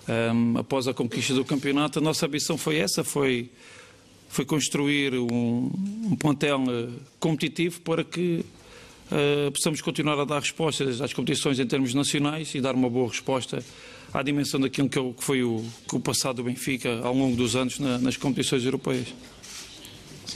Um, 0.07 0.59
após 0.59 0.87
a 0.87 0.93
conquista 0.93 1.33
do 1.33 1.43
campeonato, 1.43 1.97
a 1.97 2.01
nossa 2.01 2.27
ambição 2.27 2.59
foi 2.59 2.77
essa, 2.77 3.03
foi 3.03 3.49
foi 4.29 4.45
construir 4.45 5.13
um, 5.13 5.71
um 6.11 6.15
plantel 6.15 6.61
uh, 6.61 6.93
competitivo 7.19 7.81
para 7.81 8.03
que 8.03 8.45
uh, 9.11 9.51
possamos 9.51 9.81
continuar 9.81 10.19
a 10.19 10.25
dar 10.25 10.39
respostas 10.39 11.01
às 11.01 11.13
competições 11.13 11.59
em 11.59 11.65
termos 11.65 11.93
nacionais 11.93 12.53
e 12.55 12.61
dar 12.61 12.75
uma 12.75 12.89
boa 12.89 13.09
resposta 13.09 13.63
à 14.13 14.21
dimensão 14.23 14.59
daquilo 14.59 14.89
que, 14.89 14.99
é 14.99 15.13
foi 15.17 15.43
o, 15.43 15.63
que 15.87 15.95
o 15.95 15.99
passado 15.99 16.37
do 16.37 16.43
Benfica 16.43 17.01
ao 17.03 17.13
longo 17.13 17.35
dos 17.35 17.55
anos 17.55 17.79
na, 17.79 17.97
nas 17.97 18.17
competições 18.17 18.63
europeias. 18.63 19.13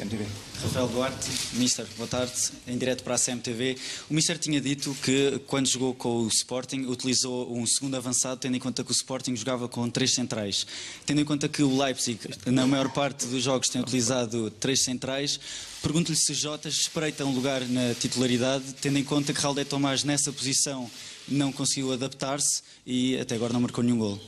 CMTV. 0.02 0.26
Rafael 0.64 0.88
Duarte, 0.88 1.30
Mister, 1.54 1.86
boa 1.95 2.08
tarde, 2.08 2.34
em 2.68 2.76
direto 2.76 3.04
para 3.04 3.14
a 3.14 3.20
CMTV. 3.20 3.78
O 4.10 4.14
Mister 4.14 4.38
tinha 4.38 4.60
dito 4.60 4.95
que 5.04 5.39
quando 5.45 5.68
jogou 5.68 5.93
com 5.93 6.24
o 6.24 6.28
Sporting 6.28 6.86
utilizou 6.88 7.56
um 7.56 7.66
segundo 7.68 7.95
avançado, 7.95 8.39
tendo 8.39 8.58
em 8.58 8.60
conta 8.60 8.84
que 8.84 8.89
o 8.89 8.93
Sporting 8.93 9.36
jogava 9.36 9.68
com 9.70 9.88
três 9.89 10.16
centrais. 10.16 10.66
Tendo 11.06 11.22
em 11.22 11.26
conta 11.26 11.47
que 11.47 11.62
o 11.62 11.78
Leipzig, 11.78 12.20
na 12.47 12.66
maior 12.66 12.89
parte 12.89 13.28
dos 13.28 13.43
jogos, 13.43 13.70
tem 13.70 13.80
utilizado 13.80 14.49
três 14.49 14.84
centrais, 14.84 15.39
pergunto-lhe 15.84 16.18
se 16.18 16.34
Jota 16.34 16.68
espreita 16.68 17.24
um 17.24 17.34
lugar 17.34 17.62
na 17.62 17.93
titularidade, 17.93 18.74
tendo 18.82 18.97
em 18.97 19.04
conta 19.04 19.34
que 19.34 19.39
Raldé 19.39 19.64
Tomás 19.64 20.04
nessa 20.04 20.32
posição 20.32 20.89
não 21.28 21.52
conseguiu 21.52 21.93
adaptar-se 21.93 22.64
e 22.86 23.18
até 23.20 23.36
agora 23.36 23.54
não 23.54 23.62
marcou 23.62 23.84
nenhum 23.84 23.99
gol. 23.99 24.20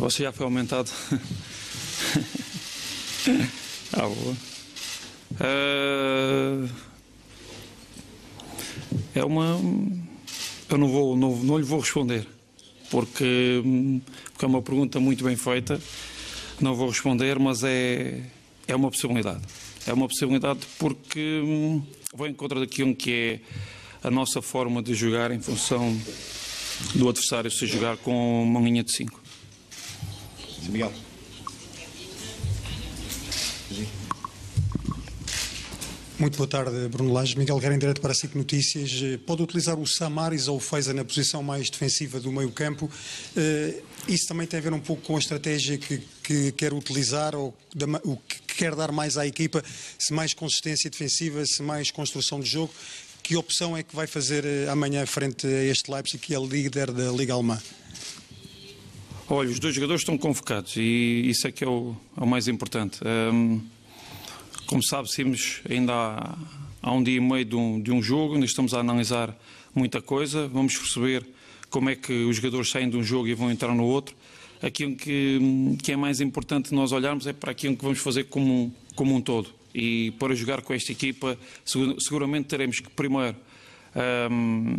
Você 0.00 0.22
já 0.22 0.32
foi 0.32 0.44
aumentado. 0.44 0.90
Ah, 3.92 4.02
boa. 4.02 4.36
Uh, 5.40 6.68
é 9.14 9.24
uma. 9.24 9.60
Eu 10.68 10.78
não, 10.78 10.88
vou, 10.88 11.16
não, 11.16 11.36
não 11.36 11.58
lhe 11.58 11.64
vou 11.64 11.80
responder, 11.80 12.26
porque, 12.90 13.62
porque 14.32 14.44
é 14.44 14.48
uma 14.48 14.62
pergunta 14.62 15.00
muito 15.00 15.24
bem 15.24 15.36
feita. 15.36 15.80
Não 16.60 16.74
vou 16.74 16.88
responder, 16.88 17.38
mas 17.38 17.62
é, 17.62 18.20
é 18.66 18.74
uma 18.74 18.90
possibilidade. 18.90 19.42
É 19.86 19.92
uma 19.92 20.08
possibilidade 20.08 20.60
porque 20.78 21.40
hum, 21.42 21.82
vou 22.12 22.26
em 22.26 22.34
contra 22.34 22.60
daquilo 22.60 22.94
que 22.94 23.12
é 24.02 24.06
a 24.06 24.10
nossa 24.10 24.42
forma 24.42 24.82
de 24.82 24.94
jogar 24.94 25.30
em 25.30 25.40
função 25.40 25.96
do 26.94 27.08
adversário 27.08 27.50
se 27.50 27.66
jogar 27.66 27.96
com 27.96 28.42
uma 28.42 28.60
linha 28.60 28.84
de 28.84 28.92
5. 28.92 29.20
Miguel. 30.68 31.07
Muito 36.18 36.36
boa 36.36 36.48
tarde, 36.48 36.88
Bruno 36.88 37.12
Lage. 37.12 37.38
Miguel 37.38 37.60
Guerra, 37.60 37.76
em 37.76 37.78
direto 37.78 38.00
para 38.00 38.10
a 38.10 38.14
SIC 38.14 38.34
Notícias. 38.34 38.90
Eh, 39.04 39.18
pode 39.24 39.40
utilizar 39.40 39.78
o 39.78 39.86
Samaris 39.86 40.48
ou 40.48 40.56
o 40.56 40.60
Feza 40.60 40.92
na 40.92 41.04
posição 41.04 41.44
mais 41.44 41.70
defensiva 41.70 42.18
do 42.18 42.32
meio 42.32 42.50
campo. 42.50 42.90
Eh, 43.36 43.80
isso 44.08 44.26
também 44.26 44.44
tem 44.44 44.58
a 44.58 44.60
ver 44.60 44.72
um 44.72 44.80
pouco 44.80 45.00
com 45.02 45.14
a 45.14 45.18
estratégia 45.20 45.78
que, 45.78 46.02
que 46.24 46.50
quer 46.50 46.72
utilizar 46.72 47.36
ou 47.36 47.56
o 48.02 48.16
que 48.16 48.56
quer 48.56 48.74
dar 48.74 48.90
mais 48.90 49.16
à 49.16 49.28
equipa, 49.28 49.62
se 49.96 50.12
mais 50.12 50.34
consistência 50.34 50.90
defensiva, 50.90 51.46
se 51.46 51.62
mais 51.62 51.92
construção 51.92 52.40
de 52.40 52.50
jogo. 52.50 52.74
Que 53.22 53.36
opção 53.36 53.76
é 53.76 53.84
que 53.84 53.94
vai 53.94 54.08
fazer 54.08 54.44
eh, 54.44 54.68
amanhã 54.68 55.06
frente 55.06 55.46
a 55.46 55.64
este 55.66 55.88
Leipzig, 55.88 56.18
que 56.18 56.34
é 56.34 56.40
líder 56.40 56.90
da 56.90 57.12
Liga 57.12 57.34
Alemã? 57.34 57.62
Olha, 59.28 59.50
os 59.50 59.60
dois 59.60 59.72
jogadores 59.72 60.02
estão 60.02 60.18
convocados 60.18 60.74
e 60.76 61.30
isso 61.30 61.46
é 61.46 61.52
que 61.52 61.62
é 61.62 61.68
o, 61.68 61.94
é 62.16 62.24
o 62.24 62.26
mais 62.26 62.48
importante. 62.48 62.98
Um 63.32 63.77
como 64.68 64.82
sabe, 64.84 65.10
saímos 65.10 65.62
ainda 65.68 65.94
há, 65.94 66.38
há, 66.82 66.92
um 66.92 67.02
dia 67.02 67.16
e 67.16 67.20
meio 67.20 67.44
de 67.44 67.56
um, 67.56 67.80
de 67.80 67.90
um 67.90 68.02
jogo, 68.02 68.34
ainda 68.34 68.44
estamos 68.44 68.74
a 68.74 68.80
analisar 68.80 69.34
muita 69.74 70.02
coisa, 70.02 70.46
vamos 70.46 70.76
perceber 70.76 71.26
como 71.70 71.88
é 71.88 71.96
que 71.96 72.12
os 72.24 72.36
jogadores 72.36 72.70
saem 72.70 72.88
de 72.90 72.96
um 72.96 73.02
jogo 73.02 73.26
e 73.28 73.34
vão 73.34 73.50
entrar 73.50 73.74
no 73.74 73.84
outro. 73.84 74.14
Aquilo 74.60 74.94
que, 74.94 75.38
que 75.82 75.92
é 75.92 75.96
mais 75.96 76.20
importante 76.20 76.74
nós 76.74 76.92
olharmos 76.92 77.26
é 77.26 77.32
para 77.32 77.50
aquilo 77.50 77.76
que 77.76 77.82
vamos 77.82 77.98
fazer 77.98 78.24
como, 78.24 78.74
como 78.94 79.14
um 79.14 79.22
todo. 79.22 79.48
E 79.74 80.10
para 80.18 80.34
jogar 80.34 80.60
com 80.60 80.74
esta 80.74 80.92
equipa, 80.92 81.38
seguramente 81.98 82.48
teremos 82.48 82.78
que, 82.80 82.90
primeiro, 82.90 83.36
um, 84.30 84.76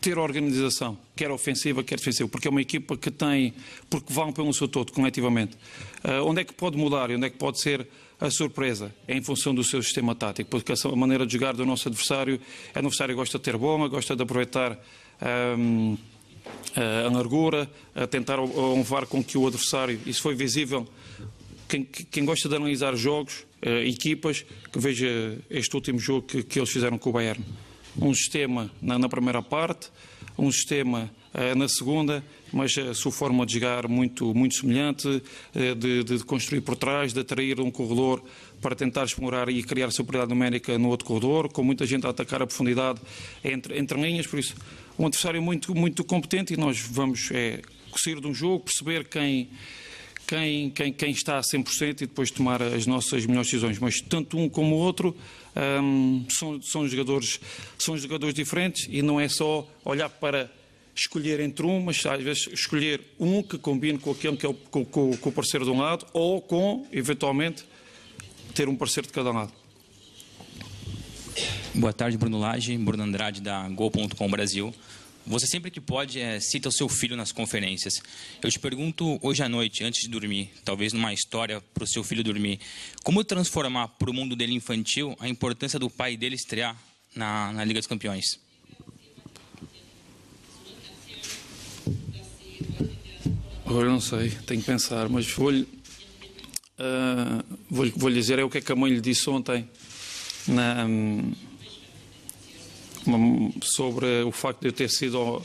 ter 0.00 0.18
organização, 0.18 0.98
quer 1.14 1.30
ofensiva, 1.30 1.84
quer 1.84 1.98
defensiva, 1.98 2.28
porque 2.28 2.48
é 2.48 2.50
uma 2.50 2.62
equipa 2.62 2.96
que 2.96 3.10
tem, 3.10 3.54
porque 3.88 4.12
vão 4.12 4.32
pelo 4.32 4.52
seu 4.52 4.66
todo, 4.66 4.92
coletivamente. 4.92 5.56
Uh, 6.04 6.24
onde 6.24 6.40
é 6.40 6.44
que 6.44 6.54
pode 6.54 6.76
mudar 6.76 7.10
e 7.10 7.14
onde 7.14 7.26
é 7.26 7.30
que 7.30 7.36
pode 7.36 7.60
ser 7.60 7.86
a 8.20 8.30
surpresa 8.30 8.94
é 9.06 9.16
em 9.16 9.22
função 9.22 9.54
do 9.54 9.62
seu 9.62 9.82
sistema 9.82 10.14
tático, 10.14 10.50
porque 10.50 10.72
a 10.72 10.96
maneira 10.96 11.26
de 11.26 11.32
jogar 11.34 11.54
do 11.54 11.66
nosso 11.66 11.88
adversário, 11.88 12.40
o 12.74 12.78
adversário 12.78 13.14
gosta 13.14 13.38
de 13.38 13.44
ter 13.44 13.56
bola, 13.56 13.88
gosta 13.88 14.16
de 14.16 14.22
aproveitar 14.22 14.78
um, 15.60 15.98
a 16.74 17.10
largura, 17.10 17.70
a 17.94 18.06
tentar 18.06 18.40
honrar 18.40 19.06
com 19.06 19.22
que 19.22 19.36
o 19.36 19.46
adversário, 19.46 20.00
isso 20.06 20.22
foi 20.22 20.34
visível, 20.34 20.86
quem, 21.68 21.84
quem 21.84 22.24
gosta 22.24 22.48
de 22.48 22.56
analisar 22.56 22.94
jogos, 22.96 23.44
uh, 23.64 23.68
equipas, 23.84 24.44
que 24.72 24.78
veja 24.78 25.38
este 25.50 25.74
último 25.74 25.98
jogo 25.98 26.22
que, 26.22 26.42
que, 26.42 26.58
eles 26.58 26.70
fizeram 26.70 26.98
com 26.98 27.10
o 27.10 27.12
Bayern. 27.12 27.44
Um 27.98 28.14
sistema 28.14 28.70
na, 28.80 28.98
na 28.98 29.08
primeira 29.08 29.42
parte, 29.42 29.90
um 30.38 30.50
sistema 30.50 31.10
uh, 31.34 31.58
na 31.58 31.68
segunda, 31.68 32.24
mas 32.52 32.76
a 32.78 32.94
sua 32.94 33.12
forma 33.12 33.44
de 33.44 33.54
jogar 33.54 33.88
muito, 33.88 34.34
muito 34.34 34.54
semelhante, 34.54 35.22
eh, 35.54 35.74
de, 35.74 36.04
de 36.04 36.24
construir 36.24 36.60
por 36.60 36.76
trás, 36.76 37.12
de 37.12 37.20
atrair 37.20 37.60
um 37.60 37.70
corredor 37.70 38.22
para 38.60 38.74
tentar 38.74 39.04
explorar 39.04 39.48
e 39.48 39.62
criar 39.62 39.90
superioridade 39.90 40.32
numérica 40.32 40.78
no 40.78 40.88
outro 40.88 41.06
corredor, 41.06 41.50
com 41.50 41.62
muita 41.62 41.86
gente 41.86 42.06
a 42.06 42.10
atacar 42.10 42.42
a 42.42 42.46
profundidade 42.46 43.00
entre, 43.44 43.78
entre 43.78 44.00
linhas, 44.00 44.26
por 44.26 44.38
isso 44.38 44.54
um 44.98 45.06
adversário 45.06 45.42
muito, 45.42 45.74
muito 45.74 46.02
competente 46.04 46.54
e 46.54 46.56
nós 46.56 46.80
vamos 46.80 47.30
é, 47.30 47.60
sair 47.96 48.20
de 48.20 48.26
um 48.26 48.34
jogo, 48.34 48.64
perceber 48.64 49.06
quem, 49.06 49.50
quem, 50.26 50.70
quem, 50.70 50.92
quem 50.92 51.10
está 51.10 51.38
a 51.38 51.42
100% 51.42 51.88
e 51.88 51.94
depois 52.06 52.30
tomar 52.30 52.62
as 52.62 52.86
nossas 52.86 53.26
melhores 53.26 53.50
decisões. 53.50 53.78
Mas 53.78 54.00
tanto 54.00 54.38
um 54.38 54.48
como 54.48 54.74
o 54.74 54.78
outro 54.78 55.14
um, 55.82 56.24
são, 56.30 56.60
são, 56.62 56.88
jogadores, 56.88 57.40
são 57.78 57.96
jogadores 57.96 58.34
diferentes 58.34 58.86
e 58.90 59.02
não 59.02 59.20
é 59.20 59.28
só 59.28 59.68
olhar 59.84 60.08
para 60.08 60.50
escolher 60.96 61.40
entre 61.40 61.66
um, 61.66 61.80
mas 61.80 62.04
às 62.06 62.22
vezes 62.22 62.48
escolher 62.48 63.00
um 63.20 63.42
que 63.42 63.58
combine 63.58 63.98
com 63.98 64.10
aquele 64.10 64.36
que 64.36 64.46
é 64.46 64.48
o, 64.48 64.54
com, 64.54 64.84
com, 64.84 65.16
com 65.16 65.28
o 65.28 65.32
parceiro 65.32 65.64
de 65.64 65.70
um 65.70 65.78
lado 65.78 66.06
ou 66.12 66.40
com, 66.40 66.86
eventualmente, 66.90 67.64
ter 68.54 68.68
um 68.68 68.74
parceiro 68.74 69.06
de 69.06 69.12
cada 69.12 69.30
lado. 69.30 69.52
Boa 71.74 71.92
tarde, 71.92 72.16
Bruno 72.16 72.38
Lage, 72.38 72.76
Bruno 72.78 73.02
Andrade 73.02 73.42
da 73.42 73.68
Gol.com 73.68 74.30
Brasil. 74.30 74.74
Você 75.26 75.46
sempre 75.46 75.70
que 75.70 75.80
pode 75.80 76.20
é, 76.20 76.38
cita 76.40 76.68
o 76.68 76.72
seu 76.72 76.88
filho 76.88 77.16
nas 77.16 77.32
conferências. 77.32 78.00
Eu 78.40 78.50
te 78.50 78.58
pergunto 78.58 79.18
hoje 79.20 79.42
à 79.42 79.48
noite, 79.48 79.84
antes 79.84 80.00
de 80.02 80.08
dormir, 80.08 80.50
talvez 80.64 80.92
numa 80.92 81.12
história 81.12 81.60
para 81.74 81.84
o 81.84 81.86
seu 81.86 82.02
filho 82.04 82.22
dormir, 82.22 82.60
como 83.02 83.22
transformar 83.24 83.88
para 83.88 84.08
o 84.08 84.14
mundo 84.14 84.36
dele 84.36 84.54
infantil 84.54 85.16
a 85.18 85.28
importância 85.28 85.78
do 85.78 85.90
pai 85.90 86.16
dele 86.16 86.36
estrear 86.36 86.80
na, 87.14 87.52
na 87.52 87.64
Liga 87.64 87.80
dos 87.80 87.88
Campeões? 87.88 88.45
Eu 93.68 93.84
não 93.84 94.00
sei, 94.00 94.30
tenho 94.46 94.60
que 94.60 94.66
pensar, 94.66 95.08
mas 95.08 95.26
vou-lhe 95.26 95.62
uh, 95.62 97.44
vou, 97.68 97.90
vou 97.96 98.10
dizer 98.10 98.38
é 98.38 98.44
o 98.44 98.48
que 98.48 98.58
é 98.58 98.60
que 98.60 98.70
a 98.70 98.76
mãe 98.76 98.92
lhe 98.92 99.00
disse 99.00 99.28
ontem 99.28 99.68
na, 100.46 100.84
um, 100.84 101.32
sobre 103.62 104.22
o 104.22 104.30
facto 104.30 104.60
de 104.60 104.68
eu 104.68 104.72
ter 104.72 104.88
sido 104.88 105.42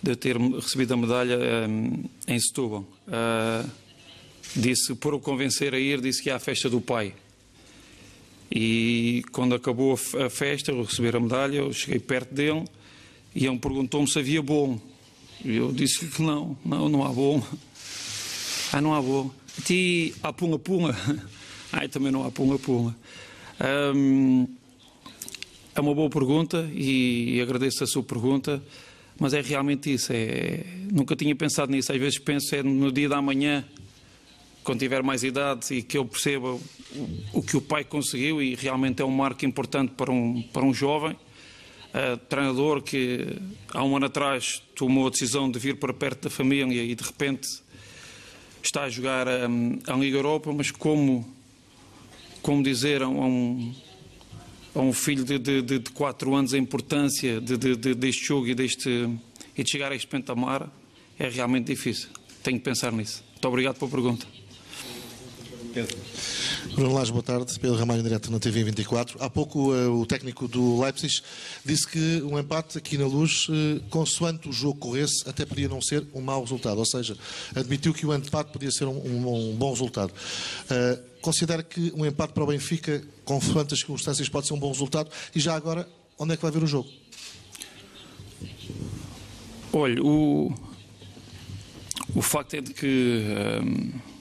de 0.00 0.12
eu 0.12 0.16
ter 0.16 0.36
recebido 0.36 0.94
a 0.94 0.96
medalha 0.96 1.38
um, 1.68 2.04
em 2.28 2.38
Setúbal. 2.38 2.86
Uh, 3.08 3.68
disse, 4.54 4.94
por 4.94 5.12
o 5.12 5.18
convencer 5.18 5.74
a 5.74 5.78
ir, 5.78 6.00
disse 6.00 6.22
que 6.22 6.28
ia 6.28 6.36
à 6.36 6.38
festa 6.38 6.70
do 6.70 6.80
pai. 6.80 7.14
E 8.50 9.24
quando 9.32 9.56
acabou 9.56 9.94
a 9.94 10.30
festa, 10.30 10.70
eu 10.70 10.84
receber 10.84 11.16
a 11.16 11.20
medalha, 11.20 11.56
eu 11.56 11.72
cheguei 11.72 11.98
perto 11.98 12.32
dele 12.32 12.64
e 13.34 13.44
ele 13.44 13.58
perguntou-me 13.58 14.08
se 14.08 14.20
havia 14.20 14.40
bom. 14.40 14.80
E 15.44 15.56
eu 15.56 15.72
disse 15.72 16.06
que 16.06 16.22
não, 16.22 16.56
não, 16.64 16.88
não 16.88 17.04
há 17.04 17.08
bom. 17.10 17.42
Ah, 18.72 18.80
não 18.80 18.94
há 18.94 19.00
bom. 19.00 19.30
Ti 19.64 20.14
há 20.22 20.32
punga-punga. 20.32 20.96
Ai, 21.72 21.88
também 21.88 22.10
não 22.10 22.24
há 22.24 22.30
punga-punga. 22.30 22.94
Um, 23.94 24.46
é 25.74 25.80
uma 25.80 25.94
boa 25.94 26.10
pergunta 26.10 26.68
e 26.74 27.40
agradeço 27.40 27.84
a 27.84 27.86
sua 27.86 28.02
pergunta, 28.02 28.62
mas 29.18 29.32
é 29.32 29.40
realmente 29.40 29.92
isso. 29.92 30.12
É, 30.12 30.64
nunca 30.90 31.14
tinha 31.14 31.34
pensado 31.36 31.70
nisso. 31.70 31.92
Às 31.92 31.98
vezes 31.98 32.18
penso 32.18 32.54
é 32.54 32.62
no 32.62 32.90
dia 32.90 33.08
da 33.08 33.22
manhã, 33.22 33.64
quando 34.64 34.80
tiver 34.80 35.02
mais 35.02 35.22
idade 35.22 35.72
e 35.72 35.82
que 35.82 35.96
eu 35.96 36.04
perceba 36.04 36.54
o, 36.54 36.60
o 37.32 37.42
que 37.42 37.56
o 37.56 37.60
pai 37.60 37.84
conseguiu 37.84 38.42
e 38.42 38.54
realmente 38.54 39.00
é 39.00 39.04
um 39.04 39.10
marco 39.10 39.46
importante 39.46 39.92
para 39.96 40.10
um, 40.10 40.42
para 40.42 40.64
um 40.64 40.74
jovem. 40.74 41.16
Uh, 41.98 42.16
treinador 42.28 42.80
que 42.80 43.26
há 43.74 43.82
um 43.82 43.96
ano 43.96 44.06
atrás 44.06 44.62
tomou 44.76 45.08
a 45.08 45.10
decisão 45.10 45.50
de 45.50 45.58
vir 45.58 45.80
para 45.80 45.92
perto 45.92 46.28
da 46.28 46.30
família 46.30 46.84
e 46.84 46.94
de 46.94 47.02
repente 47.02 47.48
está 48.62 48.84
a 48.84 48.88
jogar 48.88 49.26
um, 49.26 49.80
a 49.84 49.94
Liga 49.94 50.16
Europa, 50.16 50.52
mas 50.52 50.70
como, 50.70 51.26
como 52.40 52.62
dizer 52.62 53.02
a 53.02 53.08
um, 53.08 53.74
a 54.76 54.78
um 54.78 54.92
filho 54.92 55.24
de, 55.24 55.40
de, 55.40 55.60
de, 55.60 55.78
de 55.80 55.90
quatro 55.90 56.36
anos 56.36 56.54
a 56.54 56.58
importância 56.58 57.40
de, 57.40 57.56
de, 57.56 57.94
deste 57.94 58.26
jogo 58.26 58.46
e, 58.46 58.54
deste, 58.54 58.88
e 59.56 59.64
de 59.64 59.68
chegar 59.68 59.90
a 59.90 59.96
este 59.96 60.06
patamar 60.06 60.70
é 61.18 61.28
realmente 61.28 61.66
difícil. 61.66 62.10
Tenho 62.44 62.58
que 62.58 62.64
pensar 62.64 62.92
nisso. 62.92 63.24
Muito 63.32 63.48
obrigado 63.48 63.76
pela 63.76 63.90
pergunta. 63.90 64.37
Pedro. 65.78 65.96
Bruno 66.74 66.94
Lage, 66.94 67.12
boa 67.12 67.22
tarde. 67.22 67.56
Pedro 67.60 67.76
Ramalho, 67.76 68.02
direto 68.02 68.32
na 68.32 68.40
TV 68.40 68.64
24. 68.64 69.22
Há 69.22 69.30
pouco 69.30 69.72
uh, 69.72 70.00
o 70.00 70.04
técnico 70.04 70.48
do 70.48 70.80
Leipzig 70.80 71.22
disse 71.64 71.86
que 71.86 72.20
um 72.22 72.36
empate 72.36 72.78
aqui 72.78 72.98
na 72.98 73.06
luz, 73.06 73.48
uh, 73.48 73.80
consoante 73.88 74.48
o 74.48 74.52
jogo 74.52 74.80
corresse, 74.80 75.22
até 75.28 75.46
podia 75.46 75.68
não 75.68 75.80
ser 75.80 76.04
um 76.12 76.20
mau 76.20 76.40
resultado. 76.40 76.78
Ou 76.78 76.84
seja, 76.84 77.16
admitiu 77.54 77.94
que 77.94 78.04
o 78.04 78.12
empate 78.12 78.50
podia 78.50 78.72
ser 78.72 78.86
um, 78.86 78.96
um, 78.96 79.50
um 79.50 79.56
bom 79.56 79.70
resultado. 79.70 80.10
Uh, 80.10 81.20
considera 81.20 81.62
que 81.62 81.92
um 81.94 82.04
empate 82.04 82.32
para 82.32 82.42
o 82.42 82.46
Benfica, 82.48 83.00
consoante 83.24 83.74
as 83.74 83.78
circunstâncias, 83.78 84.28
pode 84.28 84.48
ser 84.48 84.54
um 84.54 84.58
bom 84.58 84.72
resultado? 84.72 85.10
E 85.32 85.38
já 85.38 85.54
agora, 85.54 85.88
onde 86.18 86.32
é 86.32 86.36
que 86.36 86.42
vai 86.42 86.50
ver 86.50 86.62
o 86.64 86.66
jogo? 86.66 86.88
Olha, 89.72 90.02
o, 90.02 90.52
o 92.16 92.22
facto 92.22 92.54
é 92.54 92.60
de 92.60 92.74
que. 92.74 93.22
Um 93.62 94.17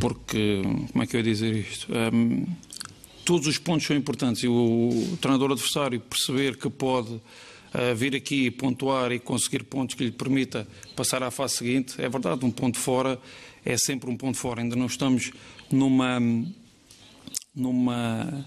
porque, 0.00 0.62
como 0.90 1.04
é 1.04 1.06
que 1.06 1.14
eu 1.14 1.20
ia 1.20 1.24
dizer 1.24 1.54
isto? 1.54 1.86
Um, 1.92 2.46
todos 3.24 3.46
os 3.46 3.58
pontos 3.58 3.86
são 3.86 3.94
importantes 3.94 4.42
e 4.42 4.48
o, 4.48 5.16
treinador 5.20 5.52
adversário 5.52 6.00
perceber 6.00 6.56
que 6.56 6.70
pode 6.70 7.12
uh, 7.12 7.94
vir 7.94 8.16
aqui 8.16 8.50
pontuar 8.50 9.12
e 9.12 9.18
conseguir 9.18 9.62
pontos 9.64 9.94
que 9.94 10.04
lhe 10.04 10.10
permita 10.10 10.66
passar 10.96 11.22
à 11.22 11.30
fase 11.30 11.58
seguinte, 11.58 12.00
é 12.00 12.08
verdade, 12.08 12.44
um 12.44 12.50
ponto 12.50 12.78
fora 12.78 13.20
é 13.64 13.76
sempre 13.76 14.10
um 14.10 14.16
ponto 14.16 14.38
fora. 14.38 14.62
Ainda 14.62 14.74
não 14.74 14.86
estamos 14.86 15.32
numa, 15.70 16.18
numa, 17.54 18.46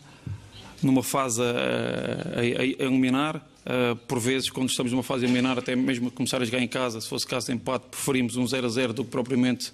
numa 0.81 1.03
fase 1.03 1.39
a, 1.41 2.39
a, 2.39 2.61
a 2.61 2.85
eliminar. 2.85 3.37
Uh, 3.63 3.95
por 4.07 4.19
vezes, 4.19 4.49
quando 4.49 4.69
estamos 4.69 4.91
numa 4.91 5.03
fase 5.03 5.23
a 5.23 5.27
eliminar, 5.27 5.57
até 5.57 5.75
mesmo 5.75 6.11
começar 6.11 6.41
a 6.41 6.45
jogar 6.45 6.59
em 6.59 6.67
casa, 6.67 6.99
se 6.99 7.07
fosse 7.07 7.25
caso 7.25 7.45
de 7.45 7.53
empate, 7.53 7.85
preferimos 7.91 8.35
um 8.35 8.45
0 8.45 8.65
a 8.65 8.69
0 8.69 8.93
do 8.93 9.05
que 9.05 9.11
propriamente 9.11 9.71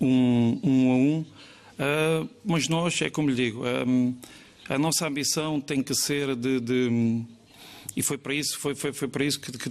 um, 0.00 0.60
um 0.62 0.90
a 0.90 0.94
um, 0.94 1.20
uh, 1.20 2.28
mas 2.44 2.68
nós, 2.68 3.00
é 3.02 3.10
como 3.10 3.30
lhe 3.30 3.36
digo, 3.36 3.62
um, 3.86 4.14
a 4.68 4.78
nossa 4.78 5.06
ambição 5.06 5.60
tem 5.60 5.82
que 5.82 5.94
ser 5.94 6.34
de, 6.34 6.60
de 6.60 7.24
e 7.96 8.02
foi 8.02 8.18
para 8.18 8.34
isso, 8.34 8.58
foi, 8.58 8.74
foi, 8.74 8.92
foi 8.92 9.08
para 9.08 9.24
isso 9.24 9.40
que, 9.40 9.50
que, 9.52 9.70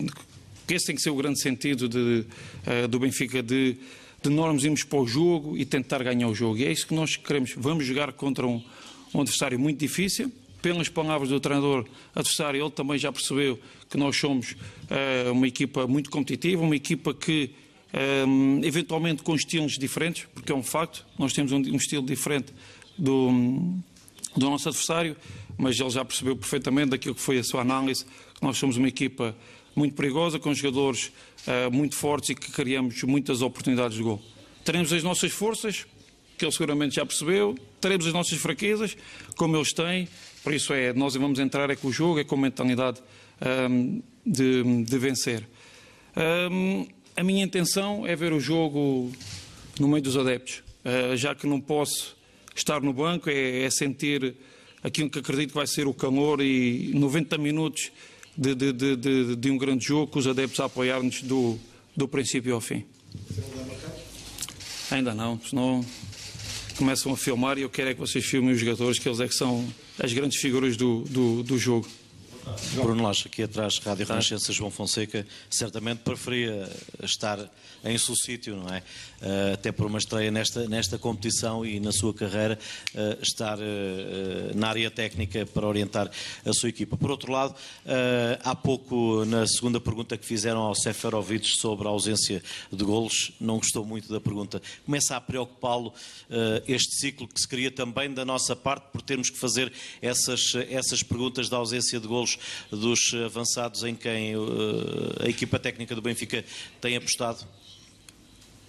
que, 0.68 0.74
esse 0.74 0.88
tem 0.88 0.96
que 0.96 1.02
ser 1.02 1.12
o 1.12 1.16
grande 1.16 1.40
sentido 1.40 1.88
de, 1.88 2.26
uh, 2.66 2.88
do 2.88 3.00
Benfica, 3.00 3.44
de, 3.44 3.78
de 4.22 4.30
nós 4.30 4.64
irmos 4.64 4.84
para 4.84 5.00
o 5.00 5.06
jogo 5.06 5.56
e 5.56 5.64
tentar 5.64 6.02
ganhar 6.02 6.28
o 6.28 6.34
jogo. 6.34 6.58
E 6.58 6.66
é 6.66 6.72
isso 6.72 6.88
que 6.88 6.96
nós 6.96 7.16
queremos. 7.16 7.54
Vamos 7.56 7.86
jogar 7.86 8.12
contra 8.14 8.48
um, 8.48 8.64
um 9.14 9.22
adversário 9.22 9.60
muito 9.60 9.80
difícil, 9.80 10.32
pelas 10.60 10.90
palavras 10.90 11.30
do 11.30 11.40
treinador 11.40 11.86
adversário, 12.16 12.60
ele 12.60 12.72
também 12.72 12.98
já 12.98 13.12
percebeu 13.12 13.60
que 13.88 13.98
nós 13.98 14.18
somos 14.18 14.54
uh, 14.54 15.32
uma 15.32 15.48
equipa 15.48 15.86
muito 15.86 16.10
competitiva, 16.10 16.64
uma 16.64 16.76
equipa 16.76 17.14
que 17.14 17.52
um, 18.28 18.62
eventualmente 18.64 19.24
com 19.24 19.36
estilos 19.36 19.78
diferentes, 19.78 20.28
porque 20.34 20.52
é 20.52 20.56
um 20.56 20.64
facto, 20.64 21.06
nós 21.18 21.34
temos 21.34 21.52
um, 21.52 21.58
um 21.58 21.78
estilo 21.78 22.06
diferente 22.06 22.54
do, 22.98 23.30
do 24.36 24.50
nosso 24.50 24.68
adversário, 24.70 25.16
mas 25.58 25.80
ele 25.80 25.90
já 25.90 26.04
percebeu 26.04 26.36
perfeitamente 26.36 26.90
daquilo 26.90 27.16
que 27.16 27.22
foi 27.22 27.38
a 27.40 27.44
sua 27.44 27.62
análise, 27.62 28.06
que 28.06 28.44
nós 28.44 28.58
somos 28.58 28.78
uma 28.78 28.88
equipa 28.88 29.36
muito 29.76 29.96
perigosa, 29.96 30.40
com 30.40 30.54
jogadores 30.54 31.12
uh, 31.48 31.72
muito 31.72 31.96
fortes 31.96 32.30
e 32.30 32.36
que 32.36 32.52
criamos 32.52 33.02
muitas 33.04 33.42
oportunidades 33.42 33.98
de 33.98 34.04
gol. 34.04 34.22
Teremos 34.64 34.92
as 34.92 35.04
nossas 35.04 35.32
forças, 35.32 35.86
que 36.38 36.44
ele 36.44 36.52
seguramente 36.52 36.96
já 36.96 37.06
percebeu, 37.06 37.56
teremos 37.80 38.06
as 38.08 38.14
nossas 38.14 38.38
fraquezas, 38.40 38.98
como 39.38 39.56
eles 39.56 39.72
têm, 39.72 40.08
por 40.44 40.54
isso 40.54 40.74
é, 40.74 40.94
nós 40.94 41.16
vamos 41.16 41.40
entrar 41.40 41.70
é 41.70 41.76
com 41.76 41.88
o 41.88 41.92
jogo, 41.92 42.20
é 42.20 42.24
com 42.24 42.36
a 42.36 42.38
mentalidade 42.38 43.02
um, 43.70 44.02
de, 44.26 44.84
de, 44.84 44.98
vencer. 44.98 45.48
Um, 46.52 46.88
a 47.16 47.24
minha 47.24 47.44
intenção 47.44 48.06
é 48.06 48.16
ver 48.16 48.34
o 48.34 48.40
jogo 48.40 49.12
no 49.80 49.88
meio 49.88 50.04
dos 50.04 50.18
adeptos, 50.18 50.64
uh, 50.84 51.16
já 51.16 51.34
que 51.34 51.48
não 51.48 51.62
posso 51.62 52.16
estar 52.56 52.82
no 52.82 52.94
banco, 52.94 53.30
é, 53.30 53.64
é, 53.64 53.70
sentir 53.70 54.36
aquilo 54.84 55.10
que 55.10 55.20
acredito 55.20 55.50
que 55.50 55.56
vai 55.56 55.68
ser 55.68 55.88
o 55.88 55.94
calor 55.94 56.42
e 56.42 56.92
90 56.94 57.38
minutos 57.38 57.92
de, 58.38 58.54
de, 58.54 58.74
de, 58.74 59.36
de 59.36 59.52
um 59.52 59.58
grande 59.58 59.86
jogo, 59.86 60.12
com 60.12 60.20
os 60.20 60.28
adeptos 60.28 60.60
a 60.60 60.66
apoiar-nos 60.66 61.22
do, 61.22 61.58
do 61.96 62.08
princípio 62.08 62.54
ao 62.54 62.62
fim. 62.62 62.86
Ainda 64.92 65.16
não, 65.16 65.40
senão 65.40 65.86
começam 66.78 67.14
a 67.14 67.18
filmar 67.18 67.58
e 67.58 67.62
eu 67.62 67.70
quero 67.70 67.90
é 67.90 67.94
que 67.94 68.00
vocês 68.00 68.26
filmem 68.26 68.54
os 68.54 68.60
jogadores, 68.60 69.00
que 69.00 69.08
eles 69.08 69.20
é 69.20 69.28
que 69.28 69.34
são 69.34 69.66
as 69.98 70.12
grandes 70.14 70.40
figuras 70.40 70.76
do, 70.76 71.02
do, 71.04 71.44
do 71.44 71.58
jogo. 71.58 71.88
Bruno 72.76 73.04
Lacha, 73.04 73.28
aqui 73.28 73.42
atrás, 73.42 73.80
Rádio 73.80 74.06
Renascença 74.06 74.54
João 74.54 74.70
Fonseca, 74.70 75.26
certamente 75.50 76.00
preferia 76.00 76.70
estar 77.02 77.40
em 77.84 77.98
seu 77.98 78.16
sítio, 78.16 78.56
não 78.56 78.74
é? 78.74 78.84
Uh, 79.22 79.54
até 79.54 79.72
por 79.72 79.88
uma 79.88 79.98
estreia 79.98 80.30
nesta, 80.30 80.68
nesta 80.68 80.98
competição 80.98 81.66
e 81.66 81.80
na 81.80 81.92
sua 81.92 82.14
carreira, 82.14 82.60
uh, 82.94 83.22
estar 83.22 83.58
uh, 83.58 83.62
na 84.56 84.70
área 84.70 84.92
técnica 84.92 85.46
para 85.46 85.66
orientar 85.66 86.10
a 86.46 86.54
sua 86.54 86.70
equipa. 86.70 86.96
Por 86.98 87.10
outro 87.10 87.32
lado, 87.32 87.56
há 88.44 88.56
pouco, 88.56 89.26
na 89.26 89.48
segunda 89.48 89.80
pergunta 89.80 90.18
que 90.18 90.26
fizeram 90.26 90.62
ao 90.62 90.76
Seferovic 90.76 91.48
sobre 91.48 91.88
a 91.88 91.92
ausência 91.92 92.44
de 92.72 92.84
golos, 92.84 93.32
não 93.40 93.58
gostou 93.58 93.86
muito 93.86 94.12
da 94.12 94.20
pergunta. 94.20 94.62
Começa 94.86 95.16
a 95.16 95.22
preocupá-lo 95.22 95.94
este 96.68 96.96
ciclo 97.00 97.28
que 97.28 97.40
se 97.40 97.48
cria 97.48 97.72
também 97.72 98.14
da 98.14 98.26
nossa 98.26 98.56
parte 98.56 98.88
por 98.92 99.02
termos 99.02 99.30
que 99.30 99.38
fazer 99.38 99.72
essas, 100.02 100.54
essas 100.70 101.04
perguntas 101.04 101.50
da 101.50 101.58
ausência 101.58 102.00
de 102.00 102.08
golos 102.08 102.35
dos 102.72 103.14
avançados 103.26 103.84
em 103.84 103.96
quem 103.96 104.34
a 105.24 105.30
equipa 105.30 105.60
técnica 105.60 105.96
do 105.96 106.02
Benfica 106.02 106.44
tem 106.82 106.96
apostado? 106.96 107.46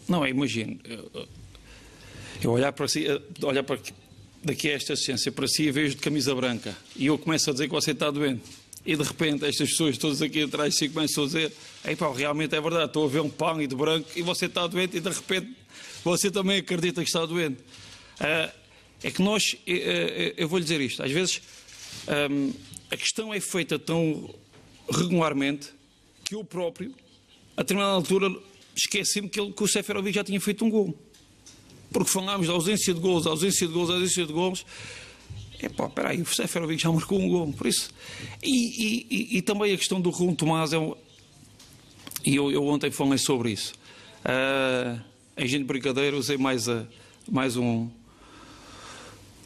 Não, 0.09 0.27
imagino. 0.27 0.79
Eu 2.43 2.53
olhar 2.53 2.73
para 2.73 2.87
si, 2.87 3.07
eh, 3.07 3.21
olhar 3.43 3.63
para 3.63 3.79
daqui 4.43 4.71
a 4.71 4.75
esta 4.75 4.93
assistência 4.93 5.33
para 5.33 5.49
si 5.49 5.65
e 5.65 5.71
vejo 5.73 5.97
de 5.97 6.01
camisa 6.01 6.35
branca 6.35 6.77
e 6.95 7.07
eu 7.07 7.19
começo 7.19 7.51
a 7.51 7.53
dizer 7.53 7.67
que 7.67 7.75
você 7.75 7.91
está 7.91 8.11
doente. 8.11 8.43
E 8.85 8.95
de 8.95 9.03
repente 9.03 9.45
estas 9.45 9.71
pessoas 9.71 9.99
todas 9.99 10.23
aqui 10.23 10.43
atrás 10.43 10.75
de 10.75 10.79
si 10.79 10.89
começam 10.89 11.25
a 11.25 11.27
dizer 11.27 11.53
Ei 11.85 11.97
pá, 11.97 12.13
realmente 12.13 12.55
é 12.55 12.61
verdade, 12.61 12.87
estou 12.87 13.05
a 13.05 13.09
ver 13.09 13.21
um 13.21 13.29
pão 13.29 13.61
e 13.61 13.67
de 13.67 13.75
branco 13.75 14.09
e 14.15 14.23
você 14.23 14.47
está 14.47 14.67
doente 14.67 14.97
e 14.97 15.01
de 15.01 15.09
repente 15.09 15.51
você 16.05 16.31
também 16.31 16.59
acredita 16.59 17.03
que 17.03 17.09
está 17.09 17.27
doente. 17.27 17.59
Uh, 18.21 18.53
é 19.03 19.11
que 19.11 19.21
nós, 19.21 19.43
uh, 19.43 20.35
eu 20.37 20.49
vou 20.49 20.59
lhe 20.59 20.65
dizer 20.65 20.81
isto, 20.81 21.03
às 21.03 21.11
vezes 21.11 21.43
um, 22.31 22.53
a 22.91 22.97
questão 22.97 23.33
é 23.33 23.41
feita 23.41 23.79
tão 23.79 24.35
regularmente 24.91 25.71
que 26.25 26.35
eu 26.35 26.45
próprio, 26.45 26.95
a 27.57 27.63
determinada 27.63 27.95
altura, 27.95 28.35
esqueci-me 28.75 29.29
que, 29.29 29.53
que, 29.53 29.63
o 29.63 29.69
Seferovic 29.69 30.15
já 30.15 30.25
tinha 30.25 30.41
feito 30.41 30.65
um 30.65 30.71
gol. 30.71 30.95
Porque 31.91 32.11
falámos 32.11 32.49
da 32.49 32.53
ausência 32.53 32.93
de 32.93 33.01
gols, 33.01 33.27
ausência 33.27 33.67
de 33.67 33.73
gols, 33.73 33.91
ausência 33.91 34.27
de 34.27 34.33
gols. 34.33 34.67
É 35.61 35.69
pá, 35.69 35.87
espera 35.87 36.11
aí, 36.11 36.21
o 36.21 36.27
Seferovic 36.27 36.83
já 36.83 36.93
marcou 36.93 37.19
um 37.19 37.29
gol, 37.29 37.53
por 37.53 37.67
isso. 37.67 37.91
E, 38.43 38.51
e, 38.51 39.07
e, 39.11 39.39
e 39.39 39.43
também 39.43 39.73
a 39.73 39.77
questão 39.77 40.01
do 40.01 40.11
Rum 40.11 40.35
Tomás 40.35 40.73
é 40.73 40.79
um... 40.79 40.95
E 42.25 42.35
eu, 42.35 42.51
eu, 42.51 42.65
ontem 42.67 42.91
falei 42.91 43.19
sobre 43.19 43.53
isso. 43.53 43.73
Uh, 44.25 45.01
em 45.37 45.47
gente 45.47 45.65
brincadeira, 45.65 46.17
usei 46.17 46.37
mais, 46.37 46.69
a, 46.69 46.85
mais 47.31 47.57
um, 47.57 47.89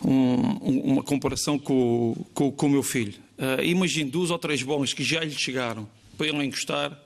um, 0.03 0.35
uma 0.63 1.03
comparação 1.03 1.59
com, 1.59 2.17
com, 2.33 2.51
com 2.51 2.67
o 2.67 2.71
meu 2.71 2.83
filho. 2.83 3.15
Uh, 3.41 3.65
imagine 3.65 4.11
duas 4.11 4.31
ou 4.31 4.39
três 4.39 4.63
bolas 4.63 4.93
que 4.93 5.03
já 5.03 5.25
lhe 5.25 5.31
chegaram 5.31 5.89
para 6.19 6.27
ele 6.27 6.45
encostar 6.45 6.97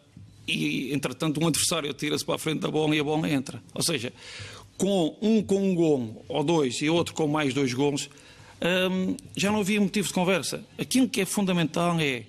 e, 0.48 0.92
entretanto, 0.92 1.40
um 1.40 1.46
adversário 1.46 1.94
tira-se 1.94 2.24
para 2.24 2.34
a 2.34 2.38
frente 2.38 2.58
da 2.58 2.70
bola 2.70 2.94
e 2.96 2.98
a 2.98 3.04
bola 3.04 3.30
entra. 3.30 3.62
Ou 3.72 3.82
seja, 3.82 4.12
com 4.76 5.16
um 5.22 5.42
com 5.42 5.70
um 5.70 5.74
gol 5.74 6.24
ou 6.28 6.42
dois 6.42 6.82
e 6.82 6.90
outro 6.90 7.14
com 7.14 7.28
mais 7.28 7.54
dois 7.54 7.72
gols, 7.72 8.10
um, 8.90 9.16
já 9.36 9.52
não 9.52 9.60
havia 9.60 9.80
motivo 9.80 10.08
de 10.08 10.14
conversa. 10.14 10.64
Aquilo 10.78 11.08
que 11.08 11.20
é 11.20 11.24
fundamental 11.24 11.96
é, 12.00 12.24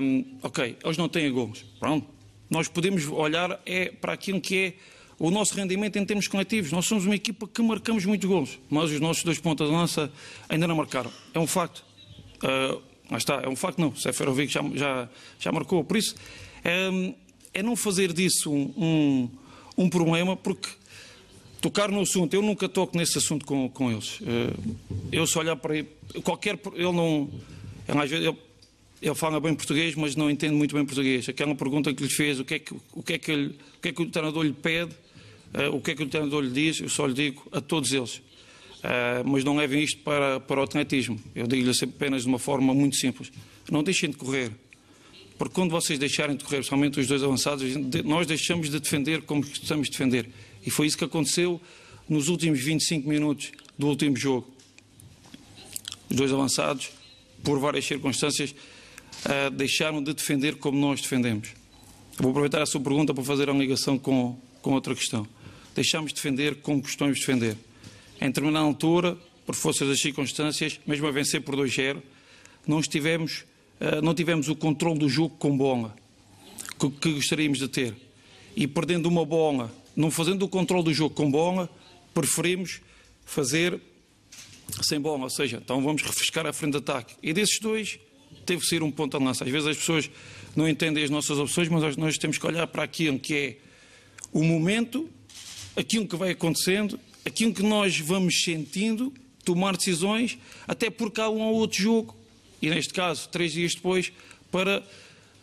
um, 0.00 0.24
ok, 0.42 0.76
eles 0.82 0.96
não 0.96 1.08
têm 1.08 1.30
gols, 1.30 1.64
pronto. 1.78 2.06
Nós 2.50 2.66
podemos 2.66 3.06
olhar 3.06 3.60
é 3.64 3.90
para 3.90 4.14
aquilo 4.14 4.40
que 4.40 4.56
é 4.56 4.74
o 5.18 5.30
nosso 5.30 5.54
rendimento 5.54 5.96
em 5.98 6.04
termos 6.04 6.26
coletivos. 6.26 6.72
Nós 6.72 6.86
somos 6.86 7.04
uma 7.04 7.14
equipa 7.14 7.46
que 7.46 7.60
marcamos 7.62 8.04
muitos 8.04 8.28
gols, 8.28 8.58
mas 8.70 8.90
os 8.90 9.00
nossos 9.00 9.22
dois 9.22 9.38
pontas 9.38 9.68
de 9.68 9.74
lança 9.74 10.10
ainda 10.48 10.66
não 10.66 10.76
marcaram. 10.76 11.12
É 11.34 11.38
um 11.38 11.46
facto. 11.46 11.84
Uh, 12.42 12.87
lá 13.10 13.18
está, 13.18 13.40
é 13.42 13.48
um 13.48 13.56
facto 13.56 13.78
não. 13.78 13.94
Seferovic 13.94 14.52
já, 14.52 14.62
já, 14.74 15.08
já 15.38 15.52
marcou. 15.52 15.82
Por 15.84 15.96
isso, 15.96 16.14
é, 16.64 17.14
é 17.54 17.62
não 17.62 17.76
fazer 17.76 18.12
disso 18.12 18.52
um, 18.52 18.72
um, 18.76 19.30
um, 19.84 19.90
problema, 19.90 20.36
porque 20.36 20.68
tocar 21.60 21.90
no 21.90 22.00
assunto, 22.00 22.34
eu 22.34 22.42
nunca 22.42 22.68
toco 22.68 22.96
nesse 22.96 23.18
assunto 23.18 23.44
com, 23.46 23.68
com 23.68 23.90
eles. 23.90 24.20
Uh, 24.20 24.76
eu 25.10 25.26
se 25.26 25.38
olhar 25.38 25.56
para 25.56 25.76
ele, 25.76 25.88
qualquer. 26.22 26.58
Ele 26.74 26.92
não. 26.92 27.30
Ele, 27.88 27.98
às 27.98 28.10
vezes, 28.10 28.26
ele, 28.26 28.36
ele 29.00 29.14
fala 29.14 29.40
bem 29.40 29.54
português, 29.54 29.94
mas 29.94 30.14
não 30.14 30.30
entende 30.30 30.54
muito 30.54 30.74
bem 30.74 30.84
português. 30.84 31.28
Aquela 31.28 31.54
pergunta 31.54 31.92
que 31.94 32.02
lhe 32.02 32.10
fez, 32.10 32.38
o 32.38 32.44
que 32.44 32.54
é 32.54 32.58
que, 32.58 32.74
o 32.92 33.02
que, 33.02 33.12
é 33.14 33.18
que, 33.18 33.30
ele, 33.30 33.46
o, 33.48 33.80
que, 33.80 33.88
é 33.88 33.92
que 33.92 34.02
o 34.02 34.06
treinador 34.10 34.42
lhe 34.42 34.52
pede, 34.52 34.92
uh, 35.54 35.74
o 35.74 35.80
que 35.80 35.92
é 35.92 35.94
que 35.94 36.02
o 36.02 36.08
treinador 36.08 36.42
lhe 36.42 36.50
diz, 36.50 36.80
eu 36.80 36.88
só 36.88 37.06
lhe 37.06 37.14
digo 37.14 37.46
a 37.52 37.60
todos 37.60 37.92
eles. 37.92 38.20
Uh, 38.78 39.28
mas 39.28 39.42
não 39.42 39.56
levem 39.56 39.82
isto 39.82 40.00
para, 40.02 40.38
para 40.40 40.60
o 40.60 40.62
atletismo. 40.62 41.20
Eu 41.34 41.46
digo-lhe 41.46 41.72
apenas 41.82 42.22
de 42.22 42.28
uma 42.28 42.38
forma 42.38 42.72
muito 42.72 42.96
simples. 42.96 43.30
Não 43.70 43.82
deixem 43.82 44.10
de 44.10 44.16
correr. 44.16 44.52
Porque 45.36 45.54
quando 45.54 45.70
vocês 45.70 45.98
deixarem 45.98 46.36
de 46.36 46.44
correr, 46.44 46.58
principalmente 46.58 46.98
os 46.98 47.06
dois 47.06 47.22
avançados, 47.22 47.64
nós 48.04 48.26
deixamos 48.26 48.70
de 48.70 48.78
defender 48.78 49.22
como 49.22 49.44
de 49.44 49.90
defender. 49.90 50.28
E 50.64 50.70
foi 50.70 50.86
isso 50.86 50.98
que 50.98 51.04
aconteceu 51.04 51.60
nos 52.08 52.28
últimos 52.28 52.60
25 52.60 53.08
minutos 53.08 53.52
do 53.78 53.88
último 53.88 54.16
jogo. 54.16 54.48
Os 56.10 56.16
dois 56.16 56.32
avançados, 56.32 56.90
por 57.44 57.58
várias 57.58 57.84
circunstâncias, 57.84 58.50
uh, 58.50 59.50
deixaram 59.50 60.02
de 60.02 60.12
defender 60.12 60.56
como 60.56 60.78
nós 60.78 61.00
defendemos. 61.00 61.50
Vou 62.18 62.30
aproveitar 62.30 62.62
a 62.62 62.66
sua 62.66 62.80
pergunta 62.80 63.14
para 63.14 63.22
fazer 63.22 63.48
uma 63.48 63.60
ligação 63.60 63.98
com, 63.98 64.36
com 64.60 64.72
outra 64.72 64.94
questão. 64.94 65.26
Deixamos 65.74 66.12
de 66.12 66.16
defender 66.16 66.56
como 66.56 66.82
costumamos 66.82 67.20
defender. 67.20 67.56
Em 68.20 68.26
determinada 68.26 68.64
altura, 68.64 69.16
por 69.46 69.54
força 69.54 69.86
das 69.86 70.00
circunstâncias, 70.00 70.80
mesmo 70.86 71.06
a 71.06 71.10
vencer 71.10 71.40
por 71.40 71.56
2-0, 71.56 72.02
não, 72.66 72.78
uh, 72.78 74.02
não 74.02 74.14
tivemos 74.14 74.48
o 74.48 74.56
controle 74.56 74.98
do 74.98 75.08
jogo 75.08 75.36
com 75.38 75.56
bola 75.56 75.94
que, 76.78 76.90
que 76.90 77.12
gostaríamos 77.12 77.58
de 77.58 77.68
ter. 77.68 77.94
E 78.56 78.66
perdendo 78.66 79.06
uma 79.06 79.24
bola, 79.24 79.72
não 79.96 80.10
fazendo 80.10 80.44
o 80.44 80.48
controle 80.48 80.84
do 80.84 80.94
jogo 80.94 81.14
com 81.14 81.30
bola, 81.30 81.68
preferimos 82.14 82.80
fazer 83.24 83.80
sem 84.82 85.00
bola, 85.00 85.24
ou 85.24 85.30
seja, 85.30 85.60
então 85.62 85.82
vamos 85.82 86.02
refrescar 86.02 86.46
a 86.46 86.52
frente 86.52 86.72
de 86.72 86.78
ataque. 86.78 87.14
E 87.22 87.32
desses 87.32 87.58
dois, 87.58 87.98
teve 88.46 88.60
que 88.60 88.66
ser 88.66 88.82
um 88.82 88.90
ponto 88.90 89.18
de 89.18 89.24
lança. 89.24 89.44
Às 89.44 89.50
vezes 89.50 89.68
as 89.68 89.76
pessoas 89.76 90.10
não 90.54 90.68
entendem 90.68 91.02
as 91.02 91.10
nossas 91.10 91.38
opções, 91.38 91.68
mas 91.68 91.96
nós 91.96 92.18
temos 92.18 92.38
que 92.38 92.46
olhar 92.46 92.66
para 92.66 92.82
aquilo 92.82 93.18
que 93.18 93.34
é 93.34 93.56
o 94.32 94.42
momento, 94.44 95.08
aquilo 95.76 96.06
que 96.06 96.16
vai 96.16 96.30
acontecendo, 96.30 96.98
aquilo 97.24 97.52
que 97.52 97.62
nós 97.62 97.98
vamos 97.98 98.42
sentindo, 98.42 99.12
tomar 99.44 99.76
decisões, 99.76 100.38
até 100.66 100.90
porque 100.90 101.20
há 101.20 101.28
um 101.28 101.40
ou 101.40 101.54
outro 101.54 101.80
jogo, 101.80 102.16
e 102.60 102.68
neste 102.68 102.92
caso, 102.92 103.28
três 103.28 103.52
dias 103.52 103.74
depois, 103.74 104.12
para 104.50 104.82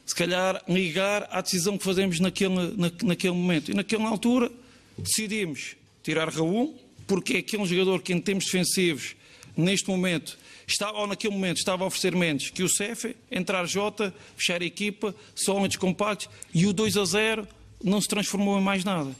se 0.05 0.13
calhar 0.13 0.63
ligar 0.67 1.27
à 1.31 1.41
decisão 1.41 1.77
que 1.77 1.83
fazemos 1.83 2.19
naquele, 2.19 2.53
na, 2.77 2.91
naquele 3.03 3.33
momento. 3.33 3.71
E 3.71 3.73
naquela 3.73 4.07
altura 4.07 4.51
decidimos 4.97 5.75
tirar 6.03 6.29
Raul, 6.29 6.79
porque 7.07 7.33
é 7.33 7.37
aquele 7.39 7.65
jogador 7.65 8.01
que 8.01 8.13
em 8.13 8.21
termos 8.21 8.45
defensivos, 8.45 9.15
neste 9.57 9.89
momento, 9.89 10.37
está, 10.67 10.91
ou 10.91 11.07
naquele 11.07 11.33
momento 11.33 11.57
estava 11.57 11.83
a 11.83 11.87
oferecer 11.87 12.15
menos 12.15 12.49
que 12.49 12.63
o 12.63 12.69
Cefe, 12.69 13.15
entrar 13.31 13.65
Jota, 13.65 14.13
fechar 14.35 14.61
a 14.61 14.65
equipa, 14.65 15.15
só 15.33 15.55
homens 15.55 15.75
compactos, 15.75 16.29
e 16.53 16.67
o 16.67 16.73
2 16.73 16.97
a 16.97 17.05
0 17.05 17.47
não 17.83 17.99
se 18.01 18.07
transformou 18.07 18.59
em 18.59 18.63
mais 18.63 18.83
nada. 18.83 19.15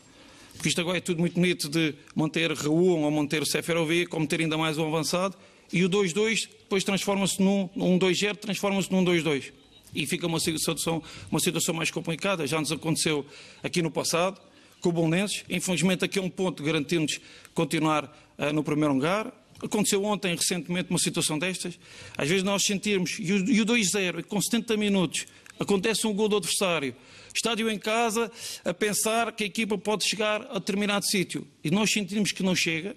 Porque 0.55 0.69
isto 0.69 0.81
agora 0.81 0.97
é 0.97 1.01
tudo 1.01 1.19
muito 1.19 1.35
bonito 1.35 1.69
de 1.69 1.93
manter 2.15 2.51
Raul 2.51 3.01
ou 3.01 3.11
manter 3.11 3.41
o 3.41 3.45
Seferovic, 3.45 4.13
ou 4.13 4.19
meter 4.19 4.39
ainda 4.39 4.57
mais 4.57 4.77
um 4.77 4.87
avançado, 4.87 5.35
e 5.71 5.83
o 5.83 5.89
2-2 5.89 6.47
depois 6.59 6.83
transforma-se 6.83 7.41
num 7.41 7.69
um 7.75 7.99
2-0, 7.99 8.37
transforma-se 8.37 8.91
num 8.91 9.03
2-2. 9.03 9.51
E 9.93 10.05
fica 10.05 10.27
uma 10.27 10.39
situação, 10.39 11.01
uma 11.31 11.39
situação 11.39 11.73
mais 11.73 11.89
complicada. 11.89 12.45
Já 12.45 12.59
nos 12.59 12.71
aconteceu 12.71 13.25
aqui 13.63 13.81
no 13.81 13.89
passado, 13.89 14.41
com 14.81 14.89
o 14.89 14.91
Bolonenses. 14.91 15.43
Infelizmente, 15.49 16.03
aqui 16.03 16.19
é 16.19 16.21
um 16.21 16.29
ponto 16.29 16.61
garantindo-nos 16.61 17.19
continuar 17.53 18.05
uh, 18.37 18.51
no 18.53 18.63
primeiro 18.63 18.93
lugar. 18.93 19.33
Aconteceu 19.63 20.03
ontem, 20.03 20.35
recentemente, 20.35 20.89
uma 20.89 20.99
situação 20.99 21.39
destas. 21.39 21.79
Às 22.17 22.27
vezes 22.27 22.43
nós 22.43 22.63
sentirmos, 22.63 23.17
e 23.19 23.31
o, 23.31 23.37
o 23.37 23.65
2-0, 23.65 24.23
com 24.25 24.41
70 24.41 24.75
minutos, 24.75 25.25
acontece 25.59 26.05
um 26.07 26.13
gol 26.13 26.29
do 26.29 26.37
adversário. 26.37 26.95
Estádio 27.33 27.69
em 27.69 27.77
casa, 27.77 28.31
a 28.63 28.73
pensar 28.73 29.31
que 29.33 29.43
a 29.43 29.47
equipa 29.47 29.77
pode 29.77 30.07
chegar 30.07 30.41
a 30.49 30.53
determinado 30.53 31.05
sítio. 31.05 31.45
E 31.63 31.69
nós 31.69 31.91
sentimos 31.91 32.31
que 32.31 32.43
não 32.43 32.55
chega. 32.55 32.95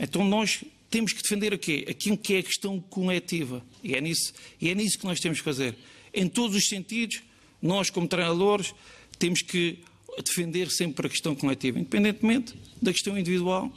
Então 0.00 0.24
nós 0.24 0.64
temos 0.90 1.12
que 1.12 1.22
defender 1.22 1.52
o 1.52 1.58
quê? 1.58 1.84
Aquilo 1.88 2.16
que 2.16 2.34
é 2.34 2.38
a 2.38 2.42
questão 2.42 2.80
coletiva. 2.80 3.62
E 3.82 3.94
é 3.94 4.00
nisso, 4.00 4.32
e 4.60 4.70
é 4.70 4.74
nisso 4.74 4.98
que 4.98 5.04
nós 5.04 5.20
temos 5.20 5.38
que 5.38 5.44
fazer. 5.44 5.76
Em 6.12 6.28
todos 6.28 6.56
os 6.56 6.66
sentidos, 6.68 7.22
nós, 7.60 7.90
como 7.90 8.06
treinadores, 8.06 8.74
temos 9.18 9.42
que 9.42 9.78
defender 10.24 10.70
sempre 10.70 11.06
a 11.06 11.10
questão 11.10 11.34
coletiva, 11.34 11.78
independentemente 11.78 12.54
da 12.80 12.92
questão 12.92 13.18
individual. 13.18 13.72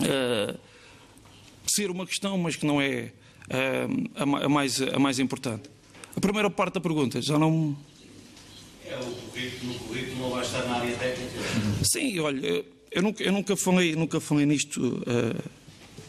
Uh, 0.00 0.58
ser 1.66 1.90
uma 1.90 2.06
questão, 2.06 2.38
mas 2.38 2.56
que 2.56 2.64
não 2.64 2.80
é 2.80 3.12
uh, 3.50 4.42
a, 4.44 4.48
mais, 4.48 4.80
a 4.80 4.98
mais 4.98 5.18
importante. 5.18 5.68
A 6.18 6.20
primeira 6.20 6.50
parte 6.50 6.74
da 6.74 6.80
pergunta, 6.80 7.22
já 7.22 7.38
não. 7.38 7.76
É 8.84 8.96
o 8.96 9.04
currículo, 9.04 9.72
o 9.72 9.78
currículo 9.78 10.18
não 10.18 10.30
vai 10.30 10.44
estar 10.44 10.64
na 10.64 10.78
área 10.78 10.96
técnica? 10.96 11.38
Sim, 11.84 12.18
olha, 12.18 12.64
eu 12.90 13.02
nunca, 13.02 13.22
eu 13.22 13.32
nunca, 13.32 13.56
falei, 13.56 13.94
nunca 13.94 14.18
falei 14.18 14.44
nisto 14.44 14.80
uh, 14.80 15.50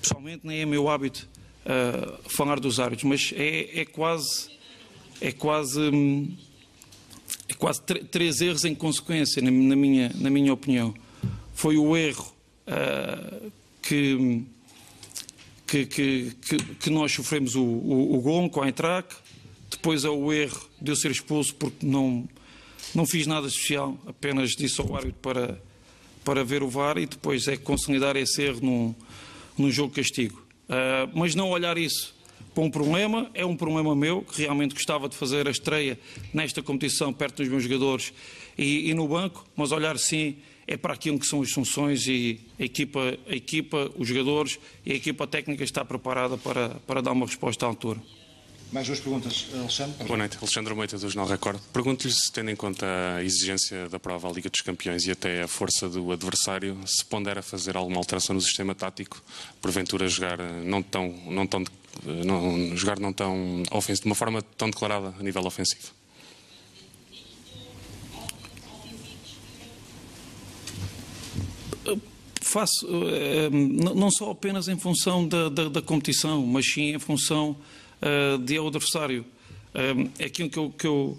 pessoalmente, 0.02 0.48
nem 0.48 0.62
é 0.62 0.66
meu 0.66 0.90
hábito 0.90 1.30
uh, 1.64 2.28
falar 2.28 2.60
dos 2.60 2.80
árbitros, 2.80 3.08
mas 3.08 3.34
é, 3.36 3.82
é 3.82 3.86
quase. 3.86 4.50
É 5.22 5.32
quase. 5.32 5.80
Hum, 5.80 6.36
é 7.48 7.54
quase 7.54 7.80
três 7.84 8.42
erros 8.42 8.66
em 8.66 8.74
consequência, 8.74 9.44
na, 9.44 9.52
na, 9.52 9.76
minha, 9.76 10.12
na 10.16 10.32
minha 10.32 10.52
opinião. 10.52 10.92
Foi 11.54 11.78
o 11.78 11.96
erro 11.96 12.34
uh, 12.66 13.52
que 13.84 14.44
que, 15.68 15.86
que, 15.86 16.34
que, 16.80 16.90
nós 16.90 17.12
sofremos 17.12 17.54
o, 17.54 17.64
o, 17.64 18.16
o 18.16 18.22
gol 18.22 18.50
com 18.50 18.64
a 18.64 18.66
Eintracht, 18.66 19.16
depois 19.70 20.04
é 20.04 20.10
o 20.10 20.32
erro 20.34 20.60
de 20.82 20.92
eu 20.92 20.96
ser 20.96 21.12
expulso 21.12 21.54
porque 21.56 21.86
não, 21.86 22.28
não 22.94 23.06
fiz 23.06 23.28
nada 23.28 23.48
especial, 23.48 23.98
apenas 24.08 24.52
disse 24.52 24.82
ao 24.82 24.96
árbitro 24.96 25.20
para, 25.22 25.62
para 26.24 26.44
ver 26.44 26.64
o 26.64 26.70
VAR 26.70 26.98
e 26.98 27.06
depois 27.06 27.48
é 27.48 27.58
consolidar 27.58 28.16
esse 28.16 28.42
erro 28.42 28.60
num, 28.62 28.96
num 29.58 29.72
jogo 29.72 29.94
castigo. 29.94 30.42
Uh, 30.68 31.10
mas 31.14 31.36
não 31.36 31.50
olhar 31.50 31.78
isso 31.78 32.16
para 32.54 32.64
um 32.64 32.70
problema, 32.70 33.30
é 33.34 33.46
um 33.46 33.56
problema 33.56 33.96
meu, 33.96 34.22
que 34.22 34.42
realmente 34.42 34.74
gostava 34.74 35.08
de 35.08 35.16
fazer 35.16 35.48
a 35.48 35.52
estreia 35.52 36.00
nesta 36.34 36.62
competição 36.62 37.14
perto 37.14 37.38
dos 37.38 37.48
meus 37.48 37.64
jogadores 37.64 38.14
e, 38.58 38.90
e 38.90 38.94
no 38.94 39.08
banco, 39.08 39.46
mas 39.56 39.72
olhar 39.72 39.98
sim 39.98 40.38
é 40.68 40.78
para 40.78 40.94
aquilo 40.94 41.18
que 41.18 41.26
são 41.26 41.42
as 41.42 41.52
funções 41.52 42.08
e 42.08 42.40
a 42.60 42.64
equipa, 42.64 43.18
a 43.28 43.36
equipa 43.36 43.92
os 43.98 44.08
jogadores 44.08 44.60
e 44.86 44.92
a 44.92 44.96
equipa 44.96 45.26
técnica 45.26 45.64
está 45.64 45.84
preparada 45.84 46.38
para, 46.38 46.70
para 46.86 47.02
dar 47.02 47.12
uma 47.12 47.26
resposta 47.26 47.66
à 47.66 47.70
altura. 47.70 48.00
Mais 48.72 48.86
duas 48.86 49.00
perguntas, 49.00 49.48
Alexandre. 49.52 50.06
Boa 50.06 50.18
noite, 50.18 50.38
Alexandre 50.40 50.76
Moita, 50.76 50.96
do 50.96 51.10
Jornal 51.10 51.26
Record. 51.26 51.60
Pergunto-lhe 51.74 52.14
se, 52.14 52.32
tendo 52.32 52.52
em 52.52 52.56
conta 52.56 52.86
a 53.18 53.24
exigência 53.24 53.90
da 53.90 54.00
prova 54.00 54.30
à 54.30 54.32
Liga 54.32 54.48
dos 54.48 54.62
Campeões 54.62 55.08
e 55.08 55.12
até 55.12 55.42
a 55.42 55.48
força 55.48 55.90
do 55.90 56.12
adversário, 56.12 56.78
se 56.86 57.04
pondera 57.04 57.42
fazer 57.42 57.76
alguma 57.76 57.98
alteração 57.98 58.36
no 58.36 58.42
sistema 58.42 58.76
tático, 58.76 59.24
porventura 59.60 60.08
jogar 60.08 60.38
não 60.38 60.84
tão, 60.84 61.10
não 61.26 61.48
tão, 61.48 61.64
não, 62.04 62.78
jogar 62.78 63.00
não 63.00 63.12
tão 63.12 63.64
ofensivo, 63.72 64.04
de 64.04 64.10
uma 64.10 64.16
forma 64.16 64.40
tão 64.56 64.70
declarada 64.70 65.16
a 65.20 65.24
nível 65.24 65.44
ofensivo. 65.48 65.92
Faço, 72.40 72.88
eh, 72.88 73.50
não 73.50 74.12
só 74.12 74.30
apenas 74.30 74.68
em 74.68 74.78
função 74.78 75.28
da, 75.28 75.50
da, 75.50 75.70
da 75.70 75.82
competição, 75.82 76.46
mas 76.46 76.72
sim 76.72 76.94
em 76.94 77.00
função 77.00 77.58
uh, 78.02 78.38
de 78.38 78.58
adversário. 78.58 79.26
Uh, 79.74 80.10
é 80.18 80.26
aquilo 80.26 80.50
que, 80.50 80.58
eu, 80.58 80.70
que 80.70 80.88
eu, 80.88 81.18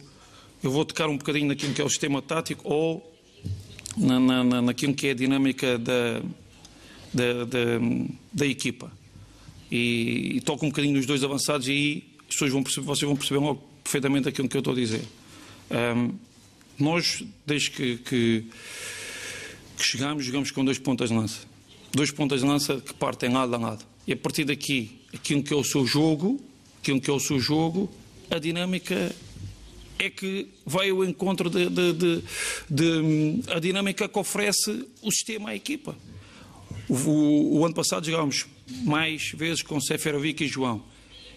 eu, 0.63 0.71
vou 0.71 0.85
tocar 0.85 1.09
um 1.09 1.17
bocadinho 1.17 1.49
naquilo 1.49 1.73
que 1.73 1.81
é 1.81 1.85
o 1.85 1.89
sistema 1.89 2.21
tático 2.21 2.69
ou 2.69 3.15
na, 3.97 4.19
na, 4.19 4.63
naquilo 4.63 4.95
que 4.95 5.09
é 5.09 5.11
a 5.11 5.15
dinâmica 5.15 5.79
da, 5.79 6.21
da, 7.13 7.45
da, 7.45 7.79
da 8.33 8.47
equipa. 8.47 8.93
E, 9.71 10.37
e, 10.37 10.41
toco 10.41 10.67
um 10.67 10.69
bocadinho 10.69 10.97
nos 10.97 11.07
dois 11.07 11.23
avançados 11.23 11.69
e 11.69 11.71
aí 11.71 12.49
vão 12.51 12.63
perceber, 12.63 12.87
vocês 12.87 13.07
vão 13.07 13.17
perceber 13.17 13.41
logo 13.41 13.63
perfeitamente 13.85 14.29
aquilo 14.29 14.49
que 14.49 14.57
eu 14.57 14.61
estou 14.61 14.73
a 14.73 14.77
dizer. 14.77 15.03
Um, 15.71 16.13
nós, 16.79 17.23
desde 17.47 17.71
que, 17.71 17.97
que, 17.99 18.45
que 19.77 19.85
chegamos, 19.85 20.25
jogamos 20.25 20.51
com 20.51 20.65
dois 20.65 20.79
pontas 20.79 21.11
de 21.11 21.17
lança. 21.17 21.41
Dois 21.93 22.11
pontas 22.11 22.41
de 22.41 22.47
lança 22.47 22.81
que 22.81 22.95
partem 22.95 23.31
lado 23.31 23.55
a 23.55 23.59
lado. 23.59 23.85
E 24.07 24.13
a 24.13 24.17
partir 24.17 24.45
daqui, 24.45 25.01
aquilo 25.13 25.43
que 25.43 25.53
é 25.53 25.57
o 25.57 25.65
seu 25.65 25.87
jogo, 25.87 26.41
aquilo 26.81 27.01
que 27.01 27.11
é 27.11 27.13
o 27.13 27.21
seu 27.21 27.39
jogo, 27.39 27.91
a 28.31 28.39
dinâmica 28.39 29.15
é 29.99 30.09
que 30.09 30.49
vai 30.65 30.91
ao 30.91 31.05
encontro 31.05 31.51
de, 31.51 31.69
de, 31.69 31.93
de, 31.93 32.23
de 32.71 33.53
a 33.53 33.59
dinâmica 33.59 34.09
que 34.09 34.19
oferece 34.19 34.87
o 35.03 35.11
sistema 35.11 35.51
à 35.51 35.55
equipa. 35.55 35.95
O, 36.89 36.95
o, 36.95 37.59
o 37.59 37.67
ano 37.67 37.75
passado 37.75 38.07
jogámos 38.07 38.47
mais 38.85 39.31
vezes 39.33 39.63
com 39.63 39.81
Seferovic 39.81 40.45
e 40.45 40.49
João 40.49 40.83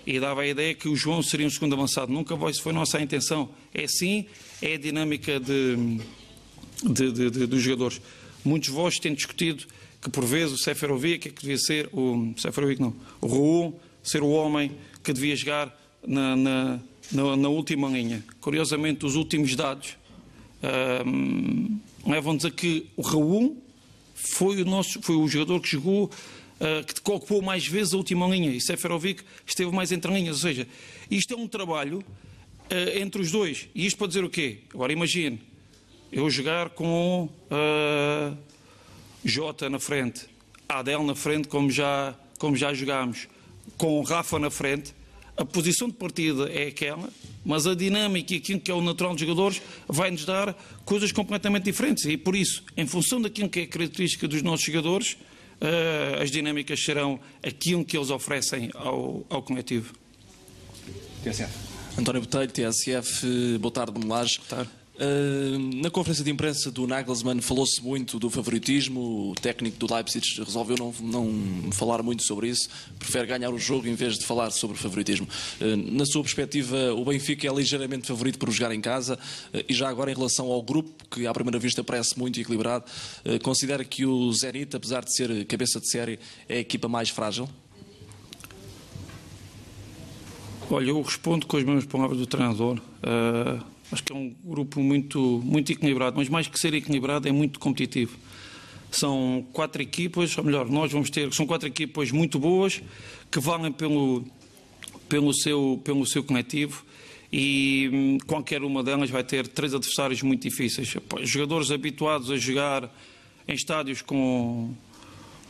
e 0.05 0.19
dava 0.19 0.41
a 0.41 0.47
ideia 0.47 0.73
que 0.73 0.87
o 0.87 0.95
João 0.95 1.21
seria 1.21 1.47
um 1.47 1.49
segundo 1.49 1.73
avançado. 1.73 2.11
Nunca 2.11 2.35
foi, 2.61 2.73
nossa 2.73 3.01
intenção. 3.01 3.49
É 3.73 3.87
sim, 3.87 4.25
é 4.61 4.75
a 4.75 4.77
dinâmica 4.77 5.39
de, 5.39 5.99
dos 7.47 7.61
jogadores. 7.61 8.01
Muitos 8.43 8.69
de 8.69 8.75
vós 8.75 8.99
têm 8.99 9.13
discutido 9.13 9.65
que 10.01 10.09
por 10.09 10.25
vezes 10.25 10.53
o 10.53 10.57
Seferovic 10.57 11.27
é 11.27 11.31
que 11.31 11.41
devia 11.41 11.57
ser 11.57 11.89
o 11.93 12.33
Seferovic 12.37 12.81
não, 12.81 12.93
o 13.21 13.27
Raul 13.27 13.79
ser 14.03 14.21
o 14.21 14.29
homem 14.29 14.71
que 15.03 15.13
devia 15.13 15.35
jogar 15.35 15.77
na, 16.05 16.35
na, 16.35 16.80
na, 17.11 17.35
na 17.35 17.49
última 17.49 17.88
linha. 17.89 18.23
Curiosamente, 18.39 19.05
os 19.05 19.15
últimos 19.15 19.55
dados 19.55 19.97
levam-nos 22.05 22.45
a 22.45 22.51
que 22.51 22.88
o 22.95 23.01
Raul 23.01 23.61
foi 24.13 24.61
o, 24.61 24.65
nosso, 24.65 25.01
foi 25.01 25.15
o 25.15 25.27
jogador 25.27 25.59
que 25.59 25.69
jogou, 25.69 26.05
uh, 26.05 26.85
que 26.85 27.11
ocupou 27.11 27.41
mais 27.41 27.67
vezes 27.67 27.93
a 27.93 27.97
última 27.97 28.27
linha 28.27 28.51
e 28.51 28.61
Seferovic 28.61 29.23
esteve 29.45 29.71
mais 29.71 29.91
entre 29.91 30.13
linhas. 30.13 30.38
Ou 30.38 30.41
seja, 30.49 30.67
isto 31.11 31.34
é 31.34 31.38
um 31.38 31.47
trabalho 31.47 31.99
uh, 31.99 32.99
entre 32.99 33.21
os 33.21 33.31
dois. 33.31 33.67
E 33.75 33.85
isto 33.85 33.97
para 33.97 34.07
dizer 34.07 34.23
o 34.23 34.30
quê? 34.30 34.59
Agora 34.73 34.93
imagine, 34.93 35.41
eu 36.11 36.30
jogar 36.30 36.69
com 36.69 37.30
uh, 37.51 38.38
Jota 39.25 39.69
na 39.69 39.80
frente, 39.80 40.25
Adel 40.67 41.03
na 41.03 41.15
frente, 41.15 41.47
como 41.47 41.69
já, 41.69 42.15
como 42.38 42.55
já 42.55 42.73
jogámos 42.73 43.27
com 43.84 43.99
o 43.99 44.01
Rafa 44.01 44.39
na 44.39 44.49
frente, 44.49 44.95
a 45.35 45.43
posição 45.43 45.89
de 45.89 45.95
partida 45.95 46.49
é 46.49 46.68
aquela, 46.68 47.10
mas 47.43 47.68
a 47.68 47.76
dinâmica 47.76 48.34
e 48.34 48.38
aquilo 48.38 48.61
que 48.61 48.72
é 48.72 48.73
o 48.73 48.81
natural 48.81 49.11
dos 49.11 49.19
jogadores 49.19 49.61
vai-nos 49.89 50.23
dar 50.23 50.53
coisas 50.85 51.11
completamente 51.11 51.65
diferentes. 51.65 52.05
E 52.05 52.15
por 52.15 52.34
isso, 52.34 52.64
em 52.77 52.88
função 52.88 53.22
daquilo 53.22 53.49
que 53.49 53.60
é 53.60 53.64
a 53.64 53.68
característica 53.68 54.26
dos 54.26 54.41
nossos 54.41 54.65
jogadores, 54.65 55.18
uh, 55.60 56.22
as 56.22 56.31
dinâmicas 56.31 56.81
serão 56.81 57.19
aquilo 57.45 57.84
que 57.84 57.97
eles 57.97 58.10
oferecem 58.10 58.72
ao, 58.73 59.26
ao 59.30 59.43
coletivo. 59.43 59.93
TSF. 61.22 61.51
António 61.99 62.22
Botelho, 62.22 62.49
TSF, 62.53 63.57
boa 63.60 63.72
tarde, 63.73 63.99
Melage. 63.99 64.38
Boa 64.38 64.47
tarde. 64.47 64.82
Uh, 64.95 65.57
na 65.81 65.89
conferência 65.89 66.23
de 66.23 66.29
imprensa 66.29 66.69
do 66.69 66.85
Nagelsmann 66.85 67.41
falou-se 67.41 67.81
muito 67.81 68.19
do 68.19 68.29
favoritismo, 68.29 69.31
o 69.31 69.33
técnico 69.33 69.75
do 69.77 69.91
Leipzig 69.91 70.23
resolveu 70.43 70.77
não, 70.77 70.93
não, 71.01 71.71
falar 71.71 72.03
muito 72.03 72.21
sobre 72.21 72.49
isso, 72.49 72.69
prefere 72.99 73.25
ganhar 73.25 73.49
o 73.49 73.57
jogo 73.57 73.87
em 73.87 73.95
vez 73.95 74.19
de 74.19 74.25
falar 74.25 74.51
sobre 74.51 74.77
favoritismo. 74.77 75.27
Uh, 75.59 75.75
na 75.75 76.05
sua 76.05 76.21
perspectiva, 76.21 76.93
o 76.93 77.03
Benfica 77.03 77.47
é 77.47 77.51
ligeiramente 77.51 78.05
favorito 78.05 78.37
por 78.37 78.51
jogar 78.51 78.71
em 78.71 78.79
casa 78.79 79.15
uh, 79.15 79.65
e 79.67 79.73
já 79.73 79.89
agora 79.89 80.11
em 80.11 80.15
relação 80.15 80.51
ao 80.51 80.61
grupo, 80.61 80.91
que 81.09 81.25
à 81.25 81.33
primeira 81.33 81.57
vista 81.57 81.83
parece 81.83 82.17
muito 82.17 82.39
equilibrado, 82.39 82.85
considera 83.41 83.83
que 83.83 84.05
o 84.05 84.31
Zenit, 84.31 84.75
apesar 84.75 85.03
de 85.03 85.15
ser 85.15 85.45
cabeça 85.45 85.79
de 85.79 85.89
série, 85.89 86.19
é 86.47 86.57
a 86.57 86.59
equipa 86.59 86.87
mais 86.87 87.09
frágil? 87.09 87.49
Olha, 90.69 90.89
eu 90.89 91.01
respondo 91.01 91.47
com 91.47 91.57
as 91.57 91.63
mesmas 91.63 91.85
palavras 91.85 92.19
do 92.19 92.27
treinador. 92.27 92.79
Acho 93.93 94.03
que 94.03 94.11
é 94.11 94.15
um 94.15 94.35
grupo 94.43 94.81
muito, 94.81 95.39
muito 95.45 95.71
equilibrado, 95.71 96.17
mas 96.17 96.27
mais 96.27 96.47
que 96.47 96.59
ser 96.59 96.73
equilibrado, 96.73 97.27
é 97.27 97.31
muito 97.31 97.59
competitivo. 97.59 98.17
São 98.91 99.45
quatro 99.53 99.81
equipas, 99.81 100.35
ou 100.37 100.43
melhor, 100.43 100.67
nós 100.67 100.91
vamos 100.91 101.11
ter, 101.11 101.31
são 101.31 101.45
quatro 101.45 101.67
equipas 101.67 102.11
muito 102.11 102.39
boas, 102.39 102.81
que 103.31 103.39
valem 103.39 103.71
pelo, 103.71 104.25
pelo, 105.07 105.31
seu, 105.33 105.79
pelo 105.83 106.05
seu 106.07 106.23
coletivo 106.23 106.83
e 107.31 107.89
hum, 107.93 108.17
qualquer 108.25 108.63
uma 108.63 108.83
delas 108.83 109.11
vai 109.11 109.23
ter 109.23 109.47
três 109.47 109.73
adversários 109.73 110.21
muito 110.23 110.41
difíceis. 110.41 110.95
Jogadores 111.21 111.69
habituados 111.69 112.31
a 112.31 112.37
jogar 112.37 112.91
em 113.47 113.53
estádios 113.53 114.01
com, 114.01 114.73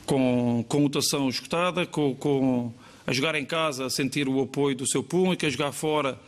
com, 0.06 0.66
com 0.68 0.80
mutação 0.82 1.30
escutada, 1.30 1.86
com, 1.86 2.14
com, 2.16 2.74
a 3.08 3.14
jogar 3.14 3.36
em 3.36 3.46
casa, 3.46 3.86
a 3.86 3.90
sentir 3.90 4.28
o 4.28 4.42
apoio 4.42 4.76
do 4.76 4.88
seu 4.88 5.02
público, 5.02 5.46
a 5.46 5.50
jogar 5.50 5.72
fora 5.72 6.20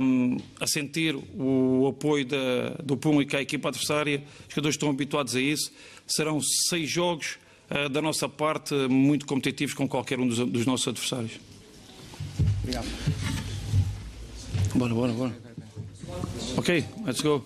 um, 0.00 0.36
a 0.58 0.66
sentir 0.66 1.14
o 1.14 1.86
apoio 1.88 2.24
da, 2.24 2.70
do 2.82 2.96
público 2.96 3.36
à 3.36 3.42
equipa 3.42 3.68
adversária. 3.68 4.22
Os 4.48 4.54
jogadores 4.54 4.74
estão 4.74 4.90
habituados 4.90 5.36
a 5.36 5.40
isso. 5.40 5.72
Serão 6.06 6.40
seis 6.68 6.88
jogos 6.88 7.38
uh, 7.70 7.88
da 7.88 8.00
nossa 8.00 8.28
parte 8.28 8.74
muito 8.88 9.26
competitivos 9.26 9.74
com 9.74 9.86
qualquer 9.88 10.18
um 10.18 10.26
dos, 10.26 10.38
dos 10.38 10.66
nossos 10.66 10.88
adversários. 10.88 11.32
Obrigado. 12.62 12.88
Bora, 14.74 14.94
bora, 14.94 15.12
bora. 15.12 15.38
Ok, 16.56 16.84
let's 17.04 17.20
go. 17.20 17.44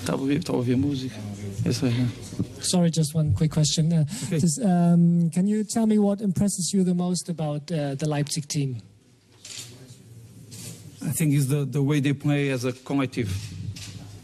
Estava 0.00 0.18
a 0.18 0.20
ouvir, 0.20 0.38
estava 0.38 0.58
a 0.58 0.60
ouvir 0.60 0.76
música. 0.76 1.16
Essa 1.64 1.88
é. 1.88 2.53
Sorry, 2.64 2.90
just 2.90 3.14
one 3.14 3.34
quick 3.34 3.50
question. 3.50 3.92
Uh, 3.92 4.04
okay. 4.26 4.38
just, 4.38 4.60
um, 4.62 5.30
can 5.30 5.46
you 5.46 5.64
tell 5.64 5.86
me 5.86 5.98
what 5.98 6.20
impresses 6.20 6.72
you 6.72 6.82
the 6.82 6.94
most 6.94 7.28
about 7.28 7.70
uh, 7.70 7.94
the 7.94 8.08
Leipzig 8.08 8.48
team? 8.48 8.80
I 11.04 11.10
think 11.10 11.34
it's 11.34 11.46
the, 11.46 11.64
the 11.64 11.82
way 11.82 12.00
they 12.00 12.14
play 12.14 12.48
as 12.48 12.64
a 12.64 12.72
collective. 12.72 13.30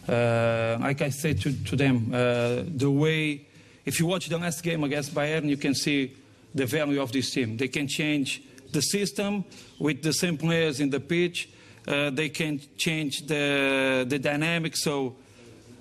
Uh, 0.09 0.79
like 0.81 1.03
I 1.03 1.11
said 1.11 1.41
to, 1.43 1.53
to 1.65 1.77
them, 1.77 2.11
uh, 2.13 2.63
the 2.67 2.91
way, 2.91 3.47
if 3.85 4.01
you 4.01 4.07
watch 4.07 4.29
the 4.29 4.39
last 4.39 4.63
game 4.63 4.83
against 4.85 5.15
Bayern, 5.15 5.49
you 5.49 5.57
can 5.57 5.75
see 5.75 6.17
the 6.55 6.67
value 6.67 7.01
of 7.01 7.13
this 7.13 7.31
team. 7.31 7.57
They 7.57 7.69
can 7.69 7.87
change 7.87 8.43
the 8.73 8.81
system 8.81 9.45
with 9.79 10.03
the 10.03 10.13
same 10.13 10.37
players 10.37 10.81
in 10.81 10.91
the 10.91 11.01
pitch. 11.01 11.51
Uh, 11.87 12.11
they 12.11 12.29
can 12.29 12.61
change 12.77 13.27
the, 13.27 14.07
the 14.09 14.19
dynamic. 14.19 14.77
So 14.77 15.17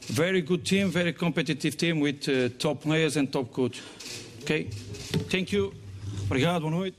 very 0.08 0.42
good 0.42 0.64
team, 0.64 0.90
very 0.90 1.14
competitive 1.14 1.76
team 1.76 2.02
with 2.02 2.28
uh, 2.28 2.50
top 2.58 2.82
players 2.84 3.18
and 3.18 3.28
top 3.28 3.52
coach. 3.52 3.82
Ok? 4.42 4.70
Thank 5.30 5.54
you. 5.54 5.74
Obrigado, 6.26 6.62
boa 6.62 6.72
noite. 6.72 6.98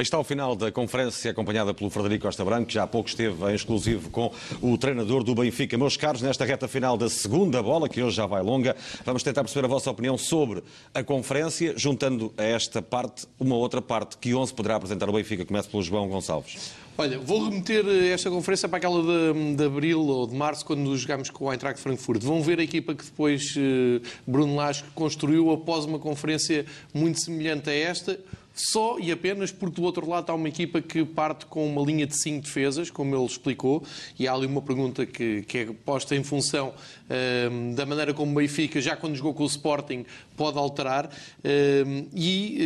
Aí 0.00 0.02
está 0.02 0.18
o 0.18 0.24
final 0.24 0.56
da 0.56 0.72
conferência 0.72 1.30
acompanhada 1.30 1.74
pelo 1.74 1.90
Frederico 1.90 2.22
Costa 2.22 2.42
Branco, 2.42 2.68
que 2.68 2.72
já 2.72 2.84
há 2.84 2.86
pouco 2.86 3.06
esteve 3.06 3.44
em 3.50 3.54
exclusivo 3.54 4.08
com 4.08 4.32
o 4.62 4.78
treinador 4.78 5.22
do 5.22 5.34
Benfica. 5.34 5.76
Meus 5.76 5.94
caros, 5.94 6.22
nesta 6.22 6.42
reta 6.46 6.66
final 6.66 6.96
da 6.96 7.10
segunda 7.10 7.62
bola, 7.62 7.86
que 7.86 8.02
hoje 8.02 8.16
já 8.16 8.24
vai 8.24 8.40
longa, 8.40 8.74
vamos 9.04 9.22
tentar 9.22 9.42
perceber 9.42 9.66
a 9.66 9.68
vossa 9.68 9.90
opinião 9.90 10.16
sobre 10.16 10.62
a 10.94 11.02
conferência, 11.02 11.74
juntando 11.76 12.32
a 12.38 12.42
esta 12.42 12.80
parte 12.80 13.26
uma 13.38 13.56
outra 13.56 13.82
parte 13.82 14.16
que 14.16 14.34
11 14.34 14.54
poderá 14.54 14.76
apresentar 14.76 15.06
o 15.06 15.12
Benfica. 15.12 15.44
Começa 15.44 15.68
pelo 15.68 15.82
João 15.82 16.08
Gonçalves. 16.08 16.72
Olha, 17.00 17.18
vou 17.18 17.48
remeter 17.48 17.82
esta 18.12 18.28
conferência 18.28 18.68
para 18.68 18.76
aquela 18.76 19.02
de, 19.02 19.54
de 19.56 19.64
abril 19.64 20.02
ou 20.02 20.26
de 20.26 20.34
março, 20.34 20.66
quando 20.66 20.94
jogámos 20.98 21.30
com 21.30 21.46
o 21.46 21.50
Eintracht 21.50 21.80
Frankfurt. 21.80 22.22
Vão 22.22 22.42
ver 22.42 22.60
a 22.60 22.62
equipa 22.62 22.94
que 22.94 23.02
depois 23.02 23.56
uh, 23.56 24.06
Bruno 24.26 24.54
Lage 24.54 24.84
construiu 24.94 25.50
após 25.50 25.86
uma 25.86 25.98
conferência 25.98 26.66
muito 26.92 27.18
semelhante 27.18 27.70
a 27.70 27.72
esta 27.72 28.20
só 28.54 28.98
e 28.98 29.10
apenas 29.10 29.50
porque 29.52 29.80
do 29.80 29.82
outro 29.86 30.08
lado 30.08 30.22
está 30.22 30.34
uma 30.34 30.48
equipa 30.48 30.80
que 30.80 31.04
parte 31.04 31.46
com 31.46 31.66
uma 31.66 31.82
linha 31.82 32.06
de 32.06 32.16
cinco 32.20 32.42
defesas, 32.42 32.90
como 32.90 33.14
ele 33.16 33.24
explicou, 33.24 33.82
e 34.18 34.28
há 34.28 34.34
ali 34.34 34.46
uma 34.46 34.60
pergunta 34.60 35.06
que, 35.06 35.42
que 35.42 35.58
é 35.58 35.66
posta 35.84 36.14
em 36.14 36.22
função 36.22 36.68
uh, 36.74 37.74
da 37.74 37.86
maneira 37.86 38.12
como 38.12 38.32
o 38.32 38.34
Benfica, 38.34 38.80
já 38.80 38.96
quando 38.96 39.14
jogou 39.14 39.32
com 39.34 39.44
o 39.44 39.46
Sporting, 39.46 40.04
pode 40.40 40.56
alterar. 40.56 41.04
Uh, 41.06 42.08
e 42.14 42.58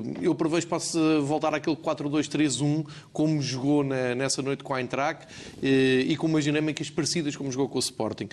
uh, 0.00 0.24
eu 0.24 0.34
prevejo 0.34 0.62
que 0.62 0.70
possa 0.70 1.20
voltar 1.20 1.52
àquele 1.54 1.76
4-2-3-1, 1.76 2.86
como 3.12 3.42
jogou 3.42 3.84
nessa 3.84 4.40
noite 4.40 4.64
com 4.64 4.72
a 4.72 4.80
Eintracht, 4.80 5.26
eh, 5.62 6.04
e 6.06 6.16
com 6.16 6.26
umas 6.26 6.44
dinâmicas 6.44 6.88
parecidas 6.88 7.36
como 7.36 7.52
jogou 7.52 7.68
com 7.68 7.76
o 7.76 7.80
Sporting. 7.80 8.28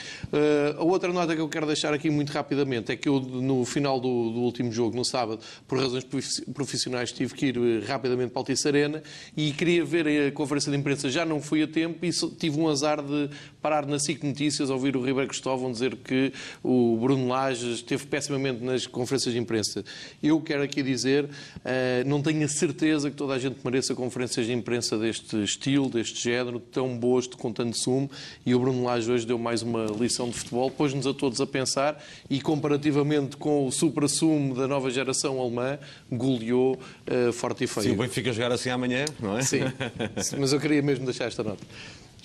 a 0.77 0.83
outra 0.83 1.11
nota 1.11 1.35
que 1.35 1.41
eu 1.41 1.49
quero 1.49 1.65
deixar 1.65 1.93
aqui 1.93 2.09
muito 2.09 2.31
rapidamente 2.31 2.91
é 2.91 2.95
que 2.95 3.09
eu, 3.09 3.19
no 3.19 3.65
final 3.65 3.99
do, 3.99 4.31
do 4.31 4.39
último 4.39 4.71
jogo, 4.71 4.95
no 4.95 5.03
sábado, 5.03 5.39
por 5.67 5.79
razões 5.79 6.05
profissionais, 6.53 7.11
tive 7.11 7.33
que 7.33 7.47
ir 7.47 7.57
eh, 7.57 7.85
rapidamente 7.85 8.31
para 8.31 8.39
a 8.39 8.41
Altice 8.41 8.67
Arena 8.67 9.03
e 9.35 9.51
queria 9.51 9.83
ver 9.83 10.27
a 10.27 10.31
conferência 10.31 10.71
de 10.71 10.77
imprensa, 10.77 11.09
já 11.09 11.25
não 11.25 11.41
fui 11.41 11.63
a 11.63 11.67
tempo 11.67 12.05
e 12.05 12.11
tive 12.37 12.59
um 12.59 12.67
azar 12.67 13.01
de 13.01 13.29
parar 13.65 13.87
na 13.87 13.97
SIC 13.97 14.21
Notícias, 14.21 14.69
ouvir 14.69 14.95
o 14.95 15.03
Ribeiro 15.03 15.27
Cristóvão 15.27 15.71
dizer 15.71 15.95
que 15.95 16.31
o 16.63 16.99
Bruno 17.01 17.27
Lages 17.27 17.77
esteve 17.77 18.05
pessimamente 18.05 18.63
nas 18.63 18.85
conferências 18.85 19.33
de 19.33 19.39
imprensa. 19.39 19.83
Eu 20.21 20.39
quero 20.39 20.61
aqui 20.61 20.83
dizer, 20.83 21.27
eh, 21.63 22.03
não 22.05 22.21
tenho 22.21 22.45
a 22.45 22.47
certeza 22.47 23.09
que 23.09 23.15
toda 23.15 23.33
a 23.33 23.39
gente 23.39 23.57
mereça 23.65 23.95
conferências 23.95 24.45
de 24.45 24.53
imprensa 24.53 24.99
deste 24.99 25.43
estilo, 25.43 25.89
deste 25.89 26.23
género, 26.23 26.59
tão 26.59 26.95
boas, 26.95 27.25
com 27.25 27.51
tanto 27.51 27.75
sumo, 27.75 28.07
e 28.45 28.53
o 28.53 28.59
Bruno 28.59 28.83
Lages 28.83 29.09
hoje 29.09 29.25
deu 29.25 29.39
mais 29.39 29.63
uma 29.63 29.87
lição 29.99 30.29
de 30.29 30.35
futebol, 30.35 30.69
pôs-nos 30.69 31.07
a 31.07 31.13
todos 31.15 31.41
a 31.41 31.47
pensar 31.47 31.99
e 32.29 32.39
comparativamente 32.39 33.35
com 33.35 33.65
o 33.65 33.71
supra-sumo 33.71 34.53
da 34.53 34.67
nova 34.67 34.91
geração 34.91 35.41
alemã, 35.41 35.79
goleou 36.11 36.73
uh, 36.75 37.33
forte 37.33 37.63
e 37.63 37.67
feio. 37.67 37.87
Se 37.87 37.91
o 37.93 37.95
Benfica 37.95 38.31
jogar 38.31 38.51
assim 38.51 38.69
amanhã, 38.69 39.05
não 39.19 39.35
é? 39.35 39.41
Sim, 39.41 39.61
mas 40.37 40.53
eu 40.53 40.59
queria 40.59 40.83
mesmo 40.83 41.03
deixar 41.03 41.25
esta 41.25 41.43
nota. 41.43 41.65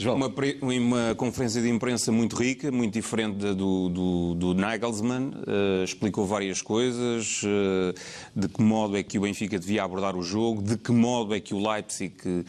João. 0.00 0.16
Uma, 0.16 0.32
uma 0.62 1.14
conferência 1.14 1.60
de 1.60 1.68
imprensa 1.68 2.10
muito 2.10 2.34
rica, 2.34 2.72
muito 2.72 2.94
diferente 2.94 3.36
do, 3.52 3.90
do, 3.90 4.34
do 4.34 4.54
Nagelsmann. 4.54 5.28
Uh, 5.28 5.84
explicou 5.84 6.24
várias 6.24 6.62
coisas, 6.62 7.42
uh, 7.42 7.92
de 8.34 8.48
que 8.48 8.62
modo 8.62 8.96
é 8.96 9.02
que 9.02 9.18
o 9.18 9.20
Benfica 9.20 9.58
devia 9.58 9.84
abordar 9.84 10.16
o 10.16 10.22
jogo, 10.22 10.62
de 10.62 10.78
que 10.78 10.90
modo 10.90 11.34
é 11.34 11.40
que 11.40 11.52
o 11.52 11.70
Leipzig 11.70 12.14
uh, 12.24 12.44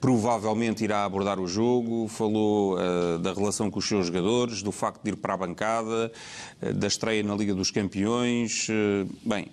provavelmente 0.00 0.82
irá 0.82 1.04
abordar 1.04 1.38
o 1.38 1.46
jogo. 1.46 2.08
Falou 2.08 2.78
da 3.20 3.34
relação 3.34 3.70
com 3.70 3.78
os 3.78 3.86
seus 3.86 4.06
jogadores, 4.06 4.62
do 4.62 4.72
facto 4.72 5.02
de 5.02 5.10
ir 5.10 5.16
para 5.16 5.34
a 5.34 5.36
bancada, 5.36 6.10
da 6.74 6.86
estreia 6.86 7.22
na 7.22 7.34
Liga 7.34 7.54
dos 7.54 7.70
Campeões. 7.70 8.68
bem, 9.24 9.48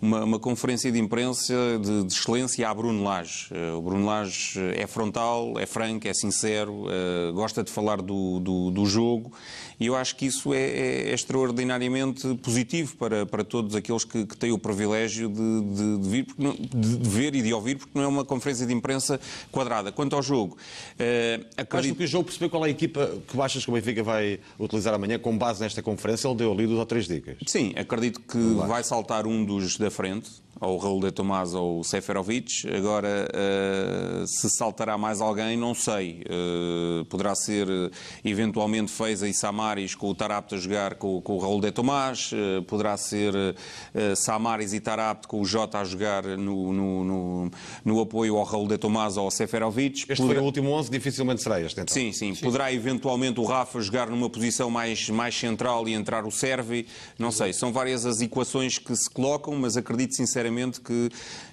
uma, 0.00 0.24
uma, 0.24 0.38
conferência 0.38 0.90
de 0.90 0.98
imprensa 0.98 1.54
de, 1.80 2.04
de 2.04 2.12
excelência 2.12 2.68
a 2.68 2.74
Bruno 2.74 3.04
Lage. 3.04 3.48
Eh, 3.50 3.72
o 3.72 3.80
Bruno 3.80 4.04
Lage 4.04 4.58
é 4.76 4.86
frontal, 4.86 5.58
é 5.58 5.66
franco, 5.66 6.08
é 6.08 6.14
sincero, 6.14 6.86
eh, 6.90 7.32
gosta 7.32 7.62
de 7.62 7.70
falar 7.70 8.02
do, 8.02 8.40
do, 8.40 8.70
do 8.70 8.86
jogo 8.86 9.32
e 9.78 9.86
eu 9.86 9.96
acho 9.96 10.16
que 10.16 10.26
isso 10.26 10.52
é, 10.52 10.58
é, 10.58 11.10
é 11.10 11.14
extraordinariamente 11.14 12.34
positivo 12.36 12.96
para, 12.96 13.26
para 13.26 13.44
todos 13.44 13.74
aqueles 13.74 14.04
que, 14.04 14.26
que 14.26 14.36
têm 14.36 14.52
o 14.52 14.58
privilégio 14.58 15.28
de, 15.28 15.60
de, 15.60 15.98
de 15.98 16.08
vir, 16.08 16.26
não, 16.38 16.54
de, 16.54 17.08
ver 17.08 17.34
e 17.34 17.42
de 17.42 17.52
ouvir, 17.52 17.76
porque 17.76 17.92
não 17.94 18.04
é 18.04 18.06
uma 18.06 18.24
conferência 18.24 18.66
de 18.66 18.72
imprensa 18.72 19.20
quadrada. 19.50 19.92
Quanto 19.92 20.16
ao 20.16 20.22
jogo, 20.22 20.56
uh, 20.56 21.46
acredito... 21.56 21.90
Acho 21.90 21.98
que 21.98 22.04
o 22.04 22.06
jogo 22.06 22.24
perceber 22.24 22.48
qual 22.48 22.64
é 22.64 22.68
a 22.68 22.70
equipa 22.70 23.10
que 23.26 23.40
achas 23.40 23.64
que 23.64 23.70
o 23.70 23.74
Benfica 23.74 24.02
vai 24.02 24.40
utilizar 24.58 24.94
amanhã 24.94 25.18
com 25.18 25.36
base 25.36 25.60
nesta 25.60 25.82
conferência, 25.82 26.28
ele 26.28 26.36
deu 26.36 26.52
ali 26.52 26.66
duas 26.66 26.78
ou 26.78 26.86
três 26.86 27.06
dicas. 27.06 27.36
Sim, 27.46 27.72
acredito 27.76 28.20
que 28.20 28.38
vai 28.66 28.82
saltar 28.82 29.26
um 29.26 29.44
dos 29.44 29.76
da 29.76 29.90
frente, 29.90 30.30
ou 30.60 30.78
Raul 30.78 31.00
de 31.00 31.10
Tomás 31.10 31.52
ou 31.54 31.82
Seferovic. 31.82 32.68
Agora, 32.74 33.28
uh, 33.28 34.26
se 34.26 34.48
saltará 34.50 34.96
mais 34.96 35.20
alguém, 35.20 35.56
não 35.56 35.74
sei. 35.74 36.22
Uh, 36.22 37.04
poderá 37.06 37.34
ser 37.34 37.66
eventualmente 38.24 38.90
Feiza 38.90 39.28
e 39.28 39.34
Samaris 39.64 39.94
com 39.94 40.10
o 40.10 40.14
Tarapte 40.14 40.54
a 40.54 40.58
jogar 40.58 40.94
com, 40.96 41.22
com 41.22 41.36
o 41.36 41.38
Raul 41.38 41.60
de 41.60 41.72
Tomás. 41.72 42.30
poderá 42.66 42.96
ser 42.96 43.32
Samaris 44.14 44.74
e 44.74 44.80
Tarapte 44.80 45.26
com 45.26 45.40
o 45.40 45.44
Jota 45.44 45.78
a 45.78 45.84
jogar 45.84 46.22
no, 46.24 46.72
no, 46.72 47.04
no, 47.04 47.50
no, 47.84 48.00
apoio 48.00 48.36
ao 48.36 48.44
Raul 48.44 48.68
de 48.68 48.76
Tomás 48.76 49.16
ou 49.16 49.24
ao 49.24 49.30
Seferovic. 49.30 50.00
Este 50.00 50.16
poderá... 50.16 50.34
foi 50.34 50.42
o 50.42 50.44
último 50.44 50.70
11, 50.70 50.90
dificilmente 50.90 51.42
será 51.42 51.60
este. 51.60 51.80
Então. 51.80 51.94
Sim, 51.94 52.12
sim, 52.12 52.34
sim. 52.34 52.44
Poderá 52.44 52.72
eventualmente 52.72 53.40
o 53.40 53.44
Rafa 53.44 53.80
jogar 53.80 54.10
numa 54.10 54.28
posição 54.28 54.68
mais, 54.70 55.08
mais 55.08 55.34
central 55.34 55.88
e 55.88 55.94
entrar 55.94 56.26
o 56.26 56.30
Servi. 56.30 56.86
Não 57.18 57.30
sei. 57.30 57.52
São 57.54 57.72
várias 57.72 58.04
as 58.04 58.20
equações 58.20 58.78
que 58.78 58.94
se 58.94 59.08
colocam, 59.08 59.56
mas 59.56 59.76
acredito 59.78 60.14
sinceramente 60.14 60.80
que 60.80 61.08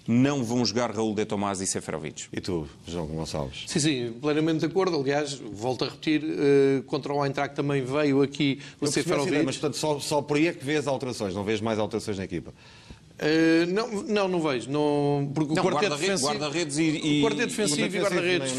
não 0.08 0.44
vão 0.44 0.66
jogar 0.66 0.92
Raul 0.92 1.14
de 1.14 1.26
Tomás 1.26 1.62
e 1.62 1.68
Seferovic. 1.68 2.26
E 2.34 2.42
tu, 2.42 2.68
João 2.88 3.08
Gonçalves? 3.08 3.64
Sim, 3.68 3.80
sim, 3.80 4.14
plenamente 4.20 4.60
de 4.60 4.66
acordo. 4.66 5.00
Aliás, 5.00 5.34
volto 5.34 5.86
a 5.86 5.90
repetir, 5.90 6.24
uh, 6.24 6.84
contra 6.84 7.14
o 7.14 7.26
Eintracht 7.26 7.56
também 7.56 7.84
veio 7.84 8.22
aqui 8.22 8.60
o 8.80 8.88
Seferovic. 8.88 9.44
Mas, 9.44 9.58
portanto, 9.58 9.78
só, 9.78 10.00
só 10.00 10.22
por 10.22 10.38
aí 10.38 10.48
é 10.48 10.54
que 10.54 10.64
vês 10.64 10.88
alterações, 10.88 11.34
não 11.34 11.44
vês 11.44 11.62
mais 11.62 11.80
alterações 11.80 12.18
na 12.18 12.24
equipa? 12.24 12.54
Uh, 13.22 13.72
não, 13.72 13.88
não, 14.04 14.28
não 14.28 14.42
vejo. 14.42 14.72
Não, 14.72 15.32
porque 15.32 15.54
não, 15.54 15.64
o 15.64 15.68
quarteto 15.68 15.96
defensivo, 15.96 16.28
guarda-redes 16.28 16.78
e, 16.80 16.84
e, 16.84 17.20
o 17.20 17.24
quarteto 17.24 17.48
defensivo 17.50 17.96
e 17.96 18.00
guarda-redes. 18.00 18.52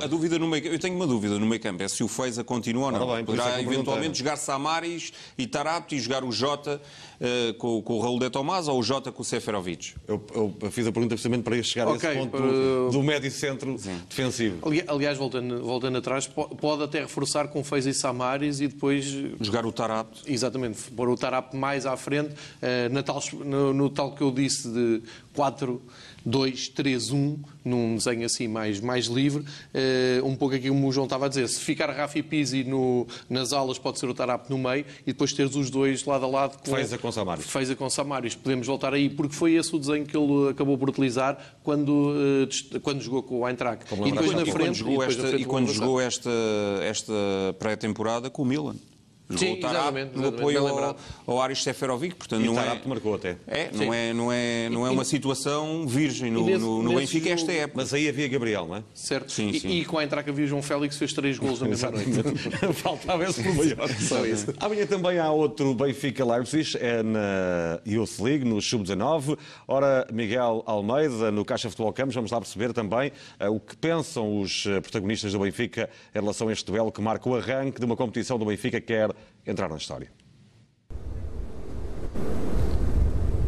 A, 0.00 0.06
dúvida 0.06 0.38
no 0.38 0.46
meio, 0.46 0.66
eu 0.68 0.78
tenho 0.78 0.94
uma 0.94 1.06
dúvida 1.06 1.36
no 1.36 1.44
meio 1.44 1.60
campo, 1.60 1.82
é 1.82 1.88
se 1.88 2.04
o 2.04 2.08
Feiza 2.08 2.44
continua 2.44 2.86
ou 2.86 2.92
não. 2.92 3.16
Bem, 3.16 3.24
Poderá 3.24 3.58
é 3.58 3.62
eventualmente 3.62 4.16
jogar 4.16 4.36
Samaris 4.36 5.12
e 5.36 5.48
Tarapto 5.48 5.96
e 5.96 5.98
jogar 5.98 6.22
o 6.22 6.30
Jota 6.30 6.80
uh, 7.20 7.54
com, 7.54 7.82
com, 7.82 7.94
o 7.94 8.00
Raul 8.00 8.18
de 8.18 8.30
Tomás 8.30 8.68
ou 8.68 8.78
o 8.78 8.82
Jota 8.82 9.12
com 9.12 9.22
o 9.22 9.24
Seferovic? 9.24 9.94
Eu, 10.06 10.24
eu, 10.34 10.70
fiz 10.70 10.86
a 10.86 10.92
pergunta 10.92 11.14
precisamente 11.14 11.42
para 11.42 11.62
chegar 11.62 11.88
okay, 11.88 12.10
a 12.10 12.12
esse 12.14 12.20
ponto 12.28 12.42
do, 12.42 12.90
do 12.90 13.02
médio 13.02 13.30
centro 13.30 13.76
Sim. 13.78 14.00
defensivo. 14.08 14.68
Aliás, 14.86 15.18
voltando, 15.18 15.62
voltando 15.62 15.98
atrás, 15.98 16.26
pode 16.26 16.82
até 16.82 17.00
reforçar 17.00 17.48
com 17.48 17.62
Feiza 17.64 17.90
e 17.90 17.94
Samaris 17.94 18.60
e 18.60 18.68
depois... 18.68 19.04
Jogar 19.40 19.66
o 19.66 19.72
Tarapto. 19.72 20.22
Exatamente, 20.26 20.78
pôr 20.92 21.08
o 21.08 21.16
Tarapto 21.16 21.56
mais 21.56 21.86
à 21.86 21.96
frente, 21.96 22.32
uh, 22.32 22.92
na 22.92 23.02
tal, 23.02 23.22
no, 23.44 23.72
no 23.72 23.90
tal 23.90 24.14
que 24.14 24.22
eu 24.22 24.30
disse 24.30 24.68
de 24.68 25.02
4, 25.34 25.80
2, 26.28 26.68
3, 26.68 27.10
1, 27.10 27.38
num 27.64 27.96
desenho 27.96 28.26
assim 28.26 28.46
mais, 28.46 28.80
mais 28.80 29.06
livre. 29.06 29.42
Uh, 29.42 30.26
um 30.26 30.36
pouco 30.36 30.54
aqui 30.54 30.68
como 30.68 30.86
o 30.86 30.92
João 30.92 31.04
estava 31.04 31.26
a 31.26 31.28
dizer, 31.28 31.48
se 31.48 31.60
ficar 31.60 31.90
Rafa 31.90 32.18
e 32.18 32.22
Pizzi 32.22 32.64
no, 32.64 33.06
nas 33.30 33.52
aulas, 33.52 33.78
pode 33.78 33.98
ser 33.98 34.06
o 34.06 34.14
Tarap 34.14 34.50
no 34.50 34.58
meio 34.58 34.84
e 35.06 35.12
depois 35.12 35.32
teres 35.32 35.54
os 35.54 35.70
dois 35.70 36.04
lado 36.04 36.26
a 36.26 36.28
lado. 36.28 36.58
Com, 36.58 36.74
Fez 36.74 36.92
a 36.92 36.98
com 36.98 37.10
Samaris. 37.10 37.46
Fez 37.46 37.70
a 37.70 37.76
com 37.76 37.88
Samaris. 37.88 38.34
Podemos 38.34 38.66
voltar 38.66 38.92
aí, 38.92 39.08
porque 39.08 39.34
foi 39.34 39.54
esse 39.54 39.74
o 39.74 39.78
desenho 39.78 40.04
que 40.04 40.16
ele 40.16 40.50
acabou 40.50 40.76
por 40.76 40.90
utilizar 40.90 41.56
quando, 41.62 42.12
uh, 42.12 42.80
quando 42.80 43.00
jogou 43.00 43.22
com 43.22 43.40
o 43.40 43.48
Eintracht. 43.48 43.84
E 44.04 44.12
depois 44.12 44.32
na 44.32 44.44
frente. 44.44 44.52
Quando 44.52 44.74
jogou 44.74 45.02
esta, 45.02 45.36
e 45.36 45.44
quando 45.44 45.72
jogou 45.72 46.00
esta, 46.00 46.30
esta 46.82 47.12
pré-temporada 47.58 48.28
com 48.28 48.42
o 48.42 48.44
Milan. 48.44 48.76
Sim, 49.36 49.58
exatamente, 49.58 50.16
no 50.16 50.28
apoio 50.28 50.66
ao, 50.66 50.96
ao 51.26 51.42
Aris 51.42 51.62
Seferovic, 51.62 52.14
portanto 52.14 52.42
e 52.42 52.46
não 52.46 52.58
é, 52.58 52.80
marcou 52.86 53.14
até. 53.14 53.36
É, 53.46 53.70
não 53.72 53.92
é, 53.92 54.12
não 54.14 54.32
é, 54.32 54.68
não 54.70 54.86
é 54.86 54.90
uma 54.90 55.04
situação 55.04 55.86
virgem 55.86 56.30
no, 56.30 56.46
nesse, 56.46 56.58
no, 56.58 56.82
no 56.82 56.94
Benfica 56.94 57.30
esta 57.30 57.52
época. 57.52 57.74
Mas 57.76 57.92
aí 57.92 58.08
havia 58.08 58.26
Gabriel, 58.28 58.66
não 58.66 58.76
é? 58.76 58.82
Certo. 58.94 59.30
Sim, 59.30 59.52
sim. 59.52 59.68
E, 59.68 59.80
e 59.80 59.84
com 59.84 59.98
a 59.98 60.04
entrada 60.04 60.30
havia 60.30 60.46
João 60.46 60.62
Félix 60.62 60.96
fez 60.96 61.12
três 61.12 61.38
gols 61.38 61.60
na 61.60 61.68
mesma 61.68 61.90
noite. 61.90 62.10
Faltava 62.74 63.24
esse 63.24 63.42
por 63.42 63.54
maior. 63.54 63.88
Só 64.00 64.24
isso. 64.24 64.54
Amanhã 64.58 64.86
também 64.86 65.18
há 65.18 65.30
outro 65.30 65.74
Benfica 65.74 66.24
Leipzig, 66.24 66.76
é 66.78 67.02
na 67.02 67.80
Youth 67.86 68.18
League, 68.20 68.44
no 68.44 68.62
Sub-19. 68.62 69.38
Ora, 69.66 70.06
Miguel 70.12 70.62
Almeida, 70.66 71.30
no 71.30 71.44
Caixa 71.44 71.68
Futebol 71.68 71.92
Campos, 71.92 72.14
vamos 72.14 72.30
lá 72.30 72.40
perceber 72.40 72.72
também 72.72 73.12
uh, 73.40 73.54
o 73.54 73.60
que 73.60 73.76
pensam 73.76 74.40
os 74.40 74.64
eh, 74.66 74.80
protagonistas 74.80 75.32
do 75.32 75.38
Benfica 75.38 75.90
em 76.14 76.20
relação 76.20 76.48
a 76.48 76.52
este 76.52 76.64
duelo 76.64 76.90
que 76.90 77.00
marca 77.00 77.28
o 77.28 77.36
arranque 77.36 77.78
de 77.78 77.84
uma 77.84 77.96
competição 77.96 78.38
do 78.38 78.44
Benfica 78.44 78.80
que 78.80 78.86
quer 78.86 79.10
entrar 79.46 79.68
na 79.68 79.76
história. 79.76 80.10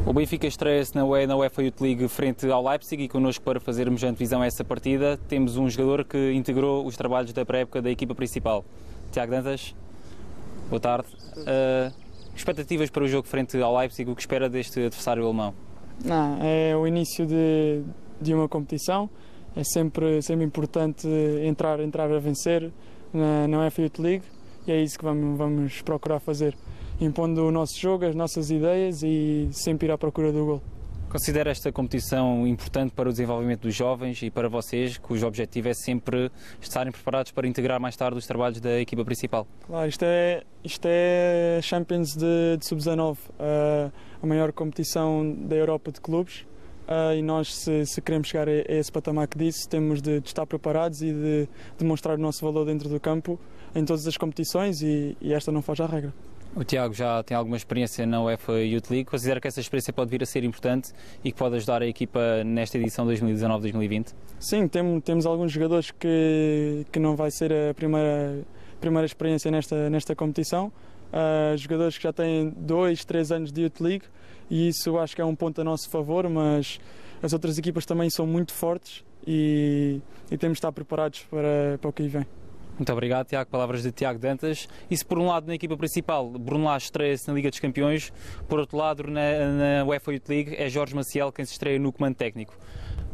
O 0.07 0.13
Benfica 0.13 0.47
estreia-se 0.47 0.97
na 0.97 1.05
UEFA 1.05 1.63
Youth 1.63 1.81
League 1.81 2.09
frente 2.09 2.51
ao 2.51 2.67
Leipzig 2.67 3.05
e 3.05 3.09
connosco 3.09 3.45
para 3.45 3.61
fazermos 3.61 4.03
a 4.03 4.09
antevisão 4.09 4.43
a 4.43 4.47
essa 4.47 4.65
partida 4.65 5.17
temos 5.29 5.57
um 5.57 5.69
jogador 5.71 6.05
que 6.05 6.33
integrou 6.33 6.85
os 6.85 6.97
trabalhos 6.97 7.33
da 7.33 7.45
pré-época 7.45 7.81
da 7.81 7.91
equipa 7.91 8.15
principal. 8.15 8.65
Tiago 9.13 9.31
Dantas, 9.31 9.75
boa 10.69 10.81
tarde. 10.81 11.07
Uh, 11.37 11.95
expectativas 12.35 12.91
para 12.91 13.05
o 13.05 13.09
jogo 13.09 13.29
frente 13.29 13.61
ao 13.61 13.77
Leipzig, 13.77 14.11
o 14.11 14.17
que 14.17 14.23
espera 14.23 14.49
deste 14.49 14.81
adversário 14.81 15.23
alemão? 15.25 15.55
Não, 16.05 16.39
é 16.43 16.75
o 16.75 16.87
início 16.87 17.27
de, 17.27 17.83
de 18.21 18.33
uma 18.35 18.49
competição, 18.49 19.09
é 19.55 19.63
sempre, 19.63 20.21
sempre 20.23 20.45
importante 20.45 21.07
entrar, 21.45 21.79
entrar 21.79 22.11
a 22.11 22.19
vencer 22.19 22.73
na, 23.13 23.47
na 23.47 23.59
UEFA 23.61 23.83
Youth 23.83 23.99
League 23.99 24.25
e 24.67 24.73
é 24.73 24.83
isso 24.83 24.99
que 24.99 25.05
vamos, 25.05 25.39
vamos 25.39 25.83
procurar 25.83 26.21
fazer, 26.21 26.57
impondo 27.01 27.47
o 27.47 27.51
nosso 27.51 27.79
jogo, 27.79 28.05
as 28.05 28.15
nossas 28.15 28.51
ideias 28.51 29.03
e 29.03 29.49
sempre 29.53 29.89
ir 29.89 29.91
à 29.91 29.99
procura 29.99 30.33
do 30.33 30.45
gol. 30.45 30.63
Considera 31.11 31.51
esta 31.51 31.73
competição 31.73 32.47
importante 32.47 32.93
para 32.93 33.09
o 33.09 33.13
desenvolvimento 33.13 33.63
dos 33.63 33.75
jovens 33.75 34.23
e 34.23 34.31
para 34.31 34.49
vocês, 34.49 34.97
cujo 34.97 35.27
objetivo 35.27 35.69
é 35.69 35.75
sempre 35.75 36.31
estarem 36.61 36.93
preparados 36.93 37.33
para 37.33 37.49
integrar 37.49 37.81
mais 37.81 37.97
tarde 37.97 38.17
os 38.17 38.27
trabalhos 38.29 38.61
da 38.61 38.81
equipa 38.81 39.05
principal? 39.05 39.45
Claro, 39.67 39.89
isto 39.89 40.05
é, 40.05 40.45
isto 40.63 40.87
é 40.87 41.59
Champions 41.63 42.15
de, 42.15 42.57
de 42.59 42.65
Sub-19, 42.65 43.17
uh, 43.17 43.93
a 44.23 44.27
maior 44.27 44.53
competição 44.53 45.35
da 45.35 45.57
Europa 45.57 45.91
de 45.91 46.01
clubes. 46.01 46.47
Uh, 46.91 47.15
e 47.15 47.23
nós, 47.23 47.55
se, 47.55 47.87
se, 47.87 48.03
queremos 48.03 48.27
chegar 48.27 48.49
a, 48.49 48.51
a 48.51 48.75
esse 48.75 48.91
patamar 48.91 49.29
que 49.29 49.39
disse, 49.39 49.69
temos 49.69 50.03
de, 50.03 50.19
de, 50.19 50.27
estar 50.27 50.45
preparados 50.45 51.01
e 51.03 51.13
de 51.13 51.49
demonstrar 51.79 52.19
o 52.19 52.21
nosso 52.21 52.45
valor 52.45 52.65
dentro 52.65 52.89
do 52.89 52.99
campo 52.99 53.39
em 53.77 53.85
todas 53.85 54.09
as 54.09 54.17
competições 54.17 54.83
e, 54.83 55.17
e 55.21 55.33
esta 55.33 55.53
não 55.53 55.63
foge 55.63 55.85
à 55.85 55.87
regra. 55.87 56.13
O 56.57 56.65
Tiago 56.65 56.93
já 56.93 57.23
tem 57.23 57.37
alguma 57.37 57.57
experiência 57.57 58.05
na 58.05 58.21
UEFA 58.21 58.55
Youth 58.65 58.91
League. 58.91 59.05
Considera 59.05 59.41
que 59.41 59.47
essa 59.47 59.61
experiência 59.61 59.93
pode 59.93 60.11
vir 60.11 60.21
a 60.21 60.27
ser 60.27 60.43
importante 60.43 60.93
e 61.23 61.31
que 61.31 61.39
pode 61.39 61.55
ajudar 61.55 61.81
a 61.81 61.87
equipa 61.87 62.43
nesta 62.45 62.77
edição 62.77 63.07
2019-2020? 63.07 64.09
Sim, 64.41 64.67
tem, 64.67 65.01
temos 65.01 65.27
alguns 65.27 65.53
jogadores 65.53 65.93
que, 65.93 66.85
que 66.91 66.99
não 66.99 67.15
vai 67.15 67.31
ser 67.31 67.53
a 67.53 67.73
primeira, 67.73 68.43
primeira 68.81 69.07
experiência 69.07 69.49
nesta, 69.49 69.89
nesta 69.89 70.17
competição. 70.17 70.73
Uh, 71.13 71.57
jogadores 71.57 71.97
que 71.97 72.03
já 72.03 72.13
têm 72.13 72.53
dois, 72.57 73.05
três 73.05 73.31
anos 73.31 73.53
de 73.53 73.63
Youth 73.63 73.81
League 73.81 74.05
e 74.51 74.69
isso 74.69 74.99
acho 74.99 75.15
que 75.15 75.23
é 75.23 75.25
um 75.25 75.35
ponto 75.35 75.61
a 75.61 75.65
nosso 75.65 75.89
favor, 75.89 76.29
mas 76.29 76.81
as 77.23 77.33
outras 77.33 77.57
equipas 77.57 77.87
também 77.87 78.11
são 78.11 78.27
muito 78.27 78.53
fortes 78.53 79.05
e, 79.27 80.01
e 80.31 80.37
temos 80.37 80.57
de 80.57 80.59
estar 80.59 80.73
preparados 80.73 81.21
para, 81.31 81.79
para 81.81 81.91
o 81.91 81.93
que 81.93 82.03
aí 82.03 82.09
vem. 82.09 82.27
Muito 82.81 82.93
obrigado, 82.95 83.27
Tiago. 83.27 83.51
Palavras 83.51 83.83
de 83.83 83.93
Tiago 83.93 84.19
Dantas. 84.19 84.67
E 84.91 84.97
se 84.97 85.05
por 85.05 85.19
um 85.19 85.27
lado 85.27 85.47
na 85.47 85.55
equipa 85.55 85.77
principal 85.77 86.31
Bruno 86.31 86.65
Lage 86.65 86.87
estreia-se 86.87 87.29
na 87.29 87.35
Liga 87.35 87.51
dos 87.51 87.61
Campeões, 87.61 88.11
por 88.49 88.59
outro 88.59 88.79
lado 88.79 89.03
na, 89.05 89.81
na 89.81 89.85
UEFA 89.85 90.15
Youth 90.15 90.29
League 90.31 90.57
é 90.57 90.67
Jorge 90.71 90.95
Maciel 90.95 91.31
quem 91.31 91.45
se 91.45 91.53
estreia 91.53 91.79
no 91.79 91.93
comando 91.93 92.15
técnico. 92.15 92.57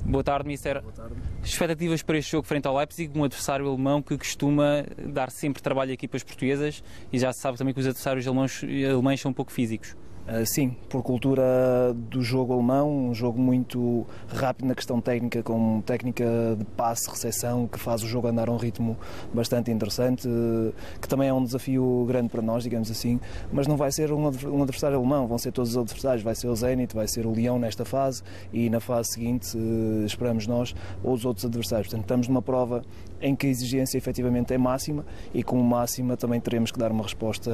Boa 0.04 0.22
tarde, 0.22 0.46
Mister. 0.46 0.80
Boa 0.80 0.92
tarde. 0.92 1.16
Expectativas 1.42 2.00
para 2.00 2.16
este 2.16 2.30
jogo 2.30 2.46
frente 2.46 2.68
ao 2.68 2.76
Leipzig, 2.76 3.10
um 3.18 3.24
adversário 3.24 3.66
alemão 3.66 4.00
que 4.00 4.16
costuma 4.16 4.84
dar 5.04 5.32
sempre 5.32 5.60
trabalho 5.60 5.90
a 5.90 5.94
equipas 5.94 6.22
portuguesas 6.22 6.80
e 7.12 7.18
já 7.18 7.32
se 7.32 7.40
sabe 7.40 7.58
também 7.58 7.74
que 7.74 7.80
os 7.80 7.86
adversários 7.86 8.24
alemães, 8.24 8.62
alemães 8.62 9.20
são 9.20 9.32
um 9.32 9.34
pouco 9.34 9.50
físicos. 9.50 9.96
Uh, 10.26 10.44
sim, 10.44 10.74
por 10.88 11.04
cultura 11.04 11.94
do 11.94 12.20
jogo 12.20 12.52
alemão, 12.52 13.10
um 13.10 13.14
jogo 13.14 13.40
muito 13.40 14.04
rápido 14.26 14.66
na 14.66 14.74
questão 14.74 15.00
técnica, 15.00 15.40
com 15.40 15.80
técnica 15.82 16.24
de 16.58 16.64
passe, 16.64 17.08
recepção, 17.08 17.68
que 17.68 17.78
faz 17.78 18.02
o 18.02 18.08
jogo 18.08 18.26
andar 18.26 18.48
a 18.48 18.52
um 18.52 18.56
ritmo 18.56 18.96
bastante 19.32 19.70
interessante, 19.70 20.26
uh, 20.26 20.74
que 21.00 21.06
também 21.06 21.28
é 21.28 21.32
um 21.32 21.44
desafio 21.44 22.04
grande 22.08 22.28
para 22.28 22.42
nós, 22.42 22.64
digamos 22.64 22.90
assim, 22.90 23.20
mas 23.52 23.68
não 23.68 23.76
vai 23.76 23.92
ser 23.92 24.12
um, 24.12 24.26
adversário 24.26 24.98
alemão, 24.98 25.28
vão 25.28 25.38
ser 25.38 25.52
todos 25.52 25.70
os 25.70 25.76
adversários, 25.76 26.24
vai 26.24 26.34
ser 26.34 26.48
o 26.48 26.56
Zenit, 26.56 26.92
vai 26.92 27.06
ser 27.06 27.24
o 27.24 27.30
Leão 27.30 27.56
nesta 27.56 27.84
fase 27.84 28.24
e 28.52 28.68
na 28.68 28.80
fase 28.80 29.12
seguinte 29.12 29.56
uh, 29.56 30.04
esperamos 30.04 30.48
nós 30.48 30.74
ou 31.04 31.14
os 31.14 31.24
outros 31.24 31.44
adversários. 31.44 31.86
Portanto, 31.86 32.02
estamos 32.02 32.26
numa 32.26 32.42
prova 32.42 32.82
em 33.20 33.34
que 33.34 33.46
a 33.46 33.50
exigência 33.50 33.98
efetivamente 33.98 34.52
é 34.52 34.58
máxima 34.58 35.04
e 35.34 35.42
com 35.42 35.60
máxima 35.62 36.16
também 36.16 36.40
teremos 36.40 36.70
que 36.70 36.78
dar 36.78 36.90
uma 36.90 37.02
resposta 37.02 37.50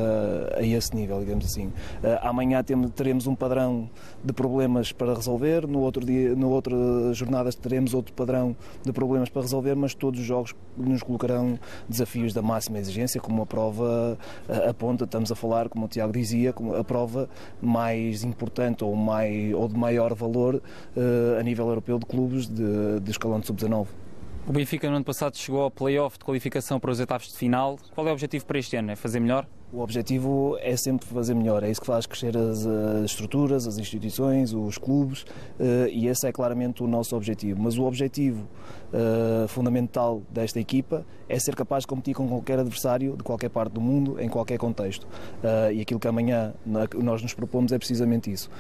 a 0.57 0.63
esse 0.63 0.95
nível, 0.95 1.21
digamos 1.21 1.45
assim. 1.45 1.73
Amanhã 2.21 2.63
teremos 2.95 3.27
um 3.27 3.35
padrão 3.35 3.89
de 4.25 4.33
problemas 4.33 4.93
para 4.93 5.15
resolver, 5.15 5.67
no 5.67 5.81
outro 5.81 6.05
dia, 6.05 6.35
no 6.35 6.51
outra 6.51 6.75
jornada 7.13 7.51
teremos 7.53 7.95
outro 7.95 8.13
padrão 8.13 8.57
de 8.85 8.93
problemas 8.93 9.29
para 9.29 9.43
resolver, 9.43 9.75
mas 9.75 9.95
todos 9.95 10.21
os 10.21 10.27
jogos 10.27 10.55
nos 10.77 11.03
colocarão 11.03 11.59
desafios 11.89 12.33
da 12.33 12.43
máxima 12.43 12.79
exigência, 12.79 13.21
como 13.21 13.43
a 13.43 13.47
prova 13.47 14.19
aponta, 14.69 15.05
estamos 15.05 15.31
a 15.31 15.35
falar, 15.35 15.69
como 15.69 15.87
o 15.87 15.89
Tiago 15.89 16.13
dizia, 16.13 16.53
como 16.53 16.75
a 16.75 16.85
prova 16.85 17.29
mais 17.61 18.25
importante 18.25 18.85
ou, 18.85 18.95
mais, 18.97 19.53
ou 19.55 19.69
de 19.69 19.77
maior 19.77 20.15
valor 20.15 20.63
a 21.39 21.43
nível 21.43 21.69
europeu 21.69 21.99
de 21.99 22.07
clubes 22.07 22.49
de, 22.49 23.01
de 23.01 23.11
escalão 23.11 23.41
de 23.41 23.47
sub-19. 23.47 23.87
O 24.45 24.53
Benfica 24.53 24.91
no 24.91 24.97
ano 24.97 25.05
passado 25.05 25.37
chegou 25.37 25.63
ao 25.63 25.71
play-off 25.71 26.19
de 26.19 26.25
qualificação 26.25 26.81
para 26.81 26.91
os 26.91 26.99
etapas 26.99 27.29
de 27.29 27.37
final. 27.37 27.79
Qual 27.95 28.07
é 28.09 28.11
o 28.11 28.13
objetivo 28.13 28.45
para 28.45 28.59
este 28.59 28.75
ano? 28.75 28.91
É 28.91 28.97
fazer 28.97 29.21
melhor? 29.21 29.47
O 29.73 29.81
objetivo 29.81 30.59
é 30.61 30.77
sempre 30.77 31.07
fazer 31.07 31.33
melhor, 31.33 31.63
é 31.63 31.71
isso 31.71 31.81
que 31.81 31.87
faz 31.87 32.05
crescer 32.05 32.37
as, 32.37 32.67
as 32.67 33.05
estruturas, 33.07 33.67
as 33.67 33.79
instituições, 33.79 34.53
os 34.53 34.77
clubes 34.77 35.23
uh, 35.23 35.89
e 35.91 36.09
esse 36.09 36.27
é 36.27 36.31
claramente 36.31 36.83
o 36.83 36.87
nosso 36.87 37.17
objetivo. 37.17 37.59
Mas 37.59 37.79
o 37.79 37.85
objetivo 37.85 38.47
uh, 38.93 39.49
fundamental 39.49 40.21
desta 40.29 40.61
equipa 40.61 41.07
é 41.27 41.39
ser 41.39 41.55
capaz 41.55 41.85
de 41.85 41.87
competir 41.87 42.15
com 42.15 42.29
qualquer 42.29 42.59
adversário 42.59 43.17
de 43.17 43.23
qualquer 43.23 43.49
parte 43.49 43.73
do 43.73 43.81
mundo, 43.81 44.21
em 44.21 44.29
qualquer 44.29 44.59
contexto. 44.59 45.05
Uh, 45.05 45.73
e 45.73 45.81
aquilo 45.81 45.99
que 45.99 46.07
amanhã 46.07 46.53
nós 46.67 47.23
nos 47.23 47.33
propomos 47.33 47.73
é 47.73 47.79
precisamente 47.79 48.31
isso. 48.31 48.51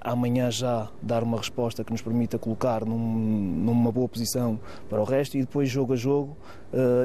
amanhã 0.00 0.52
já 0.52 0.88
dar 1.02 1.24
uma 1.24 1.38
resposta 1.38 1.82
que 1.82 1.90
nos 1.90 2.00
permita 2.00 2.38
colocar 2.38 2.84
num, 2.84 2.96
numa 2.96 3.90
boa 3.90 4.08
posição 4.08 4.60
para 4.88 5.00
o 5.00 5.04
resto 5.04 5.36
e 5.36 5.40
depois, 5.40 5.68
jogo 5.68 5.94
a 5.94 5.96
jogo, 5.96 6.36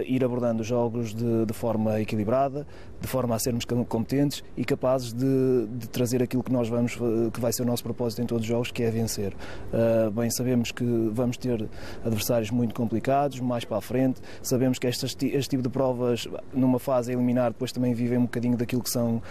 ir 0.05 0.23
abordando 0.23 0.61
os 0.61 0.67
jogos 0.67 1.13
de, 1.13 1.45
de 1.45 1.53
forma 1.53 1.99
equilibrada, 1.99 2.65
de 3.03 3.07
forma 3.07 3.35
a 3.35 3.39
sermos 3.39 3.65
competentes 3.65 4.43
e 4.55 4.63
capazes 4.63 5.11
de, 5.11 5.67
de, 5.67 5.89
trazer 5.89 6.23
aquilo 6.23 6.41
que 6.41 6.51
nós 6.51 6.69
vamos, 6.69 6.95
que 7.33 7.39
vai 7.39 7.51
ser 7.51 7.63
o 7.63 7.65
nosso 7.65 7.83
propósito 7.83 8.21
em 8.21 8.25
todos 8.25 8.43
os 8.43 8.47
jogos, 8.47 8.71
que 8.71 8.81
é 8.81 8.89
vencer. 8.89 9.33
Uh, 9.33 10.09
bem, 10.11 10.29
sabemos 10.29 10.71
que 10.71 10.85
vamos 11.11 11.35
ter 11.35 11.67
adversários 12.05 12.49
muito 12.49 12.73
complicados, 12.73 13.41
mais 13.41 13.65
para 13.65 13.77
a 13.77 13.81
frente, 13.81 14.21
sabemos 14.41 14.79
que 14.79 14.87
este 14.87 15.49
tipo 15.49 15.61
de 15.61 15.69
provas, 15.69 16.27
numa 16.53 16.79
fase 16.79 17.11
a 17.11 17.13
eliminar, 17.13 17.51
depois 17.51 17.73
também 17.73 17.93
vivem 17.93 18.17
um 18.17 18.23
bocadinho 18.23 18.55
daquilo 18.55 18.81
que 18.81 18.89
são 18.89 19.21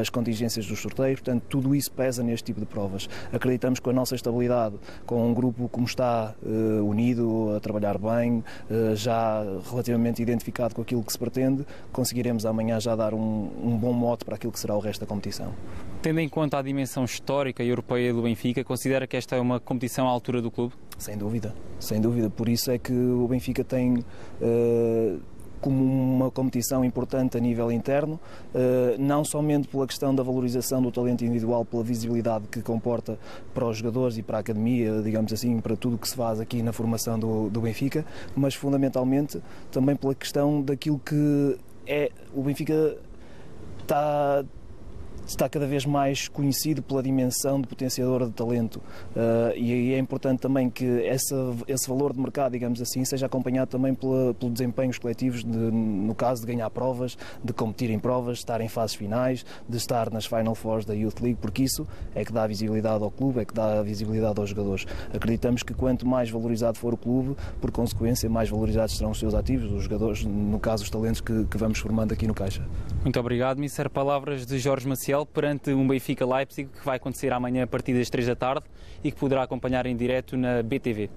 as 0.00 0.10
contingências 0.10 0.66
dos 0.66 0.80
sorteios, 0.80 1.20
portanto, 1.20 1.44
tudo 1.48 1.74
isso 1.74 1.90
pesa 1.92 2.22
neste 2.22 2.44
tipo 2.44 2.60
de 2.60 2.66
provas. 2.66 3.08
Acreditamos 3.32 3.80
que 3.80 3.88
a 3.88 3.92
nossa 3.92 4.14
estabilidade, 4.14 4.76
com 5.06 5.26
um 5.26 5.32
grupo 5.32 5.68
como 5.68 5.86
está 5.86 6.34
unido, 6.86 7.54
a 7.56 7.60
trabalhar 7.60 7.96
bem, 7.98 8.44
já 8.94 9.42
relativamente 9.74 10.22
identificado 10.22 10.74
com 10.74 10.82
aquilo 10.82 11.02
que 11.02 11.12
se 11.12 11.18
pretende, 11.18 11.66
conseguiremos 11.92 12.46
amanhã 12.46 12.80
já 12.80 12.96
dar 12.96 13.12
um, 13.14 13.50
um 13.62 13.76
bom 13.76 13.92
mote 13.92 14.24
para 14.24 14.36
aquilo 14.36 14.52
que 14.52 14.58
será 14.58 14.74
o 14.74 14.80
resto 14.80 15.00
da 15.00 15.06
competição. 15.06 15.52
Tendo 16.00 16.20
em 16.20 16.28
conta 16.28 16.58
a 16.58 16.62
dimensão 16.62 17.04
histórica 17.04 17.62
e 17.62 17.68
europeia 17.68 18.12
do 18.12 18.22
Benfica, 18.22 18.64
considera 18.64 19.06
que 19.06 19.16
esta 19.16 19.36
é 19.36 19.40
uma 19.40 19.60
competição 19.60 20.06
à 20.06 20.10
altura 20.10 20.40
do 20.40 20.50
clube? 20.50 20.74
Sem 20.98 21.16
dúvida, 21.16 21.54
sem 21.78 22.00
dúvida. 22.00 22.30
Por 22.30 22.48
isso 22.48 22.70
é 22.70 22.78
que 22.78 22.92
o 22.92 23.26
Benfica 23.28 23.64
tem. 23.64 24.04
Uh, 24.40 25.20
como 25.64 25.82
uma 25.82 26.30
competição 26.30 26.84
importante 26.84 27.38
a 27.38 27.40
nível 27.40 27.72
interno, 27.72 28.20
eh, 28.54 28.96
não 28.98 29.24
somente 29.24 29.66
pela 29.66 29.86
questão 29.86 30.14
da 30.14 30.22
valorização 30.22 30.82
do 30.82 30.92
talento 30.92 31.24
individual, 31.24 31.64
pela 31.64 31.82
visibilidade 31.82 32.44
que 32.48 32.60
comporta 32.60 33.18
para 33.54 33.66
os 33.66 33.78
jogadores 33.78 34.18
e 34.18 34.22
para 34.22 34.36
a 34.36 34.40
academia, 34.40 35.00
digamos 35.02 35.32
assim, 35.32 35.58
para 35.62 35.74
tudo 35.74 35.96
o 35.96 35.98
que 35.98 36.06
se 36.06 36.14
faz 36.14 36.38
aqui 36.38 36.62
na 36.62 36.70
formação 36.70 37.18
do, 37.18 37.48
do 37.48 37.62
Benfica, 37.62 38.04
mas 38.36 38.54
fundamentalmente 38.54 39.40
também 39.72 39.96
pela 39.96 40.14
questão 40.14 40.60
daquilo 40.60 40.98
que 40.98 41.56
é 41.86 42.10
o 42.34 42.42
Benfica 42.42 42.98
está 43.80 44.44
está 45.26 45.48
cada 45.48 45.66
vez 45.66 45.86
mais 45.86 46.28
conhecido 46.28 46.82
pela 46.82 47.02
dimensão 47.02 47.60
de 47.60 47.66
potenciadora 47.66 48.26
de 48.26 48.32
talento 48.32 48.76
uh, 48.76 49.56
e 49.56 49.94
é 49.94 49.98
importante 49.98 50.40
também 50.40 50.68
que 50.68 50.84
esse 50.84 51.88
valor 51.88 52.12
de 52.12 52.20
mercado, 52.20 52.52
digamos 52.52 52.80
assim, 52.80 53.04
seja 53.04 53.26
acompanhado 53.26 53.70
também 53.70 53.94
pela, 53.94 54.34
pelo 54.34 54.50
desempenhos 54.50 54.98
coletivos, 54.98 55.44
de, 55.44 55.56
no 55.56 56.14
caso 56.14 56.42
de 56.42 56.52
ganhar 56.52 56.68
provas, 56.70 57.16
de 57.42 57.52
competir 57.52 57.90
em 57.90 57.98
provas, 57.98 58.38
de 58.38 58.42
estar 58.44 58.60
em 58.60 58.68
fases 58.68 58.96
finais, 58.96 59.44
de 59.68 59.76
estar 59.76 60.10
nas 60.10 60.26
Final 60.26 60.54
Fours 60.54 60.84
da 60.84 60.94
Youth 60.94 61.20
League, 61.20 61.38
porque 61.40 61.62
isso 61.62 61.86
é 62.14 62.24
que 62.24 62.32
dá 62.32 62.46
visibilidade 62.46 63.02
ao 63.02 63.10
clube, 63.10 63.40
é 63.40 63.44
que 63.44 63.54
dá 63.54 63.82
visibilidade 63.82 64.38
aos 64.38 64.50
jogadores. 64.50 64.86
Acreditamos 65.12 65.62
que 65.62 65.74
quanto 65.74 66.06
mais 66.06 66.30
valorizado 66.30 66.78
for 66.78 66.94
o 66.94 66.96
clube, 66.96 67.36
por 67.60 67.70
consequência, 67.70 68.28
mais 68.28 68.50
valorizados 68.50 68.96
serão 68.96 69.10
os 69.10 69.18
seus 69.18 69.34
ativos, 69.34 69.72
os 69.72 69.84
jogadores, 69.84 70.24
no 70.24 70.58
caso, 70.58 70.82
os 70.82 70.90
talentos 70.90 71.20
que, 71.20 71.44
que 71.44 71.56
vamos 71.56 71.78
formando 71.78 72.12
aqui 72.12 72.26
no 72.26 72.34
Caixa. 72.34 72.62
Muito 73.02 73.18
obrigado, 73.20 73.58
Mister. 73.58 73.88
Palavras 73.88 74.46
de 74.46 74.58
Jorge 74.58 74.88
Maciel 74.88 75.13
perante 75.22 75.72
um 75.72 75.86
Benfica 75.86 76.26
Leipzig 76.26 76.70
que 76.70 76.84
vai 76.84 76.96
acontecer 76.96 77.32
amanhã 77.32 77.64
a 77.64 77.66
partir 77.66 77.94
das 77.94 78.10
3 78.10 78.26
da 78.26 78.36
tarde 78.36 78.64
e 79.02 79.12
que 79.12 79.18
poderá 79.18 79.42
acompanhar 79.42 79.86
em 79.86 79.96
direto 79.96 80.36
na 80.36 80.62
BTV. 80.62 81.10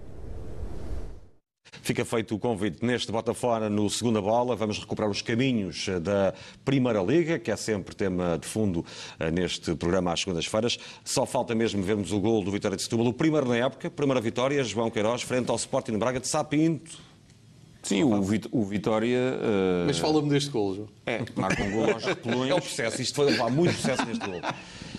Fica 1.82 2.04
feito 2.06 2.36
o 2.36 2.40
convite 2.40 2.86
neste 2.86 3.12
Bota 3.12 3.34
no 3.70 3.90
Segunda 3.90 4.22
Bola. 4.22 4.56
Vamos 4.56 4.80
recuperar 4.80 5.10
os 5.10 5.22
caminhos 5.22 5.88
eh, 5.88 6.00
da 6.00 6.34
Primeira 6.64 7.02
Liga, 7.02 7.40
que 7.40 7.52
é 7.52 7.56
sempre 7.56 7.96
tema 7.96 8.38
de 8.40 8.48
fundo 8.48 8.86
eh, 9.20 9.32
neste 9.32 9.76
programa 9.76 10.12
às 10.12 10.20
segundas-feiras. 10.20 10.78
Só 11.04 11.26
falta 11.26 11.56
mesmo 11.56 11.82
vermos 11.84 12.12
o 12.12 12.20
gol 12.20 12.44
do 12.44 12.52
Vitória 12.52 12.76
de 12.76 12.84
Setúbal, 12.84 13.08
o 13.08 13.14
primeiro 13.14 13.48
na 13.48 13.58
época, 13.58 13.90
primeira 13.90 14.22
vitória, 14.22 14.64
João 14.64 14.90
Queiroz, 14.90 15.22
frente 15.22 15.50
ao 15.50 15.56
Sporting 15.56 15.98
Braga 15.98 16.20
de 16.20 16.28
Sapinto. 16.28 17.07
Sim, 17.88 18.04
o, 18.04 18.22
Vit 18.22 18.50
o 18.52 18.66
Vitória. 18.66 19.18
Uh... 19.18 19.86
Mas 19.86 19.98
fala-me 19.98 20.30
deste 20.30 20.50
gol, 20.50 20.76
João. 20.76 20.88
É, 21.06 21.24
marca 21.36 21.64
um 21.64 21.72
gol 21.72 21.94
aos 21.94 22.04
repelões. 22.06 22.52
É 22.52 22.54
o 22.54 22.62
processo, 22.62 23.02
isto 23.02 23.16
foi 23.16 23.32
levar 23.32 23.50
muito 23.50 23.74
processo 23.74 24.06
neste 24.06 24.26
gol. 24.26 24.42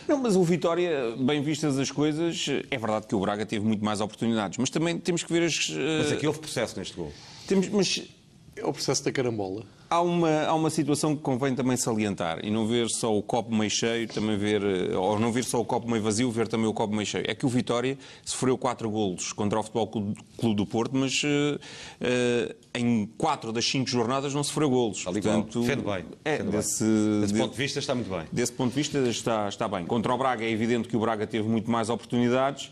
Não, 0.08 0.16
mas 0.16 0.36
o 0.36 0.42
Vitória, 0.42 1.14
bem 1.18 1.42
vistas 1.42 1.78
as 1.78 1.90
coisas, 1.90 2.46
é 2.70 2.78
verdade 2.78 3.06
que 3.06 3.14
o 3.14 3.20
Braga 3.20 3.44
teve 3.44 3.62
muito 3.64 3.84
mais 3.84 4.00
oportunidades, 4.00 4.56
mas 4.56 4.70
também 4.70 4.98
temos 4.98 5.22
que 5.22 5.30
ver 5.30 5.42
as. 5.42 5.68
Uh... 5.68 5.74
Mas 5.98 6.12
aqui 6.12 6.26
houve 6.26 6.38
processo 6.38 6.78
neste 6.78 6.96
gol. 6.96 7.12
Temos, 7.46 7.68
mas 7.68 8.02
é 8.56 8.64
o 8.64 8.72
processo 8.72 9.04
da 9.04 9.12
carambola. 9.12 9.64
Há 9.90 10.00
uma, 10.00 10.42
há 10.44 10.54
uma 10.54 10.70
situação 10.70 11.16
que 11.16 11.22
convém 11.22 11.54
também 11.54 11.76
salientar 11.76 12.44
e 12.44 12.50
não 12.50 12.66
ver 12.66 12.88
só 12.88 13.16
o 13.16 13.22
copo 13.22 13.54
meio 13.54 13.70
cheio, 13.70 14.06
também 14.08 14.36
ver, 14.36 14.62
eh, 14.62 14.96
ou 14.96 15.18
não 15.18 15.32
ver 15.32 15.44
só 15.44 15.60
o 15.60 15.64
copo 15.64 15.90
meio 15.90 16.02
vazio, 16.02 16.30
ver 16.30 16.48
também 16.48 16.66
o 16.66 16.74
copo 16.74 16.94
meio 16.94 17.06
cheio. 17.06 17.24
É 17.26 17.34
que 17.34 17.46
o 17.46 17.48
Vitória 17.48 17.96
sofreu 18.24 18.58
quatro 18.58 18.90
golos 18.90 19.32
contra 19.32 19.58
o 19.58 19.62
Futebol 19.62 19.86
Clube 19.86 20.54
do 20.54 20.66
Porto, 20.66 20.96
mas 20.96 21.22
uh, 21.22 21.26
uh, 21.26 22.54
em 22.74 23.06
quatro 23.18 23.52
das 23.52 23.64
cinco 23.64 23.88
jornadas 23.88 24.34
não 24.34 24.44
sofreu 24.44 24.70
golos. 24.70 25.06
Ali, 25.06 25.20
Portanto, 25.20 25.62
bem. 25.62 26.04
É, 26.24 26.42
desse, 26.42 26.84
bem. 26.84 27.20
desse 27.20 27.34
ponto 27.34 27.52
de 27.52 27.58
vista 27.58 27.78
está 27.78 27.94
muito 27.94 28.10
bem. 28.10 28.22
Desse 28.30 28.52
ponto 28.52 28.70
de 28.70 28.76
vista 28.76 28.98
está, 28.98 29.48
está 29.48 29.68
bem. 29.68 29.84
Contra 29.86 30.14
o 30.14 30.18
Braga 30.18 30.44
é 30.44 30.50
evidente 30.50 30.88
que 30.88 30.96
o 30.96 31.00
Braga 31.00 31.26
teve 31.26 31.48
muito 31.48 31.70
mais 31.70 31.88
oportunidades. 31.88 32.70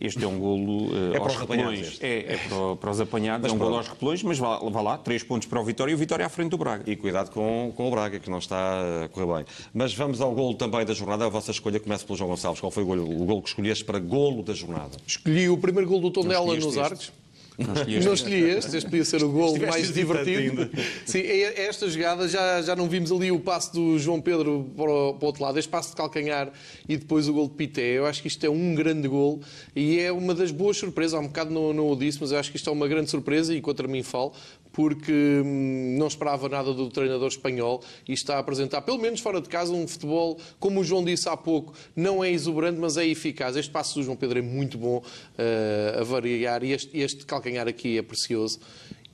Este 0.00 0.22
é 0.24 0.26
um 0.26 0.38
golo 0.38 0.92
uh, 0.92 1.14
é 1.14 1.18
aos 1.18 1.32
para 1.32 1.40
repelões. 1.40 1.98
É, 2.00 2.34
é 2.34 2.36
para, 2.48 2.76
para, 2.76 2.90
os 2.90 3.00
apanhados, 3.00 3.42
mas 3.42 3.52
é 3.52 3.54
um 3.54 3.58
golo 3.58 3.76
aos 3.76 3.88
repelões, 3.88 4.22
mas 4.22 4.38
vá, 4.38 4.58
vá, 4.58 4.80
lá, 4.80 4.98
três 4.98 5.22
pontos 5.22 5.48
para 5.48 5.60
o 5.60 5.64
Vitória 5.64 5.92
e 5.92 5.94
o 5.94 5.98
Vitória 5.98 6.24
à 6.24 6.28
frente 6.28 6.50
do 6.50 6.58
Braga. 6.58 6.90
E 6.90 6.96
cuidado 6.96 7.30
com, 7.30 7.72
com 7.76 7.88
o 7.88 7.90
Braga, 7.90 8.18
que 8.18 8.30
não 8.30 8.38
está 8.38 9.04
a 9.04 9.08
correr 9.08 9.34
bem. 9.34 9.44
Mas 9.72 9.94
vamos 9.94 10.20
ao 10.20 10.32
golo 10.32 10.54
também 10.54 10.84
da 10.84 10.94
jornada. 10.94 11.26
A 11.26 11.28
vossa 11.28 11.50
escolha 11.50 11.80
começa 11.80 12.04
pelo 12.04 12.16
João 12.16 12.30
Gonçalves. 12.30 12.60
Qual 12.60 12.70
foi 12.70 12.82
o 12.82 12.86
golo, 12.86 13.22
o 13.22 13.24
golo 13.24 13.42
que 13.42 13.48
escolheste 13.48 13.84
para 13.84 13.98
golo 13.98 14.42
da 14.42 14.54
jornada? 14.54 14.96
Escolhi 15.06 15.48
o 15.48 15.58
primeiro 15.58 15.88
golo 15.88 16.02
do 16.02 16.10
Tondela 16.10 16.54
nos 16.56 16.78
Arcos. 16.78 17.12
Não 17.56 17.74
escolhi, 17.74 18.00
não 18.00 18.14
escolhi 18.14 18.42
este, 18.50 18.76
este 18.76 18.90
podia 18.90 19.04
ser 19.04 19.22
o 19.22 19.30
gol 19.30 19.56
mais 19.58 19.92
divertido. 19.92 20.68
Sim, 21.06 21.20
é, 21.20 21.66
esta 21.66 21.88
jogada 21.88 22.26
já, 22.26 22.60
já 22.62 22.74
não 22.74 22.88
vimos 22.88 23.12
ali 23.12 23.30
o 23.30 23.38
passo 23.38 23.72
do 23.72 23.98
João 23.98 24.20
Pedro 24.20 24.70
para 24.76 24.90
o, 24.90 25.14
para 25.14 25.24
o 25.24 25.26
outro 25.26 25.42
lado, 25.42 25.58
este 25.58 25.68
passo 25.68 25.90
de 25.90 25.96
calcanhar 25.96 26.52
e 26.88 26.96
depois 26.96 27.28
o 27.28 27.32
gol 27.32 27.48
de 27.48 27.54
Pité. 27.54 27.98
Eu 27.98 28.06
acho 28.06 28.20
que 28.20 28.28
isto 28.28 28.44
é 28.44 28.50
um 28.50 28.74
grande 28.74 29.06
gol 29.06 29.40
e 29.74 30.00
é 30.00 30.10
uma 30.10 30.34
das 30.34 30.50
boas 30.50 30.76
surpresas. 30.76 31.14
Há 31.14 31.20
um 31.20 31.28
bocado 31.28 31.52
não, 31.52 31.72
não 31.72 31.88
o 31.88 31.96
disse, 31.96 32.18
mas 32.20 32.32
eu 32.32 32.38
acho 32.38 32.50
que 32.50 32.56
isto 32.56 32.68
é 32.68 32.72
uma 32.72 32.88
grande 32.88 33.08
surpresa 33.08 33.54
e 33.54 33.60
contra 33.60 33.86
mim 33.86 34.02
falo, 34.02 34.32
porque 34.74 35.12
hum, 35.12 35.96
não 35.96 36.08
esperava 36.08 36.48
nada 36.48 36.74
do 36.74 36.90
treinador 36.90 37.28
espanhol 37.28 37.80
e 38.06 38.12
está 38.12 38.36
a 38.36 38.38
apresentar, 38.40 38.82
pelo 38.82 38.98
menos 38.98 39.20
fora 39.20 39.40
de 39.40 39.48
casa, 39.48 39.72
um 39.72 39.86
futebol, 39.86 40.38
como 40.58 40.80
o 40.80 40.84
João 40.84 41.04
disse 41.04 41.28
há 41.28 41.36
pouco, 41.36 41.72
não 41.94 42.22
é 42.22 42.30
exuberante, 42.30 42.78
mas 42.78 42.96
é 42.96 43.06
eficaz. 43.06 43.56
Este 43.56 43.70
passo 43.70 43.94
do 43.94 44.02
João 44.02 44.16
Pedro 44.16 44.40
é 44.40 44.42
muito 44.42 44.76
bom 44.76 44.98
uh, 44.98 46.00
a 46.00 46.02
variar 46.02 46.64
e 46.64 46.72
este, 46.72 46.98
este 46.98 47.24
calcanhar 47.24 47.68
aqui 47.68 47.96
é 47.96 48.02
precioso. 48.02 48.58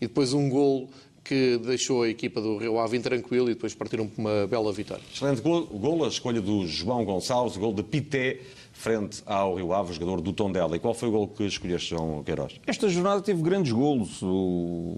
E 0.01 0.07
depois 0.07 0.33
um 0.33 0.49
gol 0.49 0.89
que 1.23 1.59
deixou 1.59 2.03
a 2.05 2.09
equipa 2.09 2.41
do 2.41 2.57
Rio 2.57 2.79
Ave 2.79 2.99
tranquilo 2.99 3.51
e 3.51 3.55
depois 3.55 3.75
partiram 3.75 4.09
para 4.09 4.21
uma 4.21 4.47
bela 4.47 4.73
vitória. 4.73 5.05
Excelente 5.15 5.43
gol, 5.43 5.67
gol 5.67 6.05
a 6.07 6.09
escolha 6.09 6.41
do 6.41 6.67
João 6.67 7.05
Gonçalves, 7.05 7.59
gol 7.59 7.75
de 7.75 7.83
Pité 7.83 8.41
frente 8.81 9.23
ao 9.27 9.55
Rio 9.55 9.75
Ave, 9.75 9.93
jogador 9.93 10.21
do 10.23 10.33
Tondela. 10.33 10.75
E 10.75 10.79
qual 10.79 10.95
foi 10.95 11.09
o 11.09 11.13
gol 11.13 11.29
que 11.29 11.45
escolheste, 11.45 11.91
João 11.91 12.23
Queiroz? 12.25 12.55
Esta 12.67 12.89
jornada 12.89 13.21
teve 13.21 13.43
grandes 13.43 13.73
golos. 13.73 14.23
O, 14.23 14.97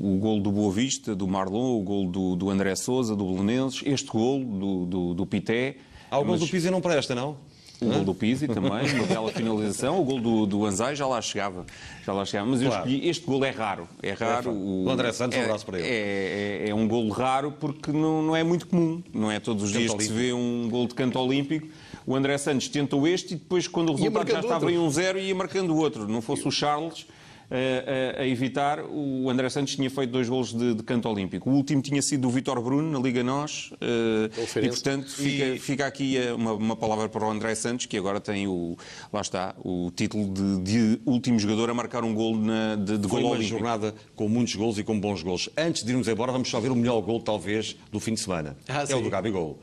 o 0.00 0.18
gol 0.20 0.40
do 0.40 0.50
Boa 0.50 0.72
Vista, 0.72 1.14
do 1.14 1.28
Marlon, 1.28 1.78
o 1.78 1.82
gol 1.82 2.10
do, 2.10 2.34
do 2.34 2.50
André 2.50 2.74
Souza, 2.74 3.14
do 3.14 3.24
Belenenses, 3.24 3.80
este 3.86 4.10
gol 4.10 4.44
do, 4.44 4.86
do, 4.86 5.14
do 5.14 5.26
Pité. 5.26 5.76
Há 6.10 6.18
o 6.18 6.24
gol 6.24 6.36
do 6.36 6.46
Pizzi 6.48 6.70
não 6.70 6.80
presta, 6.80 7.14
não? 7.14 7.36
O 7.80 7.86
gol 7.86 8.04
do 8.04 8.14
Pizzi 8.14 8.46
também, 8.46 8.94
uma 8.94 9.06
bela 9.06 9.30
finalização. 9.32 10.00
O 10.00 10.04
gol 10.04 10.20
do, 10.20 10.46
do 10.46 10.64
Anzai 10.64 10.94
já 10.94 11.06
lá 11.06 11.20
chegava. 11.20 11.66
Já 12.04 12.12
lá 12.12 12.24
chegava. 12.24 12.48
Mas 12.48 12.60
claro. 12.60 12.74
eu 12.74 12.78
escolhi, 12.78 13.08
este 13.08 13.26
gol 13.26 13.44
é 13.44 13.50
raro. 13.50 13.88
É 14.02 14.12
raro. 14.12 14.50
É, 14.50 14.52
o, 14.52 14.84
o 14.84 14.90
André 14.90 15.12
Santos, 15.12 15.38
um 15.38 15.42
abraço 15.42 15.66
para 15.66 15.78
ele. 15.78 15.88
É, 15.88 16.64
é, 16.66 16.68
é, 16.68 16.74
um 16.74 16.86
gol 16.86 17.08
raro 17.08 17.52
porque 17.52 17.90
não, 17.90 18.22
não 18.22 18.36
é 18.36 18.44
muito 18.44 18.66
comum. 18.68 19.02
Não 19.12 19.30
é 19.30 19.40
todos 19.40 19.64
os 19.64 19.70
canto 19.70 19.78
dias 19.78 19.90
olímpico. 19.92 20.12
que 20.12 20.20
se 20.20 20.26
vê 20.26 20.32
um 20.32 20.68
gol 20.70 20.86
de 20.86 20.94
canto 20.94 21.18
olímpico. 21.18 21.68
O 22.06 22.16
André 22.16 22.36
Santos 22.38 22.68
tentou 22.68 23.06
este 23.06 23.34
e 23.34 23.36
depois, 23.36 23.68
quando 23.68 23.90
o 23.90 23.94
resultado 23.94 24.30
já 24.30 24.40
estava 24.40 24.64
outro. 24.66 24.70
em 24.70 24.78
um 24.78 24.90
zero, 24.90 25.18
ia 25.18 25.34
marcando 25.34 25.70
o 25.70 25.76
outro. 25.76 26.08
Não 26.08 26.20
fosse 26.20 26.46
o 26.46 26.50
Charles 26.50 27.06
a, 27.52 28.22
a, 28.22 28.26
evitar. 28.26 28.80
O 28.80 29.28
André 29.28 29.48
Santos 29.50 29.76
tinha 29.76 29.90
feito 29.90 30.10
dois 30.10 30.28
golos 30.28 30.52
de, 30.52 30.74
de 30.74 30.82
canto 30.82 31.08
olímpico. 31.08 31.50
O 31.50 31.52
último 31.52 31.82
tinha 31.82 32.00
sido 32.00 32.22
do 32.22 32.30
Vitor 32.30 32.60
Bruno, 32.62 32.90
na 32.90 32.98
Liga 32.98 33.22
Nós. 33.22 33.72
Uh, 33.72 34.58
e, 34.58 34.68
portanto, 34.68 35.10
fica, 35.10 35.44
e... 35.44 35.58
fica 35.58 35.86
aqui 35.86 36.16
uma, 36.34 36.52
uma, 36.52 36.76
palavra 36.76 37.08
para 37.08 37.24
o 37.24 37.30
André 37.30 37.54
Santos, 37.54 37.86
que 37.86 37.96
agora 37.96 38.20
tem 38.20 38.46
o, 38.46 38.76
lá 39.12 39.20
está, 39.20 39.54
o 39.62 39.90
título 39.94 40.32
de, 40.32 40.60
de 40.60 41.00
último 41.04 41.38
jogador 41.38 41.68
a 41.70 41.74
marcar 41.74 42.04
um 42.04 42.14
gol 42.14 42.36
na, 42.36 42.76
de, 42.76 42.96
de 42.96 43.08
Foi 43.08 43.20
gol 43.20 43.30
uma 43.30 43.36
olímpico. 43.36 43.58
jornada 43.58 43.94
com 44.16 44.28
muitos 44.28 44.54
gols 44.54 44.78
e 44.78 44.84
com 44.84 44.98
bons 44.98 45.22
gols. 45.22 45.50
Antes 45.56 45.84
de 45.84 45.90
irmos 45.90 46.08
embora, 46.08 46.32
vamos 46.32 46.48
só 46.48 46.58
ver 46.58 46.70
o 46.70 46.76
melhor 46.76 47.00
gol, 47.02 47.20
talvez, 47.20 47.76
do 47.90 48.00
fim 48.00 48.14
de 48.14 48.20
semana. 48.20 48.56
Ah, 48.68 48.84
é 48.88 48.94
o 48.94 49.02
do 49.02 49.10
Gabigol. 49.10 49.58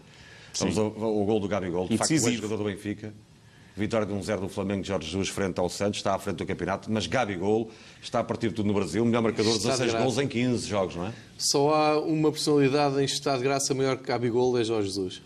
Vamos 0.58 0.78
ao, 0.78 0.86
ao 0.86 1.26
gol 1.26 1.40
do 1.40 1.48
Gabigol. 1.48 1.88
De 1.88 1.98
facto, 1.98 2.12
o 2.12 2.32
jogador 2.32 2.58
do 2.58 2.64
Benfica. 2.64 3.14
Vitória 3.76 4.06
de 4.06 4.14
1-0 4.14 4.42
do 4.42 4.50
Flamengo 4.50 4.82
de 4.82 4.90
Jorge 4.90 5.08
Jesus 5.08 5.30
frente 5.30 5.58
ao 5.58 5.70
Santos, 5.70 6.00
está 6.00 6.14
à 6.14 6.20
frente 6.20 6.38
do 6.38 6.46
campeonato, 6.46 6.92
mas 6.92 7.08
Gabigol 7.08 7.70
está 8.02 8.20
a 8.20 8.24
partir 8.24 8.50
de 8.50 8.56
tudo 8.56 8.68
no 8.68 8.74
Brasil, 8.74 9.06
melhor 9.06 9.22
marcador, 9.22 9.58
16 9.58 9.94
gols 9.94 10.18
em 10.18 10.28
15 10.28 10.68
jogos, 10.68 10.96
não 10.98 11.08
é? 11.08 11.14
Só 11.38 11.74
há 11.74 12.00
uma 12.02 12.30
personalidade 12.30 13.00
em 13.00 13.06
estado 13.06 13.38
de 13.38 13.46
graça 13.46 13.74
maior 13.74 13.96
que 13.96 14.04
Gabigol, 14.04 14.60
é 14.60 14.66
Jorge 14.66 14.90
Jesus. 14.90 15.22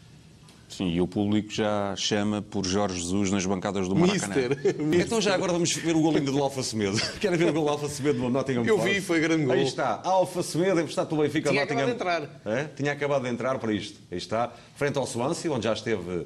Sim, 0.78 0.90
e 0.90 1.00
o 1.02 1.08
público 1.08 1.52
já 1.52 1.96
chama 1.96 2.42
por 2.42 2.66
Jorge 2.66 3.00
Jesus 3.00 3.30
nas 3.32 3.46
bancadas 3.46 3.88
do 3.88 3.96
Maracanã. 3.96 4.36
Mister. 4.36 4.76
Então 5.04 5.22
já 5.22 5.34
agora 5.36 5.52
vamos 5.54 5.74
ver 5.76 5.96
o 5.96 6.02
gol 6.02 6.16
ainda 6.16 6.32
do 6.32 6.42
Alfa 6.42 6.64
Semedo. 6.64 6.98
Querem 7.20 7.38
ver 7.38 7.50
o 7.50 7.54
gol 7.54 7.66
do 7.66 7.70
Alfa 7.70 7.88
Semedo 7.90 8.20
no 8.20 8.30
Nottingham 8.30 8.66
Eu 8.66 8.80
vi, 8.80 9.00
foi 9.02 9.20
grande 9.20 9.46
gol. 9.46 9.54
Aí 9.54 9.64
está, 9.64 10.02
Alfa 10.04 10.42
Semedo, 10.42 10.80
emprestado 10.80 11.08
pelo 11.10 11.22
Benfica 11.22 11.50
Tinha 11.50 11.62
Nottingham. 11.62 11.90
acabado 11.90 12.22
de 12.22 12.34
entrar. 12.34 12.58
É? 12.58 12.64
Tinha 12.76 12.92
acabado 12.92 13.24
de 13.24 13.30
entrar 13.30 13.60
para 13.60 13.72
isto. 13.74 14.00
Aí 14.12 14.18
está, 14.18 14.52
frente 14.76 14.98
ao 14.98 15.06
Swansea, 15.06 15.52
onde 15.52 15.66
já 15.66 15.74
esteve 15.74 16.26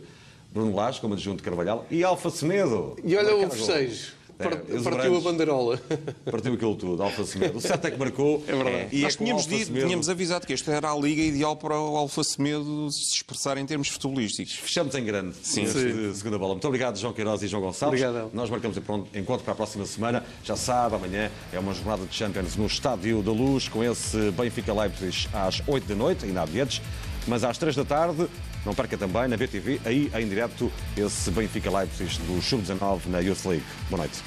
Bruno 0.52 0.76
Lage, 0.76 1.02
como 1.02 1.14
adjunto 1.14 1.38
de 1.38 1.44
Carvalhal, 1.44 1.86
e 1.92 2.04
Alfa 2.04 2.30
Semedo. 2.30 2.96
E 3.04 3.16
olha 3.16 3.36
o 3.36 3.50
festejo. 3.50 4.17
É, 4.40 4.82
partiu 4.82 5.18
a 5.18 5.22
banderola. 5.22 5.82
Partiu 6.30 6.54
aquilo 6.54 6.76
tudo, 6.76 7.02
Alfa 7.02 7.24
Semedo. 7.26 7.58
O 7.58 7.62
certo 7.62 7.86
é 7.86 7.92
que 7.92 7.98
marcou. 7.98 8.44
É 8.48 8.52
verdade. 8.52 8.76
É, 8.76 8.90
e 8.92 9.02
Nós 9.02 9.16
tínhamos, 9.16 9.48
dito, 9.48 9.74
tínhamos 9.74 10.10
avisado 10.10 10.46
que 10.46 10.54
esta 10.54 10.72
era 10.72 10.92
a 10.92 10.96
liga 10.96 11.22
ideal 11.22 11.56
para 11.56 11.80
o 11.80 11.98
Alfa 11.98 12.24
Semedo 12.24 12.90
se 12.92 13.16
expressar 13.16 13.58
em 13.58 13.66
termos 13.66 13.88
futebolísticos. 13.88 14.54
Fechamos 14.56 14.94
em 14.96 15.04
grande. 15.04 15.36
Sim. 15.42 15.66
Sim. 15.66 16.14
segunda 16.14 16.38
bola. 16.38 16.54
Muito 16.54 16.68
obrigado, 16.68 16.98
João 16.98 17.14
Queiroz 17.14 17.42
e 17.42 17.48
João 17.48 17.64
Gonçalves. 17.64 18.02
Obrigado. 18.02 18.30
Nós 18.34 18.50
marcamos 18.50 18.78
encontro 18.78 19.44
para 19.44 19.54
a 19.54 19.56
próxima 19.56 19.86
semana. 19.86 20.24
Já 20.44 20.56
sabe, 20.56 20.96
amanhã 20.96 21.32
é 21.52 21.60
uma 21.60 21.74
jornada 21.74 22.06
de 22.06 22.14
Champions 22.14 22.56
no 22.56 22.68
Estádio 22.68 23.24
da 23.24 23.32
Luz, 23.32 23.68
com 23.68 23.84
esse 23.84 24.32
Benfica 24.32 24.74
Leipzig 24.74 25.28
às 25.34 25.62
8 25.68 25.88
da 25.88 25.96
noite, 25.96 26.26
ainda 26.26 26.44
há 26.44 26.46
bilhetes. 26.46 26.82
Mas 27.28 27.44
às 27.44 27.58
3 27.58 27.76
da 27.76 27.84
tarde, 27.84 28.28
não 28.68 28.76
perca 28.76 28.98
também 28.98 29.30
na 29.30 29.38
BTV, 29.38 29.80
aí 29.86 30.12
em 30.14 30.28
direto, 30.28 30.72
esse 30.96 31.32
Benfica 31.32 31.72
Leipzig 31.72 32.20
do 32.24 32.42
Sub-19 32.42 33.08
na 33.08 33.20
Youth 33.20 33.46
League. 33.46 33.64
Boa 33.90 34.00
noite. 34.00 34.22